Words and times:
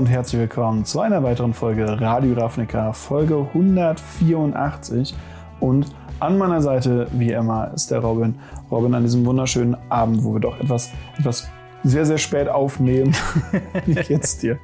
und 0.00 0.06
herzlich 0.06 0.40
willkommen 0.40 0.86
zu 0.86 1.00
einer 1.00 1.22
weiteren 1.22 1.52
Folge 1.52 2.00
Radio 2.00 2.32
Ravnica, 2.32 2.94
Folge 2.94 3.46
184. 3.52 5.14
Und 5.60 5.88
an 6.20 6.38
meiner 6.38 6.62
Seite, 6.62 7.06
wie 7.12 7.32
immer, 7.32 7.70
ist 7.74 7.90
der 7.90 7.98
Robin. 7.98 8.36
Robin, 8.70 8.94
an 8.94 9.02
diesem 9.02 9.26
wunderschönen 9.26 9.76
Abend, 9.90 10.24
wo 10.24 10.32
wir 10.32 10.40
doch 10.40 10.58
etwas, 10.58 10.90
etwas 11.18 11.50
sehr, 11.84 12.06
sehr 12.06 12.16
spät 12.16 12.48
aufnehmen. 12.48 13.14
wie 13.84 13.92
geht's 13.92 14.38
dir? 14.38 14.58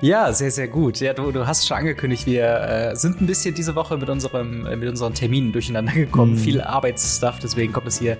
Ja, 0.00 0.32
sehr, 0.32 0.50
sehr 0.50 0.66
gut. 0.66 0.98
Ja, 0.98 1.14
du, 1.14 1.30
du 1.30 1.46
hast 1.46 1.68
schon 1.68 1.76
angekündigt, 1.76 2.26
wir 2.26 2.42
äh, 2.42 2.96
sind 2.96 3.20
ein 3.20 3.28
bisschen 3.28 3.54
diese 3.54 3.76
Woche 3.76 3.98
mit, 3.98 4.08
unserem, 4.08 4.66
äh, 4.66 4.74
mit 4.74 4.88
unseren 4.88 5.14
Terminen 5.14 5.52
durcheinander 5.52 5.92
gekommen. 5.92 6.32
Mm. 6.32 6.38
Viel 6.38 6.60
Arbeitsstuff, 6.60 7.38
deswegen 7.40 7.72
kommt 7.72 7.86
es 7.86 8.00
hier 8.00 8.16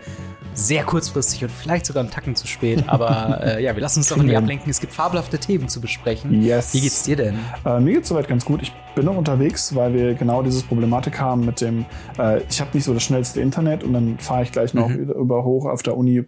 sehr 0.67 0.85
kurzfristig 0.85 1.43
und 1.43 1.51
vielleicht 1.51 1.87
sogar 1.87 2.03
einen 2.03 2.11
Tacken 2.11 2.37
zu 2.37 2.47
spät. 2.47 2.85
Aber 2.89 3.41
äh, 3.43 3.63
ja, 3.63 3.75
wir 3.75 3.83
lassen 3.83 4.01
uns 4.01 4.09
doch 4.09 4.17
nicht 4.17 4.37
ablenken. 4.37 4.71
Es 4.71 4.81
gibt 4.81 4.93
fabelhafte 4.93 5.39
Themen 5.39 5.69
zu 5.69 5.81
besprechen. 5.81 6.43
Yes. 6.43 6.75
Wie 6.75 6.81
geht's 6.81 7.03
dir 7.03 7.17
denn? 7.17 7.39
Äh, 7.65 7.81
mir 7.81 7.95
geht's 7.95 8.09
soweit 8.09 8.29
ganz 8.29 8.45
gut. 8.45 8.63
Ich 8.63 8.73
bin 8.95 9.05
noch 9.05 9.17
unterwegs, 9.17 9.75
weil 9.75 9.95
wir 9.95 10.15
genau 10.15 10.43
dieses 10.43 10.63
Problematik 10.63 11.21
haben 11.21 11.45
mit 11.45 11.61
dem, 11.61 11.87
äh, 12.19 12.43
ich 12.49 12.61
habe 12.61 12.71
nicht 12.75 12.85
so 12.85 12.95
das 12.95 13.03
schnellste 13.03 13.41
Internet 13.41 13.85
und 13.85 13.93
dann 13.93 14.19
fahre 14.19 14.43
ich 14.43 14.53
gleich 14.53 14.75
noch 14.75 14.89
mhm. 14.89 15.11
über 15.11 15.45
hoch 15.45 15.67
auf 15.67 15.83
der 15.83 15.97
Uni 15.97 16.25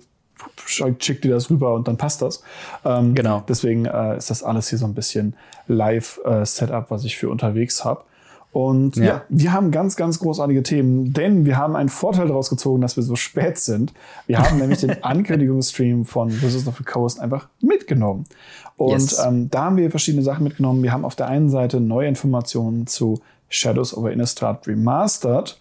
schickt 0.66 1.24
dir 1.24 1.30
das 1.30 1.50
rüber 1.50 1.74
und 1.74 1.88
dann 1.88 1.96
passt 1.96 2.22
das. 2.22 2.42
Ähm, 2.84 3.14
genau. 3.14 3.44
Deswegen 3.48 3.86
äh, 3.86 4.16
ist 4.16 4.30
das 4.30 4.42
alles 4.42 4.68
hier 4.68 4.78
so 4.78 4.86
ein 4.86 4.94
bisschen 4.94 5.36
Live-Setup, 5.68 6.86
äh, 6.86 6.90
was 6.90 7.04
ich 7.04 7.16
für 7.16 7.28
unterwegs 7.28 7.84
habe. 7.84 8.04
Und 8.52 8.96
ja. 8.96 9.04
ja. 9.04 9.22
wir 9.30 9.52
haben 9.52 9.70
ganz, 9.70 9.96
ganz 9.96 10.18
großartige 10.18 10.62
Themen, 10.62 11.14
denn 11.14 11.46
wir 11.46 11.56
haben 11.56 11.74
einen 11.74 11.88
Vorteil 11.88 12.28
daraus 12.28 12.50
gezogen, 12.50 12.82
dass 12.82 12.96
wir 12.96 13.02
so 13.02 13.16
spät 13.16 13.56
sind. 13.56 13.94
Wir 14.26 14.38
haben 14.38 14.58
nämlich 14.58 14.80
den 14.80 14.90
Ankündigungsstream 15.02 16.04
von 16.04 16.30
Wizards 16.30 16.68
of 16.68 16.76
the 16.76 16.84
Coast 16.84 17.18
einfach 17.18 17.48
mitgenommen. 17.60 18.26
Und 18.76 18.92
yes. 18.92 19.24
ähm, 19.24 19.48
da 19.50 19.64
haben 19.64 19.78
wir 19.78 19.90
verschiedene 19.90 20.22
Sachen 20.22 20.44
mitgenommen. 20.44 20.82
Wir 20.82 20.92
haben 20.92 21.06
auf 21.06 21.16
der 21.16 21.28
einen 21.28 21.48
Seite 21.48 21.80
neue 21.80 22.08
Informationen 22.08 22.86
zu 22.86 23.20
Shadows 23.48 23.96
over 23.96 24.12
Innistrad 24.12 24.66
Remastered. 24.68 25.58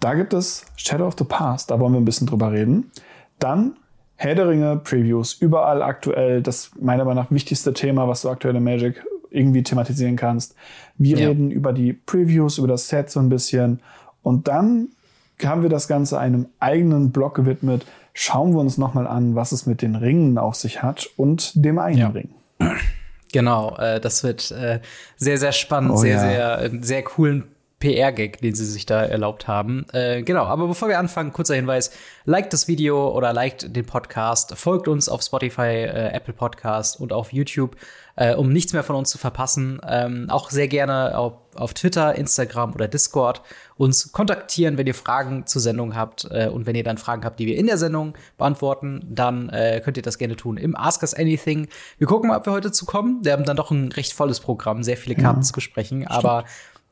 Da 0.00 0.14
gibt 0.14 0.34
es 0.34 0.66
Shadow 0.76 1.06
of 1.06 1.14
the 1.18 1.24
Past, 1.24 1.70
da 1.70 1.80
wollen 1.80 1.92
wir 1.92 2.00
ein 2.00 2.04
bisschen 2.04 2.26
drüber 2.26 2.52
reden. 2.52 2.90
Dann 3.38 3.76
Herr 4.16 4.34
der 4.34 4.48
Ringe 4.48 4.80
Previews, 4.82 5.34
überall 5.34 5.82
aktuell, 5.82 6.42
das 6.42 6.72
meiner 6.80 7.04
Meinung 7.04 7.22
nach 7.22 7.30
wichtigste 7.30 7.72
Thema, 7.72 8.08
was 8.08 8.22
du 8.22 8.30
aktuell 8.30 8.56
in 8.56 8.64
Magic 8.64 9.02
irgendwie 9.30 9.62
thematisieren 9.62 10.16
kannst. 10.16 10.54
Wir 10.96 11.18
ja. 11.18 11.28
reden 11.28 11.50
über 11.50 11.72
die 11.72 11.92
Previews, 11.92 12.58
über 12.58 12.68
das 12.68 12.88
Set 12.88 13.10
so 13.10 13.20
ein 13.20 13.28
bisschen. 13.28 13.80
Und 14.22 14.48
dann 14.48 14.88
haben 15.44 15.62
wir 15.62 15.68
das 15.68 15.88
Ganze 15.88 16.18
einem 16.18 16.46
eigenen 16.60 17.12
Blog 17.12 17.34
gewidmet. 17.34 17.86
Schauen 18.14 18.52
wir 18.52 18.60
uns 18.60 18.78
nochmal 18.78 19.06
an, 19.06 19.34
was 19.34 19.52
es 19.52 19.66
mit 19.66 19.82
den 19.82 19.94
Ringen 19.94 20.38
auf 20.38 20.56
sich 20.56 20.82
hat 20.82 21.08
und 21.16 21.52
dem 21.64 21.78
einen 21.78 21.98
ja. 21.98 22.08
Ring. 22.08 22.30
Genau, 23.32 23.76
äh, 23.76 24.00
das 24.00 24.24
wird 24.24 24.50
äh, 24.50 24.80
sehr, 25.16 25.38
sehr 25.38 25.52
spannend, 25.52 25.92
oh, 25.92 25.96
sehr, 25.96 26.14
ja. 26.14 26.20
sehr, 26.20 26.62
äh, 26.62 26.78
sehr 26.80 27.02
coolen 27.02 27.44
PR-Gag, 27.80 28.40
den 28.40 28.54
sie 28.54 28.64
sich 28.64 28.86
da 28.86 29.04
erlaubt 29.04 29.46
haben. 29.46 29.86
Äh, 29.92 30.22
genau, 30.22 30.44
aber 30.44 30.66
bevor 30.66 30.88
wir 30.88 30.98
anfangen, 30.98 31.32
kurzer 31.32 31.54
Hinweis: 31.54 31.92
Liked 32.24 32.52
das 32.52 32.66
Video 32.66 33.14
oder 33.14 33.32
liked 33.32 33.74
den 33.74 33.86
Podcast, 33.86 34.56
folgt 34.56 34.88
uns 34.88 35.08
auf 35.08 35.22
Spotify, 35.22 35.84
äh, 35.84 36.12
Apple 36.12 36.34
Podcast 36.34 36.98
und 37.00 37.12
auf 37.12 37.32
YouTube, 37.32 37.76
äh, 38.18 38.34
um 38.34 38.52
nichts 38.52 38.72
mehr 38.72 38.82
von 38.82 38.96
uns 38.96 39.10
zu 39.10 39.18
verpassen. 39.18 39.80
Ähm, 39.86 40.26
auch 40.28 40.50
sehr 40.50 40.66
gerne 40.66 41.16
auf, 41.16 41.34
auf, 41.54 41.72
Twitter, 41.72 42.16
Instagram 42.16 42.74
oder 42.74 42.88
Discord 42.88 43.42
uns 43.76 44.10
kontaktieren, 44.10 44.76
wenn 44.76 44.88
ihr 44.88 44.94
Fragen 44.94 45.46
zur 45.46 45.62
Sendung 45.62 45.94
habt 45.94 46.26
äh, 46.32 46.48
und 46.48 46.66
wenn 46.66 46.74
ihr 46.74 46.82
dann 46.82 46.98
Fragen 46.98 47.24
habt, 47.24 47.38
die 47.38 47.46
wir 47.46 47.56
in 47.56 47.66
der 47.66 47.78
Sendung 47.78 48.14
beantworten, 48.36 49.06
dann 49.08 49.50
äh, 49.50 49.80
könnt 49.84 49.96
ihr 49.96 50.02
das 50.02 50.18
gerne 50.18 50.34
tun 50.34 50.56
im 50.56 50.76
Ask 50.76 51.02
Us 51.02 51.14
Anything. 51.14 51.68
Wir 51.98 52.08
gucken 52.08 52.28
mal, 52.28 52.38
ob 52.38 52.46
wir 52.46 52.52
heute 52.52 52.72
zu 52.72 52.86
kommen. 52.86 53.24
Wir 53.24 53.32
haben 53.32 53.44
dann 53.44 53.56
doch 53.56 53.70
ein 53.70 53.92
recht 53.92 54.12
volles 54.12 54.40
Programm, 54.40 54.82
sehr 54.82 54.96
viele 54.96 55.14
Karten 55.14 55.40
ja. 55.40 55.44
zu 55.44 55.52
besprechen, 55.52 56.02
Stimmt. 56.02 56.12
aber 56.12 56.44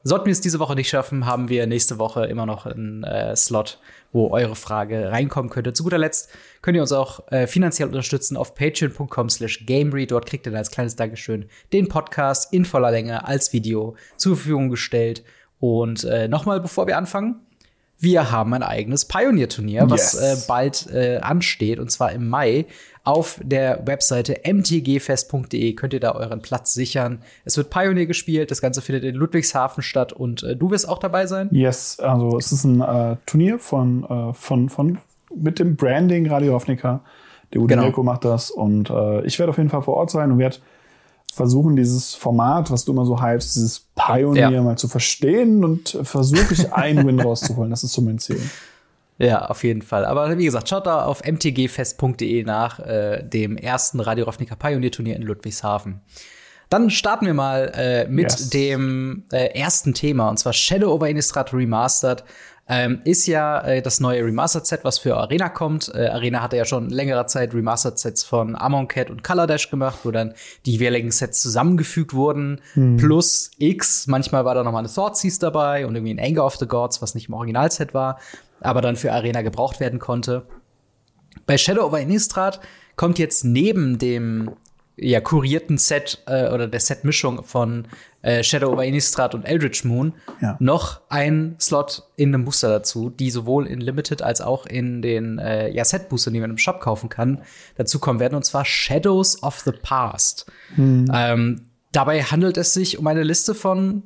Sollten 0.07 0.27
wir 0.27 0.33
es 0.33 0.41
diese 0.41 0.61
Woche 0.61 0.77
nicht 0.77 0.89
schaffen, 0.89 1.27
haben 1.27 1.49
wir 1.49 1.67
nächste 1.67 1.99
Woche 1.99 2.27
immer 2.27 2.47
noch 2.47 2.65
einen 2.65 3.03
äh, 3.03 3.35
Slot, 3.35 3.81
wo 4.13 4.31
eure 4.31 4.55
Frage 4.55 5.11
reinkommen 5.11 5.51
könnte. 5.51 5.73
Zu 5.73 5.83
guter 5.83 5.99
Letzt 5.99 6.31
könnt 6.63 6.77
ihr 6.77 6.81
uns 6.83 6.93
auch 6.93 7.27
äh, 7.33 7.49
finanziell 7.49 7.89
unterstützen 7.89 8.37
auf 8.37 8.55
patreon.com 8.55 9.29
slash 9.29 9.67
gamery. 9.67 10.07
Dort 10.07 10.27
kriegt 10.27 10.47
ihr 10.47 10.53
dann 10.53 10.61
als 10.61 10.71
kleines 10.71 10.95
Dankeschön 10.95 11.47
den 11.73 11.89
Podcast 11.89 12.53
in 12.53 12.65
voller 12.65 12.93
Länge 12.93 13.27
als 13.27 13.53
Video 13.53 13.97
zur 14.17 14.37
Verfügung 14.37 14.69
gestellt. 14.69 15.25
Und 15.59 16.05
äh, 16.05 16.29
nochmal, 16.29 16.61
bevor 16.61 16.87
wir 16.87 16.99
anfangen, 16.99 17.41
wir 17.99 18.31
haben 18.31 18.55
ein 18.55 18.63
eigenes 18.63 19.07
Pioneer-Turnier, 19.07 19.91
was 19.91 20.13
yes. 20.13 20.45
äh, 20.45 20.47
bald 20.47 20.87
äh, 20.93 21.17
ansteht, 21.17 21.81
und 21.81 21.91
zwar 21.91 22.13
im 22.13 22.29
Mai. 22.29 22.67
Auf 23.07 23.39
der 23.41 23.87
Webseite 23.87 24.41
mtgfest.de 24.45 25.75
könnt 25.75 25.95
ihr 25.95 26.01
da 26.01 26.17
euren 26.17 26.43
Platz 26.43 26.75
sichern. 26.75 27.21
Es 27.45 27.57
wird 27.57 27.71
Pioneer 27.71 28.07
gespielt, 28.07 28.51
das 28.51 28.61
Ganze 28.61 28.83
findet 28.83 29.05
in 29.05 29.15
Ludwigshafen 29.15 29.81
statt 29.85 30.13
und 30.13 30.43
äh, 30.43 30.57
du 30.57 30.73
wirst 30.73 30.89
auch 30.89 30.99
dabei 30.99 31.29
sein? 31.29 31.49
Yes, 31.53 32.01
also 32.01 32.37
es 32.37 32.51
ist 32.51 32.65
ein 32.65 32.81
äh, 32.81 33.17
Turnier 33.25 33.61
von, 33.61 34.03
äh, 34.03 34.35
von, 34.35 34.69
von 34.69 34.99
mit 35.33 35.61
dem 35.61 35.77
Branding 35.77 36.29
Radio 36.29 36.57
Ravnica. 36.57 37.01
Der 37.55 37.61
Udo 37.61 37.77
genau. 37.77 38.03
macht 38.03 38.25
das 38.25 38.51
und 38.51 38.91
äh, 38.91 39.25
ich 39.25 39.39
werde 39.39 39.51
auf 39.51 39.59
jeden 39.59 39.71
Fall 39.71 39.83
vor 39.83 39.95
Ort 39.95 40.11
sein 40.11 40.33
und 40.33 40.39
werde 40.39 40.57
versuchen, 41.33 41.77
dieses 41.77 42.17
Format, 42.17 42.73
was 42.73 42.85
du 42.87 42.93
immer 42.93 43.05
so 43.05 43.23
hypst, 43.23 43.55
dieses 43.55 43.87
Pioneer 43.95 44.51
ja. 44.51 44.63
mal 44.63 44.77
zu 44.77 44.89
verstehen 44.89 45.63
und 45.63 45.97
versuche 46.03 46.55
ich 46.55 46.73
einen 46.73 47.07
Win 47.07 47.21
rauszuholen. 47.21 47.71
Das 47.71 47.85
ist 47.85 47.93
so 47.93 48.03
mein 48.03 48.19
Ziel. 48.19 48.41
Ja, 49.19 49.47
auf 49.47 49.65
jeden 49.65 49.83
Fall. 49.83 50.05
Aber 50.05 50.37
wie 50.37 50.45
gesagt, 50.45 50.69
schaut 50.69 50.87
da 50.87 51.05
auf 51.05 51.23
mtgfest.de 51.25 52.45
nach 52.45 52.81
äh, 52.81 53.23
dem 53.23 53.57
ersten 53.57 54.01
Radio 54.01 54.27
Ravnica 54.27 54.57
Pioneer 54.57 54.91
Turnier 54.93 55.17
in 55.17 55.23
Ludwigshafen. 55.23 56.01
Dann 56.69 56.91
starten 56.91 57.27
wir 57.27 57.35
mal 57.35 57.73
äh, 57.75 58.09
mit 58.09 58.33
yes. 58.33 58.51
dem 58.51 59.25
äh, 59.33 59.59
ersten 59.59 59.95
Thema, 59.95 60.29
und 60.29 60.39
zwar 60.39 60.53
Shadow 60.53 60.93
over 60.93 61.09
Innistrad 61.09 61.53
Remastered. 61.55 62.25
Ähm, 62.69 63.01
ist 63.05 63.29
ja 63.29 63.61
äh, 63.61 63.81
das 63.81 64.01
neue 64.01 64.25
Remastered-Set, 64.25 64.81
was 64.83 64.99
für 64.99 65.17
Arena 65.17 65.49
kommt. 65.49 65.93
Äh, 65.95 66.09
Arena 66.09 66.43
hatte 66.43 66.57
ja 66.57 66.65
schon 66.65 66.91
längere 66.91 67.27
Zeit 67.27 67.55
Remastered-Sets 67.55 68.25
von 68.25 68.57
Amonkhet 68.57 69.09
und 69.09 69.23
Color 69.23 69.47
Dash 69.47 69.71
gemacht, 69.71 70.01
wo 70.03 70.11
dann 70.11 70.35
die 70.67 70.73
jeweiligen 70.73 71.13
Sets 71.13 71.41
zusammengefügt 71.43 72.13
wurden. 72.13 72.61
Hm. 72.75 72.97
Plus 72.97 73.53
X. 73.59 74.09
Manchmal 74.09 74.45
war 74.45 74.57
da 74.57 74.65
noch 74.65 74.73
mal 74.73 74.81
eine 74.81 74.93
Thoughtseize 74.93 75.39
dabei 75.39 75.87
und 75.87 75.95
irgendwie 75.95 76.15
ein 76.15 76.19
Anger 76.19 76.45
of 76.45 76.57
the 76.57 76.67
Gods, 76.67 77.01
was 77.01 77.15
nicht 77.15 77.29
im 77.29 77.35
Originalset 77.35 77.95
war, 77.95 78.19
aber 78.61 78.81
dann 78.81 78.97
für 78.97 79.13
Arena 79.13 79.43
gebraucht 79.43 79.81
werden 79.81 79.99
konnte. 79.99 80.47
Bei 81.47 81.59
Shadow 81.59 81.85
over 81.87 82.01
Innistrad 82.01 82.61
kommt 82.97 83.19
jetzt 83.19 83.45
neben 83.45 83.99
dem 83.99 84.53
ja, 84.97 85.21
kurierten 85.21 85.77
Set 85.77 86.23
äh, 86.27 86.49
oder 86.49 86.67
der 86.67 86.81
Set-Mischung 86.81 87.45
von 87.45 87.87
äh, 88.23 88.43
Shadow 88.43 88.73
over 88.73 88.85
Innistrad 88.85 89.35
und 89.35 89.45
Eldritch 89.45 89.85
Moon 89.85 90.15
ja. 90.41 90.57
noch 90.59 91.03
ein 91.11 91.57
Slot 91.61 92.05
in 92.17 92.35
einem 92.35 92.47
Booster 92.47 92.71
dazu, 92.71 93.11
die 93.11 93.31
sowohl 93.31 93.67
in 93.67 93.81
Limited 93.81 94.23
als 94.23 94.41
auch 94.41 94.65
in 94.65 95.03
den 95.03 95.39
äh, 95.39 95.69
ja, 95.69 95.85
Set-Boostern, 95.85 96.33
die 96.33 96.41
man 96.41 96.51
im 96.51 96.59
Shop 96.59 96.81
kaufen 96.81 97.11
kann, 97.11 97.43
dazu 97.77 97.99
kommen 97.99 98.21
werden, 98.21 98.35
und 98.35 98.45
zwar 98.45 98.65
Shadows 98.65 99.43
of 99.43 99.61
the 99.61 99.73
Past. 99.73 100.47
Hm. 100.77 101.11
Ähm, 101.13 101.63
dabei 101.93 102.23
handelt 102.23 102.57
es 102.57 102.73
sich 102.73 102.99
um 102.99 103.07
eine 103.07 103.23
Liste 103.23 103.55
von 103.55 104.03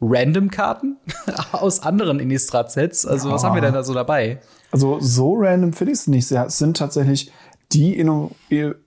Random-Karten 0.00 0.96
aus 1.52 1.80
anderen 1.80 2.20
Innistrad-Sets. 2.20 3.06
Also, 3.06 3.28
ja. 3.28 3.34
was 3.34 3.44
haben 3.44 3.54
wir 3.54 3.62
denn 3.62 3.74
da 3.74 3.82
so 3.82 3.94
dabei? 3.94 4.40
Also, 4.72 4.98
so 5.00 5.34
random 5.34 5.72
finde 5.72 5.92
ich 5.92 6.00
es 6.00 6.06
nicht. 6.06 6.30
Es 6.30 6.58
sind 6.58 6.76
tatsächlich 6.76 7.32
die 7.72 7.98
Inno 7.98 8.30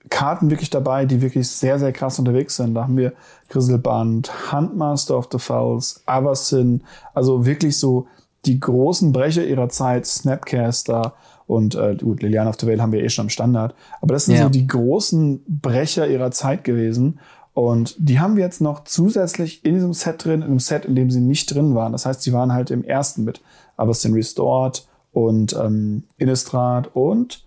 Karten 0.09 0.49
wirklich 0.49 0.69
dabei, 0.69 1.05
die 1.05 1.21
wirklich 1.21 1.49
sehr, 1.49 1.79
sehr 1.79 1.91
krass 1.91 2.19
unterwegs 2.19 2.55
sind. 2.55 2.75
Da 2.75 2.83
haben 2.83 2.97
wir 2.97 3.13
Griselband, 3.49 4.51
Handmaster 4.51 5.17
of 5.17 5.27
the 5.31 5.39
Fowls, 5.39 6.01
Avacyn, 6.05 6.83
also 7.13 7.45
wirklich 7.45 7.77
so 7.77 8.07
die 8.45 8.59
großen 8.59 9.11
Brecher 9.11 9.45
ihrer 9.45 9.69
Zeit, 9.69 10.05
Snapcaster 10.05 11.13
und 11.45 11.75
äh, 11.75 11.95
gut, 11.95 12.21
Liliana 12.21 12.51
of 12.51 12.57
the 12.59 12.67
Vale 12.67 12.81
haben 12.81 12.91
wir 12.91 13.03
eh 13.03 13.09
schon 13.09 13.25
am 13.25 13.29
Standard. 13.29 13.75
Aber 14.01 14.13
das 14.13 14.25
sind 14.25 14.35
ja. 14.35 14.43
so 14.43 14.49
die 14.49 14.67
großen 14.67 15.43
Brecher 15.47 16.07
ihrer 16.07 16.31
Zeit 16.31 16.63
gewesen. 16.63 17.19
Und 17.59 17.95
die 17.97 18.21
haben 18.21 18.37
wir 18.37 18.45
jetzt 18.45 18.61
noch 18.61 18.85
zusätzlich 18.85 19.65
in 19.65 19.73
diesem 19.73 19.91
Set 19.91 20.23
drin, 20.23 20.35
in 20.35 20.43
einem 20.43 20.59
Set, 20.59 20.85
in 20.85 20.95
dem 20.95 21.11
sie 21.11 21.19
nicht 21.19 21.53
drin 21.53 21.75
waren. 21.75 21.91
Das 21.91 22.05
heißt, 22.05 22.21
sie 22.21 22.31
waren 22.31 22.53
halt 22.53 22.71
im 22.71 22.85
ersten 22.85 23.25
mit 23.25 23.41
Avacyn 23.75 24.13
Restored 24.13 24.87
und 25.11 25.51
ähm, 25.61 26.03
Innistrad 26.15 26.95
und 26.95 27.43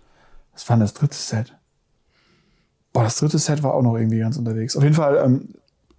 was 0.53 0.69
war 0.69 0.75
denn 0.75 0.81
das 0.81 0.93
dritte 0.93 1.15
Set? 1.15 1.55
Boah, 2.93 3.05
das 3.05 3.17
dritte 3.17 3.39
Set 3.39 3.63
war 3.63 3.73
auch 3.73 3.81
noch 3.81 3.95
irgendwie 3.95 4.19
ganz 4.19 4.37
unterwegs. 4.37 4.77
Auf 4.77 4.83
jeden 4.83 4.93
Fall, 4.93 5.19
ähm, 5.25 5.55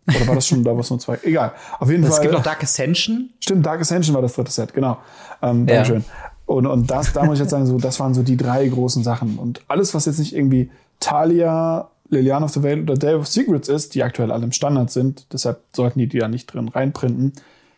oder 0.06 0.28
war 0.28 0.36
das 0.36 0.46
schon, 0.46 0.62
da 0.62 0.70
war 0.70 0.78
es 0.78 0.90
nur 0.90 1.00
zwei? 1.00 1.18
Egal. 1.24 1.50
Auf 1.80 1.90
jeden 1.90 2.04
es 2.04 2.10
Fall. 2.10 2.18
Es 2.18 2.22
gibt 2.22 2.34
noch 2.34 2.44
Dark 2.44 2.62
Ascension. 2.62 3.30
Stimmt, 3.40 3.66
Dark 3.66 3.80
Ascension 3.80 4.14
war 4.14 4.22
das 4.22 4.34
dritte 4.34 4.52
Set, 4.52 4.74
genau. 4.74 4.96
Ähm, 5.42 5.66
ja. 5.66 5.74
Dankeschön. 5.74 6.04
Und, 6.46 6.68
und 6.68 6.88
das, 6.88 7.12
da 7.12 7.24
muss 7.24 7.34
ich 7.34 7.40
jetzt 7.40 7.50
sagen, 7.50 7.66
so, 7.66 7.78
das 7.78 7.98
waren 7.98 8.14
so 8.14 8.22
die 8.22 8.36
drei 8.36 8.68
großen 8.68 9.02
Sachen. 9.02 9.38
Und 9.38 9.62
alles, 9.66 9.92
was 9.92 10.06
jetzt 10.06 10.20
nicht 10.20 10.36
irgendwie 10.36 10.70
Talia, 11.00 11.90
Liliana 12.14 12.46
of 12.46 12.52
the 12.52 12.62
Veil 12.62 12.80
oder 12.80 12.94
Day 12.94 13.14
of 13.14 13.26
Secrets 13.26 13.68
ist, 13.68 13.94
die 13.94 14.02
aktuell 14.02 14.30
alle 14.30 14.44
im 14.44 14.52
Standard 14.52 14.90
sind, 14.90 15.26
deshalb 15.32 15.60
sollten 15.74 15.98
die 15.98 16.06
die 16.06 16.18
ja 16.18 16.28
nicht 16.28 16.46
drin 16.46 16.68
reinprinten, 16.68 17.32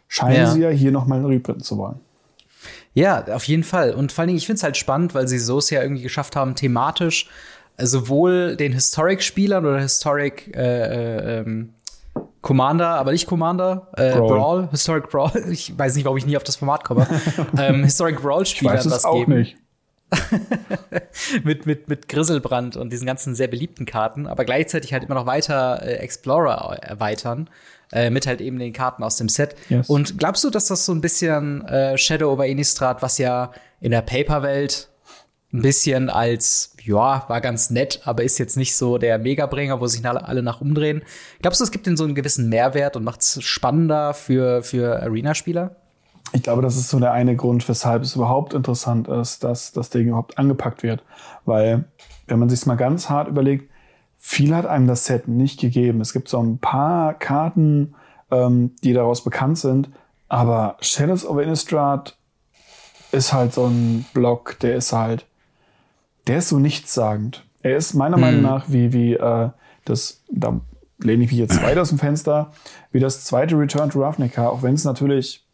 scheinen 0.09 0.37
ja. 0.37 0.51
sie 0.51 0.61
ja 0.61 0.71
hier 0.71 0.93
nochmal 0.93 1.25
reprinten 1.25 1.63
zu 1.63 1.79
wollen. 1.79 2.01
Ja, 2.95 3.27
auf 3.27 3.45
jeden 3.45 3.65
Fall. 3.65 3.93
Und 3.93 4.13
vor 4.13 4.23
allen 4.23 4.29
Dingen, 4.29 4.39
ich 4.39 4.47
finde 4.47 4.57
es 4.57 4.63
halt 4.63 4.77
spannend, 4.77 5.15
weil 5.15 5.29
sie 5.29 5.39
so 5.39 5.59
es 5.59 5.69
ja 5.71 5.83
irgendwie 5.83 6.03
geschafft 6.03 6.35
haben, 6.35 6.55
thematisch 6.55 7.29
sowohl 7.79 8.57
den 8.57 8.73
Historic-Spielern 8.73 9.67
oder 9.67 9.81
Historic 9.81 10.57
äh, 10.57 11.41
ähm, 11.41 11.75
Commander, 12.41 12.91
aber 12.91 13.13
nicht 13.13 13.27
Commander, 13.27 13.89
äh, 13.97 14.13
Brawl. 14.13 14.29
Brawl. 14.29 14.69
Historic 14.71 15.11
Brawl. 15.11 15.31
Ich 15.51 15.77
weiß 15.77 15.97
nicht, 15.97 16.05
warum 16.05 16.17
ich 16.17 16.27
nie 16.27 16.37
auf 16.37 16.45
das 16.45 16.57
Format 16.57 16.85
komme. 16.85 17.07
ähm, 17.59 17.85
Historic 17.85 18.23
Brawl-Spielern 18.23 18.77
das 18.77 19.05
auch 19.05 19.19
geben. 19.19 19.41
Nicht. 19.41 19.57
mit, 21.45 21.67
mit, 21.67 21.89
mit 21.89 22.09
Griselbrand 22.09 22.77
und 22.77 22.93
diesen 22.93 23.07
ganzen 23.07 23.35
sehr 23.35 23.49
beliebten 23.49 23.87
Karten, 23.87 24.27
aber 24.27 24.45
gleichzeitig 24.45 24.93
halt 24.93 25.05
immer 25.05 25.15
noch 25.15 25.27
weiter 25.27 25.83
äh, 25.83 25.97
Explorer 25.97 26.79
erweitern. 26.83 27.51
Äh, 27.93 28.11
mit 28.11 28.27
halt 28.27 28.41
eben 28.41 28.59
den 28.59 28.73
Karten 28.73 29.05
aus 29.05 29.17
dem 29.17 29.29
Set. 29.29 29.55
Yes. 29.69 29.89
Und 29.89 30.19
glaubst 30.19 30.43
du, 30.43 30.51
dass 30.51 30.67
das 30.67 30.85
so 30.85 30.93
ein 30.93 31.01
bisschen 31.01 31.65
äh, 31.67 31.97
Shadow 31.97 32.33
over 32.33 32.45
Innistrad, 32.45 33.01
was 33.01 33.17
ja 33.19 33.53
in 33.81 33.93
der 33.93 34.03
Paper-Welt 34.03 34.89
ein 35.53 35.63
bisschen 35.63 36.11
als, 36.11 36.75
ja, 36.83 37.25
war 37.29 37.41
ganz 37.41 37.71
nett, 37.71 38.01
aber 38.05 38.25
ist 38.25 38.39
jetzt 38.39 38.57
nicht 38.57 38.77
so 38.77 38.99
der 38.99 39.19
Megabringer, 39.19 39.81
wo 39.81 39.87
sich 39.87 40.05
alle 40.05 40.43
nach 40.43 40.61
umdrehen. 40.61 41.03
Glaubst 41.41 41.61
du, 41.61 41.65
es 41.65 41.71
gibt 41.71 41.87
den 41.87 41.97
so 41.97 42.03
einen 42.03 42.17
gewissen 42.17 42.49
Mehrwert 42.49 42.97
und 42.97 43.05
macht 43.05 43.21
es 43.21 43.43
spannender 43.43 44.15
für, 44.15 44.65
für 44.65 45.01
Arena-Spieler? 45.03 45.77
Ich 46.33 46.43
glaube, 46.43 46.63
das 46.63 46.77
ist 46.77 46.89
so 46.89 46.99
der 46.99 47.13
eine 47.13 47.37
Grund, 47.37 47.67
weshalb 47.69 48.03
es 48.03 48.17
überhaupt 48.17 48.53
interessant 48.53 49.09
ist, 49.09 49.45
dass 49.45 49.73
das 49.73 49.91
Ding 49.91 50.09
überhaupt 50.09 50.39
angepackt 50.39 50.83
wird. 50.83 51.03
Weil, 51.45 51.85
wenn 52.27 52.39
man 52.39 52.49
sich 52.49 52.67
mal 52.67 52.75
ganz 52.75 53.09
hart 53.09 53.29
überlegt, 53.29 53.71
viel 54.19 54.55
hat 54.55 54.67
einem 54.67 54.87
das 54.87 55.05
Set 55.05 55.29
nicht 55.29 55.61
gegeben. 55.61 56.01
Es 56.01 56.13
gibt 56.13 56.29
so 56.29 56.43
ein 56.43 56.59
paar 56.59 57.15
Karten, 57.15 57.95
ähm, 58.31 58.73
die 58.83 58.93
daraus 58.93 59.23
bekannt 59.23 59.59
sind, 59.59 59.89
aber 60.29 60.77
Shadows 60.81 61.25
of 61.25 61.39
Innistrad 61.39 62.17
ist 63.13 63.33
halt 63.33 63.55
so 63.55 63.67
ein 63.67 64.05
Block, 64.13 64.59
der 64.61 64.77
ist 64.77 64.93
halt, 64.93 65.27
der 66.27 66.39
ist 66.39 66.49
so 66.49 66.59
nichtssagend. 66.59 67.45
Er 67.63 67.77
ist 67.77 67.95
meiner 67.95 68.17
hm. 68.17 68.21
Meinung 68.21 68.43
nach 68.43 68.65
wie, 68.69 68.93
wie 68.93 69.15
äh, 69.15 69.51
das, 69.85 70.23
da 70.29 70.61
lehne 70.99 71.25
ich 71.25 71.31
mich 71.31 71.39
jetzt 71.39 71.63
weit 71.65 71.79
aus 71.79 71.91
dem 71.91 71.99
Fenster, 71.99 72.51
wie 72.91 73.01
das 73.01 73.25
zweite 73.25 73.57
Return 73.57 73.91
to 73.91 74.03
Ravnica, 74.03 74.49
auch 74.49 74.63
wenn 74.63 74.75
es 74.75 74.85
natürlich 74.85 75.46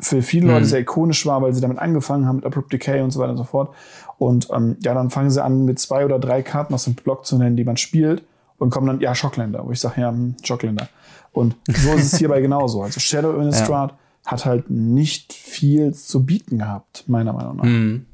für 0.00 0.22
viele 0.22 0.46
Leute 0.46 0.60
hm. 0.60 0.66
sehr 0.66 0.80
ikonisch 0.80 1.26
war, 1.26 1.42
weil 1.42 1.52
sie 1.52 1.60
damit 1.60 1.78
angefangen 1.78 2.26
haben 2.26 2.36
mit 2.36 2.46
Abrupt 2.46 2.72
Decay 2.72 3.02
und 3.02 3.10
so 3.10 3.20
weiter 3.20 3.32
und 3.32 3.36
so 3.36 3.44
fort. 3.44 3.74
Und 4.18 4.48
ähm, 4.52 4.76
ja, 4.80 4.94
dann 4.94 5.10
fangen 5.10 5.30
sie 5.30 5.42
an, 5.42 5.64
mit 5.64 5.78
zwei 5.78 6.04
oder 6.04 6.18
drei 6.18 6.42
Karten 6.42 6.74
aus 6.74 6.84
dem 6.84 6.94
Block 6.94 7.24
zu 7.24 7.38
nennen, 7.38 7.56
die 7.56 7.64
man 7.64 7.76
spielt 7.76 8.22
und 8.58 8.70
kommen 8.70 8.86
dann, 8.86 9.00
ja, 9.00 9.14
Schockländer, 9.14 9.66
wo 9.66 9.72
ich 9.72 9.80
sage, 9.80 10.00
ja, 10.00 10.10
hm, 10.10 10.36
Schockländer. 10.42 10.88
Und 11.32 11.56
so 11.66 11.94
ist 11.94 12.12
es 12.12 12.18
hierbei 12.18 12.40
genauso. 12.42 12.82
Also 12.82 13.00
Shadow 13.00 13.32
Innistrad 13.40 13.92
ja. 13.92 14.30
hat 14.30 14.44
halt 14.44 14.70
nicht 14.70 15.32
viel 15.32 15.94
zu 15.94 16.24
bieten 16.24 16.58
gehabt, 16.58 17.04
meiner 17.06 17.32
Meinung 17.32 17.56
nach. 17.56 17.64
Hm. 17.64 18.06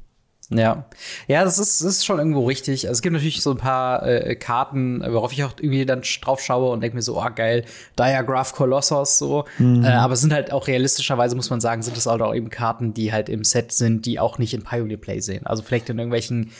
Ja, 0.49 0.85
ja, 1.27 1.43
das 1.43 1.59
ist, 1.59 1.83
das 1.83 1.89
ist 1.89 2.05
schon 2.05 2.19
irgendwo 2.19 2.45
richtig. 2.45 2.87
Also 2.87 2.99
es 2.99 3.01
gibt 3.01 3.11
natürlich 3.11 3.41
so 3.41 3.51
ein 3.51 3.57
paar 3.57 4.05
äh, 4.07 4.33
Karten, 4.35 5.01
worauf 5.05 5.33
ich 5.33 5.43
auch 5.43 5.51
irgendwie 5.59 5.85
dann 5.85 6.03
drauf 6.21 6.41
schaue 6.41 6.71
und 6.71 6.79
denke 6.79 6.95
mir 6.95 7.01
so, 7.01 7.19
ah 7.19 7.27
oh, 7.29 7.35
geil, 7.35 7.65
Diagraph 7.99 8.53
Colossus 8.53 9.17
so. 9.17 9.43
Mhm. 9.57 9.83
Äh, 9.83 9.89
aber 9.89 10.13
es 10.13 10.21
sind 10.21 10.31
halt 10.31 10.53
auch 10.53 10.67
realistischerweise, 10.67 11.35
muss 11.35 11.49
man 11.49 11.59
sagen, 11.59 11.81
sind 11.81 11.97
es 11.97 12.05
halt 12.05 12.21
auch 12.21 12.33
eben 12.33 12.49
Karten, 12.49 12.93
die 12.93 13.11
halt 13.11 13.27
im 13.27 13.43
Set 13.43 13.73
sind, 13.73 14.05
die 14.05 14.21
auch 14.21 14.37
nicht 14.37 14.53
in 14.53 14.63
Pioneer 14.63 14.97
Play 14.97 15.19
sehen. 15.19 15.45
Also 15.45 15.63
vielleicht 15.63 15.89
in 15.89 15.99
irgendwelchen 15.99 16.51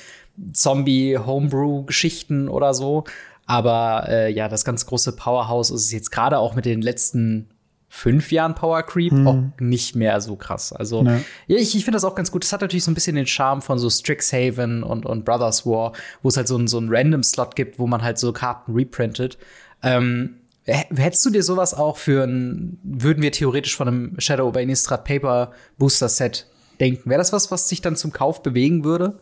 Zombie-Homebrew-Geschichten 0.52 2.50
oder 2.50 2.74
so. 2.74 3.06
Aber 3.46 4.10
äh, 4.10 4.30
ja, 4.30 4.50
das 4.50 4.66
ganz 4.66 4.86
große 4.86 5.16
Powerhouse 5.16 5.70
ist 5.72 5.86
es 5.86 5.94
jetzt 5.94 6.12
gerade 6.12 6.40
auch 6.40 6.56
mit 6.56 6.66
den 6.66 6.82
letzten 6.82 7.48
fünf 7.90 8.32
Jahren 8.32 8.54
Power 8.54 8.84
Creep 8.84 9.12
hm. 9.12 9.28
auch 9.28 9.44
nicht 9.60 9.96
mehr 9.96 10.20
so 10.22 10.36
krass. 10.36 10.74
Also, 10.74 11.04
nee. 11.04 11.22
ja, 11.48 11.58
ich, 11.58 11.76
ich 11.76 11.86
finde 11.86 11.96
das 11.96 12.04
auch 12.04 12.16
ganz 12.16 12.32
gut. 12.32 12.44
Das 12.44 12.52
hat 12.52 12.62
natürlich 12.62 12.84
so 12.84 12.92
ein 12.92 12.96
bisschen 12.96 13.16
den 13.16 13.28
Charme 13.28 13.62
von 13.62 13.80
so 13.80 13.90
Strixhaven 13.90 14.84
und, 14.84 15.06
und 15.06 15.26
Brothers 15.26 15.66
War, 15.66 15.94
wo 16.22 16.30
es 16.30 16.38
halt 16.38 16.48
so, 16.48 16.58
ein, 16.58 16.68
so 16.68 16.78
einen 16.78 16.90
Random-Slot 16.90 17.56
gibt, 17.56 17.80
wo 17.80 17.88
man 17.88 18.02
halt 18.02 18.18
so 18.18 18.34
Karten 18.34 18.74
reprintet. 18.74 19.38
Ähm, 19.84 20.36
hättest 20.66 21.26
du 21.26 21.30
dir 21.30 21.44
sowas 21.44 21.74
auch 21.74 21.98
für 21.98 22.26
ein, 22.26 22.78
würden 22.84 23.24
wir 23.24 23.32
theoretisch 23.32 23.76
von 23.76 23.88
einem 23.88 24.20
Shadow 24.20 24.48
over 24.48 24.62
Innistrad 24.62 25.06
Paper 25.06 25.52
Booster 25.78 26.10
Set 26.10 26.48
denken? 26.80 27.10
Wäre 27.10 27.20
das 27.20 27.32
was, 27.32 27.52
was 27.52 27.70
sich 27.70 27.82
dann 27.82 27.96
zum 27.96 28.12
Kauf 28.12 28.44
bewegen 28.44 28.84
würde? 28.84 29.20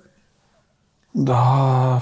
Da. 1.14 2.02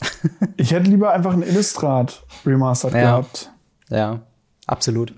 ich 0.58 0.72
hätte 0.72 0.90
lieber 0.90 1.12
einfach 1.12 1.32
ein 1.32 1.42
Innistrad 1.42 2.24
Remastered 2.44 2.94
ja. 2.94 3.00
gehabt. 3.00 3.50
Ja, 3.88 4.22
absolut. 4.66 5.14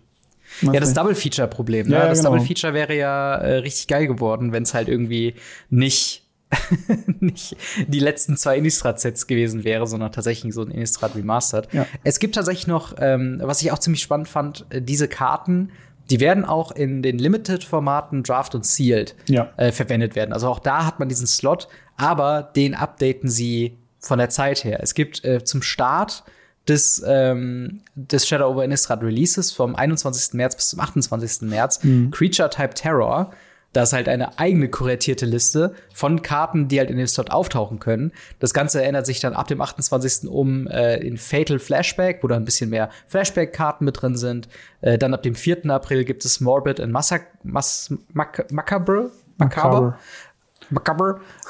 Ja, 0.63 0.81
das 0.81 0.95
Double-Feature-Problem. 0.95 1.89
Ne? 1.89 1.95
Ja, 1.95 2.09
das 2.09 2.19
genau. 2.19 2.31
Double-Feature 2.33 2.75
wäre 2.75 2.97
ja 2.97 3.37
äh, 3.37 3.57
richtig 3.59 3.89
geil 3.89 4.07
geworden, 4.07 4.53
wenn 4.53 4.63
es 4.63 4.75
halt 4.75 4.89
irgendwie 4.89 5.35
nicht 5.71 6.23
nicht 7.21 7.57
die 7.89 7.99
letzten 7.99 8.37
zwei 8.37 8.57
Innistrad-Sets 8.59 9.27
gewesen 9.27 9.65
wäre, 9.65 9.87
sondern 9.87 10.13
tatsächlich 10.13 10.55
so 10.55 10.63
ein 10.63 10.71
Innistrad 10.71 11.17
Remastered. 11.17 11.73
Ja. 11.73 11.87
Es 12.05 12.21
gibt 12.21 12.37
tatsächlich 12.37 12.69
noch, 12.69 12.95
ähm, 12.99 13.41
was 13.43 13.63
ich 13.63 13.73
auch 13.73 13.79
ziemlich 13.81 14.03
spannend 14.03 14.29
fand, 14.29 14.65
äh, 14.71 14.81
diese 14.81 15.09
Karten, 15.09 15.71
die 16.11 16.21
werden 16.21 16.45
auch 16.45 16.71
in 16.71 17.03
den 17.03 17.19
Limited-Formaten 17.19 18.23
Draft 18.23 18.55
und 18.55 18.65
Sealed 18.65 19.17
ja. 19.29 19.53
äh, 19.57 19.73
verwendet 19.73 20.15
werden. 20.15 20.33
Also 20.33 20.49
auch 20.49 20.61
da 20.61 20.87
hat 20.87 21.01
man 21.01 21.09
diesen 21.09 21.27
Slot, 21.27 21.69
aber 21.97 22.43
den 22.55 22.75
updaten 22.75 23.29
sie 23.29 23.77
von 23.99 24.19
der 24.19 24.31
Zeit 24.31 24.63
her. 24.63 24.79
Es 24.83 24.95
gibt 24.95 25.25
äh, 25.25 25.43
zum 25.43 25.63
Start 25.63 26.23
des, 26.69 27.03
ähm, 27.07 27.83
des 27.95 28.27
Shadow 28.27 28.47
over 28.47 28.65
Innistrad 28.65 29.03
Releases 29.03 29.53
vom 29.53 29.77
21. 29.77 30.35
März 30.35 30.57
bis 30.57 30.71
zum 30.71 30.81
28. 30.81 31.43
März 31.43 31.85
mhm. 31.85 32.11
Creature 32.11 32.51
Type 32.51 32.75
Terror. 32.75 33.33
Das 33.73 33.91
ist 33.91 33.93
halt 33.93 34.09
eine 34.09 34.39
eigene 34.39 34.71
kuratierte 34.71 35.27
Liste 35.27 35.75
von 35.93 36.23
Karten, 36.23 36.69
die 36.69 36.79
halt 36.79 36.91
in 36.91 36.97
dem 36.97 37.07
Slot 37.07 37.31
auftauchen 37.31 37.79
können. 37.79 38.13
Das 38.39 38.55
Ganze 38.55 38.83
ändert 38.83 39.05
sich 39.05 39.21
dann 39.21 39.35
ab 39.35 39.49
dem 39.49 39.61
28. 39.61 40.31
um 40.31 40.67
äh, 40.67 40.97
in 40.97 41.19
Fatal 41.19 41.59
Flashback, 41.59 42.23
wo 42.23 42.29
da 42.29 42.37
ein 42.37 42.47
bisschen 42.47 42.71
mehr 42.71 42.89
Flashback-Karten 43.09 43.85
mit 43.85 44.01
drin 44.01 44.17
sind. 44.17 44.49
Äh, 44.81 44.97
dann 44.97 45.13
ab 45.13 45.23
dem 45.23 45.35
4. 45.35 45.67
April 45.67 46.07
gibt 46.07 46.25
es 46.25 46.41
Morbid 46.41 46.81
and 46.81 46.91
Macabre. 46.91 49.11
Macabre. 49.39 49.99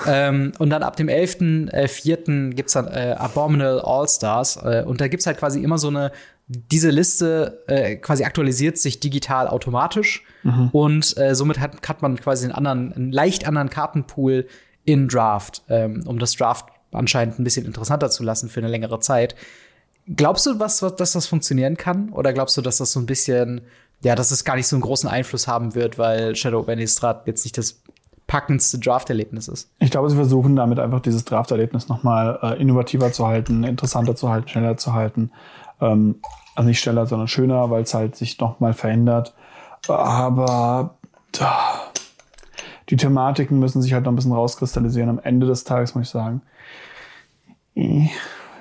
Ähm, 0.07 0.53
und 0.59 0.71
dann 0.71 0.83
ab 0.83 0.97
dem 0.97 1.09
11.04. 1.09 2.51
Äh, 2.51 2.55
gibt's 2.55 2.75
dann 2.75 2.89
äh, 2.89 3.15
Abominable 3.19 3.83
All-Stars. 3.85 4.57
Äh, 4.57 4.85
und 4.87 5.01
da 5.01 5.09
gibt's 5.09 5.27
halt 5.27 5.39
quasi 5.39 5.63
immer 5.63 5.79
so 5.79 5.89
eine, 5.89 6.13
diese 6.49 6.91
Liste 6.91 7.65
äh, 7.67 7.97
quasi 7.97 8.25
aktualisiert 8.25 8.79
sich 8.79 9.01
digital 9.01 9.49
automatisch. 9.49 10.23
Mhm. 10.43 10.69
Und 10.73 11.17
äh, 11.19 11.35
somit 11.35 11.59
hat, 11.61 11.89
hat 11.89 12.03
man 12.03 12.17
quasi 12.17 12.45
einen 12.45 12.55
anderen, 12.55 12.93
einen 12.93 13.13
leicht 13.13 13.47
anderen 13.47 13.71
Kartenpool 13.71 14.47
in 14.85 15.09
Draft, 15.09 15.63
ähm, 15.69 16.05
um 16.07 16.19
das 16.19 16.33
Draft 16.35 16.67
anscheinend 16.93 17.39
ein 17.39 17.45
bisschen 17.45 17.67
interessanter 17.67 18.11
zu 18.11 18.23
lassen 18.23 18.49
für 18.49 18.61
eine 18.61 18.69
längere 18.69 19.01
Zeit. 19.01 19.35
Glaubst 20.15 20.47
du, 20.47 20.59
was, 20.61 20.83
was, 20.83 20.95
dass 20.95 21.13
das 21.13 21.27
funktionieren 21.27 21.77
kann? 21.77 22.11
Oder 22.11 22.33
glaubst 22.33 22.57
du, 22.57 22.63
dass 22.63 22.79
das 22.79 22.93
so 22.93 23.01
ein 23.01 23.07
bisschen, 23.07 23.63
ja, 24.03 24.15
dass 24.15 24.31
es 24.31 24.45
gar 24.45 24.55
nicht 24.55 24.69
so 24.69 24.77
einen 24.77 24.83
großen 24.83 25.09
Einfluss 25.09 25.49
haben 25.49 25.75
wird, 25.75 25.99
weil 25.99 26.37
Shadow 26.37 26.61
of 26.61 26.69
Innistrad 26.69 27.27
jetzt 27.27 27.45
nicht 27.45 27.59
das 27.59 27.83
packendste 28.27 28.79
Draft-Erlebnis 28.79 29.49
ist. 29.49 29.71
Ich 29.79 29.91
glaube, 29.91 30.11
sie 30.11 30.17
versuchen 30.17 30.57
damit 30.57 30.79
einfach 30.79 31.01
dieses 31.01 31.25
Draft-Erlebnis 31.25 31.89
nochmal 31.89 32.39
äh, 32.43 32.61
innovativer 32.61 33.13
zu 33.13 33.27
halten, 33.27 33.65
interessanter 33.65 34.17
zu 34.17 34.29
halten, 34.31 34.49
schneller 34.49 34.77
zu 34.77 34.95
halten. 34.95 35.31
Ähm, 35.81 36.17
also 36.55 36.69
nicht 36.69 36.81
schneller, 36.81 37.07
sondern 37.07 37.29
schöner, 37.29 37.71
weil 37.71 37.83
es 37.83 37.95
halt 37.95 38.17
sich 38.17 38.41
nochmal 38.41 38.73
verändert. 38.73 39.35
Aber 39.89 40.97
da, 41.33 41.83
die 42.89 42.97
Thematiken 42.97 43.59
müssen 43.59 43.83
sich 43.83 43.93
halt 43.93 44.05
noch 44.05 44.13
ein 44.13 44.17
bisschen 44.17 44.33
rauskristallisieren. 44.33 45.11
Am 45.11 45.21
Ende 45.21 45.47
des 45.47 45.65
Tages 45.65 45.95
muss 45.95 46.07
ich 46.07 46.11
sagen, 46.11 46.43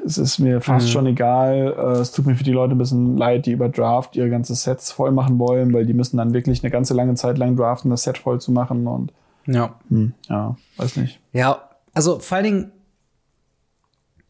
es 0.05 0.17
ist 0.17 0.39
mir 0.39 0.61
fast 0.61 0.87
mhm. 0.87 0.91
schon 0.91 1.05
egal. 1.07 1.73
Äh, 1.77 1.99
es 2.01 2.11
tut 2.11 2.25
mir 2.27 2.35
für 2.35 2.43
die 2.43 2.51
Leute 2.51 2.75
ein 2.75 2.77
bisschen 2.77 3.17
leid, 3.17 3.45
die 3.45 3.51
über 3.51 3.69
Draft 3.69 4.15
ihre 4.15 4.29
ganze 4.29 4.53
Sets 4.53 4.91
voll 4.91 5.11
machen 5.11 5.39
wollen, 5.39 5.73
weil 5.73 5.85
die 5.85 5.93
müssen 5.93 6.17
dann 6.17 6.33
wirklich 6.33 6.63
eine 6.63 6.71
ganze 6.71 6.93
lange 6.93 7.15
Zeit 7.15 7.37
lang 7.37 7.55
draften, 7.55 7.89
das 7.89 8.03
Set 8.03 8.19
voll 8.19 8.39
zu 8.39 8.51
machen 8.51 8.85
und 8.85 9.11
ja. 9.47 9.79
Hm, 9.89 10.13
ja, 10.29 10.57
weiß 10.77 10.97
nicht. 10.97 11.19
Ja, 11.33 11.69
also 11.93 12.19
vor 12.19 12.37
allen 12.37 12.43
Dingen, 12.43 12.71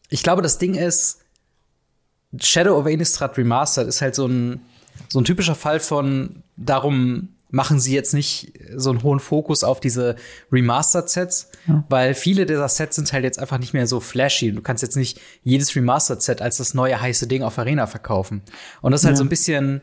ich 0.09 0.23
glaube, 0.23 0.41
das 0.41 0.57
Ding 0.57 0.75
ist, 0.75 1.21
Shadow 2.39 2.77
of 2.77 2.87
Innistrad 2.87 3.37
Remastered 3.37 3.87
ist 3.87 4.01
halt 4.01 4.15
so 4.15 4.27
ein, 4.27 4.61
so 5.09 5.19
ein 5.19 5.25
typischer 5.25 5.55
Fall 5.55 5.79
von, 5.79 6.43
darum 6.57 7.29
machen 7.49 7.79
sie 7.79 7.93
jetzt 7.93 8.13
nicht 8.13 8.51
so 8.75 8.89
einen 8.89 9.01
hohen 9.03 9.19
Fokus 9.19 9.63
auf 9.63 9.79
diese 9.79 10.17
Remastered-Sets, 10.51 11.51
ja. 11.67 11.85
weil 11.87 12.13
viele 12.13 12.45
dieser 12.45 12.67
Sets 12.67 12.97
sind 12.97 13.13
halt 13.13 13.23
jetzt 13.23 13.39
einfach 13.39 13.59
nicht 13.59 13.73
mehr 13.73 13.87
so 13.87 14.01
flashy. 14.01 14.51
Du 14.51 14.61
kannst 14.61 14.83
jetzt 14.83 14.97
nicht 14.97 15.21
jedes 15.43 15.73
Remastered-Set 15.73 16.41
als 16.41 16.57
das 16.57 16.73
neue 16.73 16.99
heiße 16.99 17.27
Ding 17.27 17.43
auf 17.43 17.57
Arena 17.57 17.87
verkaufen. 17.87 18.41
Und 18.81 18.91
das 18.91 19.01
ist 19.01 19.05
halt 19.05 19.13
ja. 19.13 19.17
so 19.19 19.23
ein 19.23 19.29
bisschen 19.29 19.81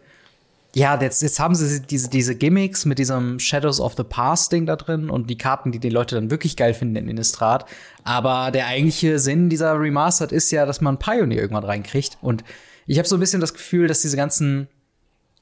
ja, 0.75 0.99
jetzt, 1.01 1.21
jetzt 1.23 1.39
haben 1.39 1.55
sie 1.55 1.81
diese, 1.83 2.09
diese 2.09 2.35
Gimmicks 2.35 2.87
mit 2.87 2.99
diesem 2.99 3.39
Shadows 3.39 3.79
of 3.79 3.95
the 3.97 4.05
Past 4.05 4.53
Ding 4.53 4.65
da 4.65 4.77
drin 4.77 5.11
und 5.11 5.29
die 5.29 5.37
Karten, 5.37 5.71
die 5.71 5.79
die 5.79 5.91
Leute 5.91 6.15
dann 6.15 6.31
wirklich 6.31 6.57
geil 6.57 6.73
finden 6.73 6.97
in 6.97 7.09
Innistrad. 7.09 7.67
Aber 8.05 8.51
der 8.51 8.67
eigentliche 8.67 9.19
Sinn 9.19 9.51
dieser 9.51 9.79
Remastered 9.79 10.33
ist 10.33 10.51
ja, 10.51 10.65
dass 10.65 10.81
man 10.81 10.99
Pioneer 10.99 11.43
irgendwann 11.43 11.65
reinkriegt. 11.65 12.17
Und 12.23 12.43
ich 12.87 12.99
habe 12.99 13.07
so 13.07 13.17
ein 13.17 13.21
bisschen 13.21 13.41
das 13.41 13.53
Gefühl, 13.53 13.87
dass 13.87 14.01
diese 14.01 14.17
ganzen, 14.17 14.67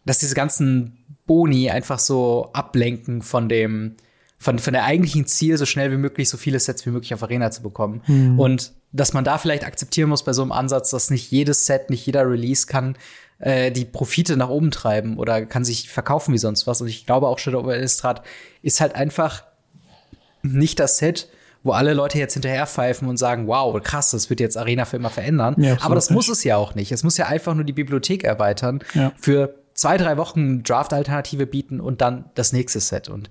dass 0.04 0.18
diese 0.18 0.34
ganzen 0.34 0.98
Boni 1.26 1.70
einfach 1.70 2.00
so 2.00 2.50
ablenken 2.52 3.22
von 3.22 3.48
dem, 3.48 3.94
von, 4.36 4.58
von 4.58 4.72
der 4.72 4.84
eigentlichen 4.84 5.26
Ziel, 5.26 5.56
so 5.58 5.66
schnell 5.66 5.92
wie 5.92 5.96
möglich 5.96 6.28
so 6.28 6.38
viele 6.38 6.58
Sets 6.58 6.84
wie 6.86 6.90
möglich 6.90 7.14
auf 7.14 7.22
Arena 7.22 7.52
zu 7.52 7.62
bekommen. 7.62 8.02
Mhm. 8.08 8.40
Und 8.40 8.72
dass 8.92 9.12
man 9.12 9.24
da 9.24 9.38
vielleicht 9.38 9.64
akzeptieren 9.64 10.08
muss 10.08 10.24
bei 10.24 10.32
so 10.32 10.42
einem 10.42 10.52
Ansatz, 10.52 10.90
dass 10.90 11.10
nicht 11.10 11.30
jedes 11.30 11.66
Set, 11.66 11.90
nicht 11.90 12.04
jeder 12.04 12.28
Release 12.28 12.66
kann 12.66 12.96
äh, 13.38 13.70
die 13.70 13.84
Profite 13.84 14.36
nach 14.36 14.48
oben 14.48 14.70
treiben 14.70 15.16
oder 15.16 15.46
kann 15.46 15.64
sich 15.64 15.88
verkaufen 15.88 16.34
wie 16.34 16.38
sonst 16.38 16.66
was. 16.66 16.80
Und 16.80 16.88
ich 16.88 17.06
glaube 17.06 17.28
auch 17.28 17.38
Shadow 17.38 17.60
of 17.60 17.72
Innistrad 17.72 18.22
ist 18.62 18.80
halt 18.80 18.94
einfach 18.94 19.44
nicht 20.42 20.80
das 20.80 20.98
Set, 20.98 21.28
wo 21.62 21.72
alle 21.72 21.94
Leute 21.94 22.18
jetzt 22.18 22.34
hinterher 22.34 22.66
pfeifen 22.66 23.08
und 23.08 23.18
sagen, 23.18 23.46
wow, 23.46 23.80
krass, 23.82 24.10
das 24.10 24.30
wird 24.30 24.40
jetzt 24.40 24.56
Arena 24.56 24.84
für 24.84 24.96
immer 24.96 25.10
verändern. 25.10 25.54
Ja, 25.58 25.76
Aber 25.80 25.94
das 25.94 26.10
muss 26.10 26.28
es 26.28 26.42
ja 26.44 26.56
auch 26.56 26.74
nicht. 26.74 26.90
Es 26.90 27.02
muss 27.02 27.16
ja 27.16 27.26
einfach 27.26 27.54
nur 27.54 27.64
die 27.64 27.72
Bibliothek 27.72 28.24
erweitern, 28.24 28.80
ja. 28.94 29.12
für 29.18 29.54
zwei, 29.74 29.96
drei 29.98 30.16
Wochen 30.16 30.62
Draft-Alternative 30.62 31.46
bieten 31.46 31.80
und 31.80 32.00
dann 32.00 32.24
das 32.34 32.52
nächste 32.52 32.80
Set. 32.80 33.08
Und 33.08 33.28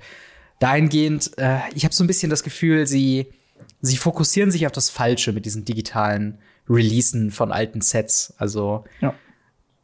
dahingehend, 0.59 1.37
äh, 1.37 1.59
ich 1.73 1.85
habe 1.85 1.93
so 1.93 2.03
ein 2.03 2.07
bisschen 2.07 2.29
das 2.29 2.43
Gefühl, 2.43 2.85
sie, 2.85 3.33
sie 3.81 3.97
fokussieren 3.97 4.51
sich 4.51 4.65
auf 4.65 4.71
das 4.71 4.89
Falsche 4.89 5.31
mit 5.31 5.45
diesen 5.45 5.65
digitalen 5.65 6.37
Releasen 6.69 7.31
von 7.31 7.51
alten 7.51 7.81
Sets. 7.81 8.33
Also 8.37 8.83
ja. 9.01 9.13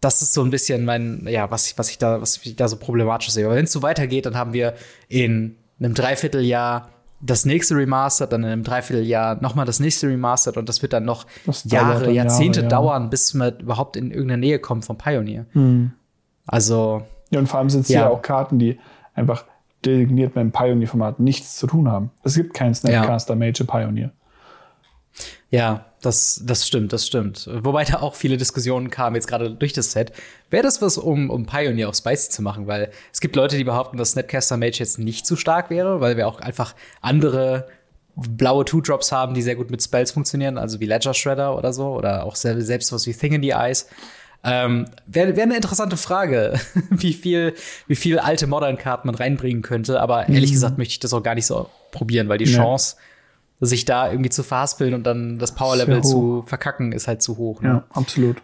das 0.02 0.22
ist 0.22 0.34
so 0.34 0.44
ein 0.44 0.52
bisschen 0.52 0.86
mein, 0.86 1.26
ja, 1.28 1.50
was 1.52 1.68
ich, 1.68 1.78
was 1.78 1.90
ich 1.90 1.98
da, 1.98 2.22
was 2.22 2.38
ich 2.44 2.56
da 2.56 2.68
so 2.68 2.78
problematisch 2.78 3.30
sehe. 3.32 3.46
Aber 3.46 3.56
wenn 3.56 3.66
es 3.66 3.72
so 3.72 3.82
weitergeht, 3.82 4.26
dann 4.26 4.36
haben 4.36 4.54
wir 4.54 4.76
in 5.08 5.58
einem 5.80 5.94
Dreivierteljahr 5.94 6.90
das 7.22 7.46
nächste 7.46 7.76
Remastered, 7.76 8.32
dann 8.32 8.44
in 8.44 8.50
einem 8.50 8.64
Dreivierteljahr 8.64 9.42
nochmal 9.42 9.66
das 9.66 9.80
nächste 9.80 10.08
Remastered 10.08 10.58
und 10.58 10.70
das 10.70 10.82
wird 10.82 10.94
dann 10.94 11.06
noch 11.06 11.26
Jahre, 11.64 12.12
Jahrzehnte 12.12 12.60
Jahre, 12.60 12.72
ja. 12.72 12.78
dauern, 12.78 13.10
bis 13.10 13.34
man 13.34 13.58
überhaupt 13.60 13.96
in 13.96 14.12
irgendeine 14.12 14.42
Nähe 14.42 14.60
kommt 14.60 14.86
vom 14.86 14.98
Pioneer. 14.98 15.46
Mhm. 15.54 15.94
Also. 16.46 17.04
Ja, 17.32 17.40
und 17.40 17.48
vor 17.48 17.60
allem 17.60 17.70
sind 17.70 17.82
es 17.82 17.90
ja. 17.90 18.02
ja 18.02 18.10
auch 18.10 18.22
Karten, 18.22 18.60
die 18.60 18.78
einfach 19.14 19.46
designiert 19.86 20.34
beim 20.34 20.52
Pioneer-Format 20.52 21.20
nichts 21.20 21.58
zu 21.58 21.68
tun 21.68 21.90
haben. 21.90 22.12
Es 22.24 22.36
gibt 22.36 22.54
keinen 22.54 22.74
Snapcaster 22.74 23.34
ja. 23.34 23.40
Major 23.40 23.68
Pioneer. 23.68 24.12
Ja, 25.50 25.86
das, 26.02 26.42
das 26.46 26.68
stimmt, 26.68 26.92
das 26.92 27.08
stimmt. 27.08 27.50
Wobei 27.52 27.86
da 27.86 28.02
auch 28.02 28.16
viele 28.16 28.38
Diskussionen 28.38 28.90
kamen, 28.90 29.16
jetzt 29.16 29.28
gerade 29.28 29.52
durch 29.52 29.74
das 29.74 29.92
Set. 29.92 30.12
Wäre 30.50 30.64
das 30.64 30.82
was, 30.82 30.98
um, 30.98 31.30
um 31.30 31.46
Pioneer 31.46 31.90
auf 31.90 31.96
Spicy 31.96 32.30
zu 32.30 32.42
machen? 32.42 32.68
Weil 32.68 32.92
es 33.14 33.22
gibt 33.22 33.36
Leute, 33.36 33.56
die 33.56 33.64
behaupten, 33.64 33.98
dass 33.98 34.12
Snapcaster 34.12 34.58
Mage 34.58 34.80
jetzt 34.80 35.00
nicht 35.00 35.26
zu 35.26 35.36
stark 35.36 35.70
wäre, 35.70 36.02
weil 36.02 36.18
wir 36.18 36.28
auch 36.28 36.42
einfach 36.42 36.76
andere 37.02 37.68
blaue 38.16 38.66
Two-Drops 38.66 39.12
haben, 39.12 39.34
die 39.34 39.42
sehr 39.42 39.56
gut 39.56 39.72
mit 39.72 39.82
Spells 39.84 40.12
funktionieren, 40.12 40.58
also 40.58 40.80
wie 40.80 40.86
Ledger 40.86 41.14
Shredder 41.14 41.58
oder 41.58 41.74
so, 41.74 41.88
oder 41.96 42.24
auch 42.26 42.36
selbst 42.36 42.92
was 42.92 43.08
wie 43.08 43.14
Thing 43.14 43.34
in 43.34 43.42
the 43.42 43.52
Eyes. 43.52 43.88
Ähm, 44.46 44.86
Wäre 45.08 45.36
wär 45.36 45.44
eine 45.44 45.56
interessante 45.56 45.98
Frage, 45.98 46.60
wie 46.90 47.14
viel, 47.14 47.56
wie 47.88 47.96
viel 47.96 48.20
alte 48.20 48.48
Modern-Karten 48.48 49.08
man 49.08 49.16
reinbringen 49.16 49.64
könnte. 49.64 50.00
Aber 50.00 50.30
ehrlich 50.30 50.52
mhm. 50.52 50.56
gesagt 50.56 50.78
möchte 50.78 50.92
ich 50.94 51.00
das 51.00 51.14
auch 51.14 51.24
gar 51.24 51.36
nicht 51.36 51.48
so 51.48 51.70
probieren, 51.92 52.30
weil 52.30 52.38
die 52.38 52.46
ja. 52.46 52.58
Chance, 52.58 52.96
sich 53.62 53.86
da 53.86 54.12
irgendwie 54.12 54.30
zu 54.30 54.44
verhaspeln 54.44 54.94
und 54.94 55.04
dann 55.04 55.40
das 55.40 55.56
Power-Level 55.56 56.04
zu 56.04 56.44
verkacken, 56.46 56.92
ist 56.92 57.08
halt 57.08 57.22
zu 57.22 57.38
hoch. 57.38 57.62
Ne? 57.62 57.70
Ja, 57.70 57.84
absolut. 57.90 58.38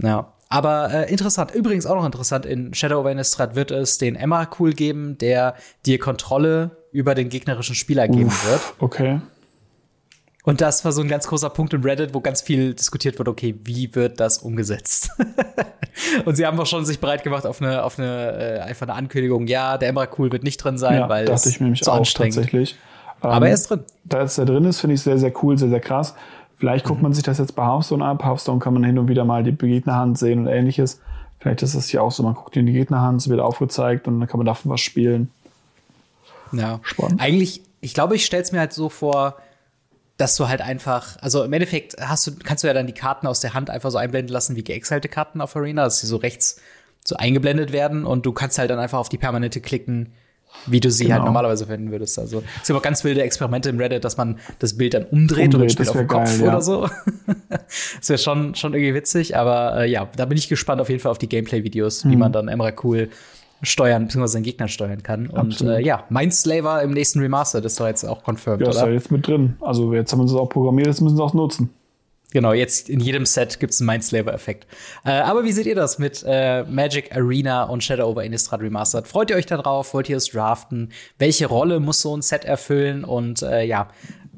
Ja. 0.00 0.32
Aber 0.48 0.92
äh, 0.92 1.10
interessant, 1.10 1.50
übrigens 1.50 1.84
auch 1.84 1.96
noch 1.96 2.06
interessant, 2.06 2.46
in 2.46 2.72
Shadow 2.72 3.00
of 3.00 3.06
Innistrad 3.06 3.54
wird 3.54 3.70
es 3.70 3.98
den 3.98 4.16
Emma-Cool 4.16 4.72
geben, 4.72 5.18
der 5.18 5.56
dir 5.84 5.98
Kontrolle 5.98 6.78
über 6.90 7.14
den 7.14 7.28
gegnerischen 7.28 7.74
Spieler 7.74 8.08
geben 8.08 8.28
Uff, 8.28 8.48
wird. 8.48 8.60
Okay. 8.78 9.20
Und 10.48 10.62
das 10.62 10.82
war 10.82 10.92
so 10.92 11.02
ein 11.02 11.08
ganz 11.08 11.26
großer 11.26 11.50
Punkt 11.50 11.74
im 11.74 11.82
Reddit, 11.82 12.14
wo 12.14 12.20
ganz 12.20 12.40
viel 12.40 12.72
diskutiert 12.72 13.18
wird, 13.18 13.28
okay, 13.28 13.54
wie 13.64 13.94
wird 13.94 14.18
das 14.18 14.38
umgesetzt? 14.38 15.10
und 16.24 16.36
sie 16.36 16.46
haben 16.46 16.58
auch 16.58 16.64
schon 16.64 16.86
sich 16.86 17.00
bereit 17.00 17.22
gemacht 17.22 17.44
auf 17.44 17.60
eine, 17.60 17.84
auf 17.84 17.98
eine, 17.98 18.56
äh, 18.56 18.60
einfach 18.60 18.88
eine 18.88 18.96
Ankündigung, 18.96 19.46
ja, 19.46 19.76
der 19.76 19.90
Emra 19.90 20.08
Cool 20.16 20.32
wird 20.32 20.44
nicht 20.44 20.56
drin 20.56 20.78
sein, 20.78 21.00
ja, 21.00 21.08
weil 21.10 21.26
dachte 21.26 21.50
ich 21.50 21.60
mir 21.60 21.64
nämlich 21.64 21.82
zu 21.82 21.92
auch, 21.92 21.98
anstrengend. 21.98 22.36
Tatsächlich. 22.36 22.78
Aber 23.20 23.44
er 23.44 23.48
ähm, 23.48 23.52
ist 23.52 23.68
drin. 23.68 23.84
Da 24.04 24.20
er 24.20 24.44
drin 24.46 24.64
ist, 24.64 24.80
finde 24.80 24.94
ich 24.94 25.02
sehr, 25.02 25.18
sehr 25.18 25.34
cool, 25.42 25.58
sehr, 25.58 25.68
sehr 25.68 25.80
krass. 25.80 26.14
Vielleicht 26.56 26.86
guckt 26.86 27.00
mhm. 27.00 27.02
man 27.02 27.12
sich 27.12 27.24
das 27.24 27.36
jetzt 27.36 27.54
bei 27.54 27.66
Hearthstone 27.66 28.02
ab. 28.02 28.24
Hearthstone 28.24 28.58
kann 28.58 28.72
man 28.72 28.84
hin 28.84 28.98
und 28.98 29.08
wieder 29.08 29.26
mal 29.26 29.44
die 29.44 29.52
Gegnerhand 29.52 30.16
sehen 30.16 30.38
und 30.38 30.46
ähnliches. 30.46 30.98
Vielleicht 31.40 31.60
ist 31.60 31.74
das 31.74 31.88
hier 31.88 32.02
auch 32.02 32.10
so, 32.10 32.22
man 32.22 32.32
guckt 32.32 32.56
in 32.56 32.64
die 32.64 32.72
Gegnerhand, 32.72 33.20
es 33.20 33.28
wird 33.28 33.40
aufgezeigt 33.40 34.08
und 34.08 34.18
dann 34.18 34.26
kann 34.26 34.38
man 34.38 34.46
davon 34.46 34.70
was 34.70 34.80
spielen. 34.80 35.30
Ja. 36.52 36.80
Spannend. 36.84 37.20
Eigentlich, 37.20 37.60
ich 37.82 37.92
glaube, 37.92 38.16
ich 38.16 38.24
stelle 38.24 38.44
es 38.44 38.50
mir 38.50 38.60
halt 38.60 38.72
so 38.72 38.88
vor, 38.88 39.36
dass 40.18 40.34
du 40.34 40.48
halt 40.48 40.60
einfach, 40.60 41.16
also 41.20 41.44
im 41.44 41.52
Endeffekt 41.52 41.96
hast 42.00 42.26
du, 42.26 42.32
kannst 42.42 42.64
du 42.64 42.68
ja 42.68 42.74
dann 42.74 42.86
die 42.86 42.92
Karten 42.92 43.26
aus 43.26 43.40
der 43.40 43.54
Hand 43.54 43.70
einfach 43.70 43.90
so 43.90 43.98
einblenden 43.98 44.32
lassen 44.32 44.56
wie 44.56 44.64
geexalte 44.64 45.08
Karten 45.08 45.40
auf 45.40 45.56
Arena, 45.56 45.84
dass 45.84 46.00
sie 46.00 46.06
so 46.06 46.16
rechts 46.16 46.60
so 47.06 47.16
eingeblendet 47.16 47.72
werden 47.72 48.04
und 48.04 48.26
du 48.26 48.32
kannst 48.32 48.58
halt 48.58 48.68
dann 48.68 48.80
einfach 48.80 48.98
auf 48.98 49.08
die 49.08 49.16
permanente 49.16 49.60
klicken, 49.60 50.12
wie 50.66 50.80
du 50.80 50.90
sie 50.90 51.04
halt 51.04 51.08
genau. 51.08 51.14
halt 51.18 51.26
normalerweise 51.26 51.66
verwenden 51.66 51.92
würdest. 51.92 52.18
Also 52.18 52.42
es 52.60 52.66
gibt 52.66 52.76
auch 52.76 52.82
ganz 52.82 53.04
wilde 53.04 53.22
Experimente 53.22 53.70
im 53.70 53.78
Reddit, 53.78 54.04
dass 54.04 54.16
man 54.16 54.40
das 54.58 54.76
Bild 54.76 54.94
dann 54.94 55.04
umdreht, 55.04 55.54
umdreht 55.54 55.54
oder 55.54 55.68
spielt 55.68 55.88
auf 55.88 55.96
den 55.96 56.08
Kopf 56.08 56.24
geil, 56.24 56.40
ja. 56.40 56.48
oder 56.48 56.62
so. 56.62 56.88
das 57.48 58.08
wäre 58.08 58.18
schon, 58.18 58.56
schon 58.56 58.74
irgendwie 58.74 58.94
witzig, 58.94 59.36
aber 59.36 59.82
äh, 59.82 59.90
ja, 59.90 60.08
da 60.16 60.24
bin 60.24 60.36
ich 60.36 60.48
gespannt 60.48 60.80
auf 60.80 60.88
jeden 60.88 61.00
Fall 61.00 61.12
auf 61.12 61.18
die 61.18 61.28
Gameplay-Videos, 61.28 62.04
mhm. 62.04 62.10
wie 62.10 62.16
man 62.16 62.32
dann 62.32 62.48
Emra 62.48 62.72
cool 62.82 63.08
steuern, 63.62 64.04
beziehungsweise 64.04 64.34
seinen 64.34 64.42
Gegner 64.44 64.68
steuern 64.68 65.02
kann. 65.02 65.28
Und 65.28 65.60
äh, 65.60 65.80
ja, 65.80 66.04
Mindslaver 66.08 66.82
im 66.82 66.90
nächsten 66.90 67.20
Remaster, 67.20 67.60
das 67.60 67.72
ist 67.72 67.80
doch 67.80 67.86
jetzt 67.86 68.04
auch 68.04 68.22
confirmed, 68.22 68.62
ja, 68.62 68.70
ist 68.70 68.76
ja 68.76 68.88
jetzt 68.88 69.10
mit 69.10 69.26
drin. 69.26 69.56
Also 69.60 69.92
jetzt 69.94 70.12
haben 70.12 70.20
wir 70.20 70.26
es 70.26 70.34
auch 70.34 70.48
programmiert, 70.48 70.86
jetzt 70.86 71.00
müssen 71.00 71.16
wir 71.16 71.24
es 71.24 71.30
auch 71.30 71.34
nutzen. 71.34 71.70
Genau, 72.30 72.52
jetzt 72.52 72.90
in 72.90 73.00
jedem 73.00 73.24
Set 73.24 73.58
gibt 73.58 73.72
es 73.72 73.80
einen 73.80 73.86
Mindslaver-Effekt. 73.86 74.66
Äh, 75.04 75.12
aber 75.12 75.44
wie 75.44 75.52
seht 75.52 75.66
ihr 75.66 75.74
das 75.74 75.98
mit 75.98 76.22
äh, 76.26 76.62
Magic 76.64 77.16
Arena 77.16 77.64
und 77.64 77.82
Shadow 77.82 78.06
over 78.06 78.22
Innistrad 78.22 78.60
Remastered? 78.60 79.08
Freut 79.08 79.30
ihr 79.30 79.36
euch 79.36 79.46
da 79.46 79.56
drauf? 79.56 79.94
Wollt 79.94 80.10
ihr 80.10 80.18
es 80.18 80.26
draften? 80.26 80.92
Welche 81.18 81.46
Rolle 81.46 81.80
muss 81.80 82.02
so 82.02 82.14
ein 82.14 82.20
Set 82.20 82.44
erfüllen? 82.44 83.04
Und 83.04 83.40
äh, 83.42 83.64
ja, 83.64 83.88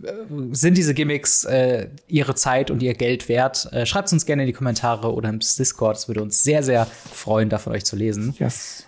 äh, 0.04 0.12
sind 0.52 0.76
diese 0.76 0.94
Gimmicks 0.94 1.42
äh, 1.44 1.88
ihre 2.06 2.36
Zeit 2.36 2.70
und 2.70 2.80
ihr 2.80 2.94
Geld 2.94 3.28
wert? 3.28 3.68
Äh, 3.72 3.86
Schreibt 3.86 4.06
es 4.06 4.12
uns 4.12 4.24
gerne 4.24 4.44
in 4.44 4.46
die 4.46 4.52
Kommentare 4.52 5.12
oder 5.12 5.28
im 5.28 5.40
Discord. 5.40 5.96
Es 5.96 6.06
würde 6.06 6.22
uns 6.22 6.44
sehr, 6.44 6.62
sehr 6.62 6.86
freuen, 6.86 7.48
da 7.48 7.58
von 7.58 7.72
euch 7.72 7.84
zu 7.84 7.96
lesen. 7.96 8.36
Yes. 8.38 8.86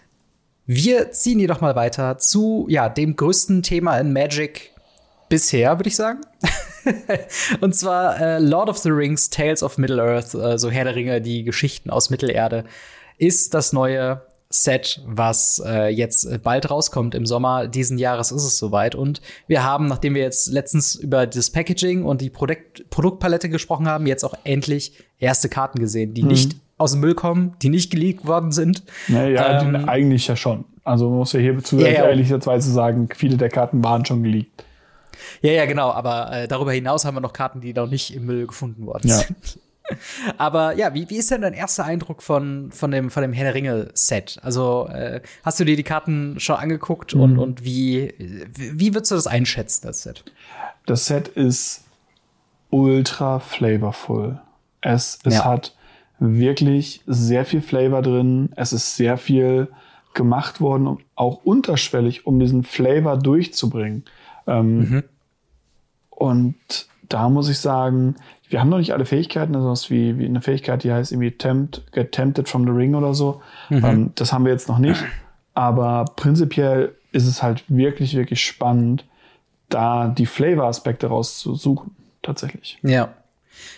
Wir 0.67 1.11
ziehen 1.11 1.41
jedoch 1.41 1.61
mal 1.61 1.75
weiter 1.75 2.19
zu 2.19 2.67
ja, 2.69 2.89
dem 2.89 3.17
größten 3.17 3.63
Thema 3.63 3.99
in 3.99 4.13
Magic 4.13 4.73
bisher, 5.29 5.79
würde 5.79 5.89
ich 5.89 5.97
sagen. 5.97 6.21
und 7.61 7.75
zwar 7.75 8.21
äh, 8.21 8.39
Lord 8.39 8.69
of 8.69 8.79
the 8.79 8.91
Rings, 8.91 9.31
Tales 9.31 9.63
of 9.63 9.79
Middle-earth, 9.79 10.35
äh, 10.35 10.59
so 10.59 10.71
Herr 10.71 10.85
der 10.85 10.95
Ringe, 10.95 11.21
die 11.21 11.43
Geschichten 11.43 11.91
aus 11.91 12.11
Mittelerde, 12.11 12.65
ist 13.19 13.55
das 13.55 13.73
neue 13.73 14.23
Set, 14.51 15.01
was 15.07 15.63
äh, 15.65 15.89
jetzt 15.89 16.43
bald 16.43 16.71
rauskommt. 16.71 17.15
Im 17.15 17.25
Sommer 17.25 17.67
diesen 17.67 17.97
Jahres 17.99 18.31
ist 18.31 18.45
es 18.45 18.59
soweit. 18.59 18.95
Und 18.95 19.23
wir 19.47 19.65
haben, 19.65 19.87
nachdem 19.87 20.15
wir 20.15 20.23
jetzt 20.23 20.49
letztens 20.49 20.95
über 20.95 21.27
das 21.27 21.51
Packaging 21.51 22.05
und 22.05 22.21
die 22.21 22.31
Produkt 22.31 22.89
Produktpalette 22.91 23.49
gesprochen 23.49 23.89
haben, 23.89 24.07
jetzt 24.07 24.25
auch 24.25 24.35
endlich 24.45 24.93
erste 25.19 25.49
Karten 25.49 25.79
gesehen, 25.79 26.13
die 26.13 26.23
mhm. 26.23 26.29
nicht 26.29 26.57
aus 26.83 26.93
dem 26.93 27.01
Müll 27.01 27.15
kommen, 27.15 27.55
die 27.63 27.69
nicht 27.69 27.91
geleakt 27.91 28.27
worden 28.27 28.53
sind. 28.53 28.83
Naja, 29.09 29.63
ähm, 29.63 29.89
eigentlich 29.89 30.27
ja 30.27 30.37
schon. 30.37 30.65
Also 30.85 31.09
man 31.09 31.19
muss 31.19 31.33
ja 31.33 31.41
hier 31.41 31.59
zu 31.63 31.79
ja, 31.79 31.89
ja. 31.89 32.05
ehrlicherweise 32.07 32.71
sagen, 32.71 33.09
viele 33.15 33.37
der 33.37 33.49
Karten 33.49 33.83
waren 33.85 34.05
schon 34.05 34.23
geleakt. 34.23 34.65
Ja, 35.41 35.53
ja, 35.53 35.67
genau. 35.67 35.91
Aber 35.91 36.33
äh, 36.33 36.49
darüber 36.49 36.73
hinaus 36.73 37.05
haben 37.05 37.17
wir 37.17 37.21
noch 37.21 37.33
Karten, 37.33 37.61
die 37.61 37.73
noch 37.73 37.89
nicht 37.89 38.15
im 38.15 38.27
Müll 38.27 38.47
gefunden 38.47 38.87
worden 38.87 39.09
ja. 39.09 39.19
sind. 39.19 39.59
Aber 40.39 40.77
ja, 40.77 40.95
wie, 40.95 41.09
wie 41.11 41.17
ist 41.17 41.31
denn 41.31 41.43
dein 41.43 41.55
erster 41.55 41.85
Eindruck 41.85 42.23
von, 42.23 42.71
von 42.73 42.91
dem, 42.91 43.11
von 43.11 43.23
dem 43.23 43.33
Herr 43.33 43.45
der 43.45 43.55
Ringe-Set? 43.55 44.39
Also, 44.43 44.89
äh, 44.89 45.21
hast 45.43 45.61
du 45.61 45.65
dir 45.65 45.77
die 45.77 45.83
Karten 45.83 46.39
schon 46.39 46.57
angeguckt 46.57 47.15
mhm. 47.15 47.21
und, 47.21 47.39
und 47.39 47.65
wie, 47.65 48.15
wie 48.19 48.95
würdest 48.95 49.11
du 49.11 49.17
das 49.17 49.27
einschätzen, 49.27 49.87
das 49.87 50.03
Set? 50.03 50.25
Das 50.87 51.07
Set 51.07 51.29
ist 51.29 51.85
ultra 52.71 53.39
flavorful. 53.41 54.41
Es, 54.81 55.19
es 55.25 55.35
ja. 55.35 55.45
hat 55.45 55.77
wirklich 56.23 57.03
sehr 57.07 57.45
viel 57.45 57.61
Flavor 57.61 58.01
drin. 58.01 58.51
Es 58.55 58.73
ist 58.73 58.97
sehr 58.97 59.17
viel 59.17 59.69
gemacht 60.15 60.61
worden, 60.61 60.99
auch 61.17 61.45
unterschwellig, 61.45 62.27
um 62.27 62.39
diesen 62.39 62.63
Flavor 62.63 63.19
durchzubringen. 63.19 64.05
Ähm, 64.47 64.79
mhm. 64.79 65.05
Und 66.11 66.55
da 67.09 67.29
muss 67.29 67.49
ich 67.49 67.59
sagen, 67.59 68.15
wir 68.49 68.61
haben 68.61 68.69
noch 68.69 68.79
nicht 68.79 68.93
alle 68.93 69.05
Fähigkeiten, 69.05 69.57
also 69.57 69.69
was 69.69 69.91
wie, 69.91 70.19
wie 70.19 70.27
eine 70.27 70.43
Fähigkeit, 70.43 70.85
die 70.85 70.93
heißt 70.93 71.11
irgendwie 71.11 71.33
Tempt, 71.33 71.83
Get 71.93 72.13
Tempted 72.13 72.49
from 72.49 72.65
the 72.65 72.71
Ring 72.71 72.95
oder 72.95 73.15
so. 73.15 73.43
Mhm. 73.69 73.85
Ähm, 73.85 74.13
das 74.15 74.33
haben 74.33 74.45
wir 74.45 74.53
jetzt 74.53 74.69
noch 74.69 74.79
nicht. 74.79 75.03
Aber 75.55 76.05
prinzipiell 76.17 76.95
ist 77.11 77.27
es 77.27 77.43
halt 77.43 77.65
wirklich, 77.69 78.15
wirklich 78.15 78.45
spannend, 78.45 79.05
da 79.69 80.09
die 80.09 80.27
Flavor-Aspekte 80.27 81.09
rauszusuchen, 81.09 81.97
tatsächlich. 82.23 82.79
Ja. 82.83 83.09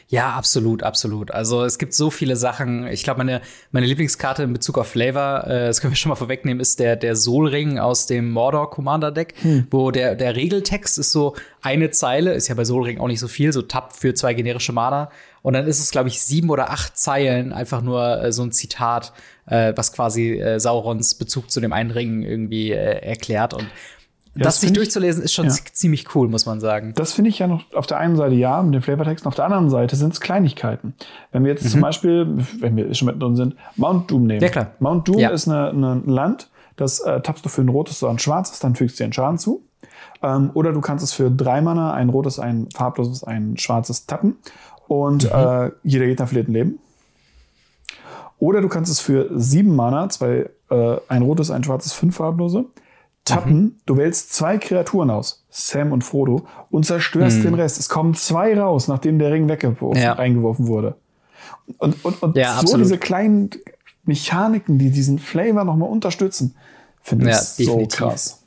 Ja, 0.08 0.30
absolut, 0.32 0.82
absolut. 0.82 1.30
Also 1.30 1.64
es 1.64 1.78
gibt 1.78 1.94
so 1.94 2.10
viele 2.10 2.36
Sachen. 2.36 2.86
Ich 2.86 3.02
glaube, 3.02 3.18
meine, 3.18 3.40
meine 3.72 3.86
Lieblingskarte 3.86 4.42
in 4.42 4.52
Bezug 4.52 4.78
auf 4.78 4.88
Flavor, 4.88 5.46
äh, 5.46 5.66
das 5.66 5.80
können 5.80 5.92
wir 5.92 5.96
schon 5.96 6.10
mal 6.10 6.16
vorwegnehmen, 6.16 6.60
ist 6.60 6.78
der, 6.78 6.96
der 6.96 7.16
Solring 7.16 7.78
aus 7.78 8.06
dem 8.06 8.30
Mordor 8.30 8.70
Commander 8.70 9.10
Deck, 9.10 9.34
hm. 9.42 9.66
wo 9.70 9.90
der, 9.90 10.14
der 10.14 10.36
Regeltext 10.36 10.98
ist 10.98 11.12
so 11.12 11.34
eine 11.62 11.90
Zeile, 11.90 12.34
ist 12.34 12.48
ja 12.48 12.54
bei 12.54 12.64
Solring 12.64 13.00
auch 13.00 13.08
nicht 13.08 13.20
so 13.20 13.28
viel, 13.28 13.52
so 13.52 13.62
Tab 13.62 13.94
für 13.94 14.14
zwei 14.14 14.34
generische 14.34 14.72
Mana. 14.72 15.10
Und 15.44 15.52
dann 15.52 15.66
ist 15.66 15.78
es, 15.78 15.90
glaube 15.90 16.08
ich, 16.08 16.22
sieben 16.22 16.48
oder 16.48 16.70
acht 16.70 16.96
Zeilen, 16.96 17.52
einfach 17.52 17.82
nur 17.82 18.22
äh, 18.22 18.32
so 18.32 18.42
ein 18.42 18.52
Zitat, 18.52 19.12
äh, 19.46 19.74
was 19.76 19.92
quasi 19.92 20.40
äh, 20.40 20.58
Saurons 20.58 21.16
Bezug 21.16 21.50
zu 21.50 21.60
dem 21.60 21.74
einen 21.74 21.90
Ring 21.90 22.22
irgendwie 22.22 22.72
äh, 22.72 23.00
erklärt. 23.04 23.52
Und 23.52 23.66
das, 24.34 24.54
das 24.54 24.60
sich 24.62 24.72
durchzulesen 24.72 25.22
ist 25.22 25.32
schon 25.32 25.46
ja. 25.46 25.54
ziemlich 25.72 26.14
cool, 26.14 26.28
muss 26.28 26.46
man 26.46 26.60
sagen. 26.60 26.92
Das 26.96 27.12
finde 27.12 27.30
ich 27.30 27.38
ja 27.38 27.46
noch 27.46 27.72
auf 27.72 27.86
der 27.86 27.98
einen 27.98 28.16
Seite 28.16 28.34
ja, 28.34 28.62
mit 28.62 28.74
den 28.74 28.82
Flavortexten, 28.82 29.28
auf 29.28 29.34
der 29.34 29.44
anderen 29.44 29.70
Seite 29.70 29.94
sind 29.96 30.12
es 30.12 30.20
Kleinigkeiten. 30.20 30.94
Wenn 31.32 31.44
wir 31.44 31.52
jetzt 31.52 31.64
mhm. 31.64 31.68
zum 31.68 31.80
Beispiel, 31.80 32.38
wenn 32.60 32.76
wir 32.76 32.92
schon 32.94 33.06
mit 33.06 33.22
drin 33.22 33.36
sind, 33.36 33.54
Mount 33.76 34.10
Doom 34.10 34.26
nehmen. 34.26 34.42
Ja, 34.42 34.48
klar. 34.48 34.72
Mount 34.80 35.06
Doom 35.06 35.18
ja. 35.18 35.30
ist 35.30 35.46
ein 35.46 36.06
Land, 36.06 36.50
das 36.76 37.00
äh, 37.00 37.20
tappst 37.20 37.44
du 37.44 37.48
für 37.48 37.62
ein 37.62 37.68
rotes 37.68 38.02
oder 38.02 38.12
ein 38.12 38.18
schwarzes, 38.18 38.58
dann 38.58 38.74
fügst 38.74 38.98
du 38.98 39.02
dir 39.02 39.04
einen 39.04 39.12
Schaden 39.12 39.38
zu. 39.38 39.62
Ähm, 40.22 40.50
oder 40.54 40.72
du 40.72 40.80
kannst 40.80 41.04
es 41.04 41.12
für 41.12 41.30
drei 41.30 41.60
Mana, 41.60 41.92
ein 41.92 42.08
rotes, 42.08 42.38
ein 42.38 42.68
farbloses, 42.74 43.24
ein 43.24 43.56
schwarzes 43.56 44.06
tappen. 44.06 44.36
Und 44.88 45.24
mhm. 45.24 45.30
äh, 45.30 45.70
jeder 45.82 46.06
Gegner 46.06 46.26
verliert 46.26 46.48
ein 46.48 46.52
Leben. 46.52 46.78
Oder 48.38 48.60
du 48.60 48.68
kannst 48.68 48.90
es 48.90 49.00
für 49.00 49.30
sieben 49.34 49.76
Mana, 49.76 50.08
zwei, 50.08 50.50
äh, 50.70 50.96
ein 51.08 51.22
rotes, 51.22 51.50
ein 51.50 51.62
schwarzes, 51.62 51.92
fünf 51.92 52.16
farblose, 52.16 52.66
tappen. 53.24 53.56
Mhm. 53.56 53.74
Du 53.86 53.96
wählst 53.96 54.32
zwei 54.32 54.58
Kreaturen 54.58 55.10
aus, 55.10 55.44
Sam 55.50 55.92
und 55.92 56.02
Frodo, 56.02 56.46
und 56.70 56.84
zerstörst 56.84 57.38
mhm. 57.38 57.42
den 57.42 57.54
Rest. 57.54 57.78
Es 57.78 57.88
kommen 57.88 58.14
zwei 58.14 58.58
raus, 58.58 58.88
nachdem 58.88 59.18
der 59.18 59.32
Ring 59.32 59.48
weggeworfen, 59.48 60.02
ja. 60.02 60.12
reingeworfen 60.12 60.66
wurde. 60.66 60.96
Und, 61.78 62.04
und, 62.04 62.22
und 62.22 62.36
ja, 62.36 62.54
so 62.54 62.60
absolut. 62.60 62.84
diese 62.84 62.98
kleinen 62.98 63.50
Mechaniken, 64.04 64.78
die 64.78 64.90
diesen 64.90 65.18
Flavor 65.18 65.64
nochmal 65.64 65.88
unterstützen, 65.88 66.54
finde 67.00 67.30
ja, 67.30 67.40
ich 67.40 67.56
definitiv. 67.56 67.98
so 67.98 68.04
krass. 68.04 68.40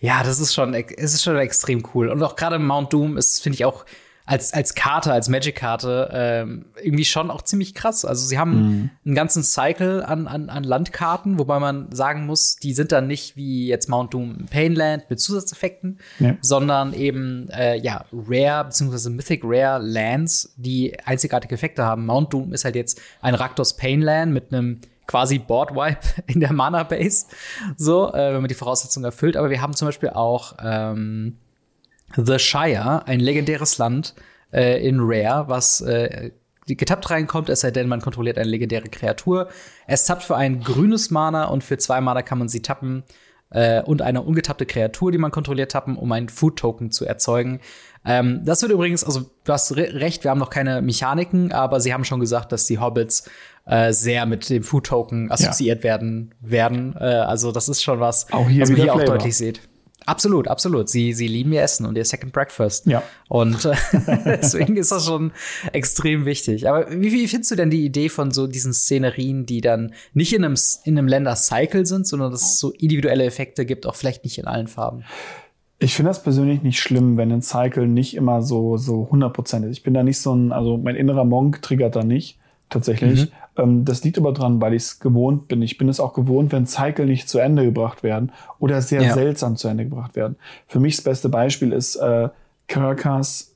Ja, 0.00 0.22
das 0.22 0.38
ist 0.38 0.54
schon, 0.54 0.74
es 0.74 1.14
ist 1.14 1.24
schon 1.24 1.36
extrem 1.36 1.82
cool. 1.92 2.08
Und 2.08 2.22
auch 2.22 2.36
gerade 2.36 2.58
Mount 2.60 2.92
Doom 2.92 3.16
ist, 3.16 3.42
finde 3.42 3.54
ich, 3.54 3.64
auch 3.64 3.84
als, 4.28 4.52
als 4.52 4.74
Karte, 4.74 5.10
als 5.10 5.30
Magic-Karte 5.30 6.10
ähm, 6.12 6.66
irgendwie 6.82 7.06
schon 7.06 7.30
auch 7.30 7.40
ziemlich 7.40 7.74
krass. 7.74 8.04
Also 8.04 8.26
sie 8.26 8.38
haben 8.38 8.52
mhm. 8.52 8.90
einen 9.06 9.14
ganzen 9.14 9.42
Cycle 9.42 10.04
an, 10.04 10.26
an, 10.26 10.50
an 10.50 10.64
Landkarten, 10.64 11.38
wobei 11.38 11.58
man 11.58 11.90
sagen 11.92 12.26
muss, 12.26 12.56
die 12.56 12.74
sind 12.74 12.92
dann 12.92 13.06
nicht 13.06 13.36
wie 13.36 13.66
jetzt 13.66 13.88
Mount 13.88 14.12
Doom 14.12 14.44
Painland 14.50 15.08
mit 15.08 15.18
Zusatzeffekten, 15.18 15.98
ja. 16.18 16.36
sondern 16.42 16.92
eben 16.92 17.48
äh, 17.48 17.76
ja 17.76 18.04
Rare 18.12 18.66
bzw. 18.66 19.08
Mythic 19.08 19.40
Rare 19.44 19.82
Lands, 19.82 20.52
die 20.58 20.94
einzigartige 21.06 21.54
Effekte 21.54 21.84
haben. 21.84 22.04
Mount 22.04 22.34
Doom 22.34 22.52
ist 22.52 22.66
halt 22.66 22.76
jetzt 22.76 23.00
ein 23.22 23.34
Raktos 23.34 23.78
Painland 23.78 24.34
mit 24.34 24.52
einem 24.52 24.80
quasi 25.06 25.38
Board 25.38 25.74
Wipe 25.74 26.06
in 26.26 26.40
der 26.40 26.52
Mana 26.52 26.82
Base, 26.82 27.28
so 27.78 28.12
äh, 28.12 28.34
wenn 28.34 28.42
man 28.42 28.48
die 28.48 28.54
Voraussetzungen 28.54 29.06
erfüllt. 29.06 29.38
Aber 29.38 29.48
wir 29.48 29.62
haben 29.62 29.72
zum 29.72 29.88
Beispiel 29.88 30.10
auch 30.10 30.52
ähm, 30.62 31.38
The 32.16 32.38
Shire, 32.38 33.06
ein 33.06 33.20
legendäres 33.20 33.78
Land 33.78 34.14
äh, 34.52 34.86
in 34.86 34.98
Rare, 35.00 35.48
was 35.48 35.80
äh, 35.80 36.30
getappt 36.66 37.10
reinkommt, 37.10 37.48
es 37.48 37.60
sei 37.60 37.70
denn, 37.70 37.88
man 37.88 38.00
kontrolliert 38.00 38.38
eine 38.38 38.48
legendäre 38.48 38.88
Kreatur. 38.88 39.48
Es 39.86 40.04
tappt 40.04 40.24
für 40.24 40.36
ein 40.36 40.60
grünes 40.60 41.10
Mana 41.10 41.44
und 41.44 41.64
für 41.64 41.78
zwei 41.78 42.00
Mana 42.00 42.22
kann 42.22 42.38
man 42.38 42.48
sie 42.48 42.60
tappen 42.60 43.04
äh, 43.50 43.82
und 43.82 44.02
eine 44.02 44.22
ungetappte 44.22 44.66
Kreatur, 44.66 45.12
die 45.12 45.18
man 45.18 45.30
kontrolliert, 45.30 45.72
tappen, 45.72 45.96
um 45.96 46.12
einen 46.12 46.28
Food-Token 46.28 46.90
zu 46.90 47.06
erzeugen. 47.06 47.60
Ähm, 48.04 48.42
das 48.44 48.62
wird 48.62 48.72
übrigens, 48.72 49.04
also 49.04 49.30
du 49.44 49.52
hast 49.52 49.76
re 49.76 49.94
recht, 49.94 50.24
wir 50.24 50.30
haben 50.30 50.38
noch 50.38 50.50
keine 50.50 50.82
Mechaniken, 50.82 51.52
aber 51.52 51.80
sie 51.80 51.92
haben 51.92 52.04
schon 52.04 52.20
gesagt, 52.20 52.52
dass 52.52 52.66
die 52.66 52.78
Hobbits 52.78 53.28
äh, 53.66 53.92
sehr 53.92 54.26
mit 54.26 54.48
dem 54.50 54.62
Food-Token 54.62 55.30
assoziiert 55.30 55.78
ja. 55.78 55.84
werden 55.84 56.34
werden. 56.40 56.94
Äh, 56.98 57.04
also 57.04 57.52
das 57.52 57.68
ist 57.68 57.82
schon 57.82 58.00
was, 58.00 58.26
was 58.30 58.70
man 58.70 58.80
hier 58.80 58.94
auch 58.94 59.02
deutlich 59.02 59.36
sieht. 59.36 59.60
Absolut, 60.08 60.48
absolut. 60.48 60.88
Sie, 60.88 61.12
sie 61.12 61.28
lieben 61.28 61.52
ihr 61.52 61.60
Essen 61.60 61.84
und 61.84 61.94
ihr 61.98 62.04
Second 62.04 62.32
Breakfast. 62.32 62.86
Ja. 62.86 63.02
Und 63.28 63.66
äh, 63.66 63.74
deswegen 64.40 64.78
ist 64.78 64.90
das 64.90 65.04
schon 65.04 65.32
extrem 65.72 66.24
wichtig. 66.24 66.66
Aber 66.66 66.90
wie, 66.90 67.12
wie 67.12 67.28
findest 67.28 67.50
du 67.50 67.56
denn 67.56 67.68
die 67.68 67.84
Idee 67.84 68.08
von 68.08 68.30
so 68.30 68.46
diesen 68.46 68.72
Szenerien, 68.72 69.44
die 69.44 69.60
dann 69.60 69.92
nicht 70.14 70.32
in 70.32 70.46
einem, 70.46 70.56
in 70.84 70.96
einem 70.96 71.08
Länder-Cycle 71.08 71.84
sind, 71.84 72.06
sondern 72.06 72.32
dass 72.32 72.42
es 72.42 72.58
so 72.58 72.70
individuelle 72.70 73.24
Effekte 73.24 73.66
gibt, 73.66 73.84
auch 73.84 73.96
vielleicht 73.96 74.24
nicht 74.24 74.38
in 74.38 74.46
allen 74.46 74.66
Farben? 74.66 75.04
Ich 75.78 75.94
finde 75.94 76.08
das 76.08 76.22
persönlich 76.22 76.62
nicht 76.62 76.80
schlimm, 76.80 77.18
wenn 77.18 77.30
ein 77.30 77.42
Cycle 77.42 77.86
nicht 77.86 78.16
immer 78.16 78.40
so, 78.40 78.78
so 78.78 79.10
100% 79.12 79.68
ist. 79.68 79.76
Ich 79.76 79.82
bin 79.82 79.92
da 79.92 80.02
nicht 80.02 80.20
so 80.20 80.34
ein, 80.34 80.52
also 80.52 80.78
mein 80.78 80.96
innerer 80.96 81.24
Monk 81.24 81.60
triggert 81.60 81.96
da 81.96 82.02
nicht, 82.02 82.38
tatsächlich. 82.70 83.26
Mhm. 83.26 83.32
Ähm, 83.58 83.84
das 83.84 84.04
liegt 84.04 84.16
aber 84.16 84.32
dran, 84.32 84.60
weil 84.60 84.72
ich 84.72 84.84
es 84.84 85.00
gewohnt 85.00 85.48
bin. 85.48 85.60
Ich 85.60 85.76
bin 85.76 85.88
es 85.88 86.00
auch 86.00 86.14
gewohnt, 86.14 86.52
wenn 86.52 86.66
Cycle 86.66 87.06
nicht 87.06 87.28
zu 87.28 87.38
Ende 87.38 87.64
gebracht 87.64 88.02
werden 88.02 88.32
oder 88.58 88.80
sehr 88.80 89.02
ja. 89.02 89.14
seltsam 89.14 89.56
zu 89.56 89.68
Ende 89.68 89.84
gebracht 89.84 90.16
werden. 90.16 90.36
Für 90.66 90.80
mich 90.80 90.96
das 90.96 91.04
beste 91.04 91.28
Beispiel 91.28 91.72
ist 91.72 91.96
äh, 91.96 92.28
Caracas, 92.68 93.54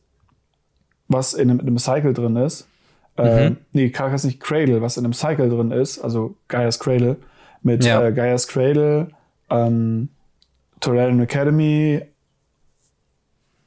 was 1.08 1.34
in 1.34 1.50
einem, 1.50 1.60
in 1.60 1.68
einem 1.68 1.78
Cycle 1.78 2.12
drin 2.12 2.36
ist. 2.36 2.66
Äh, 3.16 3.50
mhm. 3.50 3.56
Nee, 3.72 3.90
Caracas 3.90 4.24
nicht 4.24 4.40
Cradle, 4.40 4.82
was 4.82 4.96
in 4.96 5.04
einem 5.04 5.12
Cycle 5.12 5.48
drin 5.48 5.70
ist, 5.70 6.00
also 6.00 6.34
Gaia's 6.48 6.78
Cradle, 6.78 7.16
mit 7.62 7.84
ja. 7.84 8.02
äh, 8.02 8.12
Gaia's 8.12 8.48
Cradle, 8.48 9.08
ähm, 9.50 10.08
Torellian 10.80 11.20
Academy, 11.20 12.02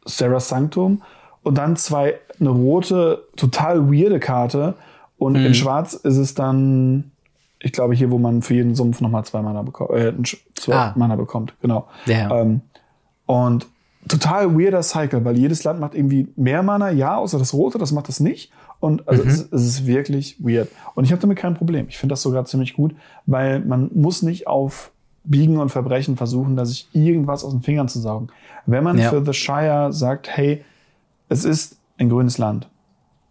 Sarah 0.05 0.39
Sanctum 0.39 1.03
und 1.43 1.57
dann 1.57 1.75
zwei, 1.77 2.19
eine 2.39 2.49
rote, 2.49 3.23
total 3.35 3.91
weirde 3.91 4.19
Karte, 4.19 4.73
und 5.17 5.33
mhm. 5.33 5.45
in 5.45 5.53
Schwarz 5.53 5.93
ist 5.93 6.17
es 6.17 6.33
dann, 6.33 7.11
ich 7.59 7.71
glaube, 7.71 7.95
hier, 7.95 8.11
wo 8.11 8.17
man 8.17 8.41
für 8.41 8.53
jeden 8.53 8.75
Sumpf 8.75 9.01
nochmal 9.01 9.25
zwei 9.25 9.41
Mana 9.41 9.61
bekommt, 9.61 9.91
äh, 9.91 10.13
zwei 10.55 10.75
ah. 10.75 10.93
Mana 10.95 11.15
bekommt, 11.15 11.53
genau. 11.61 11.87
Ja. 12.05 12.41
Ähm, 12.41 12.61
und 13.25 13.67
total 14.07 14.57
weirder 14.57 14.83
Cycle, 14.83 15.25
weil 15.25 15.37
jedes 15.37 15.63
Land 15.63 15.79
macht 15.79 15.95
irgendwie 15.95 16.27
mehr 16.35 16.63
Mana, 16.63 16.91
ja, 16.91 17.17
außer 17.17 17.39
das 17.39 17.53
Rote, 17.53 17.77
das 17.77 17.91
macht 17.91 18.07
das 18.07 18.19
nicht. 18.19 18.51
Und 18.79 19.07
also 19.07 19.23
mhm. 19.23 19.29
es, 19.29 19.41
es, 19.51 19.65
ist 19.65 19.87
wirklich 19.87 20.37
weird. 20.39 20.69
Und 20.93 21.05
ich 21.05 21.11
habe 21.11 21.21
damit 21.21 21.37
kein 21.37 21.55
Problem. 21.55 21.87
Ich 21.89 21.97
finde 21.97 22.13
das 22.13 22.21
sogar 22.21 22.45
ziemlich 22.45 22.73
gut, 22.73 22.93
weil 23.25 23.61
man 23.61 23.89
muss 23.93 24.21
nicht 24.21 24.47
auf 24.47 24.91
Biegen 25.23 25.57
und 25.57 25.69
Verbrechen 25.69 26.17
versuchen, 26.17 26.55
da 26.55 26.65
sich 26.65 26.87
irgendwas 26.93 27.43
aus 27.43 27.51
den 27.51 27.61
Fingern 27.61 27.87
zu 27.87 27.99
saugen. 27.99 28.27
Wenn 28.65 28.83
man 28.83 28.97
ja. 28.97 29.09
für 29.09 29.25
The 29.25 29.33
Shire 29.33 29.91
sagt, 29.91 30.29
hey, 30.29 30.63
es 31.29 31.45
ist 31.45 31.77
ein 31.97 32.09
grünes 32.09 32.37
Land. 32.37 32.67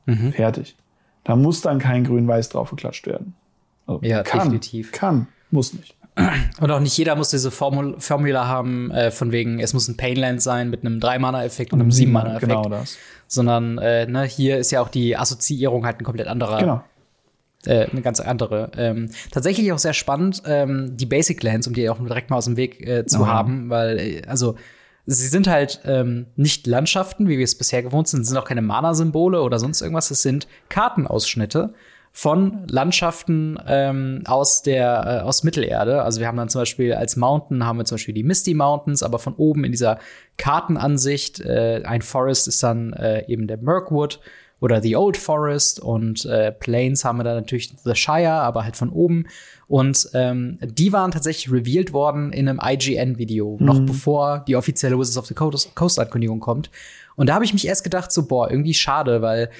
Mhm. 0.06 0.32
Fertig. 0.32 0.76
Da 1.24 1.36
muss 1.36 1.62
dann 1.62 1.78
kein 1.78 2.04
Grün-Weiß 2.04 2.50
drauf 2.50 2.70
geklatscht 2.70 3.06
werden. 3.06 3.34
Also 3.86 4.00
ja, 4.04 4.22
kann, 4.22 4.40
definitiv. 4.40 4.92
Kann, 4.92 5.26
muss 5.50 5.72
nicht. 5.72 5.96
Und 6.60 6.70
auch 6.70 6.80
nicht 6.80 6.96
jeder 6.96 7.16
muss 7.16 7.30
diese 7.30 7.50
Formul 7.50 7.96
Formula 7.98 8.46
haben, 8.46 8.90
äh, 8.92 9.10
von 9.10 9.32
wegen, 9.32 9.58
es 9.58 9.74
muss 9.74 9.88
ein 9.88 9.96
Painland 9.96 10.40
sein 10.40 10.70
mit 10.70 10.84
einem 10.84 11.00
3-Mana-Effekt 11.00 11.72
und 11.72 11.80
einem 11.80 11.90
7-Mana-Effekt. 11.90 12.52
Genau 12.52 12.68
das. 12.68 12.98
Sondern 13.26 13.78
äh, 13.78 14.06
ne, 14.06 14.22
hier 14.24 14.58
ist 14.58 14.70
ja 14.70 14.80
auch 14.80 14.88
die 14.88 15.16
Assoziierung 15.16 15.84
halt 15.84 15.98
ein 16.00 16.04
komplett 16.04 16.28
anderer. 16.28 16.58
Genau. 16.58 16.84
Äh, 17.66 17.90
eine 17.90 18.02
ganz 18.02 18.20
andere. 18.20 18.70
Ähm, 18.76 19.10
tatsächlich 19.32 19.72
auch 19.72 19.78
sehr 19.78 19.94
spannend, 19.94 20.42
ähm, 20.46 20.96
die 20.96 21.06
Basic 21.06 21.42
Lands, 21.42 21.66
um 21.66 21.74
die 21.74 21.88
auch 21.88 21.98
direkt 21.98 22.30
mal 22.30 22.36
aus 22.36 22.44
dem 22.44 22.56
Weg 22.56 22.86
äh, 22.86 23.06
zu 23.06 23.22
oh, 23.22 23.26
haben, 23.26 23.70
weil, 23.70 23.98
äh, 23.98 24.22
also 24.26 24.56
sie 25.06 25.28
sind 25.28 25.46
halt 25.46 25.80
ähm, 25.84 26.26
nicht 26.36 26.66
Landschaften, 26.66 27.28
wie 27.28 27.38
wir 27.38 27.44
es 27.44 27.56
bisher 27.56 27.82
gewohnt 27.82 28.08
sind, 28.08 28.24
sind 28.24 28.36
auch 28.36 28.44
keine 28.44 28.62
Mana-Symbole 28.62 29.42
oder 29.42 29.58
sonst 29.58 29.80
irgendwas. 29.80 30.10
Es 30.10 30.22
sind 30.22 30.46
Kartenausschnitte 30.68 31.74
von 32.16 32.64
Landschaften 32.68 33.58
ähm, 33.66 34.22
aus 34.24 34.62
der 34.62 35.22
äh, 35.22 35.24
aus 35.24 35.42
Mittelerde. 35.42 36.02
Also 36.02 36.20
wir 36.20 36.28
haben 36.28 36.36
dann 36.36 36.48
zum 36.48 36.60
Beispiel 36.60 36.94
als 36.94 37.16
Mountain 37.16 37.66
haben 37.66 37.78
wir 37.78 37.84
zum 37.84 37.96
Beispiel 37.96 38.14
die 38.14 38.22
Misty 38.22 38.54
Mountains, 38.54 39.02
aber 39.02 39.18
von 39.18 39.34
oben 39.34 39.64
in 39.64 39.72
dieser 39.72 39.98
Kartenansicht 40.38 41.40
äh, 41.40 41.82
ein 41.84 42.02
Forest 42.02 42.46
ist 42.46 42.62
dann 42.62 42.92
äh, 42.92 43.26
eben 43.26 43.48
der 43.48 43.58
Mirkwood 43.58 44.20
oder 44.64 44.80
The 44.80 44.96
Old 44.96 45.18
Forest 45.18 45.78
und 45.78 46.24
äh, 46.24 46.50
Plains 46.50 47.04
haben 47.04 47.18
wir 47.18 47.24
dann 47.24 47.36
natürlich 47.36 47.74
The 47.84 47.94
Shire, 47.94 48.30
aber 48.30 48.64
halt 48.64 48.76
von 48.76 48.88
oben. 48.88 49.26
Und 49.68 50.08
ähm, 50.14 50.58
die 50.62 50.90
waren 50.90 51.10
tatsächlich 51.10 51.52
revealed 51.52 51.92
worden 51.92 52.32
in 52.32 52.48
einem 52.48 52.60
IGN-Video, 52.62 53.58
mhm. 53.60 53.66
noch 53.66 53.80
bevor 53.80 54.42
die 54.48 54.56
offizielle 54.56 54.98
Wizards 54.98 55.18
of 55.18 55.26
the 55.26 55.34
Coast-Ankündigung 55.34 56.40
kommt. 56.40 56.70
Und 57.14 57.28
da 57.28 57.34
habe 57.34 57.44
ich 57.44 57.52
mich 57.52 57.66
erst 57.66 57.84
gedacht, 57.84 58.10
so, 58.10 58.26
boah, 58.26 58.50
irgendwie 58.50 58.72
schade, 58.72 59.20
weil 59.20 59.50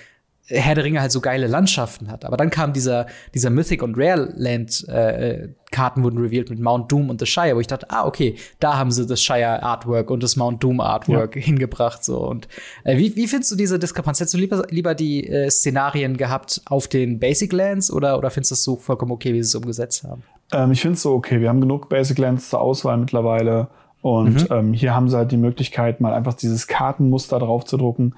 Herr 0.47 0.75
der 0.75 0.85
Ringe 0.85 1.01
halt 1.01 1.11
so 1.11 1.21
geile 1.21 1.47
Landschaften 1.47 2.11
hat. 2.11 2.25
Aber 2.25 2.37
dann 2.37 2.51
kam 2.51 2.73
dieser, 2.73 3.07
dieser 3.33 3.51
Mythic 3.51 3.83
und 3.83 3.97
Rare 3.97 4.33
Land 4.37 4.87
äh, 4.89 5.49
Karten 5.71 6.05
wurden 6.05 6.19
revealed 6.19 6.51
mit 6.51 6.61
Mount 6.61 6.93
Doom 6.93 7.11
und 7.11 7.19
The 7.19 7.27
Shire, 7.27 7.57
wo 7.57 7.61
ich 7.61 7.67
dachte, 7.67 7.87
ah, 7.91 8.07
okay, 8.07 8.37
da 8.61 8.77
haben 8.77 8.93
sie 8.93 9.07
das 9.07 9.21
Shire 9.21 9.63
Artwork 9.63 10.11
und 10.11 10.23
das 10.23 10.37
Mount 10.37 10.63
Doom 10.63 10.81
Artwork 10.81 11.35
ja. 11.35 11.43
hingebracht, 11.43 12.05
so. 12.05 12.19
Und 12.19 12.47
äh, 12.85 12.97
wie, 12.97 13.17
wie 13.17 13.27
findest 13.27 13.51
du 13.51 13.57
diese 13.57 13.79
Diskrepanz? 13.79 14.21
Hättest 14.21 14.35
du 14.35 14.39
lieber, 14.39 14.65
lieber 14.71 14.95
die 14.95 15.27
äh, 15.27 15.51
Szenarien 15.51 16.17
gehabt 16.17 16.63
auf 16.67 16.87
den 16.87 17.19
Basic 17.19 17.53
Lands 17.53 17.91
oder, 17.91 18.19
oder 18.19 18.31
findest 18.31 18.53
du 18.53 18.55
es 18.55 18.65
so 18.65 18.77
vollkommen 18.77 19.13
okay, 19.13 19.33
wie 19.33 19.43
sie 19.43 19.49
es 19.49 19.55
umgesetzt 19.55 20.05
haben? 20.05 20.23
Ähm, 20.53 20.71
ich 20.71 20.81
finde 20.81 20.95
es 20.95 21.03
so 21.03 21.13
okay. 21.15 21.41
Wir 21.41 21.49
haben 21.49 21.61
genug 21.61 21.89
Basic 21.89 22.19
Lands 22.19 22.51
zur 22.51 22.61
Auswahl 22.61 22.99
mittlerweile. 22.99 23.69
Und 24.01 24.51
mhm. 24.51 24.55
ähm, 24.55 24.73
hier 24.75 24.95
haben 24.95 25.09
sie 25.09 25.17
halt 25.17 25.33
die 25.33 25.39
Möglichkeit, 25.39 26.01
mal 26.01 26.13
einfach 26.13 26.35
dieses 26.35 26.67
Kartenmuster 26.67 27.39
drauf 27.39 27.65
zu 27.65 27.79
drucken. 27.79 28.15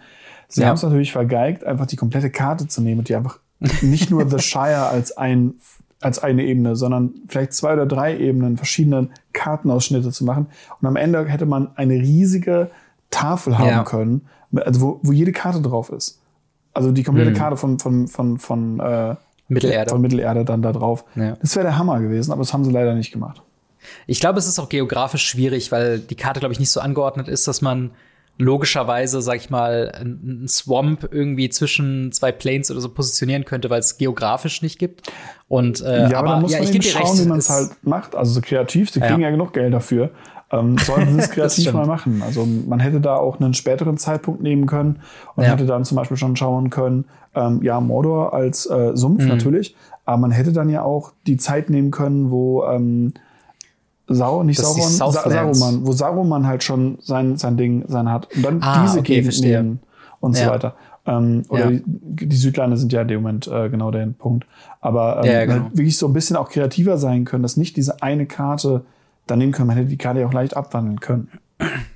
Sie 0.49 0.61
ja. 0.61 0.69
haben 0.69 0.75
es 0.75 0.83
natürlich 0.83 1.13
vergeigt, 1.13 1.65
einfach 1.65 1.87
die 1.87 1.97
komplette 1.97 2.31
Karte 2.31 2.69
zu 2.69 2.81
nehmen 2.81 3.01
und 3.01 3.09
die 3.09 3.17
einfach 3.17 3.39
nicht 3.83 4.11
nur 4.11 4.29
The 4.29 4.39
Shire 4.43 4.87
als 4.87 5.17
ein 5.17 5.55
als 6.01 6.19
eine 6.19 6.45
Ebene, 6.45 6.77
sondern 6.77 7.15
vielleicht 7.27 7.55
zwei 7.55 7.73
oder 7.73 7.87
drei 7.87 8.17
Ebenen, 8.19 8.57
verschiedene 8.57 9.09
Kartenausschnitte 9.33 10.13
zu 10.13 10.25
machen. 10.25 10.47
Und 10.81 10.87
am 10.87 10.97
Ende 10.97 11.25
hätte 11.27 11.47
man 11.47 11.71
eine 11.77 11.95
riesige 11.95 12.71
Tafel 13.11 13.59
haben 13.59 13.69
ja. 13.69 13.83
können, 13.83 14.29
also 14.55 14.81
wo, 14.81 15.01
wo 15.03 15.13
jede 15.13 15.33
Karte 15.33 15.63
drauf 15.63 15.91
ist. 15.91 16.21
Also 16.75 16.93
die 16.93 17.03
komplette 17.03 17.31
mhm. 17.31 17.35
Karte 17.35 17.57
von, 17.57 17.79
von, 17.79 18.09
von, 18.09 18.39
von, 18.39 18.81
äh, 18.81 19.17
Mittelerde. 19.49 19.91
von 19.91 20.01
Mittelerde 20.01 20.45
dann 20.45 20.61
da 20.61 20.73
drauf. 20.73 21.05
Ja. 21.15 21.37
Das 21.41 21.57
wäre 21.57 21.65
der 21.65 21.79
Hammer 21.79 22.01
gewesen, 22.01 22.33
aber 22.33 22.43
das 22.43 22.53
haben 22.53 22.65
sie 22.65 22.71
leider 22.71 22.95
nicht 22.95 23.13
gemacht. 23.13 23.41
Ich 24.07 24.21
glaube, 24.21 24.39
es 24.39 24.47
ist 24.47 24.59
auch 24.59 24.69
geografisch 24.69 25.27
schwierig, 25.27 25.73
weil 25.73 26.01
die 26.01 26.17
Karte, 26.17 26.41
glaube 26.41 26.53
ich, 26.53 26.59
nicht 26.59 26.71
so 26.71 26.81
angeordnet 26.81 27.29
ist, 27.29 27.49
dass 27.49 27.63
man 27.63 27.93
logischerweise, 28.39 29.23
sag 29.23 29.37
ich 29.37 29.51
mal, 29.51 29.93
einen 29.95 30.49
Swamp 30.49 31.09
irgendwie 31.11 31.49
zwischen 31.49 32.13
zwei 32.13 32.33
Planes 32.33 32.71
oder 32.71 32.81
so 32.81 32.91
positionieren 32.91 33.45
könnte, 33.45 33.71
weil 33.71 33.81
es 33.81 33.97
geografisch 33.97 34.63
nicht 34.63 34.79
gibt. 34.79 35.11
Und 35.49 35.81
äh, 35.81 36.11
ja, 36.11 36.19
aber, 36.19 36.33
aber 36.33 36.41
muss 36.41 36.53
ja, 36.53 36.63
man 36.63 36.75
ich 36.75 36.91
schauen, 36.91 37.03
recht, 37.03 37.25
wie 37.25 37.29
man 37.29 37.39
es 37.39 37.51
halt 37.51 37.71
macht. 37.83 38.15
Also 38.15 38.33
so 38.33 38.41
kreativ, 38.41 38.91
sie 38.91 39.01
kriegen 39.01 39.21
ja, 39.21 39.29
ja 39.29 39.31
genug 39.31 39.53
Geld 39.53 39.73
dafür. 39.73 40.11
Ähm, 40.53 40.79
sollten 40.79 41.15
sie 41.15 41.21
es 41.21 41.31
kreativ 41.33 41.73
mal 41.73 41.87
machen. 41.87 42.23
Also 42.25 42.47
man 42.47 42.79
hätte 42.79 43.01
da 43.01 43.17
auch 43.17 43.41
einen 43.41 43.55
späteren 43.55 43.97
Zeitpunkt 43.97 44.43
nehmen 44.43 44.67
können 44.67 45.01
und 45.35 45.45
ja. 45.45 45.51
hätte 45.51 45.67
dann 45.67 45.85
zum 45.85 45.97
Beispiel 45.97 46.17
schon 46.17 46.37
schauen 46.37 46.71
können, 46.71 47.07
ähm, 47.35 47.63
ja, 47.63 47.81
Mordor 47.81 48.33
als 48.33 48.67
äh, 48.67 48.93
Sumpf 48.95 49.23
mhm. 49.23 49.29
natürlich, 49.29 49.75
aber 50.05 50.19
man 50.19 50.31
hätte 50.31 50.53
dann 50.53 50.69
ja 50.69 50.83
auch 50.83 51.13
die 51.27 51.37
Zeit 51.37 51.69
nehmen 51.69 51.91
können, 51.91 52.31
wo 52.31 52.65
ähm, 52.65 53.13
Sau, 54.09 54.43
nicht 54.45 54.61
das 54.61 54.75
Sauron, 54.75 55.13
Sa 55.13 55.31
Saruman, 55.31 55.87
wo 55.87 55.93
Saruman 55.93 56.47
halt 56.47 56.63
schon 56.63 56.99
sein, 57.01 57.37
sein 57.37 57.57
Ding 57.57 57.85
sein 57.89 58.11
hat. 58.11 58.29
Und 58.35 58.43
dann 58.43 58.63
ah, 58.63 58.83
diese 58.85 59.01
okay, 59.01 59.21
Gegend 59.21 59.41
nehmen 59.41 59.81
und 60.21 60.37
ja. 60.37 60.45
so 60.45 60.51
weiter. 60.51 60.75
Ähm, 61.07 61.43
oder 61.49 61.71
ja. 61.71 61.81
die, 61.85 62.29
die, 62.29 62.37
Südlande 62.37 62.77
sind 62.77 62.93
ja 62.93 63.03
in 63.03 63.09
dem 63.09 63.23
Moment 63.23 63.47
äh, 63.49 63.69
genau 63.69 63.91
der 63.91 64.07
Punkt. 64.07 64.47
Aber 64.81 65.23
ähm, 65.25 65.31
ja, 65.31 65.45
genau. 65.45 65.65
halt 65.65 65.77
wirklich 65.77 65.99
so 65.99 66.07
ein 66.07 66.13
bisschen 66.13 66.37
auch 66.37 66.49
kreativer 66.51 66.99
sein 66.99 67.25
können, 67.25 67.43
dass 67.43 67.57
nicht 67.57 67.77
diese 67.77 68.03
eine 68.03 68.27
Karte 68.27 68.85
dann 69.27 69.39
nehmen 69.39 69.53
können. 69.53 69.69
Man 69.69 69.77
hätte 69.77 69.89
die 69.89 69.99
Karte 69.99 70.21
ja 70.21 70.27
auch 70.27 70.33
leicht 70.33 70.57
abwandeln 70.57 71.01
können. 71.01 71.29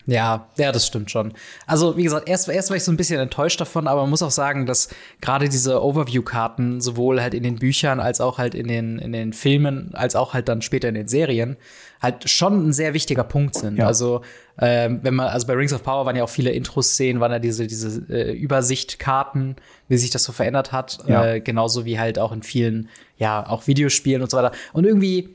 Ja, 0.06 0.48
ja, 0.56 0.72
das 0.72 0.86
stimmt 0.86 1.10
schon. 1.10 1.32
Also, 1.66 1.96
wie 1.96 2.02
gesagt, 2.02 2.28
erst, 2.28 2.48
erst 2.48 2.70
war 2.70 2.76
ich 2.76 2.82
so 2.82 2.90
ein 2.90 2.96
bisschen 2.96 3.20
enttäuscht 3.20 3.60
davon, 3.60 3.86
aber 3.86 4.00
man 4.00 4.10
muss 4.10 4.22
auch 4.22 4.30
sagen, 4.30 4.64
dass 4.64 4.88
gerade 5.20 5.48
diese 5.48 5.84
Overview-Karten 5.84 6.80
sowohl 6.80 7.20
halt 7.20 7.34
in 7.34 7.42
den 7.42 7.56
Büchern 7.56 8.00
als 8.00 8.20
auch 8.20 8.38
halt 8.38 8.54
in 8.54 8.68
den, 8.68 8.98
in 8.98 9.12
den 9.12 9.32
Filmen, 9.32 9.90
als 9.94 10.16
auch 10.16 10.34
halt 10.34 10.48
dann 10.48 10.62
später 10.62 10.88
in 10.88 10.94
den 10.94 11.08
Serien 11.08 11.56
halt 12.00 12.28
schon 12.28 12.68
ein 12.68 12.72
sehr 12.72 12.94
wichtiger 12.94 13.24
Punkt 13.24 13.54
sind. 13.54 13.76
Ja. 13.76 13.86
Also, 13.86 14.22
ähm, 14.58 15.00
wenn 15.02 15.14
man, 15.14 15.28
also 15.28 15.46
bei 15.46 15.54
Rings 15.54 15.72
of 15.72 15.82
Power 15.82 16.06
waren 16.06 16.16
ja 16.16 16.24
auch 16.24 16.30
viele 16.30 16.50
Intro-Szenen, 16.50 17.20
waren 17.20 17.32
ja 17.32 17.38
diese, 17.38 17.66
diese 17.66 18.02
äh, 18.08 18.32
Übersichtkarten, 18.32 19.56
wie 19.88 19.96
sich 19.96 20.10
das 20.10 20.24
so 20.24 20.32
verändert 20.32 20.72
hat. 20.72 20.98
Ja. 21.06 21.26
Äh, 21.26 21.40
genauso 21.40 21.84
wie 21.84 21.98
halt 21.98 22.18
auch 22.18 22.32
in 22.32 22.42
vielen, 22.42 22.88
ja, 23.18 23.46
auch 23.46 23.66
Videospielen 23.66 24.22
und 24.22 24.30
so 24.30 24.36
weiter. 24.36 24.52
Und 24.72 24.86
irgendwie 24.86 25.34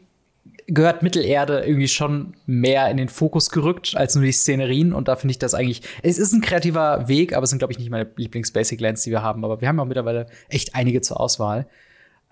gehört 0.68 1.04
Mittelerde 1.04 1.64
irgendwie 1.66 1.88
schon 1.88 2.34
mehr 2.48 2.90
in 2.90 2.98
den 2.98 3.10
Fokus 3.10 3.52
gerückt 3.52 3.96
als 3.96 4.16
nur 4.16 4.24
die 4.24 4.32
Szenerien. 4.32 4.94
Und 4.94 5.08
da 5.08 5.16
finde 5.16 5.32
ich 5.32 5.40
das 5.40 5.54
eigentlich, 5.54 5.82
es 6.02 6.18
ist 6.18 6.34
ein 6.34 6.42
kreativer 6.42 7.08
Weg, 7.08 7.36
aber 7.36 7.44
es 7.44 7.52
sind, 7.52 7.60
glaube 7.60 7.74
ich, 7.74 7.80
nicht 7.80 7.92
meine 7.92 8.10
Lieblings-Basic 8.16 8.82
Lands, 8.82 9.04
die 9.04 9.12
wir 9.12 9.22
haben. 9.22 9.46
Aber 9.46 9.62
wir 9.62 9.68
haben 9.68 9.80
auch 9.80 9.86
mittlerweile 9.86 10.26
echt 10.50 10.74
einige 10.74 11.02
zur 11.02 11.20
Auswahl. 11.20 11.68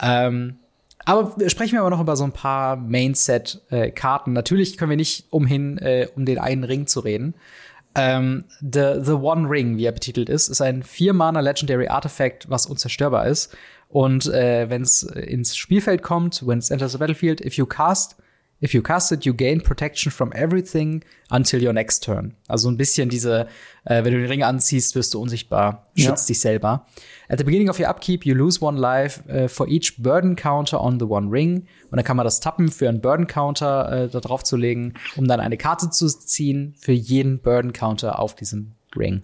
Ähm, 0.01 0.57
aber 1.05 1.49
sprechen 1.49 1.73
wir 1.73 1.81
aber 1.81 1.89
noch 1.89 2.01
über 2.01 2.15
so 2.15 2.23
ein 2.23 2.31
paar 2.31 2.75
Main-Set-Karten. 2.77 4.31
Äh, 4.31 4.33
Natürlich 4.33 4.77
können 4.77 4.89
wir 4.89 4.97
nicht 4.97 5.27
umhin, 5.29 5.77
äh, 5.77 6.07
um 6.15 6.25
den 6.25 6.39
einen 6.39 6.63
Ring 6.63 6.87
zu 6.87 7.01
reden. 7.01 7.33
Ähm, 7.95 8.45
the, 8.59 8.95
the 9.01 9.13
One 9.13 9.49
Ring, 9.49 9.77
wie 9.77 9.85
er 9.85 9.91
betitelt 9.91 10.29
ist, 10.29 10.47
ist 10.47 10.61
ein 10.61 10.83
vier-Mana 10.83 11.41
Legendary 11.41 11.87
Artifact, 11.87 12.49
was 12.49 12.65
unzerstörbar 12.65 13.27
ist. 13.27 13.55
Und 13.89 14.27
äh, 14.27 14.69
wenn 14.69 14.81
es 14.81 15.03
ins 15.03 15.55
Spielfeld 15.55 16.01
kommt, 16.01 16.45
when 16.47 16.59
it 16.59 16.71
enters 16.71 16.93
the 16.93 16.97
battlefield, 16.97 17.41
if 17.41 17.55
you 17.55 17.65
cast 17.65 18.15
If 18.63 18.73
you 18.73 18.81
cast 18.81 19.11
it, 19.11 19.25
you 19.25 19.33
gain 19.33 19.61
protection 19.61 20.09
from 20.09 20.31
everything 20.33 21.03
until 21.29 21.61
your 21.61 21.73
next 21.73 22.03
turn. 22.03 22.33
Also 22.47 22.69
ein 22.69 22.77
bisschen 22.77 23.09
diese, 23.09 23.47
äh, 23.83 24.05
wenn 24.05 24.13
du 24.13 24.19
den 24.19 24.27
Ring 24.27 24.43
anziehst, 24.43 24.95
wirst 24.95 25.13
du 25.13 25.21
unsichtbar, 25.21 25.85
schützt 25.97 26.29
ja. 26.29 26.33
dich 26.33 26.39
selber. 26.39 26.85
At 27.27 27.39
the 27.39 27.43
beginning 27.43 27.69
of 27.69 27.77
your 27.77 27.89
upkeep, 27.89 28.25
you 28.25 28.33
lose 28.33 28.61
one 28.61 28.79
life 28.79 29.21
uh, 29.29 29.49
for 29.49 29.67
each 29.67 29.95
burden 29.97 30.37
counter 30.37 30.79
on 30.79 30.97
the 30.97 31.05
one 31.05 31.29
ring. 31.29 31.67
Und 31.91 31.97
dann 31.97 32.05
kann 32.05 32.15
man 32.15 32.23
das 32.23 32.39
tappen, 32.39 32.69
für 32.69 32.87
einen 32.87 33.01
Burden 33.01 33.27
Counter 33.27 33.91
äh, 33.91 34.07
da 34.07 34.21
drauf 34.21 34.43
zu 34.43 34.55
legen, 34.55 34.93
um 35.17 35.27
dann 35.27 35.41
eine 35.41 35.57
Karte 35.57 35.89
zu 35.89 36.07
ziehen 36.07 36.73
für 36.79 36.93
jeden 36.93 37.39
Burden 37.39 37.73
Counter 37.73 38.19
auf 38.19 38.33
diesem 38.33 38.71
Ring. 38.97 39.23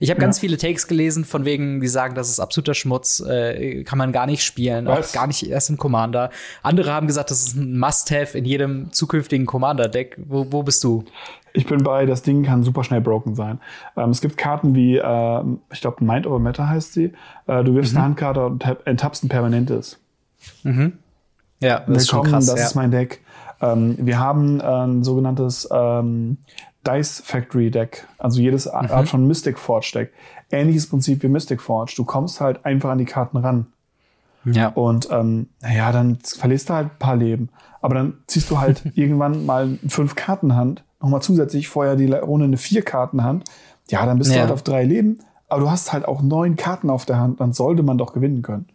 Ich 0.00 0.10
habe 0.10 0.20
ja. 0.20 0.26
ganz 0.26 0.38
viele 0.38 0.56
Takes 0.56 0.86
gelesen, 0.88 1.24
von 1.24 1.44
wegen, 1.44 1.80
die 1.80 1.88
sagen, 1.88 2.14
das 2.14 2.28
ist 2.28 2.40
absoluter 2.40 2.74
Schmutz, 2.74 3.20
äh, 3.20 3.84
kann 3.84 3.98
man 3.98 4.12
gar 4.12 4.26
nicht 4.26 4.42
spielen, 4.42 4.86
Was? 4.86 5.10
auch 5.10 5.14
gar 5.14 5.26
nicht 5.26 5.48
erst 5.48 5.70
im 5.70 5.78
Commander. 5.78 6.30
Andere 6.62 6.92
haben 6.92 7.06
gesagt, 7.06 7.30
das 7.30 7.46
ist 7.46 7.56
ein 7.56 7.78
Must-Have 7.78 8.36
in 8.36 8.44
jedem 8.44 8.92
zukünftigen 8.92 9.46
Commander-Deck. 9.46 10.18
Wo, 10.26 10.46
wo 10.50 10.62
bist 10.62 10.82
du? 10.84 11.04
Ich 11.52 11.66
bin 11.66 11.84
bei, 11.84 12.04
das 12.04 12.22
Ding 12.22 12.42
kann 12.42 12.64
super 12.64 12.82
schnell 12.82 13.00
broken 13.00 13.36
sein. 13.36 13.60
Ähm, 13.96 14.10
es 14.10 14.20
gibt 14.20 14.36
Karten 14.36 14.74
wie, 14.74 14.96
äh, 14.96 15.44
ich 15.72 15.80
glaube, 15.80 16.04
Mind 16.04 16.26
over 16.26 16.40
Matter 16.40 16.68
heißt 16.68 16.92
sie. 16.92 17.12
Äh, 17.46 17.62
du 17.62 17.74
wirfst 17.74 17.92
mhm. 17.92 17.98
eine 17.98 18.04
Handkarte 18.06 18.44
und 18.44 18.64
enttappst 18.84 19.22
ein 19.22 19.28
permanentes. 19.28 20.00
Mhm. 20.64 20.98
Ja, 21.60 21.78
das 21.78 21.86
Willkommen, 21.86 21.96
ist 21.96 22.08
schon 22.08 22.22
krass. 22.24 22.46
Das 22.46 22.58
ja. 22.58 22.66
ist 22.66 22.74
mein 22.74 22.90
Deck. 22.90 23.20
Ähm, 23.60 23.96
wir 23.98 24.18
haben 24.18 24.60
ein 24.60 25.04
sogenanntes 25.04 25.68
ähm, 25.72 26.38
Dice 26.86 27.22
Factory 27.24 27.70
Deck, 27.70 28.06
also 28.18 28.40
jedes 28.40 28.66
mhm. 28.66 28.72
Art 28.72 29.08
von 29.08 29.26
Mystic 29.26 29.58
Forge 29.58 29.90
Deck. 29.94 30.12
Ähnliches 30.50 30.88
Prinzip 30.88 31.22
wie 31.22 31.28
Mystic 31.28 31.60
Forge. 31.60 31.94
Du 31.96 32.04
kommst 32.04 32.40
halt 32.40 32.64
einfach 32.64 32.90
an 32.90 32.98
die 32.98 33.04
Karten 33.04 33.38
ran. 33.38 33.66
Ja. 34.44 34.68
Und 34.68 35.08
ähm, 35.10 35.48
naja, 35.60 35.90
dann 35.90 36.18
verlierst 36.22 36.68
du 36.68 36.74
halt 36.74 36.86
ein 36.86 36.98
paar 36.98 37.16
Leben. 37.16 37.48
Aber 37.80 37.94
dann 37.94 38.14
ziehst 38.26 38.50
du 38.50 38.58
halt 38.58 38.82
irgendwann 38.94 39.46
mal 39.46 39.64
eine 39.64 39.90
fünf 39.90 40.14
Kartenhand, 40.14 40.84
nochmal 41.00 41.22
zusätzlich 41.22 41.68
vorher 41.68 41.96
die 41.96 42.12
Runde 42.12 42.44
eine 42.46 42.56
vier 42.56 42.82
Kartenhand. 42.82 43.44
Ja, 43.90 44.06
dann 44.06 44.18
bist 44.18 44.30
ja. 44.30 44.36
du 44.36 44.40
halt 44.42 44.52
auf 44.52 44.62
drei 44.62 44.84
Leben. 44.84 45.18
Aber 45.48 45.62
du 45.62 45.70
hast 45.70 45.92
halt 45.92 46.06
auch 46.06 46.22
neun 46.22 46.56
Karten 46.56 46.90
auf 46.90 47.04
der 47.04 47.18
Hand, 47.18 47.40
dann 47.40 47.52
sollte 47.52 47.82
man 47.82 47.98
doch 47.98 48.12
gewinnen 48.12 48.42
können. 48.42 48.66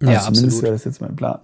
Also 0.00 0.12
ja, 0.12 0.20
zumindest 0.20 0.62
wäre 0.62 0.72
das 0.72 0.84
jetzt 0.84 1.00
mein 1.00 1.16
Plan. 1.16 1.40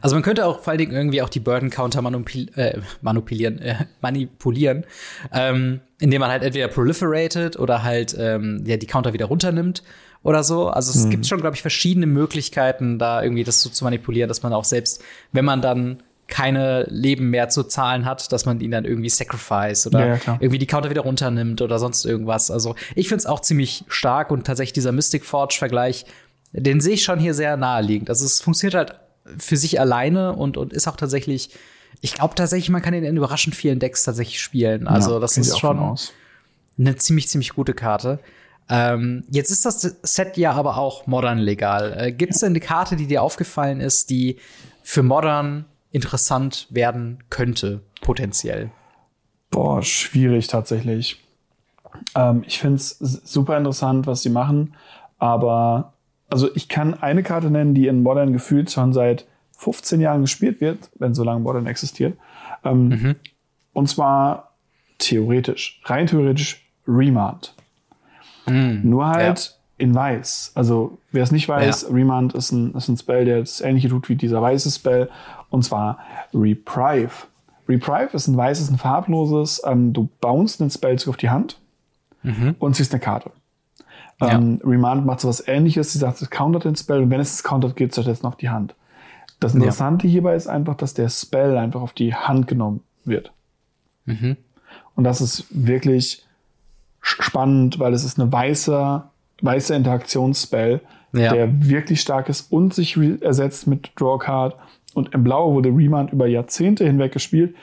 Also 0.00 0.16
man 0.16 0.22
könnte 0.22 0.46
auch 0.46 0.60
vor 0.60 0.70
allen 0.70 0.78
Dingen 0.78 0.92
irgendwie 0.92 1.22
auch 1.22 1.28
die 1.28 1.40
Burden 1.40 1.70
Counter 1.70 2.02
manipul 2.02 2.46
äh, 2.56 2.78
manipulieren, 3.02 3.58
äh, 3.58 3.86
manipulieren, 4.00 4.84
ähm, 5.32 5.80
indem 5.98 6.20
man 6.20 6.30
halt 6.30 6.42
entweder 6.42 6.68
proliferated 6.68 7.58
oder 7.58 7.82
halt 7.82 8.16
ähm, 8.18 8.62
ja 8.66 8.76
die 8.76 8.86
Counter 8.86 9.12
wieder 9.12 9.26
runternimmt 9.26 9.82
oder 10.22 10.42
so. 10.42 10.68
Also 10.68 10.90
es 10.90 11.04
hm. 11.04 11.10
gibt 11.10 11.26
schon, 11.26 11.40
glaube 11.40 11.56
ich, 11.56 11.62
verschiedene 11.62 12.06
Möglichkeiten, 12.06 12.98
da 12.98 13.22
irgendwie 13.22 13.44
das 13.44 13.62
so 13.62 13.70
zu 13.70 13.84
manipulieren, 13.84 14.28
dass 14.28 14.42
man 14.42 14.52
auch 14.52 14.64
selbst, 14.64 15.02
wenn 15.32 15.44
man 15.44 15.62
dann 15.62 16.02
keine 16.30 16.84
Leben 16.88 17.30
mehr 17.30 17.48
zu 17.48 17.64
zahlen 17.64 18.04
hat, 18.04 18.30
dass 18.32 18.46
man 18.46 18.60
ihn 18.60 18.70
dann 18.70 18.84
irgendwie 18.84 19.08
sacrifice 19.08 19.86
oder 19.88 20.06
ja, 20.06 20.20
irgendwie 20.38 20.58
die 20.58 20.66
Counter 20.66 20.88
wieder 20.88 21.02
runternimmt 21.02 21.60
oder 21.60 21.80
sonst 21.80 22.04
irgendwas. 22.04 22.52
Also 22.52 22.76
ich 22.94 23.08
finde 23.08 23.20
es 23.22 23.26
auch 23.26 23.40
ziemlich 23.40 23.84
stark 23.88 24.30
und 24.30 24.46
tatsächlich 24.46 24.72
dieser 24.72 24.92
Mystic 24.92 25.24
Forge 25.24 25.56
Vergleich, 25.58 26.06
den 26.52 26.80
sehe 26.80 26.94
ich 26.94 27.02
schon 27.02 27.18
hier 27.18 27.34
sehr 27.34 27.56
naheliegend. 27.56 28.08
Also 28.10 28.24
es 28.24 28.40
funktioniert 28.40 28.76
halt 28.76 29.00
für 29.38 29.56
sich 29.56 29.80
alleine 29.80 30.34
und, 30.34 30.56
und 30.56 30.72
ist 30.72 30.88
auch 30.88 30.96
tatsächlich, 30.96 31.50
ich 32.00 32.14
glaube 32.14 32.34
tatsächlich, 32.34 32.70
man 32.70 32.82
kann 32.82 32.94
ihn 32.94 33.04
in 33.04 33.16
überraschend 33.16 33.54
vielen 33.54 33.78
Decks 33.78 34.04
tatsächlich 34.04 34.40
spielen. 34.40 34.86
Also 34.86 35.14
ja, 35.14 35.18
das 35.20 35.36
ist 35.36 35.58
schon 35.58 35.98
eine 36.78 36.96
ziemlich, 36.96 37.28
ziemlich 37.28 37.50
gute 37.50 37.74
Karte. 37.74 38.20
Ähm, 38.68 39.24
jetzt 39.30 39.50
ist 39.50 39.66
das 39.66 39.80
Set 40.02 40.36
ja 40.36 40.52
aber 40.52 40.76
auch 40.76 41.06
modern 41.06 41.38
legal. 41.38 41.94
Äh, 41.98 42.12
Gibt 42.12 42.34
es 42.34 42.40
denn 42.40 42.50
eine 42.50 42.60
Karte, 42.60 42.96
die 42.96 43.06
dir 43.06 43.22
aufgefallen 43.22 43.80
ist, 43.80 44.10
die 44.10 44.38
für 44.82 45.02
modern 45.02 45.64
interessant 45.90 46.68
werden 46.70 47.18
könnte, 47.30 47.80
potenziell? 48.00 48.70
Boah, 49.50 49.82
schwierig 49.82 50.46
tatsächlich. 50.46 51.20
Ähm, 52.14 52.44
ich 52.46 52.60
finde 52.60 52.76
es 52.76 52.98
super 52.98 53.58
interessant, 53.58 54.06
was 54.06 54.22
sie 54.22 54.30
machen, 54.30 54.76
aber 55.18 55.94
also 56.30 56.48
ich 56.54 56.68
kann 56.68 56.94
eine 56.94 57.22
Karte 57.22 57.50
nennen, 57.50 57.74
die 57.74 57.86
in 57.86 58.02
Modern 58.02 58.32
gefühlt 58.32 58.70
schon 58.70 58.92
seit 58.92 59.26
15 59.58 60.00
Jahren 60.00 60.22
gespielt 60.22 60.60
wird, 60.60 60.90
wenn 60.98 61.14
so 61.14 61.22
lange 61.24 61.40
Modern 61.40 61.66
existiert. 61.66 62.16
Ähm, 62.64 62.88
mhm. 62.88 63.16
Und 63.72 63.88
zwar 63.88 64.54
theoretisch, 64.98 65.80
rein 65.84 66.06
theoretisch 66.06 66.66
Remand. 66.86 67.54
Mhm. 68.46 68.80
Nur 68.84 69.06
halt 69.08 69.38
ja. 69.38 69.84
in 69.84 69.94
weiß. 69.94 70.52
Also 70.54 70.98
wer 71.12 71.22
es 71.22 71.30
nicht 71.30 71.48
weiß, 71.48 71.82
ja. 71.82 71.88
Remand 71.94 72.34
ist 72.34 72.52
ein, 72.52 72.74
ist 72.74 72.88
ein 72.88 72.96
Spell, 72.96 73.24
der 73.24 73.40
das 73.40 73.60
ähnliche 73.60 73.88
tut 73.88 74.08
wie 74.08 74.16
dieser 74.16 74.40
weiße 74.40 74.70
Spell. 74.70 75.10
Und 75.50 75.64
zwar 75.64 75.98
Reprive. 76.32 77.26
Reprive 77.68 78.14
ist 78.14 78.26
ein 78.28 78.36
weißes, 78.36 78.70
ein 78.70 78.78
farbloses. 78.78 79.62
Ähm, 79.64 79.92
du 79.92 80.08
bounce 80.20 80.60
einen 80.60 80.70
Spellzug 80.70 81.10
auf 81.10 81.16
die 81.16 81.30
Hand 81.30 81.58
mhm. 82.22 82.56
und 82.58 82.74
ziehst 82.74 82.92
eine 82.92 83.00
Karte. 83.00 83.30
Ja. 84.20 84.32
Ähm, 84.32 84.60
Remand 84.64 85.06
macht 85.06 85.20
so 85.20 85.28
was 85.28 85.46
ähnliches. 85.46 85.92
Sie 85.92 85.98
sagt, 85.98 86.20
es 86.20 86.30
countert 86.30 86.64
den 86.64 86.76
Spell 86.76 87.02
und 87.02 87.10
wenn 87.10 87.20
es 87.20 87.42
countert, 87.42 87.76
geht 87.76 87.90
es 87.90 87.96
stattdessen 87.96 88.26
auf 88.26 88.36
die 88.36 88.50
Hand. 88.50 88.74
Das 89.40 89.54
Interessante 89.54 90.06
ja. 90.06 90.12
hierbei 90.12 90.34
ist 90.34 90.46
einfach, 90.46 90.76
dass 90.76 90.92
der 90.92 91.08
Spell 91.08 91.56
einfach 91.56 91.80
auf 91.80 91.94
die 91.94 92.14
Hand 92.14 92.46
genommen 92.46 92.82
wird. 93.04 93.32
Mhm. 94.04 94.36
Und 94.94 95.04
das 95.04 95.22
ist 95.22 95.46
wirklich 95.50 96.26
spannend, 97.00 97.78
weil 97.78 97.94
es 97.94 98.04
ist 98.04 98.20
eine 98.20 98.30
weiße, 98.30 99.02
weiße 99.40 99.74
Interaktionsspell, 99.74 100.82
ja. 101.14 101.32
der 101.32 101.68
wirklich 101.68 102.02
stark 102.02 102.28
ist 102.28 102.52
und 102.52 102.74
sich 102.74 102.98
ersetzt 103.22 103.66
mit 103.66 103.92
Draw 103.96 104.18
Card. 104.18 104.56
Und 104.92 105.14
im 105.14 105.24
Blau 105.24 105.54
wurde 105.54 105.70
Remand 105.70 106.12
über 106.12 106.26
Jahrzehnte 106.26 106.84
hinweg 106.84 107.12
gespielt, 107.12 107.54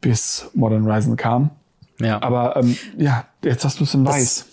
bis 0.00 0.50
Modern 0.54 0.84
Horizon 0.84 1.16
kam. 1.16 1.50
Ja. 1.98 2.22
Aber 2.22 2.56
ähm, 2.56 2.76
ja, 2.96 3.24
jetzt 3.42 3.64
hast 3.64 3.80
du 3.80 3.84
es 3.84 3.94
in 3.94 4.04
Weiß. 4.04 4.46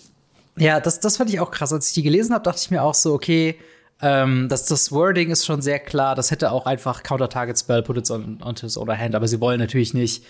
Ja, 0.56 0.80
das, 0.80 1.00
das 1.00 1.16
fand 1.16 1.30
ich 1.30 1.40
auch 1.40 1.50
krass. 1.50 1.72
Als 1.72 1.88
ich 1.88 1.94
die 1.94 2.02
gelesen 2.02 2.34
habe, 2.34 2.44
dachte 2.44 2.60
ich 2.62 2.70
mir 2.70 2.82
auch 2.82 2.94
so, 2.94 3.14
okay, 3.14 3.56
Ähm, 4.02 4.48
das, 4.48 4.64
das 4.64 4.92
Wording 4.92 5.30
ist 5.30 5.44
schon 5.44 5.60
sehr 5.60 5.78
klar. 5.78 6.14
Das 6.14 6.30
hätte 6.30 6.52
auch 6.52 6.64
einfach 6.64 7.02
Counter-Target-Spell, 7.02 7.82
put 7.82 7.98
it 7.98 8.10
on, 8.10 8.38
onto 8.42 8.62
his 8.62 8.78
other 8.78 8.96
hand. 8.96 9.14
Aber 9.14 9.28
sie 9.28 9.42
wollen 9.42 9.60
natürlich 9.60 9.92
nicht 9.92 10.24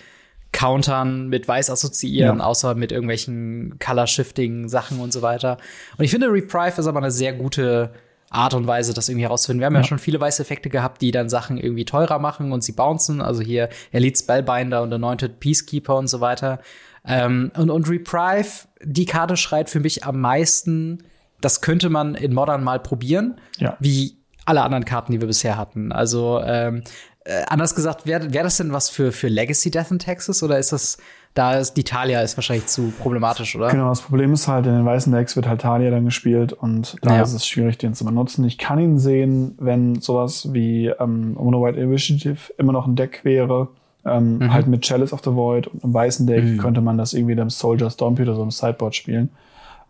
countern, 0.51 1.29
mit 1.29 1.47
weiß 1.47 1.71
assoziieren, 1.71 2.39
ja. 2.39 2.45
außer 2.45 2.75
mit 2.75 2.91
irgendwelchen 2.91 3.79
Color-Shifting-Sachen 3.79 4.99
und 4.99 5.13
so 5.13 5.23
weiter. 5.23 5.59
Und 5.97 6.05
ich 6.05 6.11
finde, 6.11 6.27
Reprive 6.27 6.81
ist 6.81 6.89
aber 6.89 6.99
eine 6.99 7.13
sehr 7.13 7.33
gute 7.33 7.93
Art 8.29 8.55
und 8.55 8.67
Weise, 8.67 8.93
das 8.93 9.09
irgendwie 9.09 9.27
herauszufinden. 9.27 9.61
Wir 9.61 9.67
haben 9.67 9.75
ja. 9.75 9.83
ja 9.83 9.87
schon 9.87 10.01
viele 10.01 10.21
weiße 10.21 10.43
Effekte 10.43 10.69
gehabt, 10.69 11.01
die 11.01 11.13
dann 11.13 11.29
Sachen 11.29 11.57
irgendwie 11.57 11.85
teurer 11.85 12.19
machen 12.19 12.51
und 12.51 12.65
sie 12.65 12.73
bouncen. 12.73 13.21
Also 13.21 13.41
hier 13.41 13.69
Elite 13.93 14.19
Spellbinder 14.19 14.83
und 14.83 14.93
Anointed 14.93 15.39
Peacekeeper 15.39 15.95
und 15.95 16.09
so 16.09 16.21
weiter. 16.21 16.59
Ähm, 17.07 17.51
und, 17.57 17.71
und 17.71 17.89
Reprive, 17.89 18.69
die 18.83 19.07
Karte 19.07 19.37
schreit 19.37 19.71
für 19.71 19.81
mich 19.81 20.05
am 20.05 20.21
meisten, 20.21 21.05
das 21.41 21.61
könnte 21.61 21.89
man 21.89 22.15
in 22.15 22.35
Modern 22.35 22.63
mal 22.63 22.81
probieren, 22.81 23.41
ja. 23.59 23.77
wie 23.81 24.17
alle 24.45 24.63
anderen 24.63 24.85
Karten, 24.85 25.13
die 25.13 25.21
wir 25.21 25.29
bisher 25.29 25.57
hatten. 25.57 25.93
Also 25.93 26.41
ähm, 26.45 26.83
äh, 27.25 27.45
anders 27.49 27.75
gesagt, 27.75 28.07
wäre 28.07 28.33
wär 28.33 28.43
das 28.43 28.57
denn 28.57 28.73
was 28.73 28.89
für, 28.89 29.13
für 29.13 29.29
Legacy 29.29 29.71
Death 29.71 29.91
in 29.91 29.99
Texas 29.99 30.43
oder 30.43 30.59
ist 30.59 30.73
das, 30.73 30.99
da 31.35 31.59
ist 31.59 31.75
die 31.75 31.85
Talia 31.85 32.23
ist 32.23 32.37
wahrscheinlich 32.37 32.67
zu 32.67 32.93
problematisch, 32.99 33.55
oder? 33.57 33.69
Genau, 33.69 33.91
das 33.91 34.01
Problem 34.01 34.33
ist 34.33 34.49
halt, 34.49 34.67
in 34.67 34.73
den 34.73 34.87
weißen 34.87 35.13
Decks 35.13 35.37
wird 35.37 35.47
halt 35.47 35.61
Talia 35.61 35.91
dann 35.91 36.07
gespielt 36.07 36.53
und 36.53 36.97
da 37.03 37.17
ja. 37.17 37.23
ist 37.23 37.35
es 37.35 37.47
schwierig, 37.47 37.79
den 37.79 37.95
zu 37.95 38.05
benutzen. 38.05 38.45
Ich 38.45 38.59
kann 38.59 38.79
ihn 38.79 38.99
sehen, 38.99 39.55
wenn 39.59 40.01
sowas 40.01 40.53
wie 40.53 40.87
ähm, 40.87 41.35
Mono 41.35 41.63
White 41.63 41.79
Initiative 41.79 42.53
immer 42.57 42.73
noch 42.73 42.87
ein 42.87 42.97
Deck 42.97 43.21
wäre, 43.23 43.69
ähm, 44.05 44.39
mhm. 44.39 44.53
Halt 44.53 44.67
mit 44.67 44.83
Chalice 44.83 45.13
of 45.13 45.21
the 45.25 45.33
Void 45.35 45.67
und 45.67 45.85
einem 45.85 45.95
weißen 45.95 46.27
Deck 46.27 46.45
mhm. 46.45 46.59
könnte 46.59 46.81
man 46.81 46.97
das 46.97 47.13
irgendwie 47.13 47.35
dem 47.35 47.51
Soldier 47.51 47.91
Stompy 47.91 48.23
oder 48.23 48.35
so 48.35 48.43
im 48.43 48.51
Sideboard 48.51 48.95
spielen. 48.95 49.31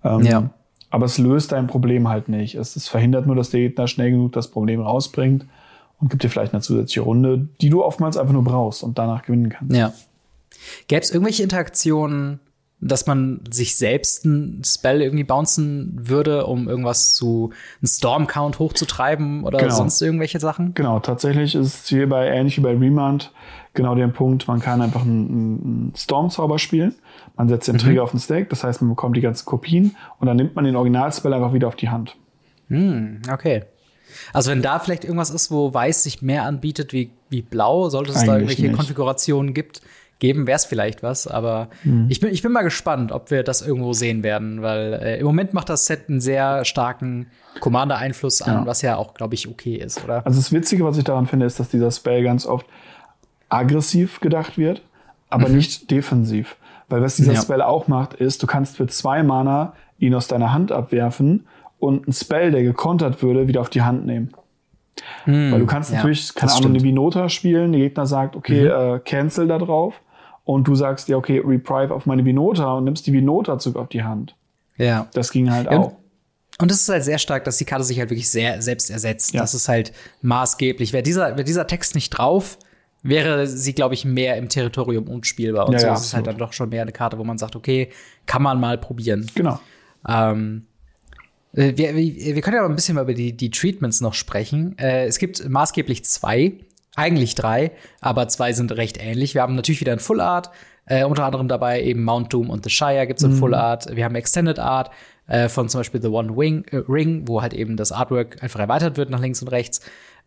Ähm, 0.03 0.23
ja. 0.23 0.51
Aber 0.91 1.07
es 1.07 1.19
löst 1.19 1.53
dein 1.53 1.69
Problem 1.69 2.09
halt 2.09 2.29
nicht. 2.29 2.57
Es, 2.57 2.75
es 2.75 2.89
verhindert 2.89 3.27
nur, 3.27 3.37
dass 3.37 3.51
der 3.51 3.61
Gegner 3.61 3.87
schnell 3.87 4.11
genug 4.11 4.33
das 4.33 4.49
Problem 4.49 4.81
rausbringt 4.81 5.47
und 6.01 6.11
gibt 6.11 6.25
dir 6.25 6.29
vielleicht 6.29 6.53
eine 6.53 6.63
zusätzliche 6.63 7.03
Runde, 7.03 7.49
die 7.61 7.71
du 7.71 7.85
oftmals 7.85 8.17
einfach 8.17 8.33
nur 8.33 8.43
brauchst 8.43 8.83
und 8.83 8.99
danach 8.99 9.23
gewinnen 9.23 9.51
kannst. 9.51 9.77
Ja. 9.77 9.93
Gäbe 10.89 11.03
es 11.03 11.11
irgendwelche 11.11 11.45
Interaktionen, 11.45 12.41
dass 12.81 13.07
man 13.07 13.41
sich 13.51 13.77
selbst 13.77 14.25
ein 14.25 14.63
Spell 14.65 15.03
irgendwie 15.03 15.25
bouncen 15.25 15.93
würde, 15.95 16.47
um 16.47 16.69
irgendwas 16.69 17.15
zu, 17.15 17.51
einen 17.81 17.89
Storm-Count 17.89 18.59
hochzutreiben 18.59 19.45
oder 19.45 19.59
genau. 19.59 19.75
sonst 19.75 20.01
irgendwelche 20.01 20.41
Sachen? 20.41 20.73
Genau, 20.75 20.99
tatsächlich 21.01 21.55
ist 21.55 21.67
es 21.67 21.89
hier 21.89 22.09
bei, 22.09 22.29
ähnlich 22.29 22.57
wie 22.57 22.63
bei 22.63 22.75
Remand, 22.75 23.33
genau 23.75 23.95
der 23.95 24.09
Punkt, 24.09 24.49
man 24.49 24.61
kann 24.61 24.81
einfach 24.81 25.03
einen, 25.03 25.29
einen 25.31 25.93
Storm-Zauber 25.95 26.59
spielen. 26.59 26.95
Man 27.37 27.49
setzt 27.49 27.69
den 27.69 27.77
mhm. 27.77 27.81
Trigger 27.81 28.03
auf 28.03 28.13
den 28.13 28.21
Stack, 28.21 28.49
das 28.49 28.65
heißt, 28.65 28.81
man 28.81 28.91
bekommt 28.91 29.17
die 29.17 29.21
ganzen 29.21 29.45
Kopien 29.45 29.97
und 30.19 30.27
dann 30.27 30.37
nimmt 30.37 30.57
man 30.57 30.65
den 30.65 30.77
Originalspell 30.77 31.33
einfach 31.35 31.53
wieder 31.53 31.69
auf 31.69 31.77
die 31.77 31.91
Hand. 31.91 32.17
Hm, 32.69 33.23
okay. 33.31 33.65
Also 34.33 34.51
wenn 34.51 34.63
da 34.63 34.79
vielleicht 34.79 35.05
irgendwas 35.05 35.31
ist, 35.31 35.51
wo 35.51 35.73
Weiß 35.73 36.03
sich 36.03 36.23
mehr 36.23 36.45
anbietet 36.45 36.93
wie, 36.93 37.11
wie 37.29 37.43
Blau, 37.43 37.91
sollte 37.91 38.11
es 38.11 38.17
Eigentlich 38.17 38.27
da 38.27 38.35
irgendwelche 38.35 38.63
nicht. 38.63 38.77
Konfigurationen 38.77 39.55
gibt, 39.55 39.83
geben, 40.21 40.47
wäre 40.47 40.57
es 40.57 40.65
vielleicht 40.65 41.03
was. 41.03 41.27
Aber 41.27 41.69
mhm. 41.83 42.07
ich, 42.09 42.21
bin, 42.21 42.31
ich 42.31 42.43
bin 42.43 42.53
mal 42.53 42.63
gespannt, 42.63 43.11
ob 43.11 43.31
wir 43.33 43.43
das 43.43 43.63
irgendwo 43.63 43.93
sehen 43.93 44.23
werden, 44.23 44.63
weil 44.63 44.93
äh, 44.95 45.19
im 45.19 45.27
Moment 45.27 45.53
macht 45.53 45.69
das 45.69 45.87
Set 45.87 46.09
einen 46.09 46.21
sehr 46.21 46.65
starken 46.65 47.27
Commander-Einfluss 47.59 48.43
an, 48.43 48.61
ja. 48.61 48.67
was 48.67 48.83
ja 48.83 48.97
auch, 48.97 49.15
glaube 49.15 49.35
ich, 49.35 49.49
okay 49.49 49.75
ist, 49.75 50.05
oder? 50.05 50.25
Also 50.25 50.39
das 50.39 50.53
Witzige, 50.53 50.85
was 50.85 50.97
ich 50.97 51.05
daran 51.05 51.27
finde, 51.27 51.47
ist, 51.47 51.59
dass 51.59 51.69
dieser 51.69 51.91
Spell 51.91 52.23
ganz 52.23 52.47
oft 52.47 52.67
aggressiv 53.49 54.21
gedacht 54.21 54.57
wird, 54.57 54.83
aber 55.29 55.49
mhm. 55.49 55.57
nicht 55.57 55.91
defensiv. 55.91 56.57
Weil 56.89 57.03
was 57.03 57.17
dieser 57.17 57.33
ja. 57.33 57.41
Spell 57.41 57.63
auch 57.63 57.89
macht, 57.89 58.15
ist, 58.15 58.43
du 58.43 58.47
kannst 58.47 58.77
für 58.77 58.87
zwei 58.87 59.23
Mana 59.23 59.75
ihn 59.99 60.15
aus 60.15 60.29
deiner 60.29 60.53
Hand 60.53 60.71
abwerfen 60.71 61.47
und 61.79 62.07
ein 62.07 62.13
Spell, 62.13 62.51
der 62.51 62.63
gekontert 62.63 63.23
würde, 63.23 63.49
wieder 63.49 63.61
auf 63.61 63.71
die 63.71 63.83
Hand 63.83 64.07
nehmen. 64.07 64.33
Mhm. 65.25 65.53
Weil 65.53 65.61
du 65.61 65.67
kannst 65.67 65.91
ja, 65.91 65.97
natürlich, 65.97 66.35
keine 66.35 66.53
Ahnung, 66.53 66.71
eine 66.71 66.83
Vinota 66.83 67.29
spielen, 67.29 67.73
der 67.73 67.81
Gegner 67.81 68.07
sagt, 68.07 68.37
okay, 68.37 68.65
mhm. 68.65 68.97
äh, 68.97 68.99
cancel 69.01 69.49
da 69.49 69.59
drauf 69.59 70.01
und 70.51 70.67
du 70.67 70.75
sagst 70.75 71.09
ja, 71.09 71.17
okay, 71.17 71.41
reprive 71.45 71.95
auf 71.95 72.07
meine 72.07 72.25
Vinota 72.25 72.75
und 72.75 72.85
nimmst 72.85 73.07
die 73.07 73.13
Vinota 73.13 73.59
zurück 73.59 73.77
auf 73.77 73.89
die 73.89 74.03
Hand. 74.03 74.35
Ja. 74.79 75.07
Das 75.13 75.31
ging 75.31 75.49
halt 75.51 75.71
ja, 75.71 75.79
auch. 75.79 75.93
Und 76.59 76.73
es 76.73 76.83
ist 76.83 76.89
halt 76.89 77.05
sehr 77.05 77.19
stark, 77.19 77.45
dass 77.45 77.57
die 77.57 77.65
Karte 77.65 77.85
sich 77.85 78.01
halt 78.01 78.11
wirklich 78.11 78.29
sehr 78.29 78.61
selbst 78.61 78.91
ersetzt. 78.91 79.33
Ja. 79.33 79.43
Das 79.43 79.55
ist 79.55 79.69
halt 79.69 79.93
maßgeblich. 80.23 80.93
Wäre 80.93 81.05
dieser, 81.05 81.37
wäre 81.37 81.45
dieser 81.45 81.69
Text 81.69 81.95
nicht 81.95 82.11
drauf, 82.11 82.59
wäre 83.05 83.47
sie, 83.47 83.75
glaube 83.75 83.95
ich, 83.95 84.05
mehr 84.05 84.37
im 84.39 84.49
Territorium 84.49 85.07
unspielbar. 85.07 85.69
Und 85.69 85.75
ja, 85.75 85.79
so 85.79 85.87
ja, 85.87 85.95
ist 85.95 86.05
es 86.07 86.15
halt 86.15 86.27
dann 86.27 86.37
doch 86.37 86.53
schon 86.53 86.69
mehr 86.69 86.83
eine 86.83 86.93
Karte, 86.93 87.17
wo 87.17 87.23
man 87.23 87.39
sagt, 87.39 87.55
okay, 87.55 87.91
kann 88.27 88.43
man 88.43 88.59
mal 88.59 88.77
probieren. 88.77 89.31
Genau. 89.37 89.61
Ähm, 90.09 90.67
äh, 91.53 91.75
wir, 91.77 91.95
wir, 91.95 92.35
wir 92.35 92.43
können 92.43 92.57
ja 92.57 92.63
aber 92.63 92.71
ein 92.71 92.77
bisschen 92.77 92.97
mal 92.97 93.03
über 93.03 93.15
die, 93.15 93.37
die 93.37 93.51
Treatments 93.51 94.01
noch 94.01 94.15
sprechen. 94.15 94.77
Äh, 94.79 95.07
es 95.07 95.19
gibt 95.19 95.49
maßgeblich 95.49 96.05
zwei, 96.07 96.55
eigentlich 97.01 97.35
drei, 97.35 97.73
aber 98.01 98.29
zwei 98.29 98.53
sind 98.53 98.73
recht 98.73 99.03
ähnlich. 99.03 99.35
Wir 99.35 99.43
haben 99.43 99.55
natürlich 99.55 99.81
wieder 99.81 99.93
ein 99.93 99.99
Full 99.99 100.21
Art, 100.21 100.51
äh, 100.87 101.05
unter 101.05 101.25
anderem 101.25 101.49
dabei 101.49 101.83
eben 101.83 102.05
Mount 102.05 102.33
Doom 102.33 102.51
und 102.51 102.65
The 102.65 102.71
Shire 102.71 103.07
gibt 103.07 103.21
es 103.21 103.25
in 103.25 103.33
mhm. 103.33 103.39
Full 103.39 103.55
Art. 103.55 103.97
Wir 103.97 104.05
haben 104.05 104.15
Extended 104.15 104.59
Art 104.59 104.91
äh, 105.27 105.49
von 105.49 105.69
zum 105.69 105.81
Beispiel 105.81 106.03
The 106.03 106.09
One 106.09 106.37
Wing, 106.37 106.65
äh, 106.71 106.83
Ring, 106.89 107.27
wo 107.27 107.41
halt 107.41 107.55
eben 107.55 107.77
das 107.77 107.93
Artwork 107.93 108.43
einfach 108.43 108.61
erweitert 108.61 108.97
wird 108.99 109.11
nach 109.11 109.21
links 109.21 109.41
und 109.41 109.49
rechts. 109.49 109.81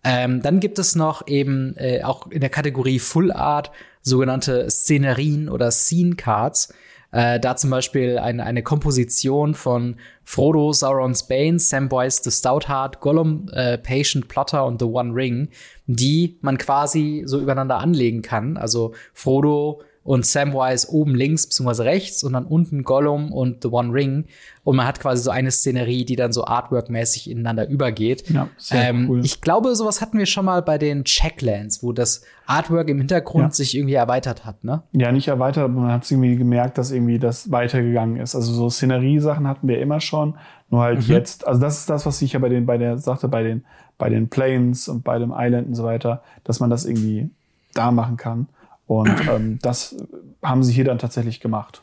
Ähm, 0.03 0.41
dann 0.41 0.59
gibt 0.59 0.79
es 0.79 0.95
noch 0.95 1.27
eben 1.27 1.75
äh, 1.77 2.03
auch 2.03 2.27
in 2.27 2.41
der 2.41 2.49
Kategorie 2.49 2.99
Full 2.99 3.31
Art 3.31 3.71
sogenannte 4.01 4.69
Szenerien 4.69 5.49
oder 5.49 5.71
Scene 5.71 6.15
Cards. 6.15 6.73
Äh, 7.13 7.39
da 7.39 7.55
zum 7.55 7.69
Beispiel 7.69 8.17
eine, 8.17 8.43
eine 8.43 8.63
Komposition 8.63 9.53
von 9.53 9.97
Frodo, 10.23 10.73
Sauron's 10.73 11.27
Bane, 11.27 11.59
Samwise 11.59 12.21
the 12.23 12.31
Stoutheart, 12.31 13.01
Gollum, 13.01 13.49
äh, 13.53 13.77
Patient 13.77 14.27
Plotter 14.27 14.65
und 14.65 14.81
The 14.81 14.87
One 14.87 15.13
Ring, 15.13 15.49
die 15.85 16.37
man 16.41 16.57
quasi 16.57 17.23
so 17.25 17.39
übereinander 17.39 17.79
anlegen 17.79 18.21
kann. 18.21 18.57
Also 18.57 18.93
Frodo 19.13 19.81
und 20.03 20.25
Samwise 20.25 20.91
oben 20.91 21.15
links 21.15 21.47
bzw. 21.47 21.83
rechts 21.83 22.23
und 22.23 22.33
dann 22.33 22.45
unten 22.45 22.83
Gollum 22.83 23.31
und 23.31 23.63
The 23.63 23.69
One 23.69 23.93
Ring. 23.93 24.25
Und 24.65 24.75
man 24.75 24.85
hat 24.85 24.99
quasi 24.99 25.23
so 25.23 25.31
eine 25.31 25.51
Szenerie, 25.51 26.05
die 26.05 26.15
dann 26.15 26.31
so 26.31 26.45
Artwork-mäßig 26.45 27.29
ineinander 27.29 27.67
übergeht. 27.67 28.29
Ja, 28.29 28.49
sehr 28.57 28.89
ähm, 28.89 29.09
cool. 29.09 29.25
Ich 29.25 29.41
glaube, 29.41 29.75
sowas 29.75 30.01
hatten 30.01 30.17
wir 30.17 30.25
schon 30.25 30.45
mal 30.45 30.61
bei 30.61 30.77
den 30.77 31.03
Checklands, 31.03 31.83
wo 31.83 31.91
das 31.91 32.23
Artwork 32.45 32.89
im 32.89 32.97
Hintergrund 32.97 33.45
ja. 33.45 33.51
sich 33.51 33.75
irgendwie 33.75 33.93
erweitert 33.93 34.45
hat, 34.45 34.63
ne? 34.63 34.83
Ja, 34.91 35.11
nicht 35.11 35.27
erweitert, 35.27 35.65
aber 35.65 35.73
man 35.73 35.91
hat 35.91 36.09
irgendwie 36.09 36.35
gemerkt, 36.35 36.77
dass 36.77 36.91
irgendwie 36.91 37.19
das 37.19 37.51
weitergegangen 37.51 38.17
ist. 38.17 38.35
Also 38.35 38.53
so 38.53 38.69
Szenerie-Sachen 38.69 39.47
hatten 39.47 39.67
wir 39.67 39.79
immer 39.79 40.01
schon, 40.01 40.35
nur 40.69 40.81
halt 40.81 41.07
mhm. 41.07 41.13
jetzt, 41.13 41.47
also 41.47 41.61
das 41.61 41.79
ist 41.79 41.89
das, 41.89 42.05
was 42.05 42.21
ich 42.21 42.33
ja 42.33 42.39
bei 42.39 42.49
den, 42.49 42.65
bei 42.65 42.77
der, 42.77 42.97
sagte, 42.97 43.27
bei 43.27 43.43
den, 43.43 43.63
bei 43.97 44.09
den 44.09 44.27
Planes 44.27 44.87
und 44.87 45.03
bei 45.03 45.19
dem 45.19 45.33
Island 45.35 45.67
und 45.67 45.75
so 45.75 45.83
weiter, 45.83 46.23
dass 46.43 46.59
man 46.59 46.69
das 46.69 46.85
irgendwie 46.85 47.29
da 47.73 47.91
machen 47.91 48.17
kann. 48.17 48.47
Und 48.85 49.27
ähm, 49.29 49.59
das 49.61 49.95
haben 50.41 50.63
sie 50.63 50.73
hier 50.73 50.85
dann 50.85 50.99
tatsächlich 50.99 51.39
gemacht. 51.39 51.81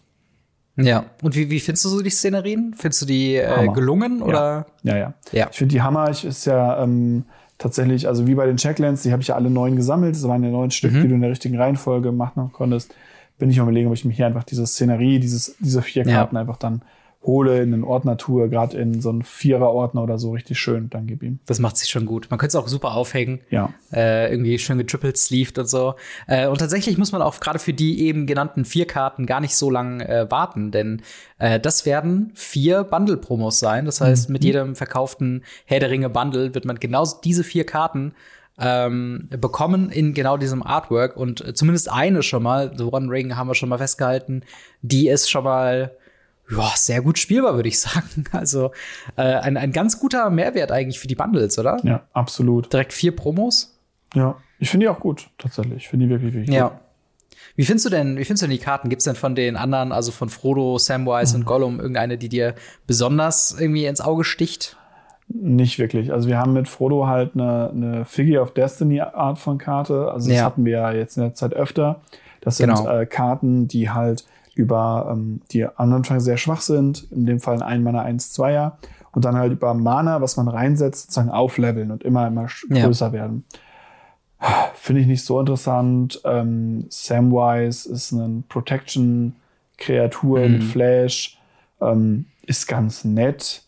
Ja, 0.77 1.05
und 1.23 1.35
wie, 1.37 1.51
wie 1.51 1.61
findest 1.61 1.85
du 1.85 1.89
so 1.89 2.01
die 2.01 2.11
Szenerien? 2.11 2.75
Findest 2.77 3.03
du 3.03 3.07
die 3.07 3.37
äh, 3.37 3.69
gelungen 3.69 4.23
oder? 4.23 4.67
Ja, 4.83 4.97
ja. 4.97 4.99
ja. 4.99 5.15
ja. 5.33 5.49
Ich 5.51 5.59
finde 5.59 5.75
die 5.75 5.83
Hammer. 5.83 6.11
Ich 6.11 6.25
ist 6.25 6.47
ja 6.47 6.83
ähm, 6.83 7.25
tatsächlich, 7.59 8.09
also 8.09 8.27
wie 8.27 8.35
bei 8.35 8.47
den 8.47 8.57
Checklands, 8.57 9.03
die 9.03 9.13
habe 9.13 9.23
ich 9.23 9.29
ja 9.29 9.35
alle 9.35 9.51
neun 9.51 9.77
gesammelt. 9.77 10.15
Das 10.15 10.27
waren 10.27 10.43
ja 10.43 10.51
neun 10.51 10.71
Stück, 10.71 10.93
mhm. 10.93 11.03
die 11.03 11.09
du 11.09 11.15
in 11.15 11.21
der 11.21 11.31
richtigen 11.31 11.57
Reihenfolge 11.57 12.13
machen 12.13 12.51
konntest. 12.53 12.95
Bin 13.39 13.51
ich 13.51 13.59
am 13.59 13.67
überlegen, 13.67 13.89
ob 13.89 13.95
ich 13.95 14.05
mir 14.05 14.13
hier 14.13 14.27
einfach 14.27 14.45
diese 14.45 14.67
Szenerie, 14.67 15.19
dieses, 15.19 15.57
diese 15.59 15.83
vier 15.83 16.05
Karten 16.05 16.37
ja. 16.37 16.41
einfach 16.41 16.57
dann 16.57 16.83
hole 17.23 17.61
in 17.61 17.75
einen 17.75 17.85
Ordner-Tour, 17.85 18.49
gerade 18.49 18.79
in 18.79 19.03
so 19.03 19.11
einen 19.11 19.23
Vierer-Ordner 19.23 20.03
oder 20.03 20.19
so, 20.19 20.33
richtig 20.33 20.59
schön, 20.59 20.89
dann 20.89 21.07
gib 21.07 21.23
ihm. 21.23 21.39
Das 21.47 21.59
macht 21.59 21.77
sich 21.77 21.91
schon 21.91 22.07
gut. 22.07 22.29
Man 22.31 22.39
könnte 22.39 22.57
es 22.57 22.63
auch 22.63 22.69
super 22.69 22.95
aufhängen. 22.95 23.41
Ja. 23.51 23.75
Äh, 23.93 24.31
irgendwie 24.33 24.59
schön 24.59 24.79
getrippelt, 24.79 25.19
sleeved 25.19 25.59
und 25.59 25.69
so. 25.69 25.95
Äh, 26.27 26.49
und 26.49 26.59
tatsächlich 26.59 26.97
muss 26.97 27.13
man 27.13 27.21
auch 27.21 27.39
gerade 27.41 27.59
für 27.59 27.75
die 27.75 28.01
eben 28.07 28.27
genannten 28.27 28.65
vier 28.65 28.87
Karten 28.87 29.27
gar 29.27 29.41
nicht 29.41 29.55
so 29.55 29.71
lang 29.71 30.01
äh, 30.01 30.31
warten, 30.31 30.71
denn 30.71 31.03
äh, 31.39 31.61
das 31.61 31.85
werden 31.85 32.33
vier 32.35 32.85
Bundle-Promos 32.85 33.59
sein. 33.59 33.85
Das 33.85 34.01
heißt, 34.01 34.31
mhm. 34.31 34.33
mit 34.33 34.45
jedem 34.45 34.75
verkauften 34.75 35.45
Herr 35.67 35.81
der 35.81 35.91
Ringe 35.91 36.09
Bundle 36.09 36.55
wird 36.55 36.65
man 36.65 36.81
genau 36.81 37.05
diese 37.23 37.45
vier 37.45 37.67
Karten 37.67 38.15
ähm, 38.59 39.29
bekommen 39.31 39.91
in 39.91 40.15
genau 40.15 40.39
diesem 40.39 40.63
Artwork 40.63 41.17
und 41.17 41.47
äh, 41.47 41.55
zumindest 41.55 41.91
eine 41.91 42.23
schon 42.23 42.43
mal, 42.43 42.73
The 42.77 42.85
One 42.85 43.11
Ring 43.11 43.37
haben 43.37 43.49
wir 43.49 43.55
schon 43.55 43.69
mal 43.69 43.79
festgehalten, 43.79 44.43
die 44.83 45.09
ist 45.09 45.31
schon 45.31 45.45
mal 45.45 45.93
ja, 46.51 46.71
sehr 46.75 47.03
gut 47.03 47.19
spielbar, 47.19 47.55
würde 47.55 47.69
ich 47.69 47.81
sagen. 47.81 48.25
Also 48.33 48.73
äh, 49.17 49.23
ein, 49.23 49.57
ein 49.57 49.73
ganz 49.73 49.99
guter 49.99 50.31
Mehrwert 50.31 50.73
eigentlich 50.73 50.99
für 50.99 51.09
die 51.09 51.15
Bundles, 51.15 51.59
oder? 51.59 51.79
Ja, 51.83 52.03
absolut. 52.13 52.73
Direkt 52.73 52.93
vier 52.93 53.15
Promos? 53.15 53.79
Ja, 54.15 54.37
ich 54.59 54.71
finde 54.71 54.85
die 54.85 54.89
auch 54.89 55.01
gut, 55.01 55.29
tatsächlich. 55.39 55.85
Ich 55.85 55.89
finde 55.89 56.07
die 56.07 56.11
wirklich, 56.11 56.35
wirklich 56.35 56.55
ja. 56.55 56.69
gut. 56.69 56.79
Wie 57.57 57.65
findest 57.65 57.87
du 57.87 57.91
denn, 57.91 58.17
wie 58.17 58.25
findest 58.25 58.43
du 58.43 58.47
denn 58.47 58.57
die 58.57 58.63
Karten? 58.63 58.89
Gibt 58.89 59.01
es 59.01 59.05
denn 59.05 59.17
von 59.17 59.35
den 59.35 59.57
anderen, 59.57 59.93
also 59.93 60.13
von 60.13 60.29
Frodo, 60.29 60.79
Samwise 60.79 61.35
mhm. 61.35 61.41
und 61.41 61.47
Gollum, 61.47 61.81
irgendeine, 61.81 62.17
die 62.17 62.29
dir 62.29 62.55
besonders 62.87 63.57
irgendwie 63.59 63.87
ins 63.87 64.01
Auge 64.01 64.25
sticht? 64.25 64.77
Nicht 65.29 65.79
wirklich. 65.79 66.13
Also 66.13 66.29
wir 66.29 66.39
haben 66.39 66.53
mit 66.53 66.69
Frodo 66.69 67.07
halt 67.07 67.33
eine, 67.35 67.71
eine 67.71 68.05
Figure 68.05 68.43
of 68.43 68.53
Destiny 68.53 69.01
Art 69.01 69.39
von 69.39 69.59
Karte. 69.59 70.11
Also 70.11 70.29
das 70.29 70.39
ja. 70.39 70.45
hatten 70.45 70.65
wir 70.65 70.73
ja 70.73 70.93
jetzt 70.93 71.17
in 71.17 71.23
der 71.23 71.35
Zeit 71.35 71.55
öfter. 71.55 72.01
Das 72.41 72.57
sind 72.57 72.75
genau. 72.75 72.89
äh, 72.89 73.07
Karten, 73.07 73.69
die 73.69 73.91
halt 73.91 74.25
über 74.55 75.09
ähm, 75.13 75.41
die 75.51 75.65
am 75.65 75.93
Anfang 75.93 76.21
sehr 76.21 76.37
schwach 76.37 76.61
sind, 76.61 77.11
in 77.11 77.27
dem 77.27 77.41
Fall 77.41 77.63
ein 77.63 77.83
Mana 77.83 78.03
1 78.03 78.39
2er 78.39 78.73
und 79.13 79.25
dann 79.25 79.37
halt 79.37 79.53
über 79.53 79.75
Mana, 79.75 80.21
was 80.21 80.37
man 80.37 80.49
reinsetzt, 80.49 81.03
sozusagen 81.03 81.31
aufleveln 81.31 81.91
und 81.91 82.03
immer 82.03 82.27
immer 82.27 82.47
größer 82.69 83.07
ja. 83.07 83.13
werden. 83.13 83.45
Finde 84.75 85.03
ich 85.03 85.07
nicht 85.07 85.25
so 85.25 85.39
interessant. 85.39 86.21
Ähm, 86.25 86.87
Samwise 86.89 87.93
ist 87.93 88.13
eine 88.13 88.43
Protection-Kreatur 88.49 90.41
mhm. 90.41 90.53
mit 90.53 90.65
Flash, 90.65 91.39
ähm, 91.81 92.27
ist 92.47 92.67
ganz 92.67 93.05
nett. 93.05 93.63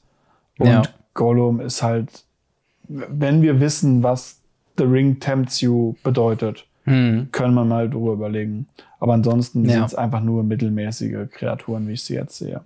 Und 0.58 0.68
ja. 0.68 0.82
Gollum 1.14 1.60
ist 1.60 1.82
halt, 1.82 2.24
wenn 2.88 3.42
wir 3.42 3.60
wissen, 3.60 4.02
was 4.02 4.40
The 4.78 4.84
Ring 4.84 5.20
Tempts 5.20 5.60
You 5.60 5.94
bedeutet, 6.02 6.66
hm. 6.84 7.28
können 7.32 7.54
wir 7.54 7.64
mal 7.64 7.88
drüber 7.88 8.12
überlegen. 8.12 8.66
Aber 9.00 9.14
ansonsten 9.14 9.64
ja. 9.64 9.72
sind 9.72 9.84
es 9.84 9.94
einfach 9.94 10.20
nur 10.20 10.44
mittelmäßige 10.44 11.28
Kreaturen, 11.30 11.88
wie 11.88 11.92
ich 11.92 12.04
sie 12.04 12.14
jetzt 12.14 12.38
sehe. 12.38 12.60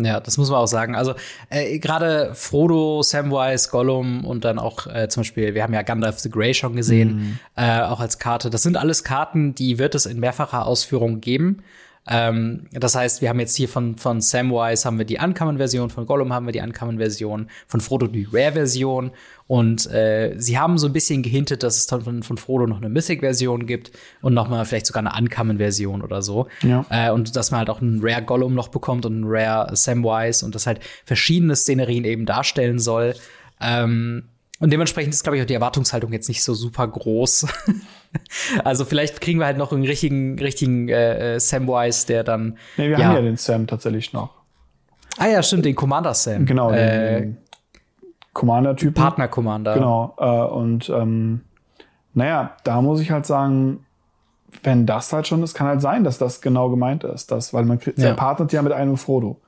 Ja, 0.00 0.20
das 0.20 0.38
muss 0.38 0.48
man 0.48 0.60
auch 0.60 0.66
sagen. 0.66 0.94
Also 0.94 1.14
äh, 1.50 1.78
gerade 1.80 2.30
Frodo, 2.34 3.02
Samwise, 3.02 3.68
Gollum 3.68 4.24
und 4.24 4.44
dann 4.44 4.60
auch 4.60 4.86
äh, 4.86 5.08
zum 5.08 5.22
Beispiel, 5.22 5.54
wir 5.54 5.62
haben 5.64 5.74
ja 5.74 5.82
Gandalf 5.82 6.20
the 6.20 6.30
Grey 6.30 6.54
schon 6.54 6.76
gesehen, 6.76 7.16
mhm. 7.16 7.38
äh, 7.56 7.80
auch 7.80 7.98
als 7.98 8.20
Karte. 8.20 8.48
Das 8.48 8.62
sind 8.62 8.76
alles 8.76 9.02
Karten, 9.02 9.56
die 9.56 9.78
wird 9.78 9.96
es 9.96 10.06
in 10.06 10.20
mehrfacher 10.20 10.66
Ausführung 10.66 11.20
geben. 11.20 11.64
Ähm, 12.10 12.66
das 12.72 12.94
heißt, 12.94 13.20
wir 13.20 13.28
haben 13.28 13.38
jetzt 13.38 13.54
hier 13.54 13.68
von, 13.68 13.96
von 13.96 14.20
Samwise 14.20 14.86
haben 14.86 14.98
wir 14.98 15.04
die 15.04 15.18
Uncommon-Version, 15.18 15.90
von 15.90 16.06
Gollum 16.06 16.32
haben 16.32 16.46
wir 16.46 16.52
die 16.52 16.60
Uncommon-Version, 16.60 17.50
von 17.66 17.80
Frodo 17.80 18.06
die 18.06 18.26
Rare-Version. 18.32 19.10
Und 19.46 19.90
äh, 19.90 20.34
sie 20.38 20.58
haben 20.58 20.78
so 20.78 20.86
ein 20.86 20.92
bisschen 20.92 21.22
gehintet, 21.22 21.62
dass 21.62 21.76
es 21.76 21.86
dann 21.86 22.02
von, 22.02 22.22
von 22.22 22.38
Frodo 22.38 22.66
noch 22.66 22.78
eine 22.78 22.88
Mythic-Version 22.88 23.66
gibt 23.66 23.92
und 24.22 24.32
noch 24.32 24.48
mal 24.48 24.64
vielleicht 24.64 24.86
sogar 24.86 25.04
eine 25.04 25.18
Uncommon-Version 25.18 26.02
oder 26.02 26.22
so. 26.22 26.48
Ja. 26.62 26.84
Äh, 26.88 27.10
und 27.10 27.36
dass 27.36 27.50
man 27.50 27.58
halt 27.58 27.70
auch 27.70 27.82
einen 27.82 28.00
Rare 28.02 28.22
Gollum 28.22 28.54
noch 28.54 28.68
bekommt 28.68 29.04
und 29.04 29.12
einen 29.12 29.24
Rare 29.26 29.76
Samwise 29.76 30.44
und 30.44 30.54
das 30.54 30.66
halt 30.66 30.80
verschiedene 31.04 31.56
Szenerien 31.56 32.04
eben 32.04 32.24
darstellen 32.24 32.78
soll. 32.78 33.14
Ähm, 33.60 34.24
und 34.60 34.70
dementsprechend 34.72 35.14
ist, 35.14 35.22
glaube 35.22 35.36
ich, 35.36 35.42
auch 35.42 35.46
die 35.46 35.54
Erwartungshaltung 35.54 36.12
jetzt 36.12 36.28
nicht 36.28 36.42
so 36.42 36.54
super 36.54 36.88
groß. 36.88 37.46
also 38.64 38.84
vielleicht 38.84 39.20
kriegen 39.20 39.38
wir 39.38 39.46
halt 39.46 39.58
noch 39.58 39.72
einen 39.72 39.84
richtigen, 39.84 40.38
richtigen 40.38 40.88
äh, 40.88 41.34
äh, 41.34 41.40
Samwise, 41.40 42.06
der 42.06 42.24
dann. 42.24 42.58
Nee, 42.76 42.90
wir 42.90 42.98
ja. 42.98 43.06
haben 43.06 43.14
ja 43.16 43.22
den 43.22 43.36
Sam 43.36 43.66
tatsächlich 43.66 44.12
noch. 44.12 44.30
Ah 45.18 45.26
ja, 45.26 45.42
stimmt, 45.42 45.64
den 45.64 45.74
Commander 45.74 46.14
Sam. 46.14 46.46
Genau, 46.46 46.70
den, 46.70 46.78
äh, 46.78 47.20
den 47.20 47.36
Commander-Typen. 48.32 48.94
Partner-Commander. 48.94 49.74
Genau. 49.74 50.14
Äh, 50.18 50.52
und 50.52 50.88
ähm, 50.90 51.40
naja, 52.14 52.56
da 52.64 52.80
muss 52.82 53.00
ich 53.00 53.10
halt 53.10 53.26
sagen, 53.26 53.84
wenn 54.62 54.86
das 54.86 55.12
halt 55.12 55.26
schon 55.26 55.42
ist, 55.42 55.54
kann 55.54 55.66
halt 55.66 55.82
sein, 55.82 56.04
dass 56.04 56.18
das 56.18 56.40
genau 56.40 56.70
gemeint 56.70 57.04
ist. 57.04 57.30
Das, 57.30 57.52
weil 57.52 57.64
man 57.64 57.80
ja. 57.96 58.14
partnert 58.14 58.52
ja 58.52 58.62
mit 58.62 58.72
einem 58.72 58.96
Frodo. 58.96 59.40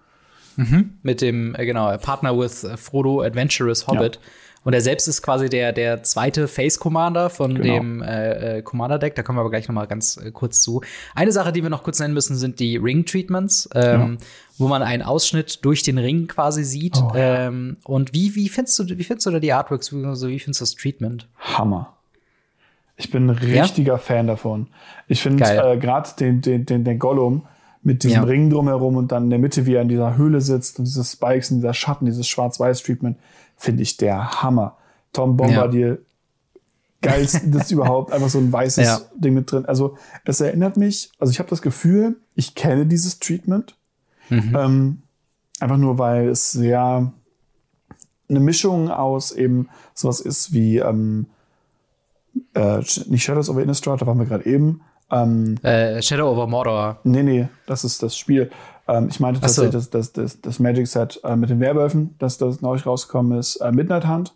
Mhm. 0.56 0.98
Mit 1.02 1.20
dem, 1.20 1.54
äh, 1.54 1.64
genau, 1.64 1.96
Partner 1.98 2.36
with 2.38 2.66
Frodo 2.76 3.22
Adventurous 3.22 3.86
Hobbit. 3.86 4.16
Ja. 4.16 4.22
Und 4.62 4.74
er 4.74 4.82
selbst 4.82 5.08
ist 5.08 5.22
quasi 5.22 5.48
der, 5.48 5.72
der 5.72 6.02
zweite 6.02 6.46
Face 6.46 6.78
Commander 6.78 7.30
von 7.30 7.54
genau. 7.54 7.74
dem 7.74 8.02
äh, 8.02 8.58
äh, 8.58 8.62
Commander 8.62 8.98
Deck. 8.98 9.14
Da 9.14 9.22
kommen 9.22 9.38
wir 9.38 9.40
aber 9.40 9.50
gleich 9.50 9.68
noch 9.68 9.74
mal 9.74 9.86
ganz 9.86 10.18
äh, 10.18 10.30
kurz 10.30 10.60
zu. 10.60 10.82
Eine 11.14 11.32
Sache, 11.32 11.52
die 11.52 11.62
wir 11.62 11.70
noch 11.70 11.82
kurz 11.82 11.98
nennen 11.98 12.12
müssen, 12.12 12.36
sind 12.36 12.60
die 12.60 12.76
Ring 12.76 13.06
Treatments, 13.06 13.70
ähm, 13.74 14.18
ja. 14.20 14.26
wo 14.58 14.68
man 14.68 14.82
einen 14.82 15.02
Ausschnitt 15.02 15.64
durch 15.64 15.82
den 15.82 15.96
Ring 15.96 16.26
quasi 16.26 16.64
sieht. 16.64 16.98
Oh, 16.98 17.12
ja. 17.14 17.46
ähm, 17.46 17.78
und 17.84 18.12
wie, 18.12 18.34
wie 18.34 18.50
findest 18.50 18.78
du, 18.78 18.86
wie 18.86 19.04
findest 19.04 19.26
du 19.26 19.30
da 19.30 19.40
die 19.40 19.52
Artworks? 19.52 19.94
Also, 19.94 20.28
wie 20.28 20.38
findest 20.38 20.60
du 20.60 20.64
das 20.64 20.74
Treatment? 20.74 21.26
Hammer. 21.38 21.96
Ich 22.96 23.10
bin 23.10 23.30
ein 23.30 23.30
richtiger 23.30 23.94
ja? 23.94 23.98
Fan 23.98 24.26
davon. 24.26 24.66
Ich 25.08 25.22
finde 25.22 25.42
äh, 25.44 25.78
gerade 25.78 26.10
den, 26.20 26.42
den, 26.42 26.66
den, 26.66 26.84
den 26.84 26.98
Gollum 26.98 27.46
mit 27.82 28.02
diesem 28.02 28.24
Ring 28.24 28.50
drumherum 28.50 28.96
und 28.96 29.10
dann 29.10 29.24
in 29.24 29.30
der 29.30 29.38
Mitte, 29.38 29.64
wie 29.64 29.74
er 29.74 29.80
in 29.80 29.88
dieser 29.88 30.18
Höhle 30.18 30.42
sitzt 30.42 30.78
und 30.78 30.84
diese 30.84 31.02
Spikes 31.02 31.50
und 31.50 31.58
dieser 31.58 31.72
Schatten, 31.72 32.04
dieses 32.04 32.28
Schwarz-Weiß-Treatment 32.28 33.16
finde 33.60 33.82
ich 33.82 33.98
der 33.98 34.42
Hammer. 34.42 34.78
Tom 35.12 35.36
Bombadil, 35.36 36.02
ja. 36.02 36.60
geilstes 37.02 37.70
überhaupt, 37.70 38.12
einfach 38.12 38.30
so 38.30 38.38
ein 38.38 38.52
weißes 38.52 38.86
ja. 38.86 39.00
Ding 39.14 39.34
mit 39.34 39.52
drin. 39.52 39.66
Also 39.66 39.96
es 40.24 40.40
erinnert 40.40 40.76
mich, 40.76 41.10
also 41.18 41.30
ich 41.30 41.38
habe 41.38 41.50
das 41.50 41.60
Gefühl, 41.60 42.16
ich 42.34 42.54
kenne 42.54 42.86
dieses 42.86 43.18
Treatment. 43.18 43.76
Mhm. 44.30 44.56
Ähm, 44.56 45.02
einfach 45.58 45.76
nur, 45.76 45.98
weil 45.98 46.28
es 46.28 46.52
sehr 46.52 47.12
eine 48.28 48.40
Mischung 48.40 48.90
aus 48.90 49.32
eben 49.32 49.68
sowas 49.92 50.20
ist 50.20 50.52
wie 50.52 50.78
ähm, 50.78 51.26
äh, 52.54 52.78
nicht 53.06 53.24
Shadows 53.24 53.50
of 53.50 53.58
Innistrad, 53.58 54.00
da 54.00 54.06
waren 54.06 54.18
wir 54.18 54.26
gerade 54.26 54.46
eben. 54.46 54.80
Ähm, 55.10 55.56
äh, 55.62 56.00
Shadow 56.00 56.30
over 56.30 56.46
Mordor. 56.46 57.00
Nee, 57.02 57.24
nee, 57.24 57.48
das 57.66 57.84
ist 57.84 58.02
das 58.02 58.16
Spiel. 58.16 58.50
Ähm, 58.90 59.08
ich 59.08 59.20
meinte 59.20 59.40
tatsächlich 59.40 59.72
so. 59.72 59.78
das, 59.78 59.90
das, 59.90 60.12
das, 60.12 60.40
das 60.40 60.58
Magic 60.58 60.86
Set 60.88 61.20
äh, 61.22 61.36
mit 61.36 61.50
den 61.50 61.60
Werwölfen, 61.60 62.16
das, 62.18 62.38
das 62.38 62.60
neu 62.60 62.76
rausgekommen 62.76 63.38
ist, 63.38 63.56
äh, 63.56 63.70
Midnight 63.70 64.08
Hunt. 64.08 64.34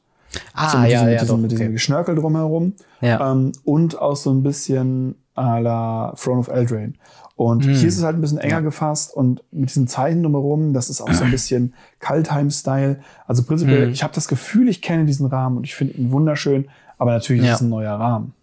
Ah, 0.53 0.71
so 0.71 0.79
mit 0.79 0.91
ja, 0.91 1.05
diesem, 1.05 1.07
ja, 1.07 1.13
mit 1.13 1.21
diesem, 1.21 1.29
doch, 1.29 1.43
mit 1.43 1.51
diesem 1.53 1.67
okay. 1.67 1.73
Geschnörkel 1.73 2.15
drumherum. 2.15 2.75
Ja. 3.01 3.33
Ähm, 3.33 3.53
und 3.65 3.99
auch 4.01 4.17
so 4.17 4.31
ein 4.31 4.43
bisschen 4.43 5.17
à 5.37 5.61
la 5.61 6.15
Throne 6.17 6.39
of 6.39 6.49
Eldraine. 6.49 6.95
Und 7.37 7.67
mm. 7.67 7.71
hier 7.71 7.89
ist 7.89 7.99
es 7.99 8.05
halt 8.05 8.17
ein 8.17 8.21
bisschen 8.21 8.39
enger 8.39 8.57
ja. 8.57 8.61
gefasst 8.61 9.13
und 9.13 9.43
mit 9.51 9.69
diesen 9.71 9.89
Zeichen 9.89 10.23
drumherum, 10.23 10.73
das 10.73 10.89
ist 10.89 11.01
auch 11.01 11.13
so 11.13 11.25
ein 11.25 11.33
bisschen 11.33 11.75
Kaltheim-Style. 11.99 13.01
Also 13.27 13.43
prinzipiell, 13.43 13.89
mm. 13.89 13.91
ich 13.91 14.05
habe 14.05 14.15
das 14.15 14.29
Gefühl, 14.29 14.69
ich 14.69 14.83
kenne 14.83 15.05
diesen 15.05 15.27
Rahmen 15.27 15.57
und 15.57 15.65
ich 15.65 15.75
finde 15.75 15.95
ihn 15.95 16.13
wunderschön, 16.13 16.69
aber 16.97 17.13
natürlich 17.13 17.43
ja. 17.43 17.51
ist 17.51 17.57
es 17.57 17.63
ein 17.63 17.71
neuer 17.71 17.95
Rahmen. 17.95 18.35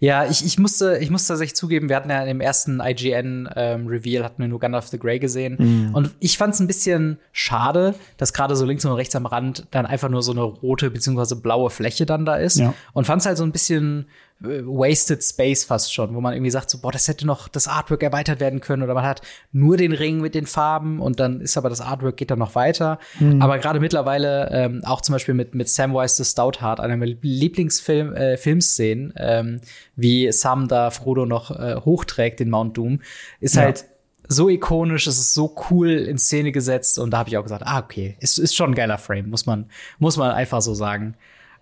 Ja, 0.00 0.24
ich, 0.26 0.44
ich, 0.44 0.58
musste, 0.58 0.98
ich 0.98 1.10
musste 1.10 1.28
tatsächlich 1.28 1.56
zugeben, 1.56 1.88
wir 1.88 1.96
hatten 1.96 2.10
ja 2.10 2.24
im 2.24 2.40
ersten 2.40 2.80
IGN-Reveal, 2.80 4.20
ähm, 4.20 4.24
hatten 4.24 4.42
wir 4.42 4.48
nur 4.48 4.60
Gandalf 4.60 4.88
the 4.88 4.98
Grey 4.98 5.18
gesehen. 5.18 5.56
Mhm. 5.58 5.94
Und 5.94 6.10
ich 6.20 6.38
fand 6.38 6.54
es 6.54 6.60
ein 6.60 6.66
bisschen 6.66 7.18
schade, 7.32 7.94
dass 8.16 8.32
gerade 8.32 8.56
so 8.56 8.64
links 8.64 8.84
und 8.84 8.92
rechts 8.92 9.14
am 9.16 9.26
Rand 9.26 9.66
dann 9.70 9.86
einfach 9.86 10.08
nur 10.08 10.22
so 10.22 10.32
eine 10.32 10.42
rote 10.42 10.90
bzw. 10.90 11.36
blaue 11.36 11.70
Fläche 11.70 12.06
dann 12.06 12.24
da 12.24 12.36
ist. 12.36 12.58
Ja. 12.58 12.74
Und 12.92 13.06
fand 13.06 13.20
es 13.20 13.26
halt 13.26 13.38
so 13.38 13.44
ein 13.44 13.52
bisschen 13.52 14.06
wasted 14.42 15.22
Space 15.22 15.64
fast 15.64 15.94
schon, 15.94 16.14
wo 16.14 16.20
man 16.20 16.34
irgendwie 16.34 16.50
sagt, 16.50 16.70
so, 16.70 16.78
boah, 16.78 16.90
das 16.90 17.06
hätte 17.08 17.26
noch 17.26 17.48
das 17.48 17.68
Artwork 17.68 18.02
erweitert 18.02 18.40
werden 18.40 18.60
können 18.60 18.82
oder 18.82 18.94
man 18.94 19.04
hat 19.04 19.22
nur 19.52 19.76
den 19.76 19.92
Ring 19.92 20.20
mit 20.20 20.34
den 20.34 20.46
Farben 20.46 21.00
und 21.00 21.20
dann 21.20 21.40
ist 21.40 21.56
aber 21.56 21.68
das 21.68 21.80
Artwork 21.80 22.16
geht 22.16 22.30
dann 22.30 22.38
noch 22.38 22.54
weiter. 22.54 22.98
Mhm. 23.20 23.40
Aber 23.40 23.58
gerade 23.58 23.80
mittlerweile, 23.80 24.50
ähm, 24.50 24.82
auch 24.84 25.00
zum 25.00 25.14
Beispiel 25.14 25.34
mit, 25.34 25.54
mit 25.54 25.68
Samwise 25.68 26.16
the 26.16 26.24
Stoutheart, 26.24 26.80
einer 26.80 26.96
meiner 26.96 27.14
Lieblingsfilm, 27.20 28.14
äh, 28.14 28.36
Filmszenen, 28.36 29.12
ähm, 29.16 29.60
wie 29.96 30.30
Sam 30.32 30.68
da 30.68 30.90
Frodo 30.90 31.26
noch 31.26 31.50
äh, 31.50 31.76
hochträgt, 31.76 32.40
den 32.40 32.50
Mount 32.50 32.76
Doom, 32.76 33.00
ist 33.40 33.56
ja. 33.56 33.62
halt 33.62 33.84
so 34.28 34.48
ikonisch, 34.48 35.06
es 35.06 35.18
ist 35.18 35.34
so 35.34 35.54
cool 35.70 35.90
in 35.90 36.18
Szene 36.18 36.52
gesetzt 36.52 36.98
und 36.98 37.10
da 37.10 37.18
habe 37.18 37.28
ich 37.28 37.36
auch 37.36 37.42
gesagt, 37.42 37.64
ah, 37.66 37.78
okay, 37.78 38.16
ist, 38.20 38.38
ist 38.38 38.56
schon 38.56 38.70
ein 38.72 38.74
geiler 38.74 38.98
Frame, 38.98 39.28
muss 39.28 39.46
man, 39.46 39.66
muss 39.98 40.16
man 40.16 40.30
einfach 40.30 40.62
so 40.62 40.74
sagen. 40.74 41.16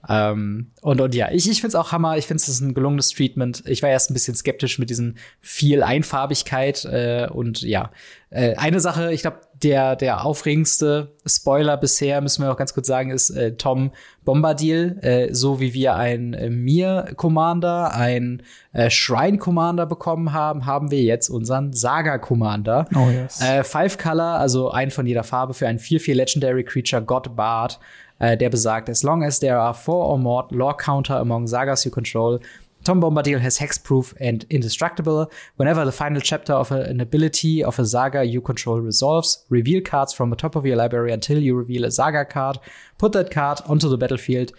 Ähm, 0.08 0.72
und, 0.80 1.00
und 1.00 1.14
ja, 1.14 1.30
ich, 1.30 1.48
ich 1.48 1.60
finde 1.60 1.68
es 1.68 1.74
auch 1.74 1.92
Hammer. 1.92 2.16
Ich 2.16 2.26
finde 2.26 2.40
es 2.40 2.48
ist 2.48 2.60
ein 2.60 2.74
gelungenes 2.74 3.10
Treatment. 3.10 3.62
Ich 3.66 3.82
war 3.82 3.90
erst 3.90 4.10
ein 4.10 4.14
bisschen 4.14 4.34
skeptisch 4.34 4.78
mit 4.78 4.90
diesen 4.90 5.18
viel 5.40 5.82
Einfarbigkeit. 5.82 6.84
Äh, 6.84 7.28
und 7.30 7.62
ja, 7.62 7.90
äh, 8.30 8.54
eine 8.56 8.80
Sache, 8.80 9.12
ich 9.12 9.22
glaube, 9.22 9.40
der, 9.62 9.94
der 9.96 10.24
aufregendste 10.24 11.12
Spoiler 11.26 11.76
bisher, 11.76 12.22
müssen 12.22 12.42
wir 12.42 12.50
auch 12.50 12.56
ganz 12.56 12.72
kurz 12.72 12.86
sagen, 12.86 13.10
ist 13.10 13.28
äh, 13.30 13.56
Tom 13.56 13.90
Bombadil. 14.24 14.98
Äh, 15.02 15.34
so 15.34 15.60
wie 15.60 15.74
wir 15.74 15.96
ein 15.96 16.32
äh, 16.32 16.48
Mir-Commander, 16.48 17.92
ein 17.94 18.42
äh, 18.72 18.88
Shrine-Commander 18.88 19.84
bekommen 19.84 20.32
haben, 20.32 20.64
haben 20.64 20.90
wir 20.90 21.02
jetzt 21.02 21.28
unseren 21.28 21.74
Saga-Commander. 21.74 22.86
Oh 22.94 23.10
yes. 23.10 23.42
Äh, 23.42 23.64
Five 23.64 23.98
Color, 23.98 24.38
also 24.38 24.70
ein 24.70 24.90
von 24.90 25.06
jeder 25.06 25.24
Farbe 25.24 25.52
für 25.52 25.68
ein 25.68 25.78
4-4 25.78 26.14
Legendary 26.14 26.64
Creature, 26.64 27.02
God 27.02 27.36
Bard 27.36 27.78
äh, 28.20 28.36
der 28.36 28.48
besagt, 28.48 28.88
as 28.88 29.02
long 29.02 29.24
as 29.24 29.40
there 29.40 29.58
are 29.58 29.74
four 29.74 30.06
or 30.06 30.18
more 30.18 30.46
law 30.50 30.72
counter 30.72 31.16
among 31.18 31.46
sagas 31.46 31.84
you 31.84 31.90
control, 31.90 32.38
Tom 32.84 33.00
Bombadil 33.00 33.40
has 33.40 33.58
hexproof 33.58 34.14
and 34.20 34.46
indestructible. 34.48 35.30
Whenever 35.56 35.84
the 35.84 35.92
final 35.92 36.20
chapter 36.20 36.54
of 36.54 36.72
a, 36.72 36.82
an 36.82 37.00
ability 37.00 37.62
of 37.62 37.78
a 37.78 37.84
saga 37.84 38.24
you 38.24 38.40
control 38.40 38.80
resolves, 38.80 39.44
reveal 39.50 39.82
cards 39.82 40.14
from 40.14 40.30
the 40.30 40.36
top 40.36 40.56
of 40.56 40.64
your 40.64 40.76
library 40.76 41.12
until 41.12 41.38
you 41.38 41.54
reveal 41.54 41.84
a 41.84 41.90
saga 41.90 42.24
card. 42.24 42.58
Put 42.96 43.12
that 43.12 43.30
card 43.30 43.60
onto 43.66 43.88
the 43.88 43.98
battlefield 43.98 44.52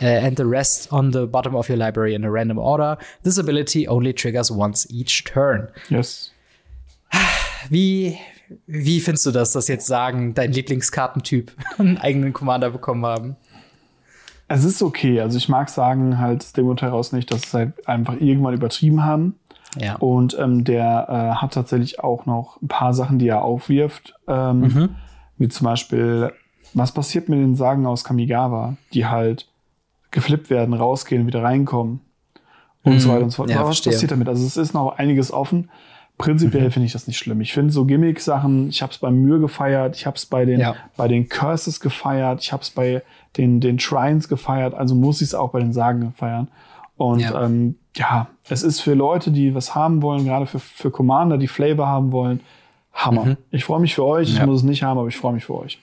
uh, 0.00 0.06
and 0.06 0.36
the 0.36 0.46
rest 0.46 0.88
on 0.90 1.10
the 1.10 1.26
bottom 1.26 1.54
of 1.54 1.68
your 1.68 1.76
library 1.76 2.14
in 2.14 2.24
a 2.24 2.30
random 2.30 2.58
order. 2.58 2.96
This 3.24 3.36
ability 3.36 3.86
only 3.86 4.12
triggers 4.12 4.50
once 4.50 4.86
each 4.90 5.24
turn. 5.24 5.70
Yes. 5.90 6.30
Wie, 7.70 8.20
wie 8.66 9.00
findest 9.00 9.26
du 9.26 9.30
das, 9.30 9.52
dass 9.52 9.68
jetzt 9.68 9.86
sagen, 9.86 10.34
dein 10.34 10.52
Lieblingskartentyp 10.52 11.52
einen 11.78 11.98
eigenen 11.98 12.32
Commander 12.32 12.70
bekommen 12.70 13.04
haben? 13.04 13.36
Es 14.48 14.64
ist 14.64 14.82
okay. 14.82 15.20
Also 15.20 15.38
ich 15.38 15.48
mag 15.48 15.68
sagen 15.68 16.18
halt 16.18 16.42
aus 16.42 16.52
dem 16.52 16.66
Grund 16.66 16.82
heraus 16.82 17.12
nicht, 17.12 17.32
dass 17.32 17.44
es 17.44 17.54
halt 17.54 17.88
einfach 17.88 18.14
irgendwann 18.20 18.54
übertrieben 18.54 19.04
haben. 19.04 19.34
Ja. 19.78 19.96
Und 19.96 20.38
ähm, 20.38 20.64
der 20.64 21.06
äh, 21.08 21.36
hat 21.36 21.54
tatsächlich 21.54 22.00
auch 22.00 22.26
noch 22.26 22.60
ein 22.62 22.68
paar 22.68 22.94
Sachen, 22.94 23.18
die 23.18 23.28
er 23.28 23.42
aufwirft. 23.42 24.14
Ähm, 24.28 24.60
mhm. 24.60 24.88
Wie 25.38 25.48
zum 25.48 25.66
Beispiel, 25.66 26.32
was 26.72 26.92
passiert 26.92 27.28
mit 27.28 27.38
den 27.38 27.56
Sagen 27.56 27.86
aus 27.86 28.04
Kamigawa, 28.04 28.76
die 28.94 29.06
halt 29.06 29.48
geflippt 30.12 30.48
werden, 30.48 30.72
rausgehen, 30.72 31.26
wieder 31.26 31.42
reinkommen 31.42 32.00
und 32.84 32.94
mhm. 32.94 33.00
so 33.00 33.08
weiter 33.10 33.24
und 33.24 33.30
so 33.30 33.36
fort. 33.36 33.50
Ja, 33.50 33.58
was 33.58 33.66
verstehe. 33.66 33.92
passiert 33.92 34.12
damit? 34.12 34.28
Also 34.28 34.46
es 34.46 34.56
ist 34.56 34.72
noch 34.72 34.96
einiges 34.96 35.32
offen. 35.32 35.70
Prinzipiell 36.18 36.70
finde 36.70 36.86
ich 36.86 36.92
das 36.92 37.06
nicht 37.06 37.18
schlimm. 37.18 37.40
Ich 37.40 37.52
finde 37.52 37.72
so 37.72 37.84
Gimmick-Sachen, 37.84 38.68
ich 38.68 38.82
habe 38.82 38.92
es 38.92 38.98
bei 38.98 39.10
Myr 39.10 39.38
gefeiert, 39.38 39.96
ich 39.96 40.06
habe 40.06 40.16
es 40.16 40.26
bei 40.26 40.44
den, 40.44 40.60
ja. 40.60 40.74
bei 40.96 41.08
den 41.08 41.28
Curses 41.28 41.80
gefeiert, 41.80 42.42
ich 42.42 42.52
habe 42.52 42.62
es 42.62 42.70
bei 42.70 43.02
den, 43.36 43.60
den 43.60 43.78
Shrines 43.78 44.28
gefeiert, 44.28 44.74
also 44.74 44.94
muss 44.94 45.20
ich 45.20 45.28
es 45.28 45.34
auch 45.34 45.50
bei 45.50 45.60
den 45.60 45.72
Sagen 45.72 46.14
feiern. 46.16 46.48
Und 46.96 47.20
ja. 47.20 47.44
Ähm, 47.44 47.76
ja, 47.94 48.28
es 48.48 48.62
ist 48.62 48.80
für 48.80 48.94
Leute, 48.94 49.30
die 49.30 49.54
was 49.54 49.74
haben 49.74 50.02
wollen, 50.02 50.24
gerade 50.24 50.46
für, 50.46 50.58
für 50.58 50.90
Commander, 50.90 51.38
die 51.38 51.48
Flavor 51.48 51.86
haben 51.86 52.12
wollen, 52.12 52.40
Hammer. 52.92 53.24
Mhm. 53.24 53.36
Ich 53.50 53.64
freue 53.64 53.80
mich 53.80 53.94
für 53.94 54.04
euch, 54.04 54.30
ja. 54.30 54.40
ich 54.40 54.46
muss 54.46 54.60
es 54.60 54.64
nicht 54.64 54.82
haben, 54.82 54.98
aber 54.98 55.08
ich 55.08 55.16
freue 55.16 55.34
mich 55.34 55.44
für 55.44 55.54
euch. 55.54 55.78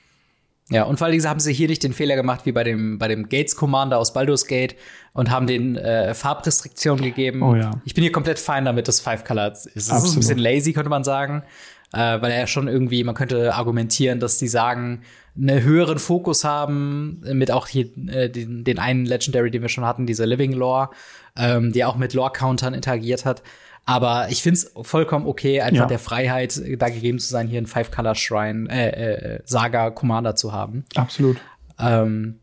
Ja, 0.70 0.84
und 0.84 0.98
vor 0.98 1.08
allem 1.08 1.24
haben 1.24 1.40
sie 1.40 1.54
hier 1.54 1.68
nicht 1.68 1.84
den 1.84 1.94
Fehler 1.94 2.16
gemacht 2.16 2.46
wie 2.46 2.52
bei 2.52 2.64
dem, 2.64 2.98
bei 2.98 3.08
dem 3.08 3.28
Gates 3.28 3.56
Commander 3.56 3.98
aus 4.00 4.14
Baldur's 4.14 4.48
Gate 4.48 4.76
und 5.14 5.30
haben 5.30 5.46
den 5.46 5.76
äh, 5.76 6.14
Farbrestriktionen 6.14 7.04
gegeben. 7.04 7.44
Oh 7.44 7.56
ja. 7.56 7.72
Ich 7.86 7.94
bin 7.94 8.02
hier 8.02 8.12
komplett 8.12 8.40
fein 8.40 8.66
damit, 8.66 8.88
dass 8.88 9.00
Five 9.00 9.26
Colors 9.26 9.66
ist. 9.66 9.92
Das 9.92 10.04
ist 10.04 10.14
ein 10.14 10.20
bisschen 10.20 10.38
lazy, 10.38 10.74
könnte 10.74 10.90
man 10.90 11.04
sagen. 11.04 11.44
Äh, 11.92 12.22
weil 12.22 12.32
er 12.32 12.40
ja 12.40 12.48
schon 12.48 12.68
irgendwie, 12.68 13.04
man 13.04 13.14
könnte 13.14 13.54
argumentieren, 13.54 14.20
dass 14.20 14.40
die 14.40 14.48
sagen, 14.48 15.04
einen 15.38 15.62
höheren 15.62 16.00
Fokus 16.00 16.44
haben, 16.44 17.22
mit 17.34 17.52
auch 17.52 17.68
hier 17.68 17.86
äh, 18.08 18.30
den, 18.30 18.64
den 18.64 18.80
einen 18.80 19.06
Legendary, 19.06 19.52
den 19.52 19.62
wir 19.62 19.70
schon 19.70 19.86
hatten, 19.86 20.08
diese 20.08 20.26
Living 20.26 20.54
Lore, 20.54 20.90
ähm, 21.38 21.72
die 21.72 21.86
auch 21.86 21.96
mit 21.96 22.16
Lore-Countern 22.16 22.74
interagiert 22.74 23.26
hat. 23.26 23.44
Aber 23.86 24.28
ich 24.30 24.42
finde 24.42 24.60
es 24.60 24.72
vollkommen 24.82 25.28
okay, 25.28 25.62
einfach 25.62 25.82
ja. 25.82 25.86
der 25.88 26.00
Freiheit 26.00 26.62
da 26.78 26.90
gegeben 26.90 27.20
zu 27.20 27.28
sein, 27.28 27.48
hier 27.48 27.58
einen 27.58 27.68
Five-Color-Shrine, 27.68 28.70
äh, 28.70 28.90
äh, 29.36 29.40
Saga-Commander 29.44 30.36
zu 30.36 30.54
haben. 30.54 30.86
Absolut. 30.96 31.38
Ähm, 31.80 32.40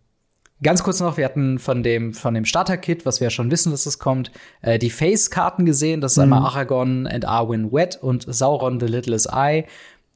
Ganz 0.62 0.82
kurz 0.82 1.01
noch, 1.01 1.16
wir 1.16 1.24
hatten 1.24 1.59
von 1.59 1.82
dem, 1.82 2.12
von 2.12 2.34
dem 2.34 2.45
Starter-Kit, 2.45 3.07
was 3.07 3.20
wir 3.20 3.26
ja 3.26 3.30
schon 3.30 3.51
wissen, 3.51 3.70
dass 3.72 3.86
es 3.86 3.99
kommt, 3.99 4.30
äh, 4.61 4.78
die 4.78 4.91
Face-Karten 4.91 5.64
gesehen. 5.64 6.03
Das 6.03 6.12
ist 6.12 6.16
mhm. 6.18 6.24
einmal 6.24 6.43
Aragorn 6.43 7.07
and 7.07 7.24
Arwen 7.24 7.72
Wet 7.72 7.99
und 8.01 8.26
Sauron 8.28 8.78
the 8.78 8.86
Littlest 8.86 9.30
Eye. 9.32 9.64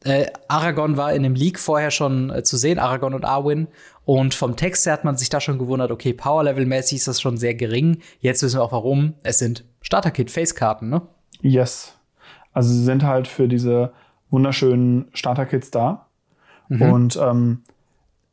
Äh, 0.04 0.26
Aragorn 0.48 0.98
war 0.98 1.14
in 1.14 1.22
dem 1.22 1.34
Leak 1.34 1.58
vorher 1.58 1.90
schon 1.90 2.28
äh, 2.28 2.42
zu 2.42 2.58
sehen, 2.58 2.78
Aragorn 2.78 3.14
und 3.14 3.24
Arwen. 3.24 3.68
Und 4.05 4.34
vom 4.34 4.57
Text 4.57 4.84
her 4.86 4.92
hat 4.92 5.05
man 5.05 5.16
sich 5.16 5.30
da 5.30 5.40
schon 5.40 5.59
gewundert, 5.59 5.90
okay, 5.90 6.12
Power-Level-mäßig 6.12 6.98
ist 6.98 7.09
das 7.09 7.20
schon 7.20 7.36
sehr 7.36 7.55
gering. 7.55 7.98
Jetzt 8.20 8.42
wissen 8.42 8.59
wir 8.59 8.62
auch 8.62 8.72
warum. 8.72 9.14
Es 9.22 9.38
sind 9.38 9.64
Starter-Kit-Face-Karten, 9.80 10.90
ne? 10.90 11.02
Yes. 11.40 11.94
Also 12.52 12.72
sie 12.72 12.84
sind 12.84 13.02
halt 13.02 13.26
für 13.26 13.48
diese 13.48 13.92
wunderschönen 14.30 15.07
Starter-Kits 15.14 15.70
da. 15.70 16.07
Mhm. 16.68 16.82
Und 16.82 17.16
ähm, 17.16 17.62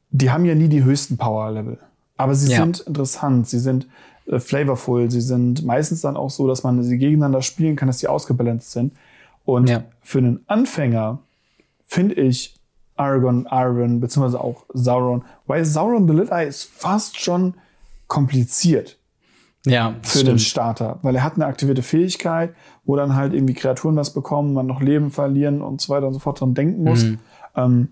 die 0.10 0.30
haben 0.30 0.46
ja 0.46 0.56
nie 0.56 0.68
die 0.68 0.84
höchsten 0.84 1.18
Power-Level. 1.18 1.80
Aber 2.18 2.36
sie 2.36 2.52
ja. 2.52 2.60
sind 2.60 2.82
interessant, 2.82 3.48
sie 3.48 3.60
sind 3.60 3.88
äh, 4.28 4.40
flavorful, 4.40 5.10
sie 5.10 5.22
sind 5.22 5.66
meistens 5.66 6.02
dann 6.02 6.18
auch 6.18 6.30
so, 6.30 6.48
dass 6.48 6.64
man 6.64 6.84
sie 6.84 6.98
gegeneinander 6.98 7.42
spielen 7.42 7.76
kann, 7.76 7.88
dass 7.88 8.00
sie 8.00 8.08
ausgebalanced 8.08 8.72
sind. 8.72 8.94
Und 9.46 9.70
ja. 9.70 9.84
für 10.02 10.20
einen 10.20 10.44
Anfänger 10.48 11.20
finde 11.86 12.16
ich 12.16 12.56
Aragorn, 13.02 13.48
Arwen, 13.48 14.00
beziehungsweise 14.00 14.40
auch 14.40 14.66
Sauron, 14.74 15.24
weil 15.48 15.66
Sauron 15.66 16.08
the 16.08 16.14
Lit 16.14 16.30
Eye 16.30 16.48
ist 16.48 16.64
fast 16.64 17.20
schon 17.20 17.56
kompliziert. 18.08 18.98
Ja, 19.66 19.94
für 20.02 20.20
stimmt. 20.20 20.28
den 20.28 20.40
Starter, 20.40 20.98
weil 21.04 21.16
er 21.16 21.24
hat 21.24 21.36
eine 21.36 21.46
aktivierte 21.46 21.84
Fähigkeit, 21.84 22.56
wo 22.84 22.96
dann 22.96 23.16
halt 23.16 23.34
irgendwie 23.34 23.54
Kreaturen 23.54 23.96
was 23.96 24.12
bekommen, 24.12 24.54
man 24.54 24.66
noch 24.66 24.82
Leben 24.82 25.12
verlieren 25.12 25.62
und 25.62 25.80
so 25.82 25.94
weiter 25.94 26.08
und 26.08 26.14
so 26.14 26.20
fort 26.20 26.42
dran 26.42 26.56
denken 26.56 26.84
muss. 26.84 27.04
Mhm. 27.04 27.20
Ähm, 27.56 27.88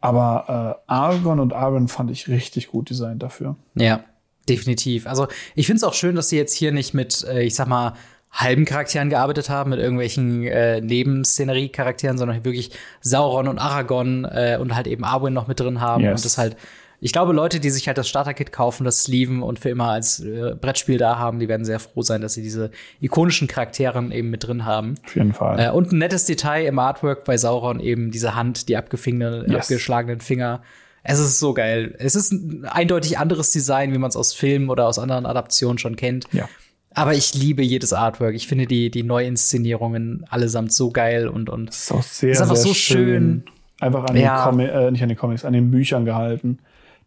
aber 0.00 0.78
äh, 0.86 0.92
Argon 0.92 1.40
und 1.40 1.52
Arwen 1.52 1.88
fand 1.88 2.12
ich 2.12 2.28
richtig 2.28 2.68
gut 2.68 2.90
designt 2.90 3.20
dafür. 3.20 3.56
Ja, 3.74 4.04
definitiv. 4.48 5.08
Also 5.08 5.26
ich 5.56 5.66
finde 5.66 5.78
es 5.78 5.84
auch 5.84 5.94
schön, 5.94 6.14
dass 6.14 6.28
sie 6.28 6.36
jetzt 6.36 6.54
hier 6.54 6.70
nicht 6.70 6.94
mit, 6.94 7.24
äh, 7.24 7.42
ich 7.42 7.56
sag 7.56 7.66
mal, 7.66 7.94
halben 8.30 8.64
Charakteren 8.64 9.10
gearbeitet 9.10 9.48
haben, 9.48 9.70
mit 9.70 9.78
irgendwelchen 9.78 10.44
äh, 10.46 10.80
Nebenszenerie-Charakteren, 10.80 12.18
sondern 12.18 12.44
wirklich 12.44 12.70
Sauron 13.00 13.48
und 13.48 13.58
Aragorn 13.58 14.24
äh, 14.24 14.58
und 14.60 14.74
halt 14.74 14.86
eben 14.86 15.04
Arwen 15.04 15.34
noch 15.34 15.48
mit 15.48 15.60
drin 15.60 15.80
haben 15.80 16.04
yes. 16.04 16.20
und 16.20 16.24
das 16.24 16.38
halt 16.38 16.56
ich 17.00 17.12
glaube, 17.12 17.32
Leute, 17.32 17.60
die 17.60 17.70
sich 17.70 17.86
halt 17.86 17.96
das 17.96 18.08
Starter-Kit 18.08 18.50
kaufen, 18.50 18.84
das 18.84 19.04
sleeven 19.04 19.42
und 19.42 19.60
für 19.60 19.68
immer 19.68 19.90
als 19.90 20.20
äh, 20.20 20.56
Brettspiel 20.60 20.98
da 20.98 21.16
haben, 21.16 21.38
die 21.38 21.48
werden 21.48 21.64
sehr 21.64 21.78
froh 21.78 22.02
sein, 22.02 22.20
dass 22.20 22.34
sie 22.34 22.42
diese 22.42 22.72
ikonischen 23.00 23.46
Charaktere 23.46 23.98
eben 24.12 24.30
mit 24.30 24.46
drin 24.46 24.64
haben. 24.64 24.96
Auf 25.04 25.14
jeden 25.14 25.32
Fall. 25.32 25.60
Äh, 25.60 25.70
und 25.70 25.92
ein 25.92 25.98
nettes 25.98 26.24
Detail 26.24 26.66
im 26.66 26.78
Artwork 26.78 27.24
bei 27.24 27.36
Sauron 27.36 27.78
eben 27.78 28.10
diese 28.10 28.34
Hand, 28.34 28.68
die 28.68 28.76
abgefingenen, 28.76 29.48
yes. 29.48 29.62
abgeschlagenen 29.62 30.20
Finger. 30.20 30.62
Es 31.04 31.20
ist 31.20 31.38
so 31.38 31.54
geil. 31.54 31.94
Es 31.98 32.16
ist 32.16 32.32
ein 32.32 32.64
eindeutig 32.64 33.16
anderes 33.16 33.52
Design, 33.52 33.92
wie 33.92 33.98
man 33.98 34.08
es 34.08 34.16
aus 34.16 34.34
Filmen 34.34 34.68
oder 34.68 34.88
aus 34.88 34.98
anderen 34.98 35.24
Adaptionen 35.24 35.78
schon 35.78 35.94
kennt. 35.94 36.26
Ja. 36.32 36.48
Aber 36.94 37.14
ich 37.14 37.34
liebe 37.34 37.62
jedes 37.62 37.92
Artwork. 37.92 38.34
Ich 38.34 38.48
finde 38.48 38.66
die, 38.66 38.90
die 38.90 39.02
Neuinszenierungen 39.02 40.24
allesamt 40.30 40.72
so 40.72 40.90
geil 40.90 41.28
und, 41.28 41.50
und 41.50 41.70
ist 41.70 41.92
auch 41.92 42.02
sehr, 42.02 42.32
ist 42.32 42.40
einfach 42.40 42.56
sehr 42.56 42.68
so 42.68 42.74
schön. 42.74 43.06
schön. 43.06 43.44
Einfach 43.80 44.04
an 44.06 44.16
ja. 44.16 44.44
den 44.44 44.50
Comics, 44.50 44.72
äh, 44.72 44.90
nicht 44.90 45.02
an 45.02 45.08
den 45.08 45.18
Comics, 45.18 45.44
an 45.44 45.52
den 45.52 45.70
Büchern 45.70 46.04
gehalten 46.04 46.58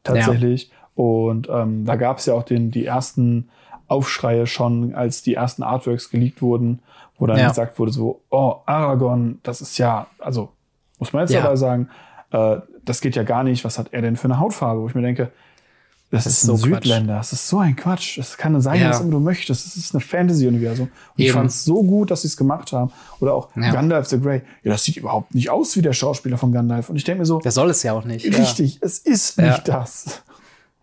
tatsächlich. 0.04 0.70
Ja. 0.70 1.04
Und 1.04 1.50
ähm, 1.50 1.86
da 1.86 1.96
gab 1.96 2.20
es 2.20 2.26
ja 2.26 2.34
auch 2.34 2.44
den, 2.44 2.72
die 2.72 2.86
ersten 2.86 3.50
Aufschreie 3.88 4.48
schon, 4.48 4.94
als 4.96 5.22
die 5.22 5.36
ersten 5.36 5.64
Artworks 5.64 6.10
geleakt 6.10 6.42
wurden, 6.42 6.80
wo 7.18 7.28
dann 7.28 7.38
ja. 7.38 7.50
gesagt 7.50 7.78
wurde 7.78 7.92
so, 7.92 8.22
oh, 8.30 8.56
Aragorn, 8.66 9.40
das 9.44 9.62
ist 9.62 9.78
ja, 9.78 10.08
also 10.20 10.50
muss 11.00 11.14
man 11.14 11.24
jetzt 11.24 11.34
ja. 11.34 11.42
dabei 11.42 11.56
sagen, 11.56 11.90
äh, 12.32 12.58
das 12.86 13.02
geht 13.02 13.16
ja 13.16 13.24
gar 13.24 13.44
nicht, 13.44 13.64
was 13.66 13.78
hat 13.78 13.90
er 13.92 14.02
denn 14.02 14.16
für 14.16 14.26
eine 14.26 14.40
Hautfarbe? 14.40 14.82
Wo 14.82 14.88
ich 14.88 14.96
mir 14.96 15.02
denke, 15.02 15.32
das, 16.12 16.26
das 16.26 16.34
ist, 16.34 16.44
ist 16.44 16.50
ein 16.50 16.58
so 16.58 16.66
Südländer, 16.66 17.14
Quatsch. 17.14 17.20
das 17.20 17.34
ist 17.34 17.48
so 17.48 17.60
ein 17.60 17.76
Quatsch. 17.78 18.18
Es 18.18 18.38
kann 18.38 18.60
sein, 18.60 18.82
ja. 18.82 18.90
was 18.90 19.00
immer 19.00 19.12
du 19.12 19.20
möchtest. 19.22 19.66
Es 19.66 19.78
ist 19.78 19.96
eine 19.96 20.02
Fantasy-Universum. 20.02 20.88
Und 20.88 20.92
Eben. 21.16 21.28
ich 21.28 21.32
fand 21.32 21.50
es 21.50 21.64
so 21.64 21.84
gut, 21.84 22.12
dass 22.12 22.24
sie 22.24 22.28
es 22.28 22.36
gemacht 22.36 22.74
haben. 22.74 22.92
Oder 23.22 23.34
auch 23.34 23.50
ja. 23.56 23.72
Gandalf 23.72 24.08
the 24.08 24.20
Grey. 24.20 24.42
Ja, 24.64 24.74
das 24.74 24.84
sieht 24.84 24.98
überhaupt 24.98 25.34
nicht 25.34 25.50
aus 25.50 25.78
wie 25.78 25.82
der 25.82 25.94
Schauspieler 25.94 26.38
von 26.38 26.52
Gandalf. 26.52 26.90
Und 26.90 26.98
ich 26.98 27.06
denke 27.06 27.20
mir 27.20 27.26
so. 27.26 27.40
Der 27.40 27.54
soll 27.54 27.70
es 27.70 27.82
ja 27.84 27.94
auch 27.94 28.04
nicht. 28.04 28.26
Richtig, 28.26 28.74
ja. 28.74 28.80
es 28.82 28.98
ist 29.00 29.38
nicht 29.38 29.68
das. 29.70 30.22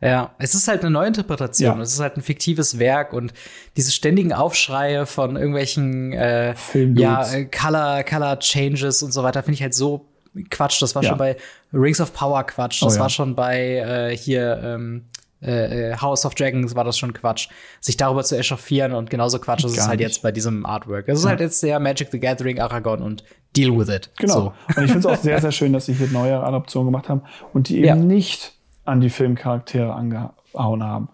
Ja, 0.01 0.31
es 0.39 0.55
ist 0.55 0.67
halt 0.69 0.83
eine 0.83 0.91
Neuinterpretation. 0.93 1.77
Ja. 1.77 1.83
Es 1.83 1.93
ist 1.93 2.01
halt 2.01 2.17
ein 2.17 2.23
fiktives 2.23 2.79
Werk 2.79 3.13
und 3.13 3.35
diese 3.77 3.91
ständigen 3.91 4.33
Aufschreie 4.33 5.07
von 5.07 5.37
irgendwelchen 5.37 6.13
äh, 6.13 6.55
ja, 6.95 7.29
äh, 7.33 7.45
Color, 7.47 8.05
Color 8.05 8.39
Changes 8.39 9.03
und 9.03 9.13
so 9.13 9.25
weiter 9.25 9.43
finde 9.43 9.55
ich 9.55 9.63
halt 9.63 9.75
so 9.75 10.08
Quatsch. 10.51 10.81
Das 10.83 10.95
war 10.95 11.03
ja. 11.03 11.11
schon 11.11 11.19
bei 11.19 11.37
Rings 11.73 12.01
of 12.01 12.13
Power 12.13 12.45
Quatsch. 12.45 12.83
Das 12.83 12.95
oh, 12.95 12.97
ja. 12.97 13.03
war 13.03 13.11
schon 13.11 13.35
bei 13.35 14.11
äh, 14.11 14.17
hier 14.17 14.61
ähm, 14.63 15.05
äh, 15.41 15.91
äh, 15.91 15.97
House 15.97 16.27
of 16.27 16.35
Dragons 16.35 16.75
war 16.75 16.85
das 16.85 16.99
schon 16.99 17.13
Quatsch. 17.13 17.49
Sich 17.81 17.97
darüber 17.97 18.25
zu 18.25 18.37
echauffieren 18.37 18.93
und 18.93 19.09
genauso 19.09 19.39
Quatsch 19.39 19.65
ist 19.65 19.77
es 19.77 19.87
halt 19.87 20.01
jetzt 20.01 20.23
bei 20.23 20.33
diesem 20.33 20.67
Artwork. 20.67 21.09
Es 21.09 21.19
ist 21.19 21.25
ja. 21.25 21.31
halt 21.31 21.41
jetzt 21.41 21.61
sehr 21.61 21.79
Magic 21.79 22.09
the 22.11 22.19
Gathering, 22.19 22.59
Aragorn 22.59 23.03
und 23.03 23.25
deal 23.57 23.77
with 23.79 23.89
it. 23.89 24.11
Genau. 24.19 24.35
So. 24.35 24.53
Und 24.77 24.85
ich 24.85 24.91
finde 24.91 24.99
es 24.99 25.07
auch 25.07 25.17
sehr, 25.17 25.41
sehr 25.41 25.53
schön, 25.53 25.73
dass 25.73 25.87
sie 25.87 25.95
hier 25.95 26.09
neue 26.09 26.41
Adaptionen 26.43 26.91
gemacht 26.91 27.09
haben 27.09 27.23
und 27.53 27.69
die 27.69 27.85
eben 27.85 28.07
nicht 28.07 28.55
an 28.85 29.01
die 29.01 29.11
Filmcharaktere 29.11 29.93
angehauen 29.93 30.83
haben. 30.83 31.09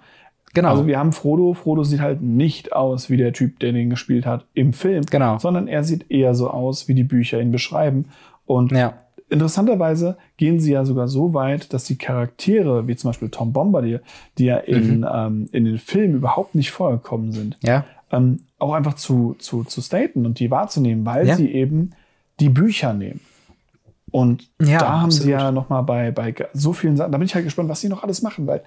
Genau. 0.54 0.70
Also 0.70 0.86
wir 0.86 0.98
haben 0.98 1.12
Frodo. 1.12 1.52
Frodo 1.52 1.82
sieht 1.82 2.00
halt 2.00 2.22
nicht 2.22 2.72
aus 2.72 3.10
wie 3.10 3.16
der 3.16 3.32
Typ, 3.32 3.58
der 3.58 3.72
den 3.72 3.90
gespielt 3.90 4.24
hat 4.24 4.46
im 4.54 4.72
Film. 4.72 5.04
Genau. 5.04 5.38
Sondern 5.38 5.66
er 5.66 5.82
sieht 5.82 6.10
eher 6.10 6.34
so 6.34 6.48
aus, 6.48 6.86
wie 6.86 6.94
die 6.94 7.02
Bücher 7.02 7.40
ihn 7.40 7.50
beschreiben. 7.50 8.06
Und 8.46 8.72
ja 8.72 8.94
interessanterweise 9.34 10.16
gehen 10.36 10.60
sie 10.60 10.72
ja 10.72 10.84
sogar 10.84 11.08
so 11.08 11.34
weit, 11.34 11.72
dass 11.72 11.84
die 11.84 11.98
Charaktere, 11.98 12.86
wie 12.86 12.96
zum 12.96 13.10
Beispiel 13.10 13.28
Tom 13.28 13.52
Bombardier, 13.52 14.00
die 14.38 14.46
ja 14.46 14.58
in, 14.58 15.00
mhm. 15.00 15.08
ähm, 15.12 15.48
in 15.52 15.64
den 15.64 15.78
Filmen 15.78 16.14
überhaupt 16.14 16.54
nicht 16.54 16.70
vorgekommen 16.70 17.32
sind, 17.32 17.58
ja. 17.62 17.84
ähm, 18.10 18.40
auch 18.58 18.72
einfach 18.72 18.94
zu, 18.94 19.36
zu, 19.38 19.64
zu 19.64 19.82
staten 19.82 20.24
und 20.24 20.38
die 20.38 20.50
wahrzunehmen, 20.50 21.04
weil 21.04 21.26
ja. 21.26 21.36
sie 21.36 21.52
eben 21.52 21.90
die 22.40 22.48
Bücher 22.48 22.94
nehmen. 22.94 23.20
Und 24.10 24.48
ja, 24.62 24.78
da 24.78 24.92
haben 24.92 25.06
absolut. 25.06 25.24
sie 25.24 25.30
ja 25.32 25.50
noch 25.50 25.68
mal 25.68 25.82
bei, 25.82 26.12
bei 26.12 26.34
so 26.52 26.72
vielen 26.72 26.96
Sachen, 26.96 27.10
da 27.10 27.18
bin 27.18 27.26
ich 27.26 27.34
halt 27.34 27.44
gespannt, 27.44 27.68
was 27.68 27.80
sie 27.80 27.88
noch 27.88 28.04
alles 28.04 28.22
machen, 28.22 28.46
weil 28.46 28.62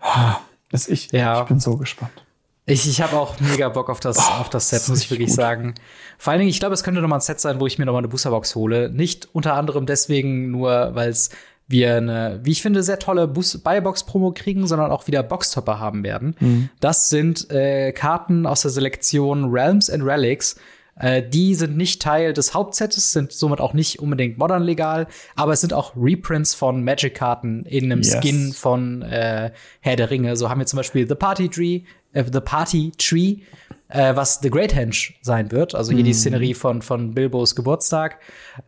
ah, 0.00 0.36
ich, 0.70 0.88
ich 0.88 1.10
bin 1.48 1.60
so 1.60 1.76
gespannt. 1.76 2.23
Ich, 2.66 2.88
ich 2.88 3.02
habe 3.02 3.16
auch 3.16 3.38
mega 3.40 3.68
Bock 3.68 3.90
auf 3.90 4.00
das, 4.00 4.18
oh, 4.18 4.40
auf 4.40 4.48
das 4.48 4.70
Set, 4.70 4.80
das 4.80 4.88
muss 4.88 5.00
ich 5.00 5.10
wirklich 5.10 5.28
gut. 5.28 5.36
sagen. 5.36 5.74
Vor 6.16 6.30
allen 6.30 6.40
Dingen, 6.40 6.50
ich 6.50 6.60
glaube, 6.60 6.74
es 6.74 6.82
könnte 6.82 7.02
noch 7.02 7.08
mal 7.08 7.16
ein 7.16 7.20
Set 7.20 7.38
sein, 7.40 7.60
wo 7.60 7.66
ich 7.66 7.78
mir 7.78 7.84
noch 7.84 7.92
mal 7.92 7.98
eine 7.98 8.08
Boosterbox 8.08 8.54
hole. 8.54 8.90
Nicht 8.90 9.28
unter 9.32 9.54
anderem 9.54 9.84
deswegen 9.84 10.50
nur, 10.50 10.94
weil 10.94 11.10
es 11.10 11.30
wir 11.66 11.96
eine, 11.96 12.40
wie 12.42 12.52
ich 12.52 12.62
finde, 12.62 12.82
sehr 12.82 12.98
tolle 12.98 13.26
Buybox-Promo 13.26 14.32
kriegen, 14.32 14.66
sondern 14.66 14.90
auch 14.90 15.06
wieder 15.06 15.22
Boxtopper 15.22 15.78
haben 15.78 16.04
werden. 16.04 16.36
Mhm. 16.40 16.68
Das 16.80 17.08
sind 17.08 17.50
äh, 17.50 17.92
Karten 17.92 18.46
aus 18.46 18.62
der 18.62 18.70
Selektion 18.70 19.50
Realms 19.50 19.88
and 19.88 20.04
Relics. 20.04 20.56
Äh, 20.96 21.22
die 21.22 21.54
sind 21.54 21.76
nicht 21.76 22.02
Teil 22.02 22.32
des 22.32 22.54
Hauptsets, 22.54 23.12
sind 23.12 23.32
somit 23.32 23.60
auch 23.60 23.72
nicht 23.72 23.98
unbedingt 23.98 24.38
modern 24.38 24.62
legal, 24.62 25.06
aber 25.36 25.52
es 25.52 25.60
sind 25.60 25.72
auch 25.72 25.94
Reprints 25.96 26.54
von 26.54 26.84
Magic-Karten 26.84 27.64
in 27.64 27.84
einem 27.84 28.02
yes. 28.02 28.18
Skin 28.20 28.52
von 28.52 29.02
äh, 29.02 29.50
Herr 29.80 29.96
der 29.96 30.10
Ringe. 30.10 30.36
So 30.36 30.50
haben 30.50 30.60
wir 30.60 30.66
zum 30.66 30.76
Beispiel 30.76 31.08
The 31.08 31.14
Party 31.14 31.48
Tree, 31.48 31.82
äh, 32.14 32.24
The 32.24 32.40
Party 32.40 32.92
Tree, 32.96 33.38
äh, 33.88 34.16
was 34.16 34.40
The 34.42 34.50
Great 34.50 34.74
Henge 34.74 34.96
sein 35.20 35.50
wird. 35.52 35.74
Also 35.74 35.92
hier 35.92 36.02
mm. 36.02 36.06
die 36.06 36.12
mhm. 36.12 36.18
Szenerie 36.18 36.54
von, 36.54 36.82
von 36.82 37.14
Bilbos 37.14 37.54
Geburtstag, 37.54 38.18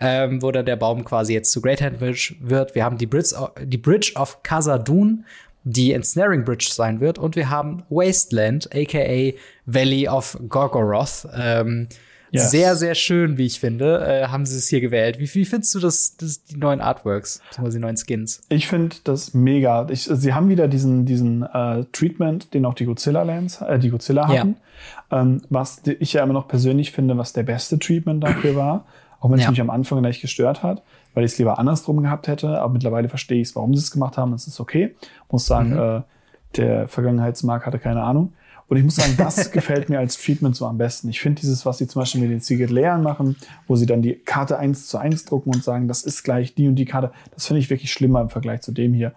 ähm, 0.00 0.42
wo 0.42 0.52
dann 0.52 0.66
der 0.66 0.76
Baum 0.76 1.04
quasi 1.04 1.32
jetzt 1.32 1.50
zu 1.50 1.60
Great 1.60 1.80
Henge 1.80 2.00
wird. 2.00 2.74
Wir 2.74 2.84
haben 2.84 2.98
die 2.98 3.06
Bridge, 3.06 3.34
die 3.62 3.78
Bridge 3.78 4.12
of 4.16 4.42
Khazad-dûn, 4.42 5.24
die 5.64 5.92
Ensnaring 5.92 6.44
Bridge 6.44 6.68
sein 6.70 7.00
wird. 7.00 7.18
Und 7.18 7.34
wir 7.34 7.50
haben 7.50 7.82
Wasteland, 7.88 8.68
aka 8.74 9.32
Valley 9.66 10.08
of 10.08 10.38
Gorgoroth. 10.48 11.26
Ähm, 11.34 11.88
Yes. 12.30 12.50
Sehr, 12.50 12.76
sehr 12.76 12.94
schön, 12.94 13.38
wie 13.38 13.46
ich 13.46 13.60
finde, 13.60 14.04
äh, 14.06 14.26
haben 14.28 14.46
sie 14.46 14.56
es 14.56 14.68
hier 14.68 14.80
gewählt. 14.80 15.18
Wie, 15.18 15.32
wie 15.32 15.44
findest 15.44 15.74
du 15.74 15.80
das, 15.80 16.16
das 16.16 16.44
die 16.44 16.56
neuen 16.56 16.80
Artworks, 16.80 17.40
beziehungsweise 17.48 17.78
die 17.78 17.82
neuen 17.82 17.96
Skins? 17.96 18.40
Ich 18.48 18.66
finde 18.66 18.96
das 19.04 19.34
mega. 19.34 19.86
Ich, 19.90 20.04
sie 20.04 20.34
haben 20.34 20.48
wieder 20.48 20.68
diesen, 20.68 21.06
diesen 21.06 21.42
äh, 21.42 21.84
Treatment, 21.92 22.52
den 22.54 22.64
auch 22.66 22.74
die 22.74 22.84
Godzilla 22.84 23.22
Lands, 23.22 23.60
äh, 23.60 23.78
die 23.78 23.90
Godzilla 23.90 24.28
hatten. 24.28 24.56
Ja. 25.10 25.20
Ähm, 25.20 25.42
was 25.50 25.82
ich 25.86 26.12
ja 26.12 26.22
immer 26.22 26.32
noch 26.32 26.48
persönlich 26.48 26.92
finde, 26.92 27.16
was 27.16 27.32
der 27.32 27.44
beste 27.44 27.78
Treatment 27.78 28.22
dafür 28.24 28.56
war. 28.56 28.84
Auch 29.20 29.30
wenn 29.30 29.38
es 29.38 29.44
ja. 29.44 29.50
mich 29.50 29.60
am 29.60 29.70
Anfang 29.70 30.00
gleich 30.02 30.20
gestört 30.20 30.62
hat, 30.62 30.82
weil 31.14 31.24
ich 31.24 31.32
es 31.32 31.38
lieber 31.38 31.58
andersrum 31.58 32.02
gehabt 32.02 32.28
hätte. 32.28 32.60
Aber 32.60 32.72
mittlerweile 32.72 33.08
verstehe 33.08 33.40
ich 33.40 33.48
es, 33.48 33.56
warum 33.56 33.74
sie 33.74 33.80
es 33.80 33.90
gemacht 33.90 34.18
haben. 34.18 34.32
Es 34.34 34.46
ist 34.46 34.60
okay. 34.60 34.94
Muss 35.30 35.46
sagen, 35.46 35.70
mhm. 35.70 35.78
äh, 35.78 36.02
der 36.56 36.88
Vergangenheitsmark 36.88 37.66
hatte 37.66 37.78
keine 37.78 38.02
Ahnung. 38.02 38.32
Und 38.68 38.76
ich 38.76 38.84
muss 38.84 38.96
sagen, 38.96 39.14
das 39.16 39.50
gefällt 39.52 39.88
mir 39.88 39.98
als 39.98 40.20
Treatment 40.20 40.56
so 40.56 40.66
am 40.66 40.78
besten. 40.78 41.08
Ich 41.08 41.20
finde 41.20 41.40
dieses, 41.40 41.64
was 41.64 41.78
sie 41.78 41.86
zum 41.86 42.02
Beispiel 42.02 42.20
mit 42.20 42.30
den 42.30 42.40
Secret 42.40 42.70
Layern 42.70 43.02
machen, 43.02 43.36
wo 43.66 43.76
sie 43.76 43.86
dann 43.86 44.02
die 44.02 44.14
Karte 44.14 44.58
eins 44.58 44.88
zu 44.88 44.98
eins 44.98 45.24
drucken 45.24 45.54
und 45.54 45.62
sagen, 45.62 45.88
das 45.88 46.02
ist 46.02 46.22
gleich 46.22 46.54
die 46.54 46.68
und 46.68 46.76
die 46.76 46.84
Karte, 46.84 47.12
das 47.32 47.46
finde 47.46 47.60
ich 47.60 47.70
wirklich 47.70 47.92
schlimmer 47.92 48.20
im 48.20 48.28
Vergleich 48.28 48.62
zu 48.62 48.72
dem 48.72 48.92
hier. 48.92 49.12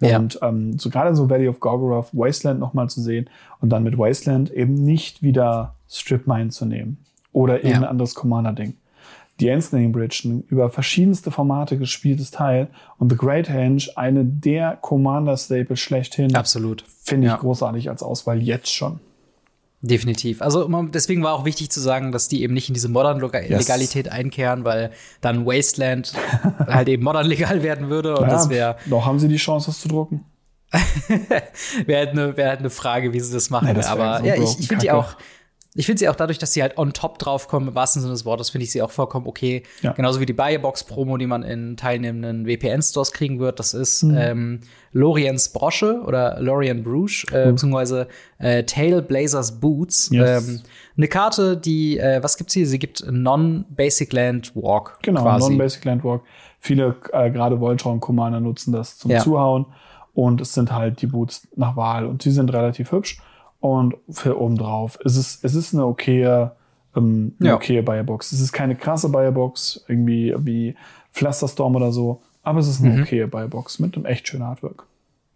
Ja. 0.00 0.18
Und 0.18 0.38
ähm, 0.42 0.78
so 0.78 0.90
gerade 0.90 1.14
so 1.14 1.30
Valley 1.30 1.48
of 1.48 1.60
Gorgoroth, 1.60 2.08
Wasteland 2.12 2.58
nochmal 2.60 2.88
zu 2.88 3.00
sehen 3.00 3.30
und 3.60 3.70
dann 3.70 3.84
mit 3.84 3.96
Wasteland 3.96 4.50
eben 4.50 4.74
nicht 4.74 5.22
wieder 5.22 5.74
Strip 5.88 6.26
Mine 6.26 6.48
zu 6.48 6.66
nehmen 6.66 6.98
oder 7.32 7.60
eben 7.60 7.70
ja. 7.70 7.76
ein 7.76 7.84
anderes 7.84 8.14
Commander-Ding 8.14 8.74
die 9.40 9.48
Enslane 9.48 9.88
Bridge, 9.88 10.22
ein 10.24 10.44
über 10.48 10.70
verschiedenste 10.70 11.30
Formate 11.30 11.76
gespieltes 11.76 12.30
Teil 12.30 12.68
und 12.98 13.10
The 13.10 13.16
Great 13.16 13.48
Henge, 13.48 13.88
eine 13.96 14.24
der 14.24 14.78
Commander-Staples 14.80 15.80
schlechthin. 15.80 16.34
Absolut. 16.36 16.84
Finde 17.02 17.26
ich 17.26 17.32
ja. 17.32 17.38
großartig 17.38 17.90
als 17.90 18.02
Auswahl 18.02 18.42
jetzt 18.42 18.72
schon. 18.72 19.00
Definitiv. 19.82 20.40
Also 20.40 20.66
deswegen 20.84 21.22
war 21.22 21.34
auch 21.34 21.44
wichtig 21.44 21.70
zu 21.70 21.78
sagen, 21.78 22.10
dass 22.10 22.28
die 22.28 22.42
eben 22.42 22.54
nicht 22.54 22.68
in 22.68 22.74
diese 22.74 22.88
Modern-Legalität 22.88 24.06
yes. 24.06 24.14
einkehren, 24.14 24.64
weil 24.64 24.92
dann 25.20 25.44
Wasteland 25.44 26.14
halt 26.66 26.88
eben 26.88 27.02
modern 27.02 27.26
legal 27.26 27.62
werden 27.62 27.90
würde 27.90 28.14
und 28.14 28.22
naja, 28.22 28.32
das 28.32 28.48
wäre. 28.48 28.76
Noch 28.86 29.04
haben 29.04 29.18
sie 29.18 29.28
die 29.28 29.36
Chance, 29.36 29.66
das 29.66 29.80
zu 29.80 29.88
drucken. 29.88 30.24
wäre 31.86 32.06
halt 32.06 32.10
eine 32.10 32.36
wär 32.36 32.48
halt 32.48 32.62
ne 32.62 32.70
Frage, 32.70 33.12
wie 33.12 33.20
sie 33.20 33.32
das 33.32 33.50
machen. 33.50 33.68
Ja, 33.68 33.74
das 33.74 33.86
Aber 33.86 34.24
ja, 34.24 34.36
ich, 34.36 34.58
ich 34.58 34.68
finde 34.68 34.82
die 34.82 34.90
auch 34.90 35.16
ich 35.76 35.86
finde 35.86 35.98
sie 35.98 36.08
auch 36.08 36.14
dadurch, 36.14 36.38
dass 36.38 36.52
sie 36.52 36.62
halt 36.62 36.78
on 36.78 36.92
top 36.92 37.18
draufkommen, 37.18 37.70
im 37.70 37.74
wahrsten 37.74 38.00
Sinne 38.00 38.12
des 38.12 38.24
Wortes, 38.24 38.50
finde 38.50 38.64
ich 38.64 38.70
sie 38.70 38.80
auch 38.80 38.92
vollkommen 38.92 39.26
okay. 39.26 39.64
Ja. 39.82 39.92
Genauso 39.92 40.20
wie 40.20 40.26
die 40.26 40.32
Buyerbox-Promo, 40.32 41.16
die 41.16 41.26
man 41.26 41.42
in 41.42 41.76
teilnehmenden 41.76 42.46
VPN-Stores 42.46 43.10
kriegen 43.10 43.40
wird. 43.40 43.58
Das 43.58 43.74
ist 43.74 44.04
mhm. 44.04 44.16
ähm, 44.16 44.60
Loriens 44.92 45.48
Brosche 45.48 46.00
oder 46.06 46.40
Lorien 46.40 46.84
Bruges, 46.84 47.26
äh, 47.32 47.46
mhm. 47.46 47.50
beziehungsweise 47.50 48.06
äh, 48.38 48.62
Tail 48.62 49.02
Blazers 49.02 49.58
Boots. 49.58 50.10
Yes. 50.12 50.48
Ähm, 50.48 50.60
eine 50.96 51.08
Karte, 51.08 51.56
die, 51.56 51.98
äh, 51.98 52.22
was 52.22 52.36
gibt's 52.36 52.54
hier? 52.54 52.68
Sie 52.68 52.78
gibt 52.78 53.04
Non-Basic 53.10 54.12
Land 54.12 54.54
Walk. 54.54 54.98
Genau, 55.02 55.24
Non-Basic 55.38 55.84
Land 55.84 56.04
Walk. 56.04 56.22
Viele, 56.60 56.94
äh, 57.12 57.30
gerade 57.32 57.58
Voltron-Commander 57.60 58.38
nutzen 58.38 58.72
das 58.72 58.98
zum 58.98 59.10
ja. 59.10 59.18
Zuhauen. 59.18 59.66
Und 60.12 60.40
es 60.40 60.54
sind 60.54 60.70
halt 60.70 61.02
die 61.02 61.08
Boots 61.08 61.48
nach 61.56 61.76
Wahl. 61.76 62.06
Und 62.06 62.22
sie 62.22 62.30
sind 62.30 62.52
relativ 62.52 62.92
hübsch. 62.92 63.18
Und 63.64 63.94
für 64.10 64.38
oben 64.38 64.58
drauf. 64.58 64.98
Es 65.06 65.16
ist, 65.16 65.42
es 65.42 65.54
ist 65.54 65.72
eine 65.72 65.86
okaye, 65.86 66.50
ähm, 66.94 67.32
eine 67.40 67.48
ja. 67.48 67.54
okaye 67.54 67.82
Buyerbox. 67.82 68.32
Es 68.32 68.42
ist 68.42 68.52
keine 68.52 68.76
krasse 68.76 69.08
Buyerbox, 69.08 69.86
irgendwie 69.88 70.34
wie 70.36 70.76
Pflasterstorm 71.14 71.74
oder 71.74 71.90
so, 71.90 72.20
aber 72.42 72.60
es 72.60 72.68
ist 72.68 72.82
eine 72.82 72.94
mhm. 72.94 73.02
okaye 73.04 73.26
Buyerbox 73.26 73.78
mit 73.78 73.96
einem 73.96 74.04
echt 74.04 74.28
schönen 74.28 74.42
Artwork. 74.42 74.84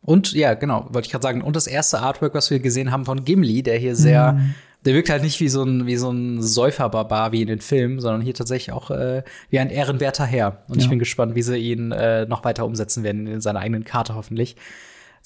Und 0.03 0.35
ja, 0.35 0.53
genau, 0.53 0.89
wollte 0.91 1.07
ich 1.07 1.11
gerade 1.11 1.23
sagen. 1.23 1.41
Und 1.41 1.57
das 1.57 1.67
erste 1.67 2.01
Artwork, 2.01 2.35
was 2.35 2.51
wir 2.51 2.59
gesehen 2.59 2.93
haben 2.93 3.07
von 3.07 3.25
Gimli, 3.25 3.63
der 3.63 3.79
hier 3.79 3.97
sehr, 3.97 4.35
mhm. 4.35 4.55
der 4.85 4.93
wirkt 4.93 5.09
halt 5.09 5.23
nicht 5.23 5.41
wie 5.41 5.49
so 5.49 5.63
ein, 5.63 5.87
wie 5.87 5.97
so 5.97 6.11
ein 6.11 6.43
Säuferbarbar 6.43 7.33
wie 7.33 7.41
in 7.41 7.49
den 7.49 7.63
Filmen, 7.63 7.99
sondern 7.99 8.21
hier 8.21 8.35
tatsächlich 8.35 8.73
auch 8.75 8.91
äh, 8.91 9.23
wie 9.49 9.59
ein 9.59 9.71
ehrenwerter 9.71 10.27
Herr. 10.27 10.65
Und 10.69 10.77
ja. 10.77 10.83
ich 10.83 10.91
bin 10.91 10.99
gespannt, 10.99 11.35
wie 11.35 11.41
sie 11.41 11.57
ihn 11.57 11.93
äh, 11.93 12.27
noch 12.27 12.45
weiter 12.45 12.67
umsetzen 12.67 13.05
werden 13.05 13.27
in 13.27 13.41
seiner 13.41 13.61
eigenen 13.61 13.85
Karte 13.85 14.15
hoffentlich. 14.15 14.57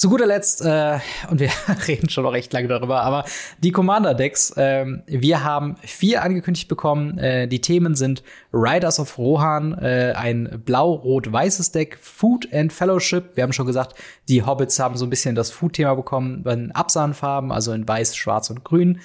Zu 0.02 0.10
guter 0.10 0.26
Letzt, 0.26 0.62
äh, 0.62 0.98
und 1.30 1.38
wir 1.38 1.50
reden 1.86 2.08
schon 2.08 2.24
noch 2.24 2.32
recht 2.32 2.52
lange 2.52 2.66
darüber, 2.66 3.04
aber 3.04 3.24
die 3.62 3.70
Commander-Decks, 3.70 4.50
äh, 4.56 4.84
wir 5.06 5.44
haben 5.44 5.76
vier 5.80 6.24
angekündigt 6.24 6.66
bekommen. 6.66 7.18
Äh, 7.18 7.46
die 7.46 7.60
Themen 7.60 7.94
sind 7.94 8.24
Riders 8.52 8.98
of 8.98 9.16
Rohan, 9.16 9.78
äh, 9.78 10.12
ein 10.16 10.60
blau-rot-weißes 10.64 11.70
Deck, 11.70 11.96
Food 12.02 12.52
and 12.52 12.72
Fellowship. 12.72 13.36
Wir 13.36 13.44
haben 13.44 13.52
schon 13.52 13.68
gesagt, 13.68 13.94
die 14.28 14.44
Hobbits 14.44 14.80
haben 14.80 14.96
so 14.96 15.06
ein 15.06 15.10
bisschen 15.10 15.36
das 15.36 15.52
Food-Thema 15.52 15.94
bekommen 15.94 16.44
in 16.48 16.72
Absahnfarben, 16.72 17.52
also 17.52 17.72
in 17.72 17.86
weiß, 17.86 18.16
schwarz 18.16 18.50
und 18.50 18.64
grün. 18.64 18.98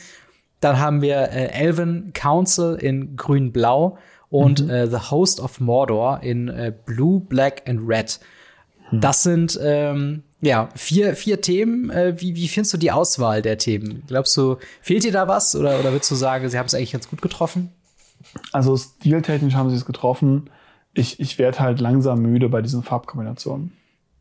Dann 0.61 0.79
haben 0.79 1.03
wir 1.03 1.29
äh, 1.29 1.51
Elven 1.51 2.11
Council 2.15 2.73
in 2.73 3.15
grün-blau 3.15 3.99
und 4.29 4.63
mhm. 4.63 4.71
äh, 4.71 4.87
The 4.87 5.11
Host 5.11 5.41
of 5.41 5.59
Mordor 5.59 6.21
in 6.23 6.47
äh, 6.47 6.73
Blue, 6.87 7.19
Black 7.19 7.69
and 7.69 7.81
Red. 7.87 8.19
Mhm. 8.89 9.01
Das 9.01 9.21
sind 9.21 9.59
ähm, 9.61 10.23
ja, 10.41 10.69
vier, 10.75 11.15
vier 11.15 11.41
Themen. 11.41 11.89
Äh, 11.89 12.19
wie, 12.19 12.35
wie 12.35 12.47
findest 12.47 12.73
du 12.73 12.77
die 12.77 12.91
Auswahl 12.91 13.41
der 13.41 13.57
Themen? 13.57 14.03
Glaubst 14.07 14.35
du, 14.37 14.57
fehlt 14.81 15.03
dir 15.03 15.11
da 15.11 15.27
was 15.27 15.55
oder, 15.55 15.79
oder 15.79 15.91
würdest 15.91 16.11
du 16.11 16.15
sagen, 16.15 16.47
sie 16.47 16.57
haben 16.57 16.67
es 16.67 16.75
eigentlich 16.75 16.91
ganz 16.91 17.09
gut 17.09 17.21
getroffen? 17.21 17.71
Also 18.51 18.77
stiltechnisch 18.77 19.55
haben 19.55 19.69
sie 19.69 19.75
es 19.75 19.85
getroffen. 19.85 20.49
Ich, 20.93 21.19
ich 21.19 21.37
werde 21.39 21.59
halt 21.59 21.79
langsam 21.79 22.21
müde 22.21 22.49
bei 22.49 22.61
diesen 22.61 22.83
Farbkombinationen. 22.83 23.73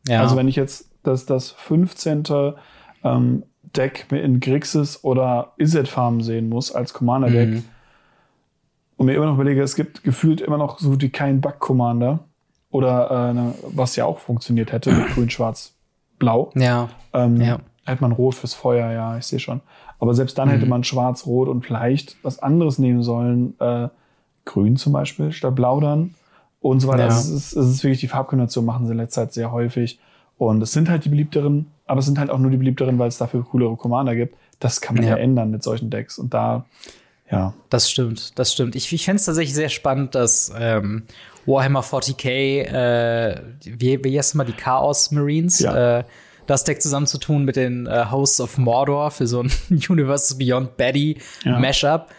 Ja. 0.07 0.21
Also 0.21 0.35
wenn 0.35 0.47
ich 0.47 0.55
jetzt 0.55 0.89
das, 1.03 1.25
das 1.25 1.51
15. 1.51 2.23
Ähm, 3.03 3.43
Deck 3.75 4.07
in 4.11 4.39
Grixis 4.39 5.03
oder 5.03 5.53
Izzet-Farben 5.57 6.21
sehen 6.21 6.49
muss 6.49 6.71
als 6.71 6.93
Commander-Deck 6.93 7.49
mhm. 7.49 7.63
und 8.95 9.05
mir 9.05 9.13
immer 9.13 9.25
noch 9.25 9.35
überlege, 9.35 9.61
es 9.61 9.75
gibt 9.75 10.03
gefühlt 10.03 10.41
immer 10.41 10.57
noch 10.57 10.79
so 10.79 10.95
die 10.95 11.09
kein 11.09 11.41
Bug-Commander 11.41 12.19
oder 12.69 13.29
äh, 13.29 13.33
ne, 13.33 13.55
was 13.69 13.95
ja 13.95 14.05
auch 14.05 14.19
funktioniert 14.19 14.71
hätte 14.71 14.91
mit 14.91 15.07
Grün, 15.09 15.29
Schwarz, 15.29 15.76
blau. 16.19 16.51
Ja. 16.55 16.89
Ähm, 17.13 17.41
ja. 17.41 17.59
Hätte 17.85 18.01
man 18.01 18.11
rot 18.11 18.35
fürs 18.35 18.53
Feuer, 18.53 18.91
ja, 18.91 19.17
ich 19.17 19.25
sehe 19.25 19.39
schon. 19.39 19.61
Aber 19.99 20.13
selbst 20.13 20.37
dann 20.37 20.49
mhm. 20.49 20.53
hätte 20.53 20.65
man 20.65 20.83
schwarz, 20.83 21.25
rot 21.25 21.47
und 21.47 21.65
vielleicht 21.65 22.17
was 22.23 22.39
anderes 22.39 22.79
nehmen 22.79 23.03
sollen. 23.03 23.59
Äh, 23.59 23.89
grün 24.45 24.77
zum 24.77 24.93
Beispiel, 24.93 25.31
statt 25.31 25.55
blau 25.55 25.79
dann. 25.79 26.15
Und 26.59 26.79
so 26.79 26.87
weiter. 26.87 27.03
Ja. 27.03 27.09
Also 27.09 27.35
es, 27.35 27.53
ist, 27.53 27.55
es 27.55 27.69
ist 27.69 27.83
wirklich 27.83 27.99
die 27.99 28.07
Farbkombination 28.07 28.65
machen 28.65 28.85
sie 28.85 28.91
in 28.91 28.97
letzter 28.97 29.23
Zeit 29.23 29.33
sehr 29.33 29.51
häufig. 29.51 29.99
Und 30.37 30.61
es 30.61 30.71
sind 30.71 30.89
halt 30.89 31.05
die 31.05 31.09
beliebteren, 31.09 31.67
aber 31.85 31.99
es 31.99 32.05
sind 32.05 32.19
halt 32.19 32.29
auch 32.29 32.37
nur 32.37 32.51
die 32.51 32.57
beliebteren, 32.57 32.99
weil 32.99 33.07
es 33.07 33.17
dafür 33.17 33.43
coolere 33.43 33.75
Commander 33.75 34.15
gibt. 34.15 34.35
Das 34.59 34.81
kann 34.81 34.95
man 34.95 35.03
ja, 35.03 35.11
ja 35.11 35.17
ändern 35.17 35.51
mit 35.51 35.63
solchen 35.63 35.89
Decks. 35.89 36.19
Und 36.19 36.33
da, 36.33 36.65
ja. 37.31 37.53
Das 37.69 37.89
stimmt, 37.89 38.37
das 38.37 38.53
stimmt. 38.53 38.75
Ich, 38.75 38.91
ich 38.91 39.05
fände 39.05 39.19
es 39.19 39.25
tatsächlich 39.25 39.55
sehr 39.55 39.69
spannend, 39.69 40.15
dass 40.15 40.51
ähm, 40.57 41.03
Warhammer 41.47 41.81
40k, 41.81 42.27
äh, 42.27 43.41
wie, 43.63 44.03
wie 44.03 44.17
heißt 44.17 44.35
mal 44.35 44.43
die 44.43 44.53
Chaos 44.53 45.11
Marines, 45.11 45.59
ja. 45.59 45.99
äh, 45.99 46.03
das 46.45 46.63
Deck 46.63 46.81
zusammenzutun 46.81 47.43
mit 47.45 47.55
den 47.55 47.87
äh, 47.87 48.05
Hosts 48.11 48.41
of 48.41 48.57
Mordor 48.57 49.11
für 49.11 49.27
so 49.27 49.41
ein 49.41 49.51
Universes 49.89 50.37
Beyond 50.37 50.77
Betty 50.77 51.17
ja. 51.43 51.57
Mashup. 51.57 52.09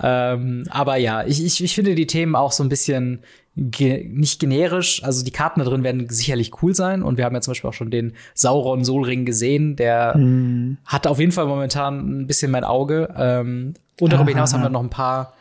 Ähm, 0.00 0.64
aber 0.70 0.96
ja, 0.96 1.24
ich, 1.24 1.44
ich, 1.44 1.62
ich 1.62 1.74
finde 1.74 1.94
die 1.94 2.06
Themen 2.06 2.34
auch 2.34 2.52
so 2.52 2.62
ein 2.62 2.68
bisschen 2.68 3.20
ge 3.56 4.06
nicht 4.08 4.40
generisch. 4.40 5.02
Also 5.02 5.24
die 5.24 5.32
Karten 5.32 5.60
da 5.60 5.66
drin 5.66 5.82
werden 5.82 6.08
sicherlich 6.08 6.62
cool 6.62 6.74
sein. 6.74 7.02
Und 7.02 7.18
wir 7.18 7.24
haben 7.24 7.34
ja 7.34 7.40
zum 7.40 7.52
Beispiel 7.52 7.70
auch 7.70 7.74
schon 7.74 7.90
den 7.90 8.12
Sauron 8.34 8.84
Solring 8.84 9.24
gesehen. 9.24 9.74
Der 9.76 10.16
mm. 10.16 10.78
hat 10.84 11.06
auf 11.06 11.18
jeden 11.18 11.32
Fall 11.32 11.46
momentan 11.46 12.22
ein 12.22 12.26
bisschen 12.26 12.50
mein 12.50 12.64
Auge. 12.64 13.12
Ähm, 13.16 13.74
und 14.00 14.12
darüber 14.12 14.30
hinaus 14.30 14.54
haben 14.54 14.62
wir 14.62 14.68
noch 14.68 14.82
ein 14.82 14.90
paar 14.90 15.34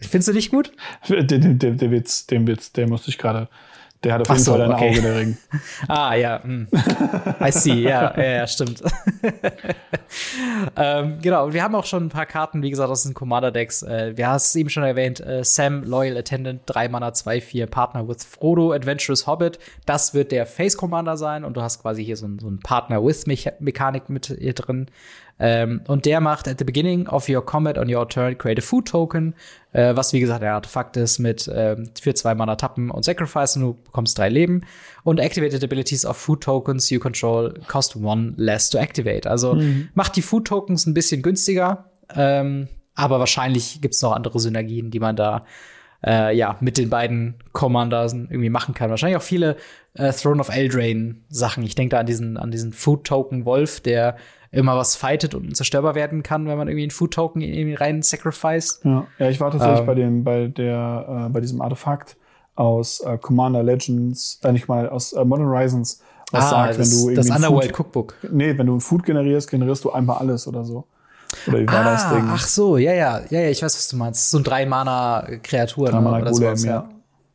Findest 0.00 0.28
du 0.28 0.32
nicht 0.32 0.50
gut? 0.50 0.72
Der, 1.08 1.22
der, 1.22 1.38
der, 1.38 1.90
Witz, 1.90 2.26
den 2.26 2.46
Witz, 2.46 2.72
der 2.72 2.88
musste 2.88 3.10
ich 3.10 3.18
gerade. 3.18 3.48
Der 4.04 4.14
hat 4.14 4.22
auf 4.22 4.30
jeden 4.30 4.42
so, 4.42 4.52
Fall 4.52 4.62
ein 4.62 4.72
okay. 4.72 4.90
Auge, 4.90 5.02
der 5.02 5.16
Ring. 5.16 5.36
ah, 5.88 6.14
ja. 6.14 6.42
Hm. 6.42 6.66
I 7.40 7.52
see, 7.52 7.82
ja, 7.82 8.20
ja, 8.20 8.46
stimmt. 8.48 8.82
ähm, 10.76 11.18
genau, 11.22 11.52
wir 11.52 11.62
haben 11.62 11.76
auch 11.76 11.84
schon 11.84 12.06
ein 12.06 12.08
paar 12.08 12.26
Karten, 12.26 12.62
wie 12.62 12.70
gesagt, 12.70 12.90
aus 12.90 13.04
den 13.04 13.14
Commander-Decks. 13.14 13.84
Äh, 13.84 14.16
wir 14.16 14.26
haben 14.26 14.36
es 14.36 14.56
eben 14.56 14.70
schon 14.70 14.82
erwähnt, 14.82 15.20
äh, 15.20 15.44
Sam, 15.44 15.84
Loyal 15.84 16.16
Attendant, 16.16 16.62
3 16.66 16.88
Mana, 16.88 17.14
2, 17.14 17.40
4, 17.40 17.66
Partner 17.66 18.08
with 18.08 18.24
Frodo, 18.24 18.72
Adventurous 18.72 19.28
Hobbit. 19.28 19.60
Das 19.86 20.14
wird 20.14 20.32
der 20.32 20.46
Face 20.46 20.76
Commander 20.76 21.16
sein 21.16 21.44
und 21.44 21.56
du 21.56 21.62
hast 21.62 21.80
quasi 21.80 22.04
hier 22.04 22.16
so, 22.16 22.26
ein, 22.26 22.40
so 22.40 22.48
ein 22.48 22.58
Partner 22.58 23.04
with 23.04 23.26
Mechanik 23.26 24.08
mit 24.08 24.34
hier 24.36 24.54
drin. 24.54 24.88
Ähm, 25.44 25.80
und 25.88 26.06
der 26.06 26.20
macht 26.20 26.46
at 26.46 26.60
the 26.60 26.64
beginning 26.64 27.08
of 27.08 27.28
your 27.28 27.44
combat 27.44 27.76
on 27.76 27.92
your 27.92 28.08
turn 28.08 28.38
create 28.38 28.60
a 28.60 28.62
food 28.62 28.86
token, 28.86 29.34
äh, 29.72 29.96
was 29.96 30.12
wie 30.12 30.20
gesagt 30.20 30.40
ein 30.40 30.52
Artefakt 30.52 30.96
ist 30.96 31.18
mit 31.18 31.50
ähm, 31.52 31.90
für 32.00 32.14
zwei 32.14 32.36
Mana 32.36 32.54
tappen 32.54 32.92
und 32.92 33.04
sacrifice 33.04 33.56
und 33.56 33.62
du 33.62 33.74
bekommst 33.74 34.16
drei 34.16 34.28
Leben. 34.28 34.64
Und 35.02 35.18
activated 35.18 35.64
abilities 35.64 36.06
of 36.06 36.16
food 36.16 36.42
tokens 36.42 36.90
you 36.90 37.00
control 37.00 37.52
cost 37.66 37.96
one 37.96 38.34
less 38.36 38.70
to 38.70 38.78
activate. 38.78 39.28
Also 39.28 39.54
mhm. 39.54 39.88
macht 39.94 40.14
die 40.14 40.22
Food 40.22 40.46
Tokens 40.46 40.86
ein 40.86 40.94
bisschen 40.94 41.22
günstiger, 41.22 41.90
ähm, 42.14 42.68
aber 42.94 43.18
wahrscheinlich 43.18 43.80
gibt's 43.80 44.00
noch 44.00 44.12
andere 44.12 44.38
Synergien, 44.38 44.92
die 44.92 45.00
man 45.00 45.16
da 45.16 45.44
äh, 46.04 46.36
ja, 46.36 46.56
mit 46.60 46.78
den 46.78 46.90
beiden 46.90 47.36
Commanders 47.52 48.12
irgendwie 48.12 48.50
machen 48.50 48.74
kann. 48.74 48.90
Wahrscheinlich 48.90 49.16
auch 49.16 49.22
viele 49.22 49.56
äh, 49.94 50.12
Throne 50.12 50.40
of 50.40 50.54
Eldraine 50.54 51.16
Sachen. 51.28 51.62
Ich 51.62 51.74
denke 51.74 51.90
da 51.90 52.00
an 52.00 52.06
diesen, 52.06 52.36
an 52.36 52.50
diesen 52.50 52.72
Food 52.72 53.04
Token 53.04 53.44
Wolf, 53.44 53.80
der 53.80 54.16
immer 54.50 54.76
was 54.76 54.96
fightet 54.96 55.34
und 55.34 55.56
zerstörbar 55.56 55.94
werden 55.94 56.22
kann, 56.22 56.46
wenn 56.46 56.58
man 56.58 56.68
irgendwie 56.68 56.84
einen 56.84 56.90
Food 56.90 57.14
Token 57.14 57.40
irgendwie 57.40 57.74
rein 57.74 58.02
sacrificed. 58.02 58.84
Ja, 58.84 59.06
ja 59.18 59.30
ich 59.30 59.40
war 59.40 59.50
tatsächlich 59.50 59.80
ähm, 59.80 59.86
bei 59.86 59.94
dem, 59.94 60.24
bei 60.24 60.46
der, 60.48 61.26
äh, 61.26 61.28
bei 61.30 61.40
diesem 61.40 61.62
Artefakt 61.62 62.16
aus 62.54 63.00
äh, 63.00 63.16
Commander 63.16 63.62
Legends, 63.62 64.40
äh, 64.44 64.52
nicht 64.52 64.68
mal 64.68 64.88
aus 64.88 65.14
äh, 65.14 65.24
Modern 65.24 65.46
Horizons, 65.46 66.02
was 66.30 66.44
ah, 66.44 66.48
sagt, 66.48 66.78
das, 66.78 66.78
wenn 66.78 66.90
du 66.90 67.10
irgendwie 67.10 67.28
das 67.28 67.30
Underworld 67.36 67.76
Food, 67.76 67.80
Cookbook. 67.80 68.16
Nee, 68.30 68.56
wenn 68.58 68.66
du 68.66 68.76
ein 68.76 68.80
Food 68.80 69.04
generierst, 69.04 69.50
generierst 69.50 69.84
du 69.84 69.90
einmal 69.90 70.18
alles 70.18 70.46
oder 70.46 70.64
so. 70.64 70.84
Oder 71.46 71.60
wie 71.60 71.66
war 71.66 71.86
ah, 71.86 71.92
das 71.92 72.08
Ding? 72.10 72.24
Ach 72.28 72.46
so, 72.46 72.76
ja, 72.76 72.92
ja, 72.92 73.20
ja, 73.30 73.40
ja, 73.40 73.50
ich 73.50 73.62
weiß, 73.62 73.76
was 73.76 73.88
du 73.88 73.96
meinst. 73.96 74.30
So 74.30 74.38
ein 74.38 74.44
drei 74.44 74.66
Mana 74.66 75.26
Kreatur 75.42 75.88
drei 75.88 76.00
Mana 76.00 76.18
oder 76.20 76.30
Golem, 76.30 76.56
ja. 76.56 76.88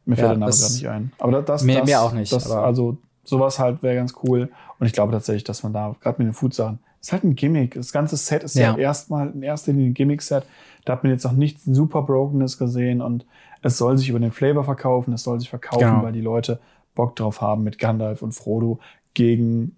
Mir 0.06 0.16
fällt 0.16 0.28
ja, 0.28 0.34
der 0.34 0.38
Name 0.38 0.52
gerade 0.52 0.74
nicht 0.74 0.88
ein. 0.88 1.12
Aber 1.20 1.42
das, 1.42 1.64
mehr, 1.64 1.80
das, 1.80 1.86
mehr 1.86 2.02
auch 2.02 2.14
nicht. 2.14 2.32
Das, 2.32 2.50
also 2.50 2.98
sowas 3.24 3.60
halt 3.60 3.84
wäre 3.84 3.96
ganz 3.96 4.14
cool. 4.24 4.50
Und 4.80 4.88
ich 4.88 4.94
glaube 4.94 5.12
tatsächlich, 5.12 5.44
dass 5.44 5.64
man 5.64 5.74
da 5.74 5.96
gerade 6.02 6.20
mit 6.20 6.28
den 6.28 6.34
Food-Sachen 6.34 6.80
ist 7.02 7.12
halt 7.12 7.24
ein 7.24 7.36
Gimmick. 7.36 7.76
Das 7.76 7.92
ganze 7.92 8.18
Set 8.18 8.44
ist 8.44 8.56
ja, 8.56 8.72
ja 8.72 8.78
erstmal 8.78 9.30
in 9.32 9.44
erster 9.44 9.72
Linie 9.72 9.90
ein 9.90 9.94
Gimmick-Set. 9.94 10.44
Da 10.86 10.94
hat 10.94 11.04
man 11.04 11.12
jetzt 11.12 11.24
noch 11.24 11.34
nichts 11.34 11.64
super 11.66 12.02
Brokenes 12.02 12.58
gesehen 12.58 13.02
und 13.02 13.26
es 13.62 13.78
soll 13.78 13.98
sich 13.98 14.10
über 14.10 14.20
den 14.20 14.32
Flavor 14.32 14.64
verkaufen, 14.64 15.14
es 15.14 15.24
soll 15.24 15.40
sich 15.40 15.50
verkaufen, 15.50 15.86
genau. 15.86 16.04
weil 16.04 16.14
die 16.14 16.22
Leute 16.22 16.60
Bock 16.96 17.16
drauf 17.16 17.42
haben, 17.42 17.64
mit 17.64 17.80
Gandalf 17.80 18.22
und 18.22 18.32
Frodo 18.32 18.80
gegen 19.14 19.76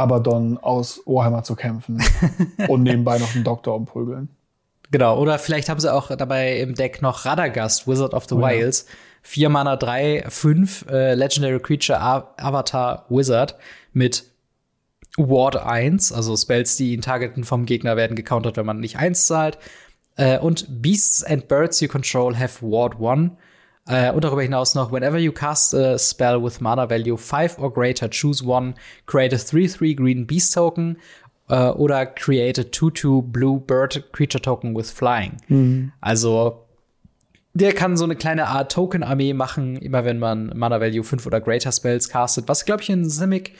Abaddon 0.00 0.58
aus 0.58 1.02
Warhammer 1.06 1.42
zu 1.42 1.54
kämpfen 1.54 2.02
und 2.68 2.82
nebenbei 2.82 3.18
noch 3.18 3.34
einen 3.34 3.44
Doktor 3.44 3.74
umprügeln. 3.74 4.28
Genau, 4.90 5.18
oder 5.20 5.38
vielleicht 5.38 5.68
haben 5.68 5.78
sie 5.78 5.92
auch 5.92 6.14
dabei 6.16 6.58
im 6.58 6.74
Deck 6.74 7.00
noch 7.00 7.24
Radagast, 7.24 7.86
Wizard 7.86 8.12
of 8.12 8.26
the 8.28 8.34
oh, 8.34 8.40
Wilds. 8.40 8.86
Ja. 8.88 8.94
4 9.22 9.48
Mana 9.50 9.76
3, 9.76 10.24
5 10.28 10.86
äh, 10.90 11.14
Legendary 11.14 11.60
Creature 11.60 12.00
Avatar 12.00 13.04
Wizard 13.10 13.56
mit 13.92 14.24
Ward 15.16 15.56
1, 15.56 16.12
also 16.12 16.36
Spells, 16.36 16.76
die 16.76 16.92
ihn 16.92 17.02
targeten 17.02 17.44
vom 17.44 17.66
Gegner, 17.66 17.96
werden 17.96 18.16
gecountert, 18.16 18.56
wenn 18.56 18.66
man 18.66 18.80
nicht 18.80 18.96
1 18.96 19.26
zahlt. 19.26 19.58
Äh, 20.16 20.38
und 20.38 20.82
Beasts 20.82 21.22
and 21.22 21.48
Birds 21.48 21.80
you 21.80 21.88
control 21.88 22.36
have 22.36 22.62
Ward 22.62 23.00
1. 23.00 23.32
Äh, 23.90 24.12
und 24.12 24.22
darüber 24.22 24.42
hinaus 24.42 24.76
noch, 24.76 24.92
whenever 24.92 25.18
you 25.18 25.32
cast 25.32 25.74
a 25.74 25.98
spell 25.98 26.40
with 26.40 26.60
mana 26.60 26.88
value 26.88 27.16
5 27.16 27.58
or 27.58 27.72
greater, 27.72 28.08
choose 28.08 28.44
one, 28.44 28.74
create 29.06 29.34
a 29.34 29.38
3-3 29.38 29.96
green 29.96 30.26
beast 30.26 30.54
token 30.54 30.96
äh, 31.48 31.70
oder 31.70 32.06
create 32.06 32.60
a 32.60 32.62
2-2 32.62 33.22
blue 33.22 33.58
bird 33.58 34.12
creature 34.12 34.40
token 34.40 34.76
with 34.76 34.92
flying. 34.92 35.38
Mhm. 35.48 35.92
Also 36.00 36.66
der 37.52 37.72
kann 37.72 37.96
so 37.96 38.04
eine 38.04 38.14
kleine 38.14 38.46
Art 38.46 38.70
Token-Armee 38.70 39.34
machen, 39.34 39.74
immer 39.76 40.04
wenn 40.04 40.20
man 40.20 40.52
Mana 40.54 40.80
Value 40.80 41.02
5 41.02 41.26
oder 41.26 41.40
Greater 41.40 41.72
Spells 41.72 42.08
castet, 42.08 42.46
was, 42.46 42.64
glaube 42.64 42.82
ich, 42.82 42.90
in 42.90 43.10
Simic 43.10 43.56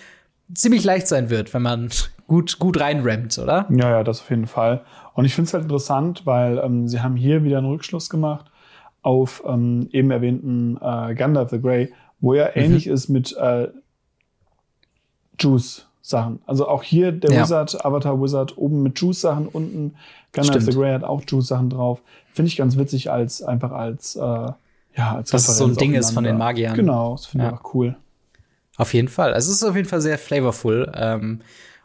ziemlich 0.54 0.84
leicht 0.84 1.08
sein 1.08 1.28
wird, 1.28 1.52
wenn 1.54 1.62
man 1.62 1.90
gut, 2.28 2.60
gut 2.60 2.78
reinrammt, 2.78 3.36
oder? 3.36 3.66
Ja, 3.68 3.90
ja, 3.90 4.04
das 4.04 4.20
auf 4.20 4.30
jeden 4.30 4.46
Fall. 4.46 4.84
Und 5.14 5.24
ich 5.24 5.34
finde 5.34 5.48
es 5.48 5.54
halt 5.54 5.64
interessant, 5.64 6.22
weil 6.24 6.58
ähm, 6.58 6.86
sie 6.86 7.00
haben 7.00 7.16
hier 7.16 7.42
wieder 7.42 7.58
einen 7.58 7.66
Rückschluss 7.66 8.08
gemacht 8.08 8.49
auf 9.02 9.42
ähm, 9.46 9.88
eben 9.92 10.10
erwähnten 10.10 10.76
äh, 10.76 11.14
Gandalf 11.14 11.50
the 11.50 11.60
Grey, 11.60 11.92
wo 12.20 12.34
ja 12.34 12.46
mhm. 12.46 12.62
ähnlich 12.62 12.86
ist 12.86 13.08
mit 13.08 13.36
äh, 13.36 13.68
Juice-Sachen. 15.38 16.40
Also 16.46 16.68
auch 16.68 16.82
hier 16.82 17.12
der 17.12 17.32
ja. 17.32 17.42
Wizard, 17.42 17.84
Avatar 17.84 18.20
Wizard, 18.20 18.58
oben 18.58 18.82
mit 18.82 18.98
Juice-Sachen, 18.98 19.46
unten 19.46 19.94
Gandalf 20.32 20.62
Stimmt. 20.62 20.72
the 20.72 20.78
Grey 20.78 20.92
hat 20.92 21.04
auch 21.04 21.22
Juice-Sachen 21.26 21.70
drauf. 21.70 22.02
Finde 22.32 22.48
ich 22.48 22.56
ganz 22.56 22.76
witzig 22.76 23.10
als 23.10 23.42
einfach 23.42 23.72
als 23.72 24.16
äh, 24.16 24.20
ja, 24.96 25.14
als 25.14 25.30
Dass 25.30 25.48
es 25.48 25.56
so 25.56 25.66
ein 25.66 25.76
Ding 25.76 25.94
ist 25.94 26.10
von 26.10 26.24
den 26.24 26.36
Magiern. 26.36 26.74
Genau, 26.74 27.12
das 27.12 27.26
finde 27.26 27.46
ich 27.46 27.52
auch 27.52 27.74
cool. 27.74 27.96
Auf 28.76 28.92
jeden 28.94 29.08
Fall. 29.08 29.34
Also 29.34 29.50
es 29.50 29.58
ist 29.58 29.64
auf 29.64 29.76
jeden 29.76 29.88
Fall 29.88 30.00
sehr 30.00 30.18
flavorful. 30.18 30.90
Ähm, 30.94 31.40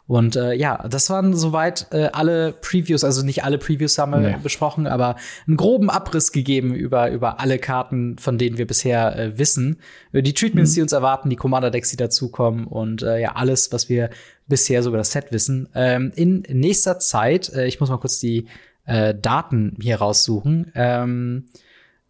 und 0.07 0.35
äh, 0.35 0.53
ja, 0.53 0.87
das 0.87 1.09
waren 1.09 1.35
soweit 1.35 1.87
äh, 1.91 2.09
alle 2.13 2.53
Previews, 2.53 3.03
also 3.03 3.25
nicht 3.25 3.43
alle 3.43 3.57
Previews 3.57 3.97
haben 3.97 4.11
wir 4.11 4.19
nee. 4.19 4.35
besprochen, 4.41 4.85
aber 4.85 5.15
einen 5.47 5.57
groben 5.57 5.89
Abriss 5.89 6.31
gegeben 6.31 6.75
über, 6.75 7.09
über 7.09 7.39
alle 7.39 7.57
Karten, 7.57 8.17
von 8.19 8.37
denen 8.37 8.59
wir 8.59 8.67
bisher 8.67 9.17
äh, 9.17 9.39
wissen. 9.39 9.77
Die 10.13 10.33
Treatments, 10.33 10.71
mhm. 10.71 10.75
die 10.75 10.81
uns 10.83 10.91
erwarten, 10.91 11.29
die 11.31 11.35
Commander-Decks, 11.35 11.89
die 11.89 11.97
dazukommen 11.97 12.67
und 12.67 13.01
äh, 13.01 13.19
ja, 13.19 13.35
alles, 13.35 13.71
was 13.71 13.89
wir 13.89 14.11
bisher 14.47 14.83
so 14.83 14.89
über 14.89 14.99
das 14.99 15.11
Set 15.11 15.31
wissen. 15.31 15.69
Ähm, 15.73 16.11
in 16.15 16.43
nächster 16.49 16.99
Zeit, 16.99 17.51
äh, 17.53 17.65
ich 17.65 17.79
muss 17.79 17.89
mal 17.89 17.97
kurz 17.97 18.19
die 18.19 18.45
äh, 18.85 19.15
Daten 19.15 19.75
hier 19.81 19.95
raussuchen. 19.97 20.71
Ähm, 20.75 21.47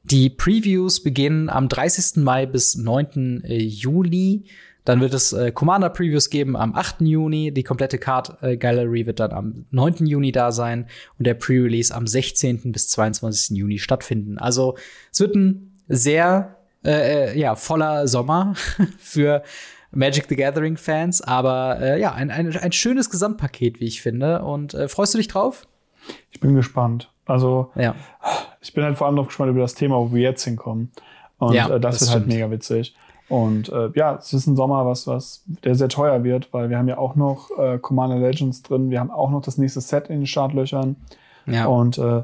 die 0.03 0.29
Previews 0.29 1.01
beginnen 1.01 1.49
am 1.49 1.69
30. 1.69 2.23
Mai 2.23 2.45
bis 2.45 2.75
9. 2.75 3.43
Äh, 3.45 3.57
Juli. 3.57 4.43
Dann 4.85 5.01
wird 5.01 5.13
es 5.13 5.33
äh, 5.33 5.51
Commander 5.51 5.89
Previews 5.89 6.29
geben 6.29 6.55
am 6.55 6.75
8. 6.75 7.01
Juni. 7.01 7.51
Die 7.51 7.63
komplette 7.63 7.97
Card 7.97 8.41
äh, 8.41 8.55
Gallery 8.55 9.05
wird 9.05 9.19
dann 9.19 9.31
am 9.31 9.65
9. 9.71 10.05
Juni 10.05 10.31
da 10.31 10.51
sein 10.51 10.87
und 11.17 11.27
der 11.27 11.33
Pre-Release 11.33 11.93
am 11.93 12.07
16. 12.07 12.71
bis 12.71 12.89
22. 12.89 13.57
Juni 13.57 13.79
stattfinden. 13.79 14.37
Also 14.37 14.77
es 15.11 15.19
wird 15.19 15.35
ein 15.35 15.73
sehr 15.87 16.57
äh, 16.83 17.31
äh 17.31 17.39
ja 17.39 17.55
voller 17.55 18.07
Sommer 18.07 18.53
für 18.99 19.43
Magic 19.91 20.25
the 20.29 20.35
Gathering 20.35 20.77
Fans, 20.77 21.21
aber 21.21 21.79
äh, 21.81 21.99
ja 21.99 22.13
ein, 22.13 22.29
ein, 22.29 22.55
ein 22.55 22.71
schönes 22.71 23.09
Gesamtpaket, 23.09 23.79
wie 23.79 23.85
ich 23.85 24.01
finde. 24.01 24.43
Und 24.43 24.73
äh, 24.73 24.87
freust 24.87 25.13
du 25.13 25.17
dich 25.17 25.27
drauf? 25.27 25.67
Ich 26.31 26.39
bin 26.39 26.55
gespannt. 26.55 27.11
Also 27.25 27.71
ja. 27.75 27.95
ich 28.61 28.73
bin 28.73 28.83
halt 28.83 28.97
vor 28.97 29.07
allem 29.07 29.15
noch 29.15 29.27
gespannt 29.27 29.49
über 29.49 29.61
das 29.61 29.73
Thema, 29.73 29.97
wo 29.97 30.13
wir 30.13 30.21
jetzt 30.21 30.43
hinkommen. 30.43 30.91
Und 31.37 31.53
ja, 31.53 31.67
äh, 31.69 31.79
das, 31.79 31.97
das 31.97 32.01
wird 32.01 32.11
halt 32.11 32.23
stimmt. 32.23 32.25
halt 32.25 32.27
mega 32.27 32.51
witzig. 32.51 32.95
Und 33.27 33.69
äh, 33.69 33.89
ja, 33.95 34.15
es 34.15 34.33
ist 34.33 34.45
ein 34.47 34.55
Sommer, 34.55 34.85
was, 34.85 35.07
was 35.07 35.43
der 35.63 35.75
sehr 35.75 35.89
teuer 35.89 36.23
wird, 36.23 36.53
weil 36.53 36.69
wir 36.69 36.77
haben 36.77 36.87
ja 36.87 36.97
auch 36.97 37.15
noch 37.15 37.49
äh, 37.57 37.79
Commander 37.79 38.19
Legends 38.19 38.61
drin, 38.61 38.91
wir 38.91 38.99
haben 38.99 39.11
auch 39.11 39.31
noch 39.31 39.41
das 39.41 39.57
nächste 39.57 39.81
Set 39.81 40.09
in 40.09 40.19
den 40.19 40.27
Startlöchern. 40.27 40.95
Ja. 41.47 41.65
Und 41.65 41.97
äh, 41.97 42.23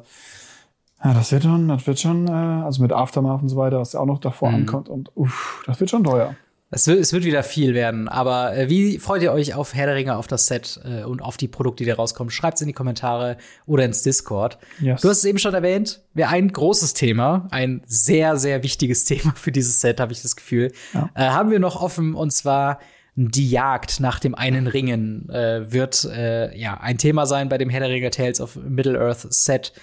ja, 1.04 1.14
das 1.14 1.32
wird 1.32 1.43
schon, 1.43 1.68
das 1.68 1.88
wird 1.88 1.99
schon, 1.99 2.28
äh, 2.28 2.32
also 2.32 2.82
mit 2.82 2.93
Aftermath 2.93 3.41
und 3.41 3.49
so 3.49 3.58
weiter, 3.58 3.80
was 3.80 3.93
ja 3.93 3.99
auch 3.99 4.06
noch 4.06 4.20
davor 4.20 4.49
mhm. 4.49 4.56
ankommt. 4.56 4.89
Und 4.89 5.12
uff, 5.16 5.64
das 5.66 5.80
wird 5.80 5.89
schon 5.89 6.04
teuer. 6.04 6.36
Es 6.74 6.88
wird, 6.88 6.99
es 6.99 7.11
wird 7.11 7.26
wieder 7.26 7.43
viel 7.43 7.74
werden, 7.74 8.07
aber 8.07 8.55
äh, 8.55 8.69
wie 8.69 8.97
freut 8.97 9.22
ihr 9.22 9.34
euch 9.34 9.53
auf 9.53 9.74
Herr 9.74 9.88
der 9.88 9.95
Ringe, 9.95 10.15
auf 10.15 10.28
das 10.28 10.47
Set 10.47 10.80
äh, 10.86 11.03
und 11.03 11.22
auf 11.22 11.36
die 11.36 11.49
Produkte, 11.49 11.84
die 11.84 11.89
da 11.89 11.97
rauskommen? 11.97 12.32
Schreibt 12.32 12.55
es 12.55 12.61
in 12.61 12.67
die 12.67 12.74
Kommentare 12.74 13.36
oder 13.65 13.84
ins 13.84 14.03
Discord. 14.03 14.57
Yes. 14.80 15.01
Du 15.01 15.09
hast 15.09 15.17
es 15.17 15.26
eben 15.26 15.38
schon 15.38 15.53
erwähnt, 15.53 16.01
wäre 16.13 16.30
ein 16.30 16.47
großes 16.47 16.93
Thema, 16.93 17.49
ein 17.51 17.82
sehr, 17.86 18.38
sehr 18.38 18.63
wichtiges 18.63 19.03
Thema 19.05 19.34
für 19.36 19.51
dieses 19.51 19.82
Set, 19.82 19.99
habe 19.99 20.13
ich 20.13 20.22
das 20.22 20.38
Gefühl. 20.38 20.72
Ja. 20.93 21.09
Äh, 21.13 21.30
haben 21.30 21.51
wir 21.51 21.59
noch 21.59 21.82
offen 21.82 22.15
und 22.15 22.32
zwar 22.32 22.80
die 23.15 23.49
Jagd 23.49 23.99
nach 23.99 24.19
dem 24.19 24.34
einen 24.34 24.67
Ringen 24.67 25.30
äh, 25.30 25.69
wird 25.74 26.05
äh, 26.05 26.57
ja 26.57 26.80
ein 26.80 26.97
Thema 26.97 27.26
sein 27.26 27.49
bei 27.49 27.57
dem 27.57 27.69
Herr 27.69 27.82
der 27.82 27.89
Ringe 27.89 28.09
Tales 28.11 28.39
of 28.39 28.55
Middle 28.55 28.97
Earth 28.97 29.28
Set, 29.30 29.74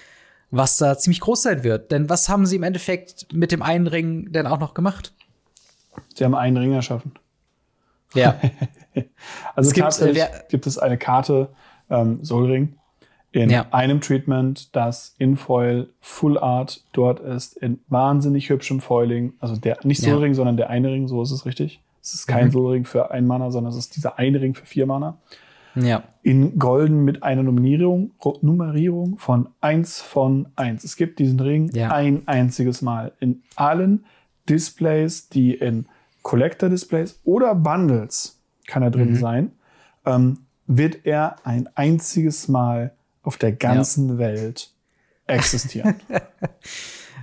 was 0.49 0.77
da 0.77 0.97
ziemlich 0.97 1.19
groß 1.19 1.43
sein 1.43 1.63
wird. 1.63 1.91
Denn 1.91 2.09
was 2.09 2.27
haben 2.27 2.47
sie 2.47 2.55
im 2.55 2.63
Endeffekt 2.63 3.31
mit 3.31 3.51
dem 3.51 3.61
einen 3.61 3.85
Ring 3.85 4.31
denn 4.31 4.47
auch 4.47 4.59
noch 4.59 4.73
gemacht? 4.73 5.13
Sie 6.19 6.25
haben 6.25 6.35
einen 6.35 6.57
Ring 6.57 6.73
erschaffen. 6.73 7.13
Ja. 8.13 8.39
also 9.55 9.69
es 9.69 9.73
gibt, 9.73 9.85
tatsächlich 9.85 10.21
äh, 10.21 10.43
gibt 10.49 10.67
es 10.67 10.77
eine 10.77 10.97
Karte 10.97 11.49
ähm, 11.89 12.19
Solring 12.23 12.73
in 13.31 13.49
ja. 13.49 13.67
einem 13.71 14.01
Treatment, 14.01 14.75
das 14.75 15.15
in 15.17 15.37
Foil 15.37 15.87
Full 16.01 16.37
Art 16.37 16.83
dort 16.91 17.21
ist, 17.21 17.55
in 17.55 17.79
wahnsinnig 17.87 18.49
hübschem 18.49 18.81
Foiling. 18.81 19.33
Also 19.39 19.55
der 19.55 19.77
nicht 19.83 20.01
Solring, 20.01 20.31
ja. 20.31 20.35
sondern 20.35 20.57
der 20.57 20.69
eine 20.69 20.91
Ring, 20.91 21.07
so 21.07 21.21
ist 21.23 21.31
es 21.31 21.45
richtig. 21.45 21.79
Es 22.01 22.13
ist 22.13 22.27
kein 22.27 22.47
mhm. 22.47 22.51
Solring 22.51 22.85
für 22.85 23.11
ein 23.11 23.25
Mana, 23.25 23.49
sondern 23.51 23.71
es 23.71 23.77
ist 23.77 23.95
dieser 23.95 24.19
eine 24.19 24.41
Ring 24.41 24.55
für 24.55 24.65
vier 24.65 24.87
Mana. 24.87 25.17
Ja. 25.75 26.03
In 26.21 26.59
Golden 26.59 27.05
mit 27.05 27.23
einer 27.23 27.43
Nummerierung, 27.43 28.11
Nummerierung 28.41 29.17
von 29.19 29.47
eins 29.61 30.01
von 30.01 30.49
eins. 30.57 30.83
Es 30.83 30.97
gibt 30.97 31.19
diesen 31.19 31.39
Ring 31.39 31.69
ja. 31.73 31.91
ein 31.91 32.23
einziges 32.25 32.81
Mal 32.81 33.13
in 33.21 33.43
allen 33.55 34.03
Displays, 34.49 35.29
die 35.29 35.53
in 35.53 35.85
Collector-Displays 36.29 37.21
oder 37.23 37.55
Bundles 37.55 38.39
kann 38.67 38.83
er 38.83 38.91
drin 38.91 39.13
mhm. 39.13 39.15
sein, 39.15 39.51
ähm, 40.05 40.41
wird 40.67 41.07
er 41.07 41.37
ein 41.43 41.67
einziges 41.73 42.47
Mal 42.47 42.93
auf 43.23 43.37
der 43.37 43.51
ganzen 43.51 44.09
ja. 44.09 44.17
Welt 44.19 44.71
existieren. 45.25 45.95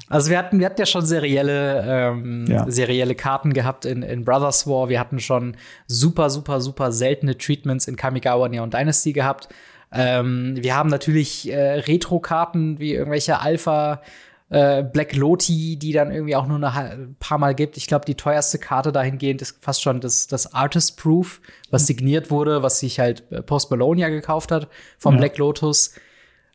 Also 0.09 0.31
wir 0.31 0.39
hatten, 0.39 0.61
wir 0.61 0.67
hatten 0.67 0.81
ja 0.81 0.87
schon 0.87 1.05
serielle, 1.05 1.83
ähm, 1.85 2.47
ja. 2.49 2.65
serielle 2.69 3.17
Karten 3.17 3.53
gehabt 3.53 3.85
in, 3.85 4.05
in 4.05 4.25
Brothers 4.25 4.69
War. 4.69 4.89
Wir 4.89 5.01
hatten 5.01 5.19
schon 5.19 5.57
super, 5.89 6.31
super, 6.31 6.61
super 6.61 6.93
seltene 6.93 7.37
Treatments 7.37 7.89
in 7.89 7.97
Kamigawa 7.97 8.49
Neon 8.49 8.71
Dynasty 8.71 9.13
gehabt. 9.13 9.49
Ähm, 9.91 10.55
wir 10.59 10.77
haben 10.77 10.91
natürlich 10.91 11.51
äh, 11.51 11.81
Retro-Karten 11.81 12.79
wie 12.79 12.95
irgendwelche 12.95 13.41
Alpha 13.41 14.01
äh, 14.49 14.85
Black 14.85 15.17
Loti, 15.17 15.77
die 15.77 15.93
dann 15.93 16.13
irgendwie 16.13 16.37
auch 16.37 16.47
nur 16.47 16.63
ein 16.63 17.17
paar 17.19 17.39
Mal 17.39 17.55
gibt. 17.55 17.77
Ich 17.77 17.87
glaube, 17.87 18.05
die 18.05 18.15
teuerste 18.15 18.59
Karte 18.59 18.93
dahingehend 18.93 19.43
ist 19.43 19.59
fast 19.61 19.83
schon 19.83 20.01
das, 20.01 20.29
das 20.29 20.55
Artist 20.55 20.99
Proof, 20.99 21.41
was 21.71 21.83
mhm. 21.83 21.87
signiert 21.87 22.31
wurde, 22.31 22.63
was 22.63 22.79
sich 22.81 23.01
halt 23.01 23.25
äh, 23.31 23.43
Post 23.43 23.71
ja 23.71 24.09
gekauft 24.09 24.53
hat 24.53 24.69
vom 24.99 25.15
ja. 25.15 25.21
Black 25.21 25.39
Lotus. 25.39 25.95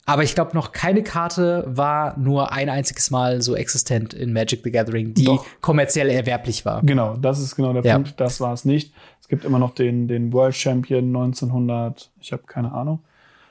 Aber 0.06 0.24
ich 0.24 0.34
glaube, 0.34 0.52
noch 0.56 0.72
keine 0.72 1.04
Karte 1.04 1.64
war 1.68 2.18
nur 2.18 2.52
ein 2.52 2.70
einziges 2.70 3.12
Mal 3.12 3.42
so 3.42 3.56
existent 3.56 4.14
in 4.14 4.34
Magic 4.34 4.62
the 4.64 4.72
Gathering, 4.72 5.14
die 5.14 5.26
Doch. 5.26 5.46
kommerziell 5.62 6.10
erwerblich 6.10 6.66
war. 6.66 6.82
Genau, 6.82 7.16
das 7.18 7.39
ist 7.39 7.56
genau 7.56 7.74
der 7.74 7.84
ja. 7.84 7.96
Punkt. 7.96 8.20
Das 8.20 8.42
war 8.42 8.54
es 8.54 8.66
nicht. 8.66 8.94
Es 9.20 9.28
gibt 9.28 9.46
immer 9.46 9.60
noch 9.60 9.72
den, 9.72 10.08
den 10.08 10.34
World 10.34 10.56
Champion 10.56 11.16
1900, 11.16 12.10
ich 12.20 12.34
habe 12.34 12.44
keine 12.48 12.72
Ahnung, 12.72 13.00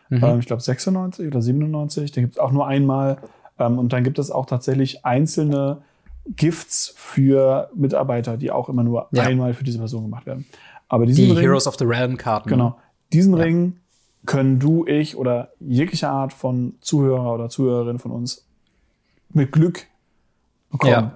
mhm. 0.09 0.24
ähm, 0.24 0.38
ich 0.41 0.47
glaube 0.47 0.61
96 0.61 1.26
oder 1.26 1.41
97. 1.41 2.11
Den 2.11 2.24
gibt 2.24 2.34
es 2.34 2.38
auch 2.41 2.51
nur 2.51 2.66
einmal. 2.66 3.18
Ähm, 3.61 3.78
und 3.78 3.92
dann 3.92 4.02
gibt 4.02 4.18
es 4.18 4.30
auch 4.30 4.46
tatsächlich 4.46 5.04
einzelne 5.04 5.82
Gifts 6.26 6.92
für 6.96 7.70
Mitarbeiter, 7.74 8.36
die 8.36 8.50
auch 8.50 8.68
immer 8.68 8.82
nur 8.82 9.08
ja. 9.12 9.22
einmal 9.22 9.54
für 9.54 9.64
diese 9.64 9.78
Person 9.78 10.02
gemacht 10.02 10.26
werden. 10.26 10.46
Aber 10.88 11.06
diesen 11.06 11.26
die 11.26 11.30
Ring, 11.32 11.40
Heroes 11.40 11.66
of 11.68 11.76
the 11.76 11.84
Realm 11.84 12.16
Karten. 12.16 12.48
Genau. 12.48 12.76
Diesen 13.12 13.36
ja. 13.36 13.44
Ring 13.44 13.76
können 14.26 14.58
du, 14.58 14.86
ich 14.86 15.16
oder 15.16 15.50
jegliche 15.61 16.08
Art 16.08 16.32
von 16.32 16.74
Zuhörer 16.80 17.32
oder 17.34 17.48
Zuhörerin 17.48 17.98
von 17.98 18.11
uns 18.11 18.46
mit 19.32 19.52
Glück 19.52 19.86
bekommen. 20.70 21.12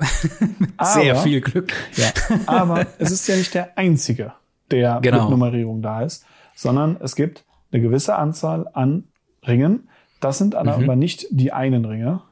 Ja. 0.78 0.84
Sehr 0.84 1.16
viel 1.16 1.40
Glück. 1.40 1.72
Ja. 1.96 2.06
Aber 2.46 2.86
es 2.98 3.10
ist 3.10 3.26
ja 3.26 3.36
nicht 3.36 3.54
der 3.54 3.76
einzige, 3.76 4.32
der 4.70 5.00
genau. 5.00 5.22
mit 5.22 5.30
Nummerierung 5.30 5.82
da 5.82 6.02
ist, 6.02 6.24
sondern 6.54 6.96
es 7.00 7.16
gibt 7.16 7.44
eine 7.72 7.82
gewisse 7.82 8.16
Anzahl 8.16 8.68
an 8.72 9.04
Ringen. 9.46 9.88
Das 10.20 10.38
sind 10.38 10.54
mhm. 10.54 10.68
aber 10.68 10.96
nicht 10.96 11.26
die 11.30 11.52
einen 11.52 11.84
Ringe. 11.84 12.22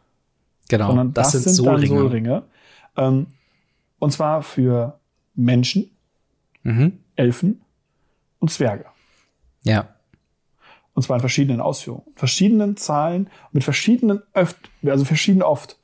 Genau. 0.73 0.87
Sondern 0.87 1.13
das, 1.13 1.33
das 1.33 1.43
sind, 1.43 1.53
sind 1.53 1.67
dann 1.67 1.87
Solringe. 1.87 2.45
Ähm, 2.97 3.27
und 3.99 4.11
zwar 4.11 4.43
für 4.43 4.99
Menschen, 5.35 5.91
mhm. 6.63 6.95
Elfen 7.15 7.61
und 8.39 8.51
Zwerge. 8.51 8.87
Ja. 9.65 9.89
Und 10.95 11.03
zwar 11.03 11.17
in 11.17 11.21
verschiedenen 11.21 11.61
Ausführungen. 11.61 12.07
Verschiedenen 12.17 12.79
Zahlen, 12.79 13.29
mit 13.53 13.65
verschiedenen 13.65 14.23
öft, 14.33 14.57
also 14.83 15.05
verschieden 15.05 15.43
oft. 15.43 15.77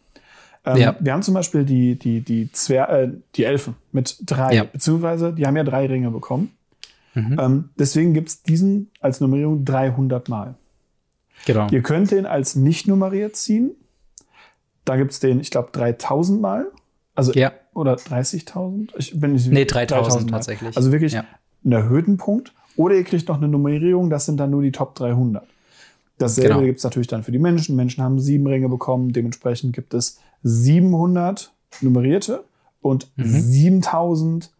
Ähm, 0.64 0.78
ja. 0.78 0.97
Wir 1.01 1.12
haben 1.12 1.22
zum 1.22 1.34
Beispiel 1.34 1.66
die, 1.66 1.99
die, 1.99 2.22
die, 2.22 2.51
Zwer 2.53 2.89
äh, 2.89 3.11
die 3.36 3.45
Elfen 3.45 3.76
mit 3.93 4.16
drei, 4.24 4.55
ja. 4.55 4.64
beziehungsweise 4.64 5.34
die 5.34 5.45
haben 5.45 5.57
ja 5.57 5.64
drei 5.64 5.84
Ringe 5.84 6.11
bekommen. 6.11 6.53
Mhm. 7.12 7.36
Ähm, 7.39 7.68
deswegen 7.78 8.14
gibt's 8.14 8.43
diesen 8.43 8.91
als 9.01 9.20
Nummerierung 9.20 9.66
300 9.66 10.30
Mal. 10.30 10.55
Genau. 11.45 11.66
Ihr 11.70 11.82
könnt 11.82 12.11
den 12.11 12.24
als 12.24 12.57
nicht 12.57 12.89
nummeriert 12.89 13.36
ziehen. 13.36 13.72
Da 14.89 14.97
gibt's 14.97 15.20
den, 15.20 15.39
ich 15.41 15.51
glaube, 15.51 15.68
3000 15.72 16.41
Mal. 16.41 16.66
Also, 17.14 17.32
ja. 17.32 17.53
oder 17.74 17.95
30.000? 17.95 18.91
Ich 18.97 19.18
bin 19.20 19.32
nicht 19.32 19.51
Nee, 19.51 19.66
3000 19.66 20.30
tatsächlich. 20.30 20.76
Also 20.76 20.93
wirklich 20.93 21.12
ja. 21.12 21.24
einen 21.62 21.72
erhöhten 21.72 22.16
Punkt. 22.16 22.55
Oder 22.76 22.95
ihr 22.95 23.05
kriegt 23.05 23.28
noch 23.28 23.36
eine 23.36 23.49
Nummerierung, 23.49 24.09
das 24.09 24.24
sind 24.24 24.39
dann 24.39 24.51
nur 24.51 24.62
die 24.62 24.72
Top 24.72 24.95
300. 24.95 25.47
Dasselbe 26.16 26.49
genau. 26.49 26.64
gibt 26.64 26.78
es 26.78 26.84
natürlich 26.84 27.09
dann 27.09 27.22
für 27.22 27.32
die 27.32 27.39
Menschen. 27.39 27.76
Menschen 27.76 28.03
haben 28.03 28.18
sieben 28.18 28.47
Ringe 28.47 28.68
bekommen, 28.68 29.12
dementsprechend 29.12 29.74
gibt 29.74 29.95
es 29.95 30.20
700 30.45 31.53
nummerierte 31.80 32.45
und 32.80 33.09
mhm. 33.16 33.41
7000 33.41 34.51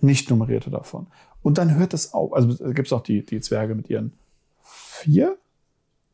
nicht 0.00 0.30
nummerierte 0.30 0.70
davon. 0.70 1.06
Und 1.42 1.58
dann 1.58 1.74
hört 1.74 1.94
es 1.94 2.14
auf. 2.14 2.32
Also 2.32 2.48
gibt 2.72 2.86
es 2.86 2.92
auch 2.92 3.02
die, 3.02 3.24
die 3.24 3.40
Zwerge 3.40 3.74
mit 3.74 3.90
ihren 3.90 4.12
vier? 4.62 5.36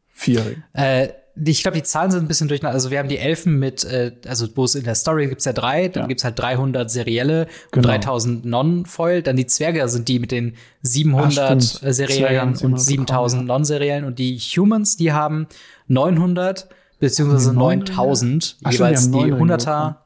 Vier 0.08 0.46
Ringen. 0.46 0.64
Äh, 0.72 1.08
ich 1.44 1.62
glaube, 1.62 1.76
die 1.76 1.82
Zahlen 1.82 2.10
sind 2.10 2.24
ein 2.24 2.28
bisschen 2.28 2.48
durcheinander. 2.48 2.74
Also 2.74 2.90
wir 2.90 2.98
haben 2.98 3.08
die 3.08 3.18
Elfen 3.18 3.58
mit, 3.58 3.84
äh, 3.84 4.12
also 4.26 4.46
wo 4.54 4.64
es 4.64 4.74
in 4.74 4.84
der 4.84 4.94
Story 4.94 5.26
gibt's 5.28 5.44
ja 5.44 5.52
drei, 5.52 5.88
dann 5.88 6.04
ja. 6.04 6.06
gibt's 6.08 6.24
halt 6.24 6.38
300 6.38 6.90
serielle 6.90 7.46
und 7.74 7.82
3000 7.82 8.42
genau. 8.42 8.62
Non-Foil. 8.62 9.22
Dann 9.22 9.36
die 9.36 9.46
Zwerge 9.46 9.88
sind 9.88 10.08
die 10.08 10.18
mit 10.18 10.32
den 10.32 10.56
700 10.82 11.40
Ach, 11.40 11.92
seriellen 11.92 12.56
und 12.56 12.80
7000 12.80 13.42
ja. 13.42 13.46
non-seriellen. 13.46 14.04
Und 14.04 14.18
die 14.18 14.36
Humans, 14.38 14.96
die 14.96 15.12
haben 15.12 15.46
900 15.88 16.68
beziehungsweise 16.98 17.54
9000 17.54 18.56
Ach, 18.62 18.72
jeweils 18.72 19.10
die 19.10 19.18
100er. 19.18 19.96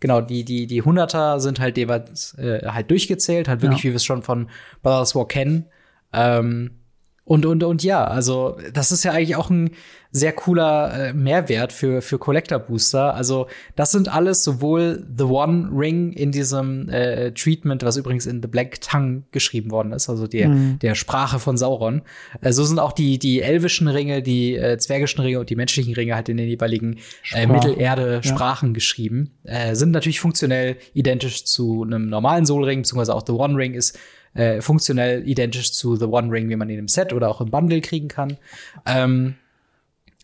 Genau, 0.00 0.20
die, 0.20 0.44
die, 0.44 0.66
die 0.66 0.82
100er 0.82 1.40
sind 1.40 1.58
halt 1.58 1.78
jeweils 1.78 2.34
äh, 2.34 2.66
halt 2.66 2.90
durchgezählt, 2.90 3.48
halt 3.48 3.62
wirklich, 3.62 3.82
wie 3.84 3.88
wir 3.88 3.96
es 3.96 4.04
schon 4.04 4.22
von 4.22 4.48
Brothers 4.82 5.14
War 5.14 5.26
kennen. 5.26 5.66
Ähm, 6.12 6.72
und, 7.26 7.44
und, 7.44 7.64
und 7.64 7.82
ja, 7.82 8.04
also 8.04 8.56
das 8.72 8.92
ist 8.92 9.02
ja 9.02 9.10
eigentlich 9.10 9.34
auch 9.34 9.50
ein 9.50 9.72
sehr 10.12 10.32
cooler 10.32 11.08
äh, 11.08 11.12
Mehrwert 11.12 11.72
für, 11.72 12.00
für 12.00 12.18
Collector 12.18 12.60
Booster. 12.60 13.14
Also 13.14 13.48
das 13.74 13.90
sind 13.90 14.08
alles 14.08 14.44
sowohl 14.44 15.04
The 15.18 15.24
One 15.24 15.68
Ring 15.72 16.12
in 16.12 16.30
diesem 16.30 16.88
äh, 16.88 17.32
Treatment, 17.32 17.82
was 17.82 17.96
übrigens 17.96 18.26
in 18.26 18.40
The 18.40 18.46
Black 18.46 18.80
Tongue 18.80 19.24
geschrieben 19.32 19.72
worden 19.72 19.90
ist, 19.92 20.08
also 20.08 20.28
der, 20.28 20.48
mhm. 20.50 20.78
der 20.78 20.94
Sprache 20.94 21.40
von 21.40 21.56
Sauron. 21.56 22.02
Äh, 22.42 22.52
so 22.52 22.64
sind 22.64 22.78
auch 22.78 22.92
die, 22.92 23.18
die 23.18 23.42
elvischen 23.42 23.88
Ringe, 23.88 24.22
die 24.22 24.54
äh, 24.54 24.78
zwergischen 24.78 25.20
Ringe 25.20 25.40
und 25.40 25.50
die 25.50 25.56
menschlichen 25.56 25.94
Ringe 25.94 26.14
halt 26.14 26.28
in 26.28 26.36
den 26.36 26.48
jeweiligen 26.48 27.00
äh, 27.32 27.48
Mittelerde-Sprachen 27.48 28.68
ja. 28.68 28.72
geschrieben. 28.74 29.32
Äh, 29.42 29.74
sind 29.74 29.90
natürlich 29.90 30.20
funktionell 30.20 30.76
identisch 30.94 31.44
zu 31.44 31.82
einem 31.82 32.06
normalen 32.08 32.46
Soul 32.46 32.64
Ring, 32.64 32.82
beziehungsweise 32.82 33.16
auch 33.16 33.24
The 33.26 33.32
One 33.32 33.56
Ring 33.56 33.74
ist 33.74 33.98
äh, 34.36 34.60
funktionell 34.60 35.26
identisch 35.28 35.72
zu 35.72 35.96
The 35.96 36.04
One 36.04 36.30
Ring, 36.30 36.48
wie 36.48 36.56
man 36.56 36.68
ihn 36.70 36.78
im 36.78 36.88
Set 36.88 37.12
oder 37.12 37.28
auch 37.28 37.40
im 37.40 37.50
Bundle 37.50 37.80
kriegen 37.80 38.08
kann. 38.08 38.36
Ähm, 38.84 39.34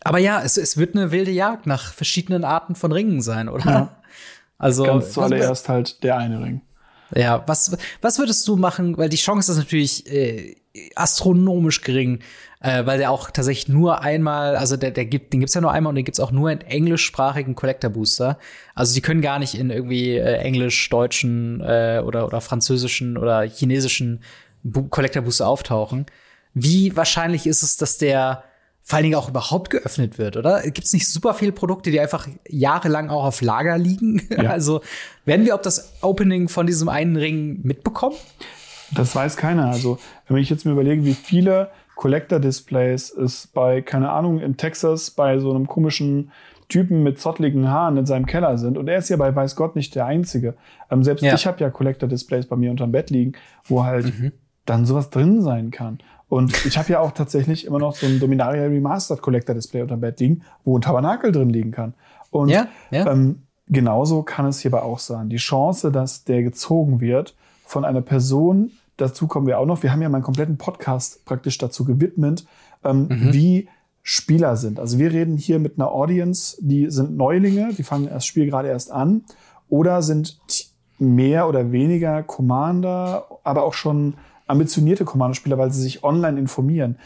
aber 0.05 0.19
ja, 0.19 0.43
es, 0.43 0.57
es 0.57 0.77
wird 0.77 0.95
eine 0.97 1.13
wilde 1.13 1.31
Jagd 1.31 1.67
nach 1.67 1.93
verschiedenen 1.93 2.45
Arten 2.45 2.75
von 2.75 2.93
Ringen 2.93 3.23
sein, 3.23 3.49
oder? 3.49 3.65
Ja. 3.65 3.97
Also 4.59 4.85
ganz 4.85 5.13
zuallererst 5.13 5.69
halt 5.69 6.03
der 6.05 6.19
eine 6.19 6.41
Ring. 6.41 6.61
Ja, 7.15 7.43
was 7.47 7.77
was 8.01 8.19
würdest 8.19 8.47
du 8.49 8.57
machen? 8.57 8.97
Weil 8.97 9.09
die 9.09 9.17
Chance 9.17 9.53
ist 9.53 9.59
natürlich 9.59 10.07
äh, 10.11 10.57
astronomisch 10.95 11.83
gering, 11.83 12.21
äh, 12.61 12.87
weil 12.87 12.99
der 12.99 13.11
auch 13.11 13.31
tatsächlich 13.31 13.69
nur 13.69 14.01
einmal, 14.01 14.57
also 14.57 14.77
der, 14.77 14.91
der 14.91 15.05
gibt, 15.05 15.33
den 15.33 15.41
gibt's 15.41 15.55
ja 15.55 15.61
nur 15.61 15.73
einmal 15.73 15.91
und 15.91 15.97
den 15.97 16.05
gibt's 16.05 16.21
auch 16.21 16.31
nur 16.31 16.51
in 16.51 16.61
englischsprachigen 16.61 17.55
Collector 17.55 17.91
Booster. 17.91 18.39
Also 18.75 18.95
die 18.95 19.03
können 19.03 19.21
gar 19.21 19.39
nicht 19.39 19.55
in 19.55 19.71
irgendwie 19.71 20.17
äh, 20.17 20.39
englisch, 20.39 20.89
deutschen 20.89 21.61
äh, 21.61 22.03
oder 22.05 22.27
oder 22.27 22.41
französischen 22.41 23.19
oder 23.19 23.43
chinesischen 23.43 24.23
Collector 24.91 25.23
Booster 25.23 25.49
auftauchen. 25.49 26.07
Wie 26.55 26.97
wahrscheinlich 26.97 27.47
ist 27.47 27.63
es, 27.63 27.77
dass 27.77 27.99
der 27.99 28.45
vor 28.83 28.97
allen 28.97 29.05
Dingen 29.05 29.15
auch 29.15 29.29
überhaupt 29.29 29.71
geöffnet 29.71 30.19
wird, 30.19 30.37
oder? 30.37 30.63
Gibt 30.63 30.85
es 30.85 30.93
nicht 30.93 31.09
super 31.09 31.35
viele 31.35 31.53
Produkte, 31.53 31.91
die 31.91 32.01
einfach 32.01 32.29
jahrelang 32.49 33.11
auch 33.11 33.25
auf 33.25 33.41
Lager 33.41 33.79
liegen? 33.79 34.23
Ja. 34.43 34.51
Also 34.51 34.81
werden 35.25 35.47
wir 35.47 35.55
ob 35.55 35.63
das 35.63 35.93
Opening 36.01 36.49
von 36.49 36.67
diesem 36.67 36.89
einen 36.89 37.17
Ring 37.17 37.61
mitbekommen? 37.63 38.17
Das 38.95 39.15
weiß 39.15 39.37
keiner. 39.37 39.67
Also 39.67 39.99
wenn 40.27 40.39
ich 40.39 40.51
jetzt 40.51 40.67
mir 40.67 40.73
überlege, 40.73 41.05
wie 41.05 41.15
viele 41.15 41.71
Collector-Displays 41.97 43.13
es 43.13 43.47
bei, 43.47 43.83
keine 43.83 44.11
Ahnung, 44.11 44.41
in 44.41 44.57
Texas 44.57 45.11
bei 45.11 45.39
so 45.39 45.51
einem 45.51 45.67
komischen 45.67 46.33
Typen 46.69 47.03
mit 47.03 47.21
zottligen 47.21 47.69
Haaren 47.69 47.99
in 47.99 48.07
seinem 48.07 48.27
Keller 48.27 48.57
sind. 48.59 48.79
Und 48.79 48.89
er 48.89 48.99
ist 48.99 49.11
ja 49.11 49.17
bei 49.17 49.35
weiß 49.35 49.57
Gott 49.57 49.77
nicht 49.77 49.95
der 49.95 50.07
Einzige. 50.07 50.55
Ähm, 50.91 51.05
selbst 51.05 51.23
ja. 51.23 51.35
ich 51.35 51.47
habe 51.47 51.61
ja 51.61 51.71
Collector-Displays 51.71 52.47
bei 52.47 52.57
mir 52.57 52.71
unterm 52.71 52.93
Bett 52.93 53.11
liegen, 53.11 53.35
wo 53.65 53.85
halt 53.85 54.07
mhm. 54.07 54.33
dann 54.65 54.87
sowas 54.87 55.11
drin 55.11 55.43
sein 55.43 55.71
kann. 55.71 55.99
Und 56.33 56.65
ich 56.65 56.79
habe 56.79 56.91
ja 56.91 57.01
auch 57.01 57.13
tatsächlich 57.13 57.67
immer 57.67 57.79
noch 57.79 57.95
so 57.95 58.07
ein 58.07 58.19
Dominaria 58.19 58.63
Remastered 58.63 59.21
Collector 59.21 59.55
Display 59.55 59.83
unter 59.83 59.99
Bett 59.99 60.19
liegen, 60.19 60.41
wo 60.65 60.79
ein 60.79 60.81
Tabernakel 60.81 61.31
drin 61.31 61.51
liegen 61.51 61.73
kann. 61.73 61.93
Und 62.31 62.49
ja, 62.49 62.69
ja. 62.91 63.13
Ähm, 63.13 63.43
genauso 63.69 64.23
kann 64.23 64.47
es 64.47 64.61
hierbei 64.61 64.81
auch 64.81 64.99
sein. 64.99 65.29
Die 65.29 65.37
Chance, 65.37 65.93
dass 65.93 66.25
der 66.25 66.43
gezogen 66.43 67.03
wird 67.03 67.35
von 67.67 67.85
einer 67.85 68.01
Person, 68.01 68.71
dazu 68.97 69.27
kommen 69.27 69.47
wir 69.47 69.59
auch 69.59 69.67
noch, 69.67 69.83
wir 69.83 69.93
haben 69.93 70.01
ja 70.01 70.09
meinen 70.09 70.23
kompletten 70.23 70.57
Podcast 70.57 71.23
praktisch 71.27 71.59
dazu 71.59 71.85
gewidmet, 71.85 72.47
ähm, 72.83 73.09
mhm. 73.11 73.35
wie 73.35 73.69
Spieler 74.03 74.57
sind. 74.57 74.81
Also 74.81 74.99
wir 74.99 75.13
reden 75.13 75.37
hier 75.37 75.59
mit 75.59 75.79
einer 75.79 75.93
Audience, 75.93 76.57
die 76.63 76.91
sind 76.91 77.15
Neulinge, 77.15 77.75
die 77.77 77.83
fangen 77.83 78.09
das 78.09 78.25
Spiel 78.25 78.47
gerade 78.47 78.69
erst 78.69 78.91
an 78.91 79.25
oder 79.69 80.01
sind 80.01 80.39
mehr 80.99 81.47
oder 81.47 81.73
weniger 81.73 82.23
Commander, 82.23 83.27
aber 83.45 83.65
auch 83.65 83.75
schon 83.75 84.15
ambitionierte 84.53 85.05
Commander-Spieler, 85.05 85.59
weil 85.59 85.73
sie 85.73 85.83
sich 85.83 86.05
online 86.05 86.39
informieren. 86.39 86.99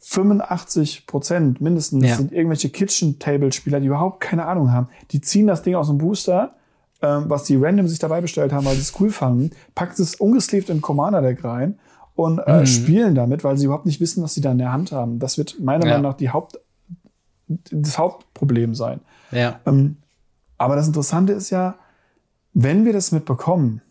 85 0.00 1.06
Prozent 1.06 1.60
mindestens 1.60 2.04
ja. 2.04 2.16
sind 2.16 2.32
irgendwelche 2.32 2.70
Kitchen-Table-Spieler, 2.70 3.78
die 3.78 3.86
überhaupt 3.86 4.20
keine 4.20 4.46
Ahnung 4.46 4.72
haben. 4.72 4.88
Die 5.12 5.20
ziehen 5.20 5.46
das 5.46 5.62
Ding 5.62 5.76
aus 5.76 5.86
dem 5.86 5.98
Booster, 5.98 6.54
ähm, 7.00 7.24
was 7.28 7.44
die 7.44 7.56
random 7.56 7.86
sich 7.86 8.00
dabei 8.00 8.20
bestellt 8.20 8.52
haben, 8.52 8.64
weil 8.64 8.74
sie 8.74 8.80
es 8.80 8.98
cool 9.00 9.10
fanden, 9.10 9.52
packen 9.76 10.02
es 10.02 10.16
ungesleeved 10.16 10.70
in 10.70 10.80
Commander-Deck 10.80 11.44
rein 11.44 11.78
und 12.16 12.40
äh, 12.40 12.60
mhm. 12.60 12.66
spielen 12.66 13.14
damit, 13.14 13.44
weil 13.44 13.56
sie 13.56 13.66
überhaupt 13.66 13.86
nicht 13.86 14.00
wissen, 14.00 14.22
was 14.24 14.34
sie 14.34 14.40
da 14.40 14.50
in 14.50 14.58
der 14.58 14.72
Hand 14.72 14.90
haben. 14.90 15.20
Das 15.20 15.38
wird 15.38 15.60
meiner 15.60 15.84
ja. 15.86 15.92
Meinung 15.92 16.10
nach 16.10 16.16
die 16.16 16.30
Haupt, 16.30 16.58
das 17.46 17.96
Hauptproblem 17.96 18.74
sein. 18.74 19.00
Ja. 19.30 19.60
Ähm, 19.66 19.96
aber 20.58 20.74
das 20.74 20.88
Interessante 20.88 21.32
ist 21.32 21.50
ja, 21.50 21.76
wenn 22.54 22.84
wir 22.84 22.92
das 22.92 23.12
mitbekommen, 23.12 23.82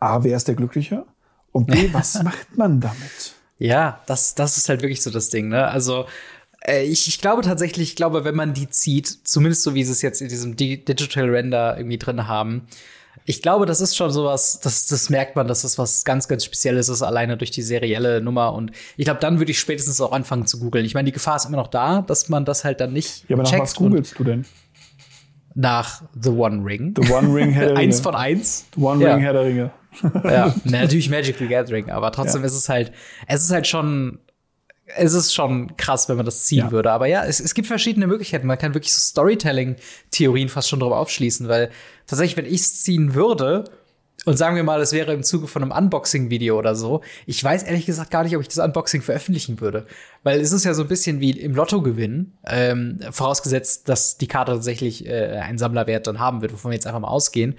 A, 0.00 0.22
wer 0.24 0.36
ist 0.36 0.48
der 0.48 0.54
Glückliche? 0.54 1.04
Und 1.58 1.66
B, 1.66 1.88
was 1.92 2.22
macht 2.22 2.56
man 2.56 2.80
damit? 2.80 3.34
Ja, 3.58 4.00
das, 4.06 4.34
das 4.34 4.56
ist 4.56 4.68
halt 4.68 4.82
wirklich 4.82 5.02
so 5.02 5.10
das 5.10 5.30
Ding, 5.30 5.48
ne? 5.48 5.66
Also, 5.66 6.06
äh, 6.66 6.84
ich, 6.84 7.08
ich 7.08 7.20
glaube 7.20 7.42
tatsächlich, 7.42 7.90
ich 7.90 7.96
glaube, 7.96 8.24
wenn 8.24 8.36
man 8.36 8.54
die 8.54 8.68
zieht, 8.70 9.06
zumindest 9.26 9.62
so 9.62 9.74
wie 9.74 9.82
sie 9.84 9.92
es 9.92 10.02
jetzt 10.02 10.22
in 10.22 10.28
diesem 10.28 10.56
Digital 10.56 11.28
Render 11.28 11.76
irgendwie 11.76 11.98
drin 11.98 12.28
haben, 12.28 12.66
ich 13.24 13.42
glaube, 13.42 13.66
das 13.66 13.80
ist 13.80 13.96
schon 13.96 14.10
sowas, 14.10 14.60
das, 14.62 14.86
das 14.86 15.10
merkt 15.10 15.34
man, 15.36 15.48
dass 15.48 15.62
das 15.62 15.76
was 15.76 16.04
ganz, 16.04 16.28
ganz 16.28 16.44
Spezielles 16.44 16.88
ist, 16.88 17.02
alleine 17.02 17.36
durch 17.36 17.50
die 17.50 17.62
serielle 17.62 18.20
Nummer. 18.22 18.54
Und 18.54 18.70
ich 18.96 19.04
glaube, 19.04 19.20
dann 19.20 19.38
würde 19.38 19.50
ich 19.50 19.58
spätestens 19.58 20.00
auch 20.00 20.12
anfangen 20.12 20.46
zu 20.46 20.58
googeln. 20.60 20.84
Ich 20.86 20.94
meine, 20.94 21.06
die 21.06 21.12
Gefahr 21.12 21.36
ist 21.36 21.44
immer 21.44 21.56
noch 21.58 21.66
da, 21.66 22.00
dass 22.02 22.28
man 22.28 22.44
das 22.44 22.64
halt 22.64 22.80
dann 22.80 22.92
nicht. 22.92 23.28
Ja, 23.28 23.34
aber 23.36 23.42
nach 23.42 23.58
was 23.58 23.74
googelst 23.74 24.18
du 24.18 24.24
denn? 24.24 24.46
Nach 25.54 26.02
The 26.18 26.30
One 26.30 26.64
Ring. 26.64 26.94
The 26.96 27.10
One 27.12 27.34
Ring 27.34 27.50
Herr 27.50 27.66
der 27.66 27.70
Ringe. 27.76 27.80
eins 27.80 28.00
von 28.00 28.14
eins. 28.14 28.66
The 28.76 28.80
One 28.82 29.02
Ja. 29.04 29.14
Ring 29.14 29.22
Herr 29.22 29.32
der 29.32 29.44
Ringe. 29.44 29.70
Ja, 30.02 30.54
Na, 30.64 30.82
natürlich 30.82 31.10
Magic 31.10 31.36
the 31.38 31.46
Gathering, 31.48 31.90
aber 31.90 32.12
trotzdem 32.12 32.42
Ja. 32.42 32.46
ist 32.46 32.54
es 32.54 32.68
halt, 32.68 32.92
es 33.26 33.42
ist 33.42 33.50
halt 33.50 33.66
schon, 33.66 34.18
es 34.96 35.12
ist 35.12 35.34
schon 35.34 35.76
krass, 35.76 36.08
wenn 36.08 36.16
man 36.16 36.24
das 36.26 36.44
ziehen 36.44 36.66
Ja. 36.66 36.70
würde. 36.70 36.90
Aber 36.92 37.06
ja, 37.06 37.24
es, 37.24 37.40
es 37.40 37.54
gibt 37.54 37.68
verschiedene 37.68 38.06
Möglichkeiten. 38.06 38.46
Man 38.46 38.58
kann 38.58 38.74
wirklich 38.74 38.92
so 38.94 39.00
Storytelling-Theorien 39.00 40.48
fast 40.48 40.68
schon 40.68 40.80
drauf 40.80 40.92
aufschließen, 40.92 41.48
weil 41.48 41.70
tatsächlich, 42.06 42.36
wenn 42.36 42.46
ich 42.46 42.60
es 42.62 42.82
ziehen 42.82 43.14
würde, 43.14 43.64
und 44.24 44.36
sagen 44.36 44.56
wir 44.56 44.64
mal, 44.64 44.80
es 44.80 44.92
wäre 44.92 45.12
im 45.14 45.22
Zuge 45.22 45.46
von 45.46 45.62
einem 45.62 45.70
Unboxing-Video 45.72 46.58
oder 46.58 46.74
so, 46.74 47.02
ich 47.24 47.42
weiß 47.42 47.62
ehrlich 47.62 47.86
gesagt 47.86 48.10
gar 48.10 48.24
nicht, 48.24 48.34
ob 48.34 48.42
ich 48.42 48.48
das 48.48 48.58
Unboxing 48.58 49.00
veröffentlichen 49.00 49.60
würde. 49.60 49.86
Weil 50.24 50.40
es 50.40 50.50
ist 50.52 50.64
ja 50.64 50.74
so 50.74 50.82
ein 50.82 50.88
bisschen 50.88 51.20
wie 51.20 51.30
im 51.30 51.54
Lotto 51.54 51.82
gewinnen, 51.82 52.36
ähm, 52.44 52.98
vorausgesetzt, 53.10 53.88
dass 53.88 54.18
die 54.18 54.26
Karte 54.26 54.52
tatsächlich 54.52 55.06
äh, 55.06 55.38
einen 55.38 55.56
Sammlerwert 55.56 56.06
dann 56.08 56.18
haben 56.18 56.42
wird, 56.42 56.52
wovon 56.52 56.72
wir 56.72 56.74
jetzt 56.74 56.86
einfach 56.86 57.00
mal 57.00 57.08
ausgehen. 57.08 57.54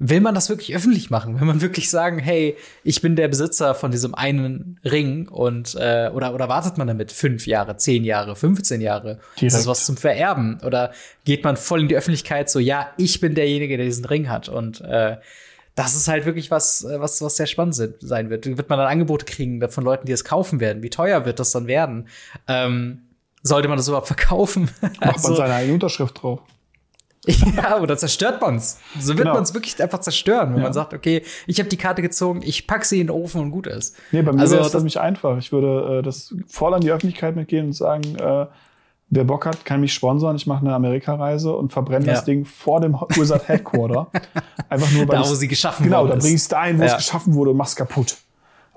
Will 0.00 0.20
man 0.20 0.32
das 0.34 0.48
wirklich 0.48 0.76
öffentlich 0.76 1.10
machen? 1.10 1.40
Will 1.40 1.46
man 1.46 1.60
wirklich 1.60 1.90
sagen, 1.90 2.20
hey, 2.20 2.56
ich 2.84 3.02
bin 3.02 3.16
der 3.16 3.26
Besitzer 3.26 3.74
von 3.74 3.90
diesem 3.90 4.14
einen 4.14 4.78
Ring 4.84 5.26
und 5.28 5.74
äh, 5.74 6.08
oder 6.14 6.34
oder 6.34 6.48
wartet 6.48 6.78
man 6.78 6.86
damit 6.86 7.10
fünf 7.10 7.48
Jahre, 7.48 7.76
zehn 7.78 8.04
Jahre, 8.04 8.36
15 8.36 8.80
Jahre? 8.80 9.18
Ist 9.34 9.42
das 9.42 9.52
Direkt. 9.52 9.66
was 9.66 9.86
zum 9.86 9.96
Vererben? 9.96 10.60
Oder 10.64 10.92
geht 11.24 11.42
man 11.42 11.56
voll 11.56 11.80
in 11.80 11.88
die 11.88 11.96
Öffentlichkeit 11.96 12.48
so, 12.48 12.60
ja, 12.60 12.88
ich 12.96 13.18
bin 13.20 13.34
derjenige, 13.34 13.76
der 13.76 13.86
diesen 13.86 14.04
Ring 14.04 14.28
hat 14.28 14.48
und 14.48 14.80
äh, 14.82 15.16
das 15.74 15.94
ist 15.96 16.06
halt 16.08 16.26
wirklich 16.26 16.50
was, 16.52 16.84
äh, 16.84 17.00
was, 17.00 17.20
was 17.20 17.36
sehr 17.36 17.46
spannend 17.46 17.74
se- 17.74 17.94
sein 18.00 18.30
wird. 18.30 18.46
Wird 18.46 18.68
man 18.68 18.78
dann 18.78 18.88
Angebote 18.88 19.24
kriegen 19.24 19.68
von 19.68 19.82
Leuten, 19.84 20.06
die 20.06 20.12
es 20.12 20.24
kaufen 20.24 20.60
werden? 20.60 20.82
Wie 20.82 20.90
teuer 20.90 21.24
wird 21.24 21.40
das 21.40 21.50
dann 21.52 21.66
werden? 21.66 22.06
Ähm, 22.46 23.02
sollte 23.42 23.66
man 23.68 23.76
das 23.78 23.88
überhaupt 23.88 24.06
verkaufen? 24.08 24.68
Macht 24.80 25.00
man 25.00 25.10
Also- 25.14 25.34
seine 25.34 25.54
eigene 25.54 25.74
Unterschrift 25.74 26.22
drauf. 26.22 26.40
ja, 27.56 27.80
oder 27.80 27.96
zerstört 27.96 28.40
man's. 28.40 28.78
So 28.98 29.08
wird 29.08 29.18
Genau. 29.18 29.34
man's 29.34 29.52
wirklich 29.54 29.80
einfach 29.82 30.00
zerstören, 30.00 30.50
wenn 30.50 30.58
Ja. 30.58 30.64
man 30.64 30.72
sagt, 30.72 30.94
okay, 30.94 31.22
ich 31.46 31.58
habe 31.58 31.68
die 31.68 31.76
Karte 31.76 32.00
gezogen, 32.02 32.40
ich 32.42 32.66
pack 32.66 32.84
sie 32.84 33.00
in 33.00 33.08
den 33.08 33.16
Ofen 33.16 33.40
und 33.40 33.50
gut 33.50 33.66
ist. 33.66 33.96
Nee, 34.12 34.22
bei 34.22 34.32
mir 34.32 34.40
Also 34.40 34.54
wäre 34.54 34.64
es 34.64 34.72
das- 34.72 34.80
nämlich 34.82 34.98
einfach. 35.00 35.36
Ich 35.38 35.52
würde 35.52 35.98
äh, 35.98 36.02
das 36.02 36.34
voll 36.46 36.74
an 36.74 36.80
die 36.80 36.90
Öffentlichkeit 36.90 37.34
mitgehen 37.36 37.66
und 37.66 37.72
sagen, 37.72 38.16
äh, 38.16 38.46
wer 39.10 39.24
Bock 39.24 39.46
hat, 39.46 39.64
kann 39.64 39.80
mich 39.80 39.92
sponsern. 39.94 40.36
Ich 40.36 40.46
mache 40.46 40.60
eine 40.64 40.74
Amerikareise 40.74 41.54
und 41.54 41.72
verbrenne 41.72 42.06
Ja. 42.06 42.12
das 42.14 42.24
Ding 42.24 42.44
vor 42.44 42.80
dem 42.80 42.94
Wizard 42.94 43.48
Headquarter. 43.48 44.08
Einfach 44.68 44.90
nur, 44.92 45.08
weil 45.08 45.16
Da, 45.16 45.28
wo 45.28 45.34
sie 45.34 45.48
geschaffen 45.48 45.84
Genau, 45.84 46.06
da 46.06 46.14
ist. 46.14 46.22
bringst 46.24 46.52
du 46.52 46.58
ein, 46.58 46.78
wo 46.78 46.84
es 46.84 46.96
geschaffen 46.96 47.34
wurde 47.34 47.50
und 47.50 47.56
machst 47.56 47.76
kaputt. 47.76 48.16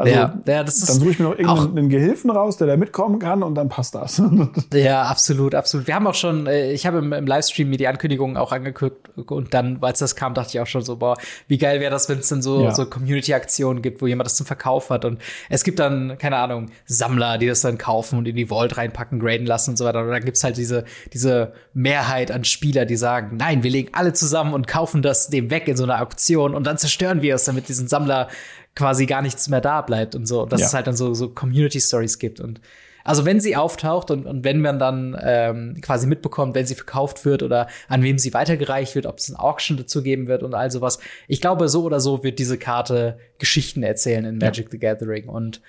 Also, 0.01 0.13
ja, 0.13 0.33
ja, 0.45 0.63
das 0.63 0.77
ist 0.77 0.89
dann 0.89 0.97
suche 0.99 1.11
ich 1.11 1.19
mir 1.19 1.25
noch 1.25 1.37
irgendeinen 1.37 1.89
Gehilfen 1.89 2.29
raus, 2.29 2.57
der 2.57 2.67
da 2.67 2.77
mitkommen 2.77 3.19
kann 3.19 3.43
und 3.43 3.55
dann 3.55 3.69
passt 3.69 3.95
das. 3.95 4.21
Ja, 4.73 5.03
absolut, 5.03 5.53
absolut. 5.55 5.87
Wir 5.87 5.95
haben 5.95 6.07
auch 6.07 6.13
schon, 6.15 6.47
äh, 6.47 6.71
ich 6.71 6.85
habe 6.85 6.99
im, 6.99 7.13
im 7.13 7.25
Livestream 7.27 7.69
mir 7.69 7.77
die 7.77 7.87
Ankündigungen 7.87 8.37
auch 8.37 8.51
angeguckt 8.51 9.09
und 9.29 9.53
dann, 9.53 9.77
als 9.81 9.99
das 9.99 10.15
kam, 10.15 10.33
dachte 10.33 10.49
ich 10.53 10.59
auch 10.59 10.67
schon 10.67 10.81
so, 10.81 10.97
boah, 10.97 11.15
wie 11.47 11.57
geil 11.57 11.79
wäre 11.79 11.91
das, 11.91 12.09
wenn 12.09 12.19
es 12.19 12.27
dann 12.29 12.41
so, 12.41 12.63
Ja. 12.63 12.71
so 12.73 12.85
Community-Aktionen 12.85 13.81
gibt, 13.81 14.01
wo 14.01 14.07
jemand 14.07 14.25
das 14.27 14.35
zum 14.35 14.45
Verkauf 14.45 14.89
hat 14.89 15.05
und 15.05 15.19
es 15.49 15.63
gibt 15.63 15.79
dann, 15.79 16.17
keine 16.17 16.37
Ahnung, 16.37 16.67
Sammler, 16.85 17.37
die 17.37 17.47
das 17.47 17.61
dann 17.61 17.77
kaufen 17.77 18.17
und 18.17 18.27
in 18.27 18.35
die 18.35 18.47
Vault 18.47 18.77
reinpacken, 18.77 19.19
graden 19.19 19.45
lassen 19.45 19.71
und 19.71 19.77
so 19.77 19.85
weiter. 19.85 20.01
Und 20.01 20.09
dann 20.09 20.23
gibt's 20.25 20.43
halt 20.43 20.57
diese, 20.57 20.85
diese 21.13 21.53
Mehrheit 21.73 22.31
an 22.31 22.43
Spieler, 22.43 22.85
die 22.85 22.95
sagen, 22.95 23.37
nein, 23.37 23.63
wir 23.63 23.71
legen 23.71 23.89
alle 23.93 24.13
zusammen 24.13 24.53
und 24.53 24.67
kaufen 24.67 25.01
das 25.01 25.27
dem 25.29 25.49
weg 25.49 25.67
in 25.67 25.77
so 25.77 25.83
einer 25.83 26.01
Auktion 26.01 26.55
und 26.55 26.65
dann 26.65 26.77
zerstören 26.77 27.21
wir 27.21 27.35
es, 27.35 27.45
damit 27.45 27.67
diesen 27.69 27.87
Sammler 27.87 28.27
quasi 28.75 29.05
gar 29.05 29.21
nichts 29.21 29.49
mehr 29.49 29.61
da 29.61 29.81
bleibt 29.81 30.15
und 30.15 30.25
so. 30.25 30.45
Dass 30.45 30.61
Ja. 30.61 30.67
es 30.67 30.73
halt 30.73 30.87
dann 30.87 30.95
so, 30.95 31.13
so 31.13 31.29
Community-Stories 31.29 32.19
gibt 32.19 32.39
und 32.39 32.61
also 33.03 33.25
wenn 33.25 33.39
sie 33.39 33.55
auftaucht 33.55 34.11
und, 34.11 34.27
und 34.27 34.43
wenn 34.43 34.61
man 34.61 34.77
dann 34.77 35.17
ähm, 35.23 35.77
quasi 35.81 36.05
mitbekommt, 36.05 36.53
wenn 36.53 36.67
sie 36.67 36.75
verkauft 36.75 37.25
wird 37.25 37.41
oder 37.41 37.67
an 37.87 38.03
wem 38.03 38.19
sie 38.19 38.31
weitergereicht 38.31 38.93
wird, 38.93 39.07
ob 39.07 39.17
es 39.17 39.27
ein 39.27 39.35
Auction 39.35 39.75
dazu 39.77 40.03
geben 40.03 40.27
wird 40.27 40.43
und 40.43 40.53
all 40.53 40.69
sowas. 40.69 40.99
Ich 41.27 41.41
glaube, 41.41 41.67
so 41.67 41.83
oder 41.83 41.99
so 41.99 42.23
wird 42.23 42.37
diese 42.37 42.59
Karte 42.59 43.17
Geschichten 43.39 43.81
erzählen 43.81 44.25
in 44.25 44.37
Magic 44.37 44.67
the 44.69 44.77
Gathering. 44.77 45.27
Und 45.29 45.61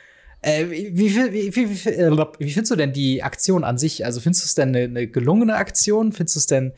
äh, 0.42 0.66
wie, 0.68 0.94
wie, 0.94 1.32
wie, 1.32 1.56
wie, 1.56 1.70
wie, 1.70 1.88
äh, 1.88 2.26
wie 2.38 2.50
findest 2.52 2.70
du 2.70 2.76
denn 2.76 2.92
die 2.92 3.22
Aktion 3.22 3.64
an 3.64 3.78
sich? 3.78 4.04
Also 4.04 4.20
findest 4.20 4.44
du 4.44 4.46
es 4.48 4.54
denn 4.54 4.68
eine, 4.68 4.84
eine 4.84 5.06
gelungene 5.06 5.54
Aktion? 5.54 6.12
Findest 6.12 6.36
du 6.36 6.40
es 6.40 6.46
denn 6.48 6.72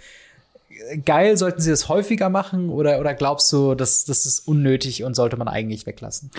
geil? 1.04 1.36
Sollten 1.36 1.60
sie 1.60 1.70
das 1.70 1.88
häufiger 1.88 2.28
machen? 2.30 2.68
Oder, 2.70 3.00
oder 3.00 3.14
glaubst 3.14 3.52
du, 3.52 3.74
dass 3.74 4.04
das 4.04 4.26
ist 4.26 4.46
unnötig 4.48 5.04
und 5.04 5.14
sollte 5.14 5.36
man 5.36 5.48
eigentlich 5.48 5.86
weglassen? 5.86 6.30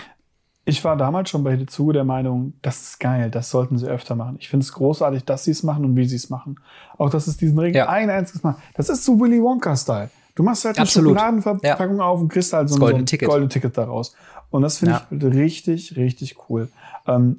Ich 0.68 0.82
war 0.84 0.96
damals 0.96 1.30
schon 1.30 1.44
bei 1.44 1.52
Hidezuge 1.52 1.92
der 1.92 2.04
Meinung, 2.04 2.54
das 2.62 2.82
ist 2.82 3.00
geil, 3.00 3.30
das 3.30 3.50
sollten 3.50 3.78
sie 3.78 3.86
öfter 3.86 4.16
machen. 4.16 4.36
Ich 4.40 4.48
finde 4.48 4.64
es 4.64 4.72
großartig, 4.72 5.24
dass 5.24 5.44
sie 5.44 5.52
es 5.52 5.62
machen 5.62 5.84
und 5.84 5.94
wie 5.96 6.06
sie 6.08 6.16
es 6.16 6.28
machen. 6.28 6.58
Auch, 6.98 7.08
dass 7.08 7.28
es 7.28 7.36
diesen 7.36 7.56
Ring 7.58 7.72
Ja. 7.74 7.88
ein 7.88 8.10
einziges 8.10 8.42
Mal. 8.42 8.56
Das 8.74 8.88
ist 8.88 9.04
so 9.04 9.18
Willy 9.20 9.40
Wonka-Style. 9.40 10.10
Du 10.34 10.42
machst 10.42 10.64
halt 10.64 10.76
eine 10.76 10.82
Absolut. 10.82 11.10
Schokoladenverpackung 11.12 12.00
auf 12.00 12.20
und 12.20 12.28
kriegst 12.30 12.52
halt 12.52 12.68
so 12.68 12.74
ein, 12.74 12.78
so 12.78 12.80
goldene 12.80 13.02
ein 13.04 13.06
Ticket. 13.06 13.28
goldenes 13.28 13.52
Ticket 13.52 13.78
daraus. 13.78 14.14
Und 14.50 14.62
das 14.62 14.78
finde 14.78 15.00
Ja. 15.10 15.16
ich 15.16 15.24
richtig, 15.24 15.96
richtig 15.96 16.36
cool. 16.50 16.68
Ähm, 17.06 17.38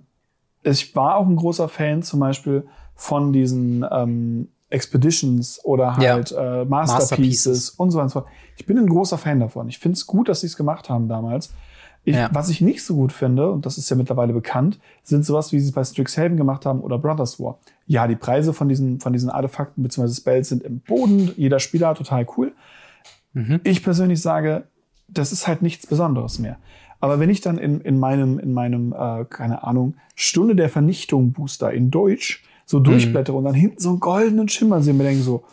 ich 0.64 0.96
war 0.96 1.18
auch 1.18 1.28
ein 1.28 1.36
großer 1.36 1.68
Fan 1.68 2.04
zum 2.04 2.22
Beispiel 2.22 2.66
von 2.96 3.34
diesen 3.34 3.86
ähm, 3.92 4.48
Expeditions 4.70 5.60
oder 5.64 5.96
Ja. 6.00 6.14
halt 6.14 6.32
äh, 6.32 6.66
Masterpieces, 6.66 6.68
Masterpieces. 6.68 7.70
und 7.72 7.92
so 7.92 7.98
weiter 7.98 8.04
und 8.04 8.10
so 8.10 8.20
fort. 8.22 8.32
Ich 8.58 8.66
bin 8.66 8.78
ein 8.78 8.88
großer 8.88 9.18
Fan 9.18 9.40
davon. 9.40 9.70
Ich 9.70 9.80
finde 9.80 9.96
es 9.96 10.06
gut, 10.08 10.30
dass 10.30 10.42
sie 10.42 10.48
es 10.48 10.58
gemacht 10.58 10.90
haben 10.90 11.08
damals. 11.08 11.54
Ich, 12.04 12.16
Ja. 12.16 12.30
Was 12.34 12.50
ich 12.50 12.62
nicht 12.62 12.84
so 12.84 12.96
gut 12.96 13.12
finde, 13.12 13.52
und 13.52 13.66
das 13.66 13.78
ist 13.78 13.90
ja 13.90 13.96
mittlerweile 13.96 14.34
bekannt, 14.34 14.80
sind 15.04 15.26
sowas, 15.26 15.52
wie 15.52 15.60
sie 15.60 15.68
es 15.68 15.74
bei 15.74 15.84
Strixhaven 15.84 16.38
gemacht 16.38 16.66
haben 16.66 16.80
oder 16.82 16.98
Brothers 16.98 17.40
War. 17.40 17.58
Ja, 17.86 18.08
die 18.08 18.16
Preise 18.16 18.54
von 18.54 18.70
diesen, 18.70 19.00
von 19.00 19.14
diesen 19.14 19.30
Artefakten 19.30 19.84
bzw. 19.84 20.14
Spells 20.14 20.50
sind 20.50 20.64
im 20.64 20.80
Boden. 20.80 21.32
Jeder 21.38 21.60
Spieler 21.60 21.94
total 21.96 22.26
cool. 22.38 22.54
Mhm. 23.34 23.60
Ich 23.64 23.84
persönlich 23.84 24.22
sage, 24.22 24.64
das 25.08 25.32
ist 25.32 25.48
halt 25.48 25.62
nichts 25.62 25.86
Besonderes 25.88 26.40
mehr. 26.40 26.58
Aber 27.00 27.20
wenn 27.20 27.30
ich 27.30 27.42
dann 27.42 27.58
in, 27.58 27.80
in 27.82 28.00
meinem, 28.00 28.40
in 28.40 28.54
meinem, 28.54 28.92
äh, 28.94 29.26
keine 29.26 29.64
Ahnung, 29.64 29.96
Stunde 30.16 30.56
der 30.56 30.70
Vernichtung 30.70 31.32
Booster 31.32 31.72
in 31.72 31.92
Deutsch. 31.92 32.44
So 32.70 32.80
durchblättere 32.80 33.36
und 33.36 33.46
dann 33.46 33.54
hinten 33.56 33.80
so 33.80 33.90
einen 33.90 34.00
goldenen 34.00 34.48
Schimmer 34.50 34.82
sehe 34.84 34.92
und 34.94 34.98
mir 34.98 35.06
denke 35.06 35.24
so, 35.24 35.44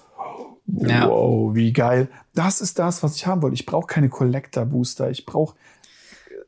Ja. 0.66 1.08
wow, 1.08 1.54
wie 1.54 1.72
geil. 1.72 2.08
Das 2.34 2.60
ist 2.60 2.78
das, 2.78 3.02
was 3.02 3.14
ich 3.16 3.26
haben 3.26 3.40
wollte. 3.40 3.54
Ich 3.54 3.64
brauche 3.66 3.86
keine 3.86 4.08
Collector 4.08 4.64
Booster. 4.66 5.10
Ich 5.10 5.24
brauche 5.24 5.54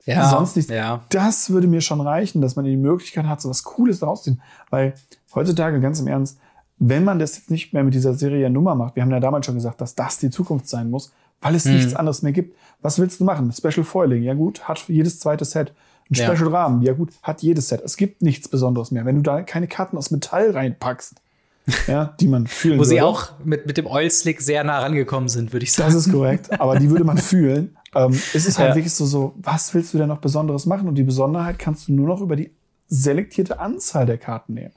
Ja, 0.04 0.28
sonst 0.28 0.56
nichts. 0.56 0.70
Ja. 0.70 1.04
Das 1.10 1.50
würde 1.50 1.66
mir 1.68 1.80
schon 1.80 2.00
reichen, 2.00 2.40
dass 2.40 2.56
man 2.56 2.64
die 2.64 2.76
Möglichkeit 2.76 3.26
hat, 3.26 3.40
so 3.40 3.48
was 3.48 3.62
Cooles 3.64 4.00
daraus 4.00 4.22
zu 4.24 4.30
ziehen. 4.32 4.42
Weil 4.70 4.94
heutzutage, 5.34 5.80
ganz 5.80 6.00
im 6.00 6.06
Ernst, 6.08 6.38
wenn 6.78 7.04
man 7.04 7.18
das 7.18 7.36
jetzt 7.36 7.50
nicht 7.50 7.72
mehr 7.72 7.84
mit 7.84 7.94
dieser 7.94 8.14
Serie 8.14 8.50
Nummer 8.50 8.74
macht, 8.74 8.96
wir 8.96 9.02
haben 9.02 9.10
ja 9.10 9.20
damals 9.20 9.46
schon 9.46 9.54
gesagt, 9.54 9.80
dass 9.80 9.94
das 9.94 10.18
die 10.18 10.30
Zukunft 10.30 10.68
sein 10.68 10.90
muss, 10.90 11.12
weil 11.40 11.54
es 11.54 11.64
Mhm. 11.64 11.74
nichts 11.74 11.94
anderes 11.94 12.22
mehr 12.22 12.32
gibt. 12.32 12.56
Was 12.82 12.98
willst 12.98 13.20
du 13.20 13.24
machen? 13.24 13.50
Special 13.52 13.84
Foiling, 13.84 14.22
ja 14.22 14.34
gut, 14.34 14.68
hat 14.68 14.84
jedes 14.88 15.20
zweite 15.20 15.44
Set. 15.44 15.72
Ein 16.10 16.14
Ja. 16.14 16.34
Special 16.34 16.48
Rahmen, 16.54 16.82
ja 16.82 16.92
gut, 16.92 17.10
hat 17.22 17.42
jedes 17.42 17.68
Set. 17.68 17.82
Es 17.84 17.96
gibt 17.96 18.22
nichts 18.22 18.48
Besonderes 18.48 18.90
mehr. 18.90 19.04
Wenn 19.04 19.16
du 19.16 19.22
da 19.22 19.42
keine 19.42 19.66
Karten 19.66 19.96
aus 19.96 20.10
Metall 20.10 20.50
reinpackst, 20.52 21.20
ja, 21.88 22.14
die 22.20 22.28
man 22.28 22.46
fühlen 22.46 22.78
Wo 22.78 22.84
sie 22.84 22.96
würde. 22.96 23.06
auch 23.06 23.30
mit, 23.44 23.66
mit 23.66 23.76
dem 23.76 23.86
Oil 23.86 24.08
Slick 24.10 24.40
sehr 24.40 24.62
nah 24.62 24.78
rangekommen 24.78 25.28
sind, 25.28 25.52
würde 25.52 25.64
ich 25.64 25.72
sagen. 25.72 25.92
Das 25.92 26.06
ist 26.06 26.12
korrekt, 26.12 26.60
aber 26.60 26.78
die 26.78 26.90
würde 26.90 27.04
man 27.04 27.18
fühlen. 27.32 27.76
Ähm, 27.94 28.12
es 28.12 28.46
ist 28.46 28.58
halt 28.58 28.70
Ja. 28.70 28.74
wirklich 28.76 28.94
so, 28.94 29.04
so, 29.04 29.34
was 29.38 29.74
willst 29.74 29.92
du 29.92 29.98
denn 29.98 30.06
noch 30.08 30.18
Besonderes 30.18 30.64
machen? 30.66 30.86
Und 30.86 30.94
die 30.94 31.02
Besonderheit 31.02 31.58
kannst 31.58 31.88
du 31.88 31.92
nur 31.92 32.06
noch 32.06 32.20
über 32.20 32.36
die 32.36 32.52
selektierte 32.86 33.58
Anzahl 33.58 34.06
der 34.06 34.18
Karten 34.18 34.54
nehmen. 34.54 34.72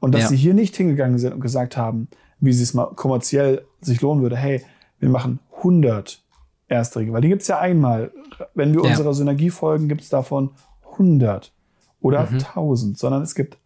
Und 0.00 0.12
dass 0.12 0.22
Ja. 0.22 0.28
sie 0.30 0.36
hier 0.36 0.54
nicht 0.54 0.74
hingegangen 0.76 1.18
sind 1.18 1.32
und 1.32 1.40
gesagt 1.40 1.76
haben, 1.76 2.08
wie 2.40 2.52
sie 2.52 2.64
es 2.64 2.74
mal 2.74 2.86
kommerziell 2.96 3.64
sich 3.80 4.00
lohnen 4.00 4.20
würde, 4.20 4.36
hey, 4.36 4.62
wir 4.98 5.10
machen 5.10 5.38
100 5.58 6.20
Erstringe, 6.66 7.12
weil 7.12 7.20
die 7.20 7.28
gibt's 7.28 7.46
ja 7.46 7.60
einmal. 7.60 8.10
Wenn 8.54 8.72
wir 8.74 8.82
Ja. 8.82 8.90
unserer 8.90 9.14
Synergie 9.14 9.50
folgen, 9.50 9.86
gibt's 9.86 10.08
davon 10.08 10.50
100 10.92 11.52
oder 12.00 12.28
Mhm. 12.30 12.38
1000, 12.38 12.98
sondern 12.98 13.22
es 13.22 13.34
gibt 13.34 13.58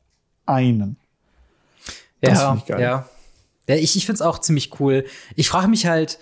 einen. 0.47 0.97
Das 2.21 2.39
ja, 2.39 2.55
ich 2.57 2.67
geil. 2.67 2.81
ja. 2.81 3.09
Ja, 3.69 3.75
ich, 3.75 3.97
ich 3.97 4.07
find's 4.07 4.23
auch 4.23 4.39
ziemlich 4.39 4.79
cool. 4.81 5.05
Ich 5.35 5.49
frage 5.49 5.67
mich 5.69 5.87
halt, 5.87 6.19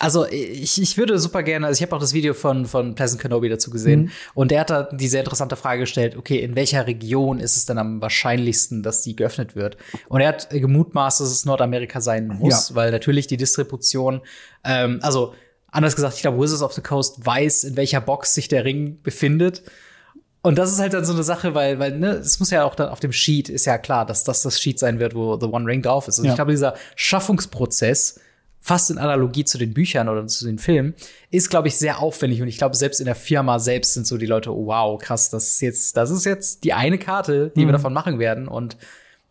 also 0.00 0.26
ich, 0.26 0.80
ich 0.82 0.96
würde 0.98 1.18
super 1.18 1.42
gerne, 1.42 1.66
also 1.66 1.78
ich 1.78 1.82
habe 1.86 1.94
auch 1.94 2.00
das 2.00 2.12
Video 2.14 2.32
von, 2.34 2.64
von 2.66 2.94
Pleasant 2.96 3.20
Kenobi 3.20 3.48
dazu 3.48 3.70
gesehen 3.70 4.00
Mhm. 4.04 4.10
und 4.34 4.50
der 4.50 4.60
hat 4.60 4.70
da 4.70 4.82
die 4.84 5.06
sehr 5.08 5.20
interessante 5.20 5.54
Frage 5.56 5.80
gestellt, 5.80 6.16
okay, 6.16 6.38
in 6.38 6.56
welcher 6.56 6.86
Region 6.86 7.38
ist 7.38 7.56
es 7.56 7.66
denn 7.66 7.78
am 7.78 8.00
wahrscheinlichsten, 8.00 8.82
dass 8.82 9.02
die 9.02 9.14
geöffnet 9.14 9.54
wird? 9.56 9.76
Und 10.08 10.22
er 10.22 10.28
hat 10.28 10.50
gemutmaßt, 10.50 11.20
dass 11.20 11.28
es 11.30 11.44
Nordamerika 11.44 12.00
sein 12.00 12.26
muss, 12.28 12.70
Ja. 12.70 12.74
weil 12.76 12.90
natürlich 12.90 13.26
die 13.28 13.36
Distribution, 13.36 14.22
ähm, 14.64 14.98
also 15.02 15.34
anders 15.70 15.94
gesagt, 15.94 16.16
ich 16.16 16.22
glaube, 16.22 16.38
Wizards 16.42 16.62
of 16.62 16.72
the 16.72 16.80
Coast 16.82 17.24
weiß, 17.24 17.62
in 17.64 17.76
welcher 17.76 18.00
Box 18.00 18.34
sich 18.34 18.48
der 18.48 18.64
Ring 18.64 18.98
befindet. 19.02 19.62
Und 20.42 20.56
das 20.56 20.72
ist 20.72 20.78
halt 20.78 20.94
dann 20.94 21.04
so 21.04 21.12
eine 21.12 21.22
Sache, 21.22 21.54
weil, 21.54 21.78
weil, 21.78 21.98
ne, 21.98 22.12
es 22.12 22.40
muss 22.40 22.50
ja 22.50 22.64
auch 22.64 22.74
dann 22.74 22.88
auf 22.88 23.00
dem 23.00 23.12
Sheet, 23.12 23.50
ist 23.50 23.66
ja 23.66 23.76
klar, 23.76 24.06
dass 24.06 24.24
das 24.24 24.42
das 24.42 24.60
Sheet 24.60 24.78
sein 24.78 24.98
wird, 24.98 25.14
wo 25.14 25.38
The 25.38 25.46
One 25.46 25.66
Ring 25.66 25.82
drauf 25.82 26.08
ist. 26.08 26.18
Also 26.18 26.24
Ja. 26.24 26.32
ich 26.32 26.36
glaube, 26.36 26.52
dieser 26.52 26.74
Schaffungsprozess 26.96 28.18
fast 28.60 28.90
in 28.90 28.98
Analogie 28.98 29.44
zu 29.44 29.58
den 29.58 29.72
Büchern 29.72 30.08
oder 30.08 30.26
zu 30.26 30.44
den 30.44 30.58
Filmen, 30.58 30.94
ist, 31.30 31.48
glaube 31.48 31.68
ich, 31.68 31.76
sehr 31.76 32.00
aufwendig. 32.00 32.42
Und 32.42 32.48
ich 32.48 32.58
glaube, 32.58 32.76
selbst 32.76 33.00
in 33.00 33.06
der 33.06 33.14
Firma 33.14 33.58
selbst 33.58 33.94
sind 33.94 34.06
so 34.06 34.18
die 34.18 34.26
Leute, 34.26 34.54
oh, 34.54 34.66
wow, 34.66 35.00
krass, 35.00 35.30
das 35.30 35.48
ist 35.48 35.62
jetzt, 35.62 35.96
das 35.96 36.10
ist 36.10 36.24
jetzt 36.26 36.64
die 36.64 36.74
eine 36.74 36.98
Karte, 36.98 37.52
die 37.56 37.62
mhm. 37.62 37.68
wir 37.68 37.72
davon 37.72 37.94
machen 37.94 38.18
werden. 38.18 38.48
Und 38.48 38.76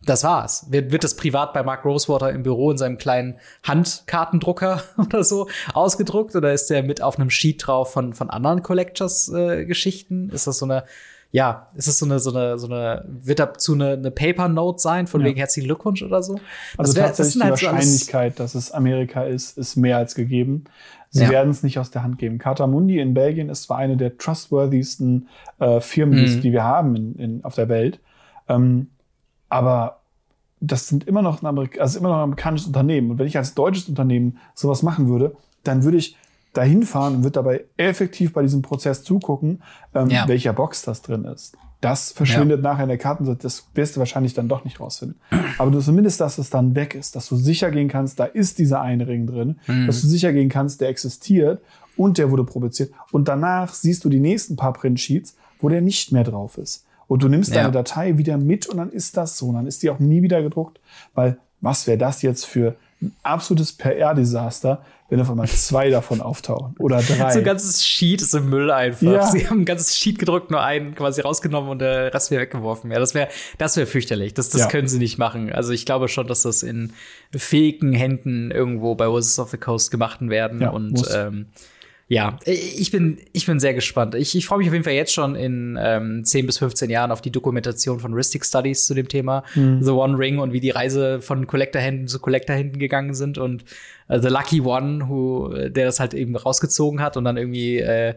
das 0.04 0.24
war's. 0.24 0.66
Wird, 0.70 0.92
wird 0.92 1.04
das 1.04 1.14
privat 1.14 1.52
bei 1.52 1.62
Mark 1.62 1.84
Rosewater 1.84 2.30
im 2.30 2.42
Büro 2.42 2.70
in 2.70 2.78
seinem 2.78 2.98
kleinen 2.98 3.38
Handkartendrucker 3.64 4.82
oder 4.96 5.24
so 5.24 5.48
ausgedruckt? 5.74 6.34
Oder 6.34 6.52
ist 6.52 6.70
der 6.70 6.82
mit 6.82 7.02
auf 7.02 7.18
einem 7.18 7.30
Sheet 7.30 7.66
drauf 7.66 7.92
von, 7.92 8.14
von 8.14 8.30
anderen 8.30 8.62
Collectors-Geschichten? 8.62 10.30
Äh, 10.30 10.34
ist 10.34 10.46
das 10.46 10.58
so 10.58 10.64
eine 10.64 10.84
ja, 11.32 11.68
ist 11.76 11.86
es 11.86 11.98
so 11.98 12.06
eine, 12.06 12.18
so 12.18 12.30
eine, 12.30 12.58
so 12.58 12.66
eine, 12.66 13.04
wird 13.06 13.38
dazu 13.38 13.74
eine, 13.74 13.92
eine 13.92 14.10
Paper 14.10 14.48
Note 14.48 14.80
sein, 14.80 15.06
von 15.06 15.20
ja. 15.20 15.28
wegen 15.28 15.36
herzlichen 15.36 15.66
Glückwunsch 15.66 16.02
oder 16.02 16.22
so? 16.22 16.40
Also 16.76 16.96
wär, 16.96 17.06
tatsächlich 17.06 17.34
die 17.34 17.40
halt 17.42 17.50
Wahrscheinlichkeit, 17.52 18.36
so 18.36 18.42
dass 18.42 18.54
es 18.56 18.72
Amerika 18.72 19.22
ist, 19.22 19.56
ist 19.56 19.76
mehr 19.76 19.96
als 19.96 20.16
gegeben. 20.16 20.64
Sie 21.10 21.22
ja. 21.22 21.30
werden 21.30 21.50
es 21.50 21.62
nicht 21.62 21.78
aus 21.78 21.90
der 21.90 22.02
Hand 22.02 22.18
geben. 22.18 22.38
Carta 22.38 22.66
Mundi 22.66 22.98
in 22.98 23.14
Belgien 23.14 23.48
ist 23.48 23.64
zwar 23.64 23.78
eine 23.78 23.96
der 23.96 24.18
trustworthysten 24.18 25.28
äh, 25.60 25.80
Firmen, 25.80 26.20
mhm. 26.20 26.40
die 26.40 26.52
wir 26.52 26.64
haben 26.64 26.96
in, 26.96 27.14
in, 27.14 27.44
auf 27.44 27.54
der 27.54 27.68
Welt, 27.68 28.00
ähm, 28.48 28.88
aber 29.50 30.00
das 30.60 30.88
sind 30.88 31.06
immer 31.06 31.22
noch 31.22 31.42
ein, 31.42 31.46
Amerik 31.46 31.80
also 31.80 31.98
immer 31.98 32.08
noch 32.08 32.16
ein 32.16 32.22
amerikanisches 32.22 32.66
Unternehmen. 32.66 33.10
Und 33.10 33.18
wenn 33.18 33.26
ich 33.26 33.36
als 33.36 33.54
deutsches 33.54 33.88
Unternehmen 33.88 34.38
sowas 34.54 34.82
machen 34.82 35.08
würde, 35.08 35.36
dann 35.64 35.84
würde 35.84 35.98
ich 35.98 36.16
dahin 36.52 36.82
fahren 36.82 37.16
und 37.16 37.24
wird 37.24 37.36
dabei 37.36 37.64
effektiv 37.76 38.32
bei 38.32 38.42
diesem 38.42 38.62
Prozess 38.62 39.04
zugucken, 39.04 39.62
ähm, 39.94 40.08
ja. 40.08 40.26
welcher 40.26 40.52
Box 40.52 40.82
das 40.82 41.02
drin 41.02 41.24
ist. 41.24 41.56
Das 41.80 42.12
verschwindet 42.12 42.62
ja. 42.62 42.70
nachher 42.70 42.82
in 42.82 42.88
der 42.88 42.98
Kartenseite. 42.98 43.38
Das 43.42 43.68
wirst 43.74 43.96
du 43.96 44.00
wahrscheinlich 44.00 44.34
dann 44.34 44.48
doch 44.48 44.64
nicht 44.64 44.80
rausfinden. 44.80 45.18
Aber 45.56 45.70
du 45.70 45.80
zumindest, 45.80 46.20
dass 46.20 46.36
es 46.36 46.50
dann 46.50 46.74
weg 46.74 46.94
ist, 46.94 47.16
dass 47.16 47.28
du 47.28 47.36
sicher 47.36 47.70
gehen 47.70 47.88
kannst, 47.88 48.20
da 48.20 48.24
ist 48.24 48.58
dieser 48.58 48.82
eine 48.82 49.06
Ring 49.06 49.26
drin, 49.26 49.60
mhm. 49.66 49.86
dass 49.86 50.02
du 50.02 50.06
sicher 50.06 50.32
gehen 50.32 50.50
kannst, 50.50 50.82
der 50.82 50.90
existiert 50.90 51.62
und 51.96 52.18
der 52.18 52.30
wurde 52.30 52.44
produziert. 52.44 52.92
Und 53.12 53.28
danach 53.28 53.72
siehst 53.72 54.04
du 54.04 54.10
die 54.10 54.20
nächsten 54.20 54.56
paar 54.56 54.74
Printsheets, 54.74 55.36
wo 55.60 55.70
der 55.70 55.80
nicht 55.80 56.12
mehr 56.12 56.24
drauf 56.24 56.58
ist. 56.58 56.84
Und 57.10 57.24
du 57.24 57.28
nimmst 57.28 57.50
ja. 57.50 57.62
deine 57.62 57.72
Datei 57.72 58.18
wieder 58.18 58.36
mit 58.36 58.68
und 58.68 58.76
dann 58.76 58.92
ist 58.92 59.16
das 59.16 59.36
so. 59.36 59.48
Und 59.48 59.56
dann 59.56 59.66
ist 59.66 59.82
die 59.82 59.90
auch 59.90 59.98
nie 59.98 60.22
wieder 60.22 60.44
gedruckt. 60.44 60.78
Weil 61.12 61.38
was 61.60 61.88
wäre 61.88 61.98
das 61.98 62.22
jetzt 62.22 62.46
für 62.46 62.76
ein 63.02 63.12
absolutes 63.24 63.72
PR-Desaster, 63.72 64.84
wenn 65.08 65.20
auf 65.20 65.28
einmal 65.28 65.48
zwei 65.48 65.90
davon 65.90 66.20
auftauchen 66.20 66.76
oder 66.78 67.02
drei. 67.02 67.32
So 67.32 67.40
ein 67.40 67.44
ganzes 67.44 67.84
Sheet 67.84 68.22
ist 68.22 68.32
im 68.36 68.48
Müll 68.48 68.70
einfach. 68.70 69.02
Ja. 69.02 69.26
Sie 69.32 69.48
haben 69.48 69.62
ein 69.62 69.64
ganzes 69.64 69.98
Sheet 69.98 70.20
gedruckt, 70.20 70.52
nur 70.52 70.62
einen 70.62 70.94
quasi 70.94 71.20
rausgenommen 71.20 71.68
und 71.68 71.80
der 71.80 72.14
Rest 72.14 72.30
wäre 72.30 72.42
weggeworfen. 72.42 72.92
Ja, 72.92 73.00
das 73.00 73.12
wäre 73.12 73.26
das 73.58 73.76
wäre 73.76 73.88
fürchterlich. 73.88 74.34
Das, 74.34 74.48
das 74.50 74.60
ja. 74.60 74.66
können 74.68 74.86
sie 74.86 74.98
nicht 74.98 75.18
machen. 75.18 75.52
Also 75.52 75.72
ich 75.72 75.86
glaube 75.86 76.06
schon, 76.06 76.28
dass 76.28 76.42
das 76.42 76.62
in 76.62 76.92
fähigen 77.34 77.92
Händen 77.92 78.52
irgendwo 78.52 78.94
bei 78.94 79.08
Wizards 79.08 79.40
of 79.40 79.50
the 79.50 79.58
Coast 79.58 79.90
gemacht 79.90 80.20
werden 80.20 80.60
ja, 80.60 80.70
und 80.70 81.02
ähm, 81.12 81.46
ja, 82.10 82.38
ich 82.44 82.90
bin, 82.90 83.18
ich 83.32 83.46
bin 83.46 83.60
sehr 83.60 83.72
gespannt. 83.72 84.16
Ich, 84.16 84.34
ich 84.34 84.44
freue 84.44 84.58
mich 84.58 84.66
auf 84.66 84.72
jeden 84.72 84.82
Fall 84.82 84.94
jetzt 84.94 85.14
schon 85.14 85.36
in 85.36 85.78
ähm, 85.80 86.24
10 86.24 86.44
bis 86.44 86.58
15 86.58 86.90
Jahren 86.90 87.12
auf 87.12 87.20
die 87.20 87.30
Dokumentation 87.30 88.00
von 88.00 88.12
Ristic 88.14 88.44
Studies 88.44 88.84
zu 88.84 88.94
dem 88.94 89.06
Thema 89.06 89.44
mhm. 89.54 89.80
The 89.80 89.92
One 89.92 90.18
Ring 90.18 90.40
und 90.40 90.52
wie 90.52 90.58
die 90.58 90.70
Reise 90.70 91.20
von 91.20 91.46
Collector-Händen 91.46 92.08
zu 92.08 92.18
Collector-Händen 92.18 92.80
gegangen 92.80 93.14
sind 93.14 93.38
und 93.38 93.64
äh, 94.08 94.18
The 94.18 94.26
Lucky 94.26 94.60
One, 94.60 95.08
who, 95.08 95.50
der 95.68 95.86
das 95.86 96.00
halt 96.00 96.12
eben 96.14 96.34
rausgezogen 96.34 97.00
hat 97.00 97.16
und 97.16 97.22
dann 97.22 97.36
irgendwie 97.36 97.78
äh, 97.78 98.14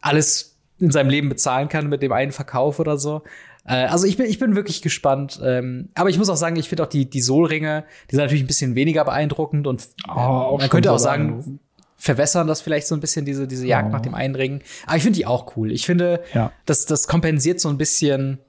alles 0.00 0.56
in 0.78 0.90
seinem 0.90 1.10
Leben 1.10 1.28
bezahlen 1.28 1.68
kann 1.68 1.90
mit 1.90 2.02
dem 2.02 2.12
einen 2.12 2.32
Verkauf 2.32 2.80
oder 2.80 2.96
so. 2.96 3.24
Äh, 3.66 3.74
also 3.84 4.06
ich 4.06 4.16
bin, 4.16 4.24
ich 4.24 4.38
bin 4.38 4.56
wirklich 4.56 4.80
gespannt. 4.80 5.38
Ähm, 5.44 5.90
aber 5.94 6.08
ich 6.08 6.16
muss 6.16 6.30
auch 6.30 6.36
sagen, 6.36 6.56
ich 6.56 6.70
finde 6.70 6.84
auch 6.84 6.88
die, 6.88 7.10
die 7.10 7.20
Soul-Ringe, 7.20 7.84
die 8.10 8.16
sind 8.16 8.24
natürlich 8.24 8.44
ein 8.44 8.46
bisschen 8.46 8.74
weniger 8.74 9.04
beeindruckend 9.04 9.66
und 9.66 9.86
oh, 10.08 10.56
man 10.58 10.70
könnte 10.70 10.90
auch 10.90 10.98
sagen, 10.98 11.60
verwässern 12.04 12.46
das 12.46 12.60
vielleicht 12.60 12.86
so 12.86 12.94
ein 12.94 13.00
bisschen, 13.00 13.24
diese, 13.24 13.48
diese 13.48 13.66
Jagd 13.66 13.88
oh. 13.88 13.92
nach 13.92 14.02
dem 14.02 14.14
Einringen. 14.14 14.60
Aber 14.84 14.98
ich 14.98 15.02
finde 15.02 15.16
die 15.16 15.24
auch 15.24 15.56
cool. 15.56 15.72
Ich 15.72 15.86
finde, 15.86 16.22
ja. 16.34 16.52
das, 16.66 16.84
das 16.84 17.08
kompensiert 17.08 17.60
so 17.60 17.70
ein 17.70 17.78
bisschen 17.78 18.40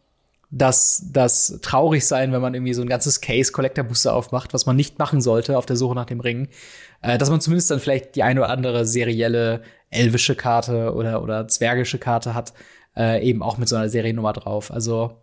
das, 0.51 1.07
das 1.13 1.59
traurig 1.61 2.05
sein, 2.05 2.33
wenn 2.33 2.41
man 2.41 2.53
irgendwie 2.53 2.73
so 2.73 2.81
ein 2.81 2.89
ganzes 2.89 3.21
Case 3.21 3.53
Collector 3.53 3.85
Booster 3.85 4.13
aufmacht, 4.13 4.53
was 4.53 4.65
man 4.65 4.75
nicht 4.75 4.99
machen 4.99 5.21
sollte 5.21 5.57
auf 5.57 5.65
der 5.65 5.77
Suche 5.77 5.95
nach 5.95 6.05
dem 6.05 6.19
Ring. 6.19 6.49
Äh, 7.01 7.17
dass 7.17 7.29
man 7.29 7.39
zumindest 7.39 7.71
dann 7.71 7.79
vielleicht 7.79 8.17
die 8.17 8.23
eine 8.23 8.41
oder 8.41 8.49
andere 8.49 8.85
serielle 8.85 9.61
elvische 9.89 10.35
Karte 10.35 10.93
oder, 10.93 11.23
oder 11.23 11.47
zwergische 11.47 11.97
Karte 11.97 12.33
hat, 12.33 12.51
äh, 12.97 13.25
eben 13.25 13.41
auch 13.41 13.57
mit 13.57 13.69
so 13.69 13.77
einer 13.77 13.87
Seriennummer 13.87 14.33
drauf. 14.33 14.69
Also 14.69 15.15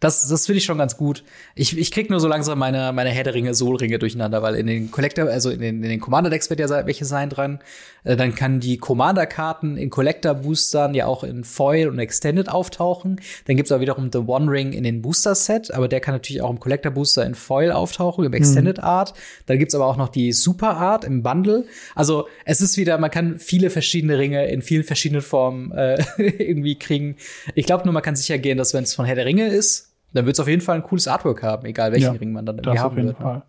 das, 0.00 0.28
das 0.28 0.46
finde 0.46 0.58
ich 0.58 0.64
schon 0.64 0.78
ganz 0.78 0.96
gut. 0.96 1.24
Ich, 1.54 1.76
ich 1.76 1.90
krieg 1.90 2.10
nur 2.10 2.20
so 2.20 2.28
langsam 2.28 2.58
meine, 2.58 2.92
meine 2.92 3.10
Herr 3.10 3.24
der 3.24 3.34
Ringe, 3.34 3.54
Soul-Ringe 3.54 3.98
durcheinander, 3.98 4.42
weil 4.42 4.54
in 4.56 4.66
den 4.66 4.90
Collector, 4.90 5.28
also 5.28 5.50
in 5.50 5.60
den, 5.60 5.82
in 5.82 5.88
den 5.88 6.00
Commander-Decks 6.00 6.50
wird 6.50 6.60
ja 6.60 6.86
welche 6.86 7.04
sein 7.04 7.30
dran. 7.30 7.60
Äh, 8.04 8.16
dann 8.16 8.34
kann 8.34 8.60
die 8.60 8.76
Commander-Karten 8.76 9.76
in 9.76 9.90
Collector-Boostern 9.90 10.94
ja 10.94 11.06
auch 11.06 11.24
in 11.24 11.44
Foil 11.44 11.88
und 11.88 11.98
Extended 11.98 12.48
auftauchen. 12.48 13.20
Dann 13.46 13.56
gibt's 13.56 13.72
auch 13.72 13.80
wiederum 13.80 14.10
The 14.12 14.18
One 14.18 14.50
Ring 14.50 14.72
in 14.72 14.84
den 14.84 15.02
Booster-Set, 15.02 15.72
aber 15.72 15.88
der 15.88 16.00
kann 16.00 16.14
natürlich 16.14 16.42
auch 16.42 16.50
im 16.50 16.60
Collector-Booster 16.60 17.24
in 17.24 17.34
Foil 17.34 17.72
auftauchen, 17.72 18.24
im 18.24 18.32
Extended 18.34 18.78
mhm. 18.78 18.84
Art. 18.84 19.14
Dann 19.46 19.58
gibt's 19.58 19.74
aber 19.74 19.86
auch 19.86 19.96
noch 19.96 20.08
die 20.08 20.32
Super 20.32 20.76
Art 20.76 21.04
im 21.04 21.22
Bundle. 21.22 21.64
Also 21.94 22.28
es 22.44 22.60
ist 22.60 22.76
wieder, 22.76 22.98
man 22.98 23.10
kann 23.10 23.38
viele 23.38 23.70
verschiedene 23.70 24.18
Ringe 24.18 24.46
in 24.48 24.62
vielen 24.62 24.84
verschiedenen 24.84 25.22
Formen 25.22 25.72
äh, 25.72 26.02
irgendwie 26.18 26.76
kriegen. 26.78 27.16
Ich 27.54 27.66
glaube 27.66 27.84
nur, 27.84 27.94
man 27.94 28.02
kann 28.02 28.16
sicher 28.16 28.38
gehen, 28.38 28.58
dass 28.58 28.74
wenn 28.74 28.84
es 28.84 28.94
von 28.94 29.04
Herr 29.04 29.14
der 29.14 29.26
Ringe 29.26 29.48
ist, 29.48 29.95
dann 30.12 30.26
wird 30.26 30.36
es 30.36 30.40
auf 30.40 30.48
jeden 30.48 30.62
Fall 30.62 30.76
ein 30.76 30.82
cooles 30.82 31.08
Artwork 31.08 31.42
haben, 31.42 31.66
egal 31.66 31.92
welchen 31.92 32.14
ja, 32.14 32.18
Ring 32.18 32.32
man 32.32 32.46
dann 32.46 32.58
irgendwie 32.58 32.78
haben 32.78 32.86
auf 32.86 32.96
jeden 32.96 33.08
wird. 33.08 33.20
Ne? 33.20 33.24
Fall. 33.24 33.42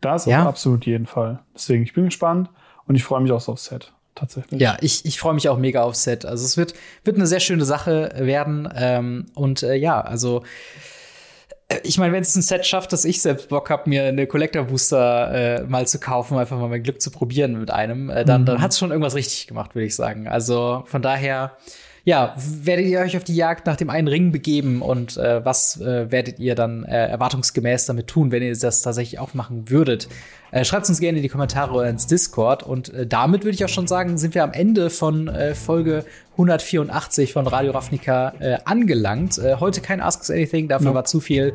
Das 0.00 0.26
ja. 0.26 0.42
auf 0.42 0.48
absolut 0.48 0.86
jeden 0.86 1.06
Fall. 1.06 1.40
Deswegen, 1.54 1.82
ich 1.82 1.92
bin 1.92 2.06
gespannt 2.06 2.50
und 2.86 2.94
ich 2.94 3.04
freue 3.04 3.20
mich 3.20 3.32
auch 3.32 3.40
so 3.40 3.52
aufs 3.52 3.66
Set. 3.66 3.92
Tatsächlich. 4.14 4.60
Ja, 4.60 4.76
ich, 4.80 5.04
ich 5.04 5.20
freue 5.20 5.34
mich 5.34 5.48
auch 5.48 5.58
mega 5.58 5.82
aufs 5.82 6.02
Set. 6.02 6.24
Also 6.24 6.44
es 6.44 6.56
wird, 6.56 6.74
wird 7.04 7.16
eine 7.16 7.26
sehr 7.26 7.38
schöne 7.38 7.64
Sache 7.64 8.12
werden. 8.16 8.68
Ähm, 8.74 9.26
und 9.34 9.62
äh, 9.62 9.76
ja, 9.76 10.00
also 10.00 10.42
äh, 11.68 11.78
ich 11.84 11.98
meine, 11.98 12.12
wenn 12.12 12.22
es 12.22 12.34
ein 12.34 12.42
Set 12.42 12.66
schafft, 12.66 12.92
dass 12.92 13.04
ich 13.04 13.22
selbst 13.22 13.48
Bock 13.48 13.70
habe, 13.70 13.88
mir 13.88 14.06
eine 14.06 14.26
Collector 14.26 14.64
Booster 14.64 15.60
äh, 15.60 15.62
mal 15.64 15.86
zu 15.86 16.00
kaufen, 16.00 16.36
einfach 16.36 16.58
mal 16.58 16.68
mein 16.68 16.82
Glück 16.82 17.00
zu 17.00 17.12
probieren 17.12 17.60
mit 17.60 17.70
einem, 17.70 18.10
äh, 18.10 18.24
dann, 18.24 18.42
mhm. 18.42 18.46
dann 18.46 18.62
hat 18.62 18.72
es 18.72 18.78
schon 18.78 18.90
irgendwas 18.90 19.14
richtig 19.14 19.46
gemacht, 19.46 19.76
würde 19.76 19.86
ich 19.86 19.94
sagen. 19.94 20.26
Also 20.26 20.82
von 20.86 21.00
daher 21.00 21.56
ja, 22.08 22.34
werdet 22.38 22.86
ihr 22.86 23.00
euch 23.00 23.18
auf 23.18 23.24
die 23.24 23.36
Jagd 23.36 23.66
nach 23.66 23.76
dem 23.76 23.90
einen 23.90 24.08
Ring 24.08 24.32
begeben 24.32 24.80
und 24.80 25.18
äh, 25.18 25.44
was 25.44 25.78
äh, 25.78 26.10
werdet 26.10 26.38
ihr 26.38 26.54
dann 26.54 26.84
äh, 26.84 27.06
erwartungsgemäß 27.06 27.84
damit 27.84 28.06
tun, 28.06 28.32
wenn 28.32 28.42
ihr 28.42 28.56
das 28.56 28.80
tatsächlich 28.80 29.18
auch 29.18 29.34
machen 29.34 29.68
würdet? 29.68 30.08
Äh, 30.50 30.64
Schreibt 30.64 30.88
uns 30.88 31.00
gerne 31.00 31.18
in 31.18 31.22
die 31.22 31.28
Kommentare 31.28 31.70
oder 31.74 31.86
ins 31.86 32.06
Discord. 32.06 32.62
Und 32.62 32.94
äh, 32.94 33.06
damit 33.06 33.44
würde 33.44 33.56
ich 33.56 33.62
auch 33.66 33.68
schon 33.68 33.86
sagen, 33.86 34.16
sind 34.16 34.34
wir 34.34 34.42
am 34.42 34.54
Ende 34.54 34.88
von 34.88 35.28
äh, 35.28 35.54
Folge 35.54 36.06
184 36.32 37.34
von 37.34 37.46
Radio 37.46 37.72
Ravnica 37.72 38.32
angelangt. 38.64 39.40
Heute 39.58 39.80
kein 39.80 40.00
Ask 40.00 40.20
Us 40.20 40.30
Anything, 40.30 40.68
dafür 40.68 40.90
ja. 40.90 40.94
war 40.94 41.04
zu 41.04 41.18
viel 41.18 41.52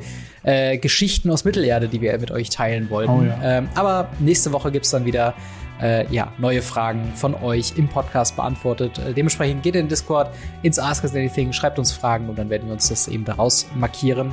Geschichten 0.82 1.32
aus 1.32 1.46
Mittelerde, 1.46 1.88
die 1.88 2.02
wir 2.02 2.20
mit 2.20 2.32
euch 2.32 2.50
teilen 2.50 2.90
wollten. 2.90 3.12
Oh, 3.12 3.24
ja. 3.24 3.60
ähm, 3.60 3.70
aber 3.76 4.10
nächste 4.20 4.52
Woche 4.52 4.74
gibt's 4.74 4.90
dann 4.90 5.06
wieder 5.06 5.36
äh, 5.84 6.06
ja, 6.12 6.32
neue 6.38 6.62
Fragen 6.62 7.12
von 7.16 7.36
euch 7.36 7.74
im 7.76 7.88
Podcast 7.88 8.36
beantwortet. 8.36 8.98
Äh, 8.98 9.14
dementsprechend 9.14 9.62
geht 9.64 9.76
in 9.76 9.84
den 9.84 9.90
Discord, 9.90 10.34
ins 10.62 10.80
Ask 10.80 11.04
Us 11.04 11.14
Anything, 11.14 11.52
schreibt 11.54 11.78
uns 11.78 11.92
Fragen 11.92 12.30
und 12.30 12.40
dann 12.40 12.50
werden 12.50 12.68
wir 12.68 12.74
uns 12.74 12.90
das 12.90 13.08
eben 13.08 13.26
daraus 13.26 13.68
markieren. 13.76 14.32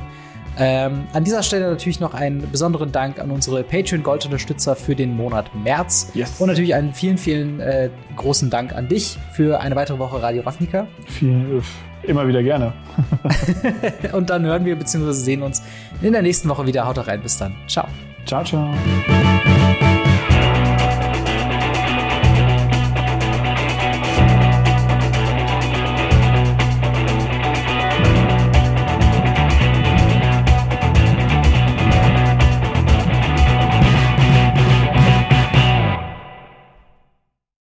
Ähm, 0.57 1.05
an 1.13 1.23
dieser 1.23 1.43
Stelle 1.43 1.69
natürlich 1.69 1.99
noch 1.99 2.13
einen 2.13 2.49
besonderen 2.51 2.91
Dank 2.91 3.19
an 3.19 3.31
unsere 3.31 3.63
Patreon-Gold-Unterstützer 3.63 4.75
für 4.75 4.95
den 4.95 5.15
Monat 5.15 5.53
März. 5.55 6.11
Yes. 6.13 6.39
Und 6.39 6.47
natürlich 6.47 6.75
einen 6.75 6.93
vielen, 6.93 7.17
vielen 7.17 7.59
äh, 7.61 7.89
großen 8.17 8.49
Dank 8.49 8.73
an 8.73 8.87
dich 8.87 9.17
für 9.33 9.61
eine 9.61 9.75
weitere 9.75 9.97
Woche 9.99 10.21
Radio 10.21 10.43
Ravnica. 10.43 10.87
Vielen, 11.07 11.63
immer 12.03 12.27
wieder 12.27 12.43
gerne. 12.43 12.73
und 14.11 14.29
dann 14.29 14.45
hören 14.45 14.65
wir 14.65 14.75
bzw. 14.75 15.11
sehen 15.13 15.41
uns 15.41 15.63
in 16.01 16.11
der 16.11 16.21
nächsten 16.21 16.49
Woche 16.49 16.67
wieder. 16.67 16.85
Haut 16.85 17.07
rein, 17.07 17.21
bis 17.21 17.37
dann. 17.37 17.55
Ciao. 17.67 17.87
Ciao, 18.25 18.43
ciao. 18.43 18.73